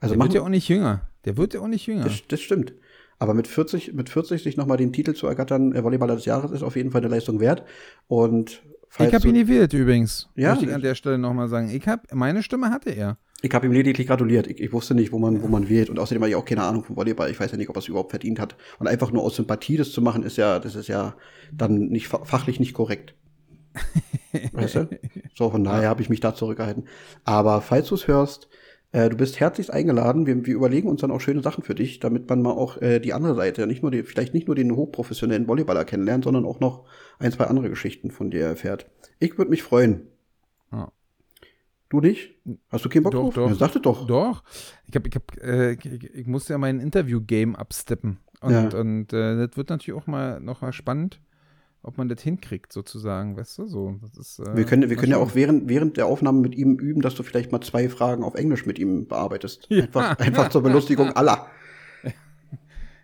Also 0.00 0.14
der 0.14 0.18
machen 0.18 0.30
wird 0.30 0.34
ja 0.34 0.42
auch 0.42 0.48
nicht 0.48 0.68
jünger. 0.68 1.08
Der 1.24 1.36
wird 1.36 1.54
ja 1.54 1.60
auch 1.60 1.68
nicht 1.68 1.86
jünger. 1.86 2.02
das, 2.04 2.22
das 2.26 2.40
stimmt. 2.40 2.72
Aber 3.20 3.34
mit 3.34 3.46
40, 3.46 3.92
mit 3.94 4.08
40 4.10 4.42
sich 4.42 4.56
nochmal 4.56 4.76
den 4.76 4.92
Titel 4.92 5.14
zu 5.14 5.28
ergattern, 5.28 5.72
äh, 5.76 5.84
Volleyballer 5.84 6.16
des 6.16 6.24
Jahres, 6.24 6.50
ist 6.50 6.64
auf 6.64 6.74
jeden 6.74 6.90
Fall 6.90 7.00
eine 7.02 7.08
Leistung 7.14 7.38
wert. 7.38 7.62
Und 8.08 8.62
Ich 8.98 9.14
habe 9.14 9.28
ihn 9.28 9.34
gewählt 9.34 9.72
übrigens. 9.74 10.28
Ja, 10.34 10.50
Möchte 10.50 10.66
ich 10.66 10.74
an 10.74 10.82
der 10.82 10.96
Stelle 10.96 11.18
nochmal 11.18 11.48
sagen. 11.48 11.70
Ich 11.70 11.86
hab, 11.86 12.12
meine 12.12 12.42
Stimme 12.42 12.70
hatte 12.70 12.90
er. 12.90 13.16
Ich 13.42 13.52
habe 13.54 13.64
ihm 13.66 13.72
lediglich 13.72 14.08
gratuliert. 14.08 14.48
Ich, 14.48 14.58
ich 14.60 14.72
wusste 14.72 14.94
nicht, 14.96 15.12
wo 15.12 15.18
man, 15.20 15.40
wo 15.42 15.46
man 15.46 15.68
wählt. 15.68 15.88
Und 15.88 16.00
außerdem 16.00 16.20
habe 16.22 16.30
ich 16.30 16.36
auch 16.36 16.44
keine 16.44 16.64
Ahnung 16.64 16.82
vom 16.84 16.96
Volleyball. 16.96 17.30
Ich 17.30 17.38
weiß 17.38 17.52
ja 17.52 17.56
nicht, 17.56 17.68
ob 17.70 17.76
er 17.76 17.80
es 17.80 17.88
überhaupt 17.88 18.10
verdient 18.10 18.40
hat. 18.40 18.56
Und 18.80 18.88
einfach 18.88 19.12
nur 19.12 19.22
aus 19.22 19.36
Sympathie 19.36 19.76
das 19.76 19.92
zu 19.92 20.02
machen, 20.02 20.24
ist 20.24 20.36
ja, 20.36 20.58
das 20.58 20.74
ist 20.74 20.88
ja 20.88 21.14
dann 21.52 21.76
nicht 21.90 22.08
fa- 22.08 22.24
fachlich 22.24 22.58
nicht 22.58 22.74
korrekt. 22.74 23.14
Weißt 24.52 24.74
du? 24.76 24.88
So, 25.34 25.48
von 25.50 25.64
daher 25.64 25.88
habe 25.88 26.02
ich 26.02 26.10
mich 26.10 26.20
da 26.20 26.34
zurückgehalten. 26.34 26.84
Aber 27.24 27.62
falls 27.62 27.88
du 27.88 27.94
es 27.94 28.06
hörst, 28.06 28.48
äh, 28.92 29.08
du 29.08 29.16
bist 29.16 29.40
herzlichst 29.40 29.72
eingeladen. 29.72 30.26
Wir, 30.26 30.44
wir 30.44 30.54
überlegen 30.54 30.88
uns 30.88 31.00
dann 31.00 31.10
auch 31.10 31.20
schöne 31.20 31.40
Sachen 31.40 31.64
für 31.64 31.74
dich, 31.74 32.00
damit 32.00 32.28
man 32.28 32.42
mal 32.42 32.50
auch 32.50 32.76
äh, 32.82 33.00
die 33.00 33.14
andere 33.14 33.34
Seite, 33.34 33.66
nicht 33.66 33.80
nur 33.82 33.90
die, 33.90 34.02
vielleicht 34.02 34.34
nicht 34.34 34.46
nur 34.46 34.54
den 34.54 34.76
hochprofessionellen 34.76 35.46
Volleyballer 35.46 35.86
kennenlernt, 35.86 36.24
sondern 36.24 36.44
auch 36.44 36.60
noch 36.60 36.84
ein, 37.18 37.32
zwei 37.32 37.44
andere 37.46 37.70
Geschichten 37.70 38.10
von 38.10 38.30
dir 38.30 38.44
erfährt. 38.44 38.90
Ich 39.18 39.38
würde 39.38 39.50
mich 39.50 39.62
freuen. 39.62 40.02
Ja. 40.70 40.92
Du 41.88 42.00
nicht? 42.00 42.34
Hast 42.68 42.84
du 42.84 42.90
keinen 42.90 43.04
Bock 43.04 43.12
Doch, 43.12 43.22
drauf? 43.24 43.34
doch. 43.34 43.48
Ja, 43.48 43.54
sagte 43.54 43.80
doch. 43.80 44.06
Doch. 44.06 44.42
Ich, 44.86 44.94
hab, 44.94 45.06
ich, 45.06 45.14
hab, 45.14 45.36
äh, 45.42 45.72
ich, 45.72 46.14
ich 46.14 46.26
musste 46.26 46.52
ja 46.52 46.58
mein 46.58 46.78
Interview-Game 46.78 47.56
absteppen. 47.56 48.18
Und, 48.42 48.52
Ja. 48.52 48.68
und 48.78 49.12
äh, 49.14 49.46
das 49.46 49.56
wird 49.56 49.70
natürlich 49.70 49.98
auch 49.98 50.06
mal 50.06 50.40
noch 50.40 50.60
mal 50.60 50.72
spannend, 50.74 51.20
ob 51.82 51.98
man 51.98 52.08
das 52.08 52.22
hinkriegt, 52.22 52.72
sozusagen. 52.72 53.36
Weißt 53.36 53.58
du, 53.58 53.66
so. 53.66 53.96
Das 54.02 54.16
ist, 54.16 54.38
äh, 54.38 54.56
Wir 54.56 54.64
können, 54.64 54.88
wir 54.88 54.96
können 54.96 55.12
ja 55.12 55.18
auch 55.18 55.34
während, 55.34 55.68
während 55.68 55.96
der 55.96 56.06
Aufnahme 56.06 56.40
mit 56.40 56.54
ihm 56.54 56.78
üben, 56.78 57.02
dass 57.02 57.14
du 57.14 57.22
vielleicht 57.22 57.52
mal 57.52 57.60
zwei 57.60 57.88
Fragen 57.88 58.22
auf 58.22 58.34
Englisch 58.34 58.66
mit 58.66 58.78
ihm 58.78 59.06
bearbeitest. 59.06 59.66
Ja. 59.68 59.84
Einfach, 59.84 60.18
einfach 60.18 60.48
zur 60.50 60.62
Belustigung 60.62 61.10
aller. 61.16 61.46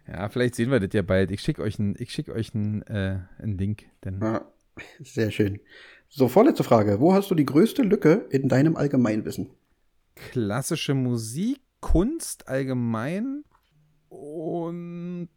Ja, 0.07 0.29
vielleicht 0.31 0.55
sehen 0.55 0.71
wir 0.71 0.81
das 0.81 0.91
ja 0.95 1.03
bald. 1.03 1.31
Ich 1.31 1.43
schicke 1.43 1.61
euch 1.61 1.79
einen 1.79 1.95
schick 2.07 2.31
euch 2.31 2.55
äh, 2.55 3.19
einen 3.39 3.59
Link. 3.59 3.85
Denn 4.05 4.21
Ja, 4.23 4.47
sehr 5.01 5.31
schön. 5.31 5.61
So, 6.09 6.29
vorletzte 6.29 6.65
Frage. 6.65 6.99
Wo 6.99 7.13
hast 7.13 7.31
du 7.31 7.35
die 7.35 7.45
größte 7.45 7.83
Lücke 7.83 8.27
in 8.31 8.49
deinem 8.49 8.77
Allgemeinwissen? 8.77 9.51
klassische 10.19 10.95
Musik, 10.95 11.61
Kunst 11.81 12.49
allgemein 12.49 13.45
und 14.09 15.29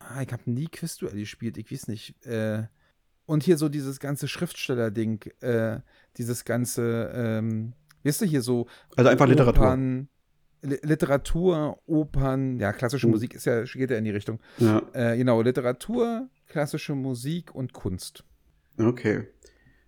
ah, 0.00 0.22
ich 0.22 0.32
habe 0.32 0.50
nie 0.50 0.66
Quizduell 0.66 1.18
gespielt, 1.18 1.56
ich 1.56 1.70
weiß 1.70 1.88
nicht. 1.88 2.26
Äh, 2.26 2.64
und 3.28 3.42
hier 3.44 3.58
so 3.58 3.68
dieses 3.68 4.00
ganze 4.00 4.26
Schriftsteller-Ding, 4.26 5.20
äh, 5.40 5.80
dieses 6.16 6.44
ganze, 6.44 7.12
ähm, 7.14 7.74
weißt 8.02 8.22
du, 8.22 8.24
hier 8.24 8.42
so 8.42 8.66
Also 8.96 9.10
einfach 9.10 9.26
Literatur. 9.28 9.62
Opern, 9.62 10.08
Li- 10.62 10.80
Literatur, 10.82 11.78
Opern, 11.86 12.58
ja, 12.58 12.72
klassische 12.72 13.04
Hm. 13.06 13.12
Musik 13.12 13.34
ist 13.34 13.44
ja, 13.44 13.62
geht 13.62 13.90
ja 13.90 13.96
in 13.98 14.04
die 14.04 14.10
Richtung. 14.10 14.40
Ja, 14.58 14.82
Äh, 14.94 15.16
genau, 15.16 15.42
Literatur, 15.42 16.28
klassische 16.46 16.94
Musik 16.94 17.54
und 17.54 17.72
Kunst. 17.72 18.24
okay. 18.78 19.28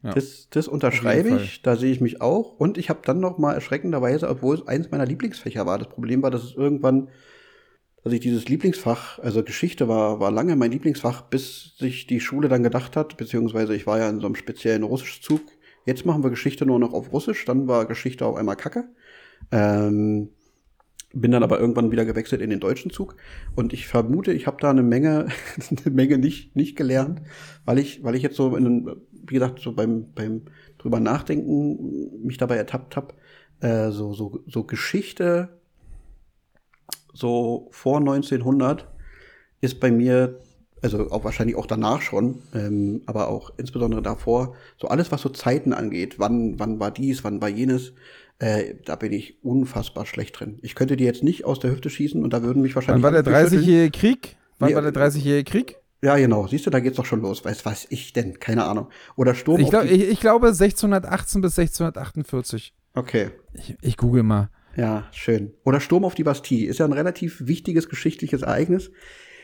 Ja. 0.03 0.15
Das, 0.15 0.49
das 0.49 0.67
unterschreibe 0.67 1.29
ich, 1.29 1.61
da 1.61 1.77
sehe 1.77 1.93
ich 1.93 2.01
mich 2.01 2.23
auch. 2.23 2.59
Und 2.59 2.79
ich 2.79 2.89
habe 2.89 3.01
dann 3.05 3.21
noch 3.21 3.37
mal 3.37 3.53
erschreckenderweise, 3.53 4.31
obwohl 4.31 4.55
es 4.55 4.67
eins 4.67 4.91
meiner 4.91 5.05
Lieblingsfächer 5.05 5.67
war, 5.67 5.77
das 5.79 5.89
Problem 5.91 6.23
war, 6.23 6.31
dass 6.31 6.43
es 6.43 6.55
irgendwann, 6.55 7.09
dass 8.03 8.13
ich 8.13 8.21
dieses 8.21 8.49
Lieblingsfach, 8.49 9.19
also 9.19 9.43
Geschichte 9.43 9.89
war, 9.89 10.21
war 10.21 10.31
lange 10.31 10.57
mein 10.57 10.73
Lieblingsfach, 10.73 11.23
bis 11.23 11.77
sich 11.77 12.07
die 12.07 12.21
Schule 12.21 12.49
dann 12.49 12.63
gedacht 12.63 12.97
hat, 12.97 13.17
beziehungsweise 13.17 13.75
ich 13.75 13.87
war 13.87 13.99
ja 13.99 14.09
in 14.09 14.21
so 14.21 14.27
einem 14.27 14.37
speziellen 14.37 14.83
Russischzug. 14.83 15.43
Jetzt 15.87 16.07
machen 16.07 16.23
wir 16.23 16.31
Geschichte 16.31 16.67
nur 16.67 16.79
noch 16.79 16.93
auf 16.93 17.13
Russisch, 17.13 17.45
dann 17.45 17.69
war 17.69 17.87
Geschichte 17.87 18.25
auf 18.25 18.37
einmal 18.37 18.57
Kacke. 18.57 18.89
Ähm, 19.51 20.31
bin 21.13 21.33
dann 21.33 21.43
aber 21.43 21.59
irgendwann 21.59 21.91
wieder 21.91 22.05
gewechselt 22.05 22.41
in 22.41 22.51
den 22.51 22.61
deutschen 22.61 22.91
Zug 22.91 23.17
und 23.57 23.73
ich 23.73 23.89
vermute, 23.89 24.33
ich 24.33 24.47
habe 24.47 24.59
da 24.61 24.71
eine 24.71 24.83
Menge, 24.83 25.27
eine 25.71 25.95
Menge 25.95 26.19
nicht, 26.19 26.55
nicht 26.57 26.77
gelernt, 26.77 27.23
weil 27.65 27.79
ich, 27.79 28.05
weil 28.05 28.15
ich 28.15 28.23
jetzt 28.23 28.37
so 28.37 28.57
in, 28.57 28.89
wie 29.13 29.35
gesagt, 29.35 29.59
so 29.59 29.73
beim, 29.73 30.13
beim 30.15 30.43
drüber 30.79 31.01
nachdenken 31.01 32.25
mich 32.25 32.39
dabei 32.39 32.57
ertappt 32.57 32.97
habe, 32.97 33.15
äh, 33.61 33.91
so, 33.91 34.15
so, 34.15 34.41
so 34.47 34.65
Geschichte 34.65 35.60
so 37.13 37.69
vor 37.71 37.99
1900 37.99 38.87
ist 39.61 39.81
bei 39.81 39.91
mir, 39.91 40.41
also 40.83 41.11
auch 41.11 41.25
wahrscheinlich 41.25 41.57
auch 41.57 41.67
danach 41.67 42.01
schon, 42.03 42.43
ähm, 42.55 43.03
aber 43.07 43.29
auch 43.29 43.53
insbesondere 43.59 44.03
davor, 44.03 44.55
so 44.79 44.89
alles, 44.89 45.13
was 45.13 45.23
so 45.23 45.29
Zeiten 45.29 45.73
angeht, 45.73 46.19
wann, 46.19 46.59
wann 46.59 46.81
war 46.81 46.91
dies, 46.91 47.25
wann 47.25 47.41
war 47.43 47.49
jenes, 47.49 47.93
äh, 48.39 48.75
da 48.85 48.97
bin 48.97 49.13
ich 49.13 49.45
unfassbar 49.45 50.07
schlecht 50.07 50.41
drin. 50.41 50.59
Ich 50.63 50.75
könnte 50.75 50.97
die 50.97 51.05
jetzt 51.05 51.23
nicht 51.23 51.45
aus 51.45 51.61
der 51.61 51.71
Hüfte 51.71 51.91
schießen 51.91 52.23
und 52.23 52.33
da 52.33 52.43
würden 52.43 52.63
mich 52.63 52.75
wahrscheinlich. 52.75 53.03
Wann 53.03 53.15
war 53.15 53.23
der 53.23 53.35
alle 53.35 53.45
schütteln. 53.45 53.63
30-jährige 53.63 53.99
Krieg? 53.99 54.37
Wann 54.59 54.71
Nee, 54.71 54.75
war 54.75 54.83
der 54.83 54.95
30-jährige 54.95 55.51
Krieg? 55.51 55.77
Ja, 56.03 56.17
genau. 56.17 56.47
Siehst 56.47 56.65
du, 56.65 56.71
da 56.71 56.81
geht's 56.81 56.97
doch 56.97 57.05
schon 57.05 57.21
los. 57.21 57.45
Weiß 57.45 57.67
was 57.67 57.87
ich 57.91 58.15
denn? 58.15 58.41
Keine 58.41 58.65
Ahnung. 58.65 58.89
Oder 59.17 59.35
Sturm 59.35 59.61
Ich, 59.61 59.69
glaub, 59.69 59.85
ich, 59.85 60.09
ich 60.09 60.21
glaube 60.21 60.49
1618 60.49 61.43
bis 61.43 61.59
1648. 61.59 62.73
Okay. 62.95 63.31
Ich, 63.53 63.77
ich 63.83 63.97
google 63.99 64.23
mal. 64.23 64.49
Ja, 64.77 65.09
schön. 65.13 65.53
Oder 65.65 65.81
Sturm 65.81 66.05
auf 66.05 66.15
die 66.15 66.25
Bastille. 66.25 66.67
Ist 66.67 66.79
ja 66.79 66.85
ein 66.85 66.93
relativ 66.93 67.47
wichtiges 67.47 67.89
geschichtliches 67.89 68.43
Ereignis. 68.43 68.91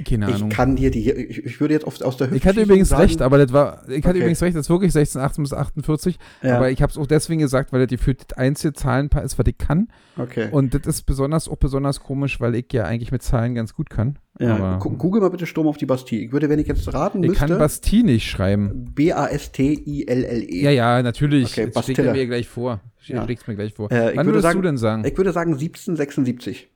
Keine 0.04 0.28
Ich 0.28 0.34
Ahnung. 0.34 0.48
kann 0.50 0.76
dir 0.76 0.90
die, 0.90 1.10
ich, 1.10 1.44
ich 1.46 1.60
würde 1.60 1.74
jetzt 1.74 1.86
auf, 1.86 2.00
aus 2.02 2.16
der 2.16 2.26
Hüfte 2.26 2.36
Ich 2.36 2.46
hatte 2.46 2.60
übrigens 2.62 2.90
sagen- 2.90 3.02
recht, 3.02 3.22
aber 3.22 3.38
das 3.38 3.52
war, 3.52 3.82
ich 3.88 3.98
hatte 3.98 4.10
Okay. 4.10 4.18
übrigens 4.18 4.42
recht, 4.42 4.56
das 4.56 4.66
ist 4.66 4.70
wirklich 4.70 4.94
1618 4.94 5.42
bis 5.44 5.52
48. 5.54 6.18
Ja. 6.42 6.56
Aber 6.56 6.70
ich 6.70 6.82
habe 6.82 6.90
es 6.90 6.98
auch 6.98 7.06
deswegen 7.06 7.40
gesagt, 7.40 7.72
weil 7.72 7.80
das 7.80 7.88
gefühlt 7.88 8.22
das 8.28 8.36
einzige 8.36 8.72
Zahlenpaar 8.74 9.22
ist, 9.22 9.38
was 9.38 9.46
ich 9.46 9.56
kann. 9.56 9.88
Okay. 10.18 10.48
Und 10.50 10.74
das 10.74 10.86
ist 10.86 11.02
besonders 11.02 11.48
auch 11.48 11.56
besonders 11.56 12.00
komisch, 12.00 12.40
weil 12.40 12.54
ich 12.56 12.66
ja 12.72 12.84
eigentlich 12.84 13.12
mit 13.12 13.22
Zahlen 13.22 13.54
ganz 13.54 13.74
gut 13.74 13.88
kann. 13.90 14.18
ja, 14.38 14.76
google 14.78 15.20
mal 15.22 15.30
bitte 15.30 15.46
Sturm 15.46 15.66
auf 15.66 15.76
die 15.78 15.86
Bastille. 15.86 16.22
Ich 16.22 16.32
würde, 16.32 16.48
wenn 16.50 16.58
ich 16.58 16.66
jetzt 16.66 16.92
raten 16.92 17.22
ich 17.22 17.32
kann 17.34 17.48
müsste, 17.48 17.58
Bastille 17.58 18.04
nicht 18.04 18.28
schreiben. 18.30 18.84
B-A-S-T-I-L-L-E. 18.94 20.62
Ja, 20.62 20.70
ja, 20.70 21.02
natürlich. 21.02 21.52
Okay, 21.52 21.66
Bastille. 21.72 22.12
mir 22.12 22.26
gleich 22.26 22.48
vor. 22.48 22.80
Ja. 23.06 23.24
Mir 23.24 23.54
gleich 23.54 23.72
vor. 23.74 23.90
Äh, 23.90 24.10
ich 24.10 24.16
Wann 24.16 24.26
würde 24.26 24.38
würdest 24.38 24.42
sagen- 24.42 24.62
du 24.62 24.66
denn 24.68 24.76
sagen? 24.78 25.04
Ich 25.04 25.16
würde 25.16 25.32
sagen 25.32 25.52
1776. 25.54 26.68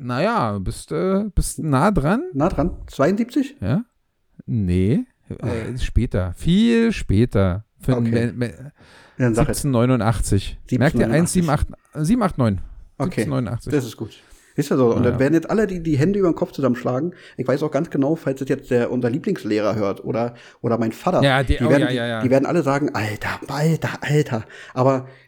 Naja, 0.00 0.58
bist, 0.58 0.92
äh, 0.92 1.24
bist 1.34 1.58
nah 1.58 1.90
dran? 1.90 2.22
Nah 2.32 2.48
dran. 2.48 2.70
72? 2.86 3.56
Ja? 3.60 3.84
Nee, 4.46 5.04
äh, 5.28 5.76
später. 5.78 6.32
Viel 6.36 6.92
später. 6.92 7.64
Für 7.80 7.96
Okay. 7.96 8.10
me- 8.10 8.32
me- 8.32 8.72
Dann 9.18 9.34
sag 9.34 9.48
jetzt. 9.48 9.64
1789. 9.64 10.58
Merkt 10.78 10.94
ihr 10.96 11.06
178, 11.06 11.74
789. 11.94 12.64
Okay. 12.98 13.22
1789. 13.22 13.72
Das 13.72 13.84
ist 13.84 13.96
gut. 13.96 14.10
Ist 14.54 14.70
ja 14.70 14.76
so. 14.76 14.92
Und 14.94 15.04
Ja. 15.04 15.10
dann 15.10 15.20
werden 15.20 15.34
jetzt 15.34 15.50
alle 15.50 15.66
die, 15.68 15.80
die 15.82 15.96
Hände 15.98 16.18
über 16.18 16.28
den 16.30 16.34
Kopf 16.34 16.50
zusammenschlagen. 16.52 17.14
Ich 17.36 17.46
weiß 17.46 17.62
auch 17.62 17.70
ganz 17.70 17.90
genau, 17.90 18.16
falls 18.16 18.40
es 18.40 18.48
jetzt 18.48 18.70
der, 18.72 18.90
unser 18.90 19.08
Lieblingslehrer 19.10 19.76
hört 19.76 20.04
oder, 20.04 20.34
oder 20.62 20.78
mein 20.78 20.90
Vater. 20.92 21.22
Ja, 21.22 21.42
die- 21.44 21.58
oh, 21.60 21.68
werden, 21.68 21.82
ja, 21.82 21.90
ja, 21.90 22.06
ja. 22.06 22.22
die 22.22 22.30
werden 22.30 22.46
alle 22.46 22.62
sagen, 22.62 22.90
Alter, 22.94 23.38
Alter, 23.48 23.90
Alter. 24.00 24.44
Aber 24.74 25.06
äh, 25.06 25.27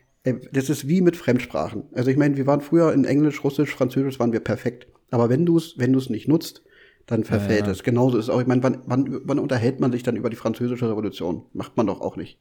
das 0.52 0.68
ist 0.68 0.86
wie 0.86 1.00
mit 1.00 1.16
Fremdsprachen. 1.16 1.84
Also 1.94 2.10
ich 2.10 2.16
meine, 2.16 2.36
wir 2.36 2.46
waren 2.46 2.60
früher 2.60 2.92
in 2.92 3.04
Englisch, 3.04 3.42
Russisch, 3.42 3.74
Französisch 3.74 4.18
waren 4.18 4.32
wir 4.32 4.40
perfekt. 4.40 4.86
Aber 5.10 5.28
wenn 5.28 5.46
du 5.46 5.56
es, 5.56 5.78
wenn 5.78 5.92
du 5.92 5.98
es 5.98 6.10
nicht 6.10 6.28
nutzt, 6.28 6.62
dann 7.06 7.24
verfällt 7.24 7.66
ja. 7.66 7.72
es. 7.72 7.82
Genauso 7.82 8.18
ist 8.18 8.26
es 8.26 8.30
auch. 8.30 8.40
Ich 8.40 8.46
meine, 8.46 8.62
wann, 8.62 8.82
wann, 8.86 9.20
wann 9.24 9.38
unterhält 9.38 9.80
man 9.80 9.90
sich 9.92 10.02
dann 10.02 10.16
über 10.16 10.30
die 10.30 10.36
französische 10.36 10.88
Revolution? 10.88 11.44
Macht 11.52 11.76
man 11.76 11.86
doch 11.86 12.00
auch 12.00 12.16
nicht. 12.16 12.38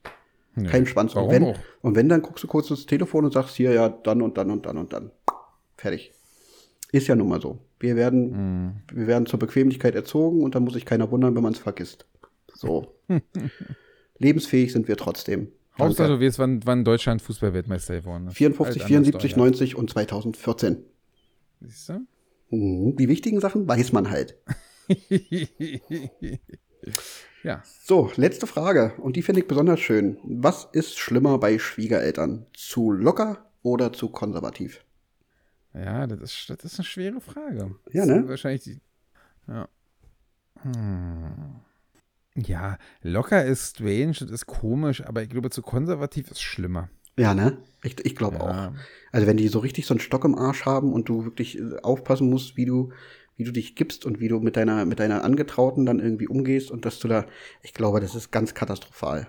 Nee, 0.56 0.68
Kein 0.68 0.86
Schwanz. 0.86 1.16
Und 1.16 1.32
wenn, 1.32 1.44
auch? 1.44 1.58
und 1.82 1.96
wenn, 1.96 2.10
dann 2.10 2.22
guckst 2.22 2.44
du 2.44 2.48
kurz 2.48 2.70
ins 2.70 2.86
Telefon 2.86 3.26
und 3.26 3.32
sagst 3.34 3.56
hier, 3.56 3.72
ja, 3.72 3.90
dann 3.90 4.22
und 4.22 4.38
dann 4.38 4.52
und 4.52 4.66
dann 4.66 4.78
und 4.78 4.94
dann. 4.94 5.12
Fertig. 5.78 6.12
Ist 6.92 7.08
ja 7.08 7.16
nun 7.16 7.30
mal 7.30 7.42
so. 7.42 7.60
Wir 7.80 7.96
werden, 7.96 8.32
Mhm. 8.32 8.72
wir 8.94 9.08
werden 9.08 9.26
zur 9.26 9.40
Bequemlichkeit 9.40 9.96
erzogen 9.96 10.44
und 10.44 10.54
dann 10.54 10.64
muss 10.64 10.74
sich 10.74 10.86
keiner 10.86 11.10
wundern, 11.12 11.36
wenn 11.36 11.44
man 11.44 11.54
es 11.54 11.60
vergisst. 11.60 12.06
So. 12.54 12.96
Lebensfähig 14.18 14.74
sind 14.74 14.88
wir 14.88 14.98
trotzdem. 14.98 15.52
Hauptsache, 15.80 16.10
du 16.10 16.20
weißt, 16.20 16.40
wann, 16.40 16.66
wann 16.66 16.84
Deutschland 16.84 17.22
Fußballweltmeister 17.22 18.00
geworden 18.00 18.28
ist. 18.28 18.38
54, 18.38 18.82
Alt 18.82 18.88
74, 18.88 19.16
anders 19.16 19.32
doch, 19.32 19.38
90 19.38 19.76
und 19.76 19.90
2014. 19.90 20.74
ja. 20.74 21.68
Siehst 21.68 21.90
du? 21.90 22.06
Mhm. 22.50 22.96
Die 22.96 23.08
wichtigen 23.08 23.40
Sachen 23.40 23.68
weiß 23.68 23.92
man 23.92 24.10
halt. 24.10 24.38
ja. 27.44 27.64
So, 27.84 28.12
letzte 28.16 28.48
Frage. 28.48 28.94
Und 28.98 29.16
die 29.16 29.22
finde 29.22 29.42
ich 29.42 29.48
besonders 29.48 29.80
schön. 29.80 30.18
Was 30.24 30.68
ist 30.72 30.98
schlimmer 30.98 31.38
bei 31.38 31.60
Schwiegereltern? 31.60 32.46
Zu 32.54 32.92
locker 32.92 33.50
oder 33.62 33.94
zu 33.94 34.10
konservativ? 34.10 34.84
Ja, 35.74 36.08
das 36.08 36.20
ist, 36.22 36.50
das 36.50 36.64
ist 36.64 36.80
eine 36.80 36.86
schwere 36.86 37.22
Frage. 37.22 37.76
Ja, 37.92 38.06
ne? 38.06 38.28
Wahrscheinlich 38.28 38.64
die. 38.64 38.82
Ja. 39.48 39.68
Hm. 40.64 41.62
Ja, 42.36 42.78
locker 43.02 43.44
ist 43.44 43.76
strange, 43.76 44.14
das 44.20 44.32
ist 44.32 44.46
komisch, 44.46 45.06
aber 45.06 45.24
ich 45.24 45.30
glaube, 45.30 45.50
zu 45.50 45.62
konservativ 45.62 46.32
ist 46.32 46.42
schlimmer. 46.42 46.90
Ja, 47.18 47.34
ne? 47.34 47.58
Ich, 47.84 48.06
ich 48.06 48.16
glaube 48.16 48.40
auch. 48.40 48.48
Ja. 48.48 48.74
Also 49.12 49.28
wenn 49.28 49.38
die 49.38 49.48
so 49.48 49.60
richtig 49.60 49.86
so 49.86 49.94
einen 49.94 50.00
Stock 50.00 50.24
im 50.24 50.36
Arsch 50.36 50.66
haben 50.66 50.94
und 50.94 51.10
du 51.10 51.26
wirklich 51.26 51.60
äh, 51.60 51.80
aufpassen 51.82 52.30
musst, 52.30 52.56
wie 52.56 52.66
du, 52.66 52.92
wie 53.36 53.44
du 53.44 53.52
dich 53.52 53.76
gibst 53.76 54.06
und 54.06 54.20
wie 54.20 54.30
du 54.30 54.40
mit 54.40 54.56
deiner, 54.56 54.86
mit 54.86 55.00
deiner 55.00 55.24
Angetrauten 55.24 55.86
dann 55.86 56.00
irgendwie 56.00 56.28
umgehst 56.28 56.72
und 56.72 56.86
dass 56.86 57.00
du 57.00 57.08
da, 57.08 57.26
ich 57.62 57.74
glaube, 57.74 58.00
das 58.00 58.16
ist 58.16 58.32
ganz 58.32 58.54
katastrophal. 58.54 59.28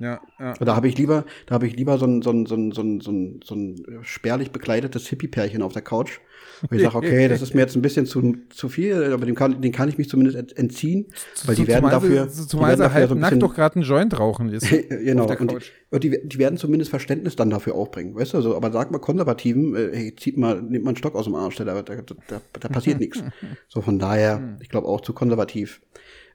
Ja, 0.00 0.20
ja. 0.40 0.54
Da 0.54 0.74
habe 0.74 0.88
ich 0.88 0.98
lieber, 0.98 1.24
da 1.46 1.54
habe 1.54 1.68
ich 1.68 1.76
lieber 1.76 1.96
so 1.96 2.06
ein, 2.06 2.22
so 2.22 2.30
ein, 2.30 2.46
so 2.46 2.56
ein, 2.56 2.72
so 2.72 2.82
ein, 2.82 3.00
so 3.00 3.12
ein, 3.12 3.40
so 3.44 3.54
ein 3.54 4.02
spärlich 4.02 4.50
bekleidetes 4.50 5.06
Hippie-Pärchen 5.06 5.62
auf 5.62 5.72
der 5.72 5.82
Couch. 5.82 6.18
Wo 6.68 6.74
ich 6.76 6.82
sage, 6.82 6.96
okay, 6.96 7.28
das 7.28 7.42
ist 7.42 7.54
mir 7.54 7.60
jetzt 7.62 7.74
ein 7.76 7.82
bisschen 7.82 8.06
zu, 8.06 8.36
zu 8.50 8.68
viel, 8.68 9.12
aber 9.12 9.26
dem 9.26 9.34
kann, 9.34 9.60
den 9.60 9.72
kann 9.72 9.88
ich 9.88 9.98
mich 9.98 10.08
zumindest 10.08 10.36
ent- 10.38 10.56
entziehen, 10.56 11.06
weil 11.44 11.54
die 11.56 11.66
werden 11.66 11.90
dafür, 11.90 12.28
zumal 12.28 12.76
sie 12.76 12.84
so 13.08 13.14
ein 13.14 13.20
nackt 13.20 13.42
doch 13.42 13.54
gerade 13.54 13.74
einen 13.76 13.84
Joint 13.84 14.18
rauchen. 14.18 14.48
Ist, 14.52 14.68
genau, 14.70 15.26
und, 15.28 15.72
und 15.90 16.04
die, 16.04 16.20
die 16.26 16.38
werden 16.38 16.56
zumindest 16.56 16.90
Verständnis 16.90 17.34
dann 17.36 17.50
dafür 17.50 17.74
aufbringen, 17.74 18.14
weißt 18.14 18.32
du, 18.34 18.36
also, 18.38 18.54
aber 18.56 18.70
sag 18.70 18.90
mal 18.92 18.98
Konservativen, 18.98 19.74
äh, 19.74 19.90
hey, 19.92 20.16
zieht 20.16 20.36
mal, 20.36 20.62
nehmt 20.62 20.84
mal 20.84 20.90
einen 20.90 20.96
Stock 20.96 21.14
aus 21.16 21.24
dem 21.24 21.34
Arsch, 21.34 21.56
da, 21.56 21.64
da, 21.64 21.82
da, 21.82 21.94
da, 22.28 22.40
da 22.60 22.68
passiert 22.68 23.00
nichts. 23.00 23.22
So, 23.68 23.80
von 23.82 23.98
daher, 23.98 24.56
ich 24.60 24.68
glaube 24.68 24.86
auch 24.86 25.00
zu 25.00 25.12
konservativ 25.12 25.80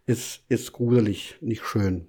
ist, 0.08 0.42
ist 0.50 0.74
gruselig, 0.74 1.38
nicht 1.42 1.64
schön. 1.66 2.06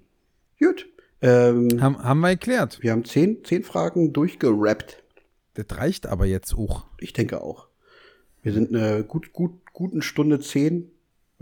Gut, 0.59 0.87
ähm, 1.21 1.69
haben, 1.81 2.03
haben 2.03 2.19
wir 2.19 2.29
erklärt. 2.29 2.79
wir 2.81 2.91
haben 2.91 3.05
zehn, 3.05 3.43
zehn 3.45 3.63
Fragen 3.63 4.11
durchgerappt. 4.13 5.03
Das 5.53 5.77
reicht 5.77 6.07
aber 6.07 6.25
jetzt 6.25 6.53
auch. 6.53 6.85
Ich 6.99 7.13
denke 7.13 7.41
auch. 7.41 7.68
Wir 8.41 8.53
sind 8.53 8.73
eine 8.75 9.03
gut, 9.03 9.33
gut, 9.33 9.51
guten 9.73 10.01
Stunde 10.01 10.39
zehn, 10.39 10.89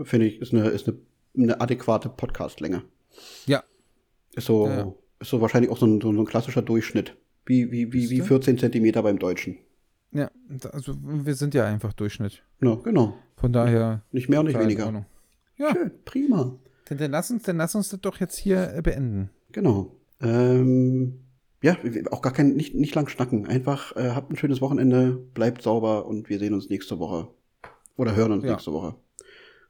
finde 0.00 0.26
ich, 0.26 0.40
ist 0.40 0.52
eine, 0.52 0.68
ist 0.68 0.88
eine, 0.88 0.98
eine 1.36 1.60
adäquate 1.60 2.08
Podcastlänge. 2.08 2.82
Ja. 3.46 3.62
Ist 4.34 4.46
so, 4.46 4.66
Ja. 4.66 4.92
ist 5.20 5.30
so 5.30 5.40
wahrscheinlich 5.40 5.70
auch 5.70 5.78
so 5.78 5.86
ein, 5.86 6.00
so 6.00 6.10
ein 6.10 6.24
klassischer 6.24 6.62
Durchschnitt. 6.62 7.16
Wie, 7.46 7.70
wie, 7.70 7.92
wie, 7.92 7.92
wie 7.92 8.06
Siehste? 8.06 8.26
14 8.26 8.58
Zentimeter 8.58 9.02
beim 9.02 9.18
Deutschen. 9.18 9.58
Ja, 10.12 10.30
also 10.72 10.94
wir 11.02 11.34
sind 11.34 11.54
ja 11.54 11.66
einfach 11.66 11.92
Durchschnitt. 11.92 12.42
Ja, 12.62 12.74
genau. 12.76 13.14
Von 13.36 13.52
daher. 13.52 14.02
Nicht 14.12 14.28
mehr 14.28 14.40
und 14.40 14.46
nicht 14.46 14.58
weniger. 14.58 15.06
Ja, 15.56 15.72
Schön, 15.72 15.90
prima. 16.04 16.56
dann, 16.86 16.98
dann, 16.98 17.10
lass 17.10 17.30
uns, 17.30 17.42
dann 17.42 17.56
lass 17.56 17.74
uns 17.74 17.88
das 17.90 18.00
doch 18.00 18.18
jetzt 18.20 18.36
hier 18.38 18.74
äh, 18.74 18.80
beenden. 18.82 19.30
Genau. 19.52 19.92
Ähm, 20.20 21.20
ja, 21.62 21.76
auch 22.10 22.22
gar 22.22 22.32
kein, 22.32 22.54
nicht, 22.54 22.74
nicht 22.74 22.94
lang 22.94 23.08
schnacken. 23.08 23.46
Einfach 23.46 23.96
äh, 23.96 24.10
habt 24.10 24.30
ein 24.30 24.36
schönes 24.36 24.60
Wochenende, 24.60 25.12
bleibt 25.12 25.62
sauber 25.62 26.06
und 26.06 26.28
wir 26.28 26.38
sehen 26.38 26.54
uns 26.54 26.68
nächste 26.68 26.98
Woche. 26.98 27.28
Oder 27.96 28.14
hören 28.14 28.32
uns 28.32 28.44
Ja. 28.44 28.52
nächste 28.52 28.72
Woche. 28.72 28.94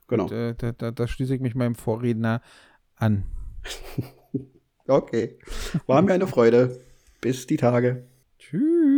Genau. 0.07 0.25
Und, 0.25 0.33
äh, 0.33 0.55
da, 0.55 0.73
da, 0.73 0.91
da 0.91 1.07
schließe 1.07 1.35
ich 1.35 1.41
mich 1.41 1.55
meinem 1.55 1.75
Vorredner 1.75 2.43
an. 2.97 3.25
Okay. 4.91 5.39
War 5.87 6.01
mir 6.01 6.15
eine 6.15 6.27
Freude. 6.27 6.81
Bis 7.21 7.47
die 7.47 7.59
Tage. 7.59 8.05
Tschüss. 8.39 8.98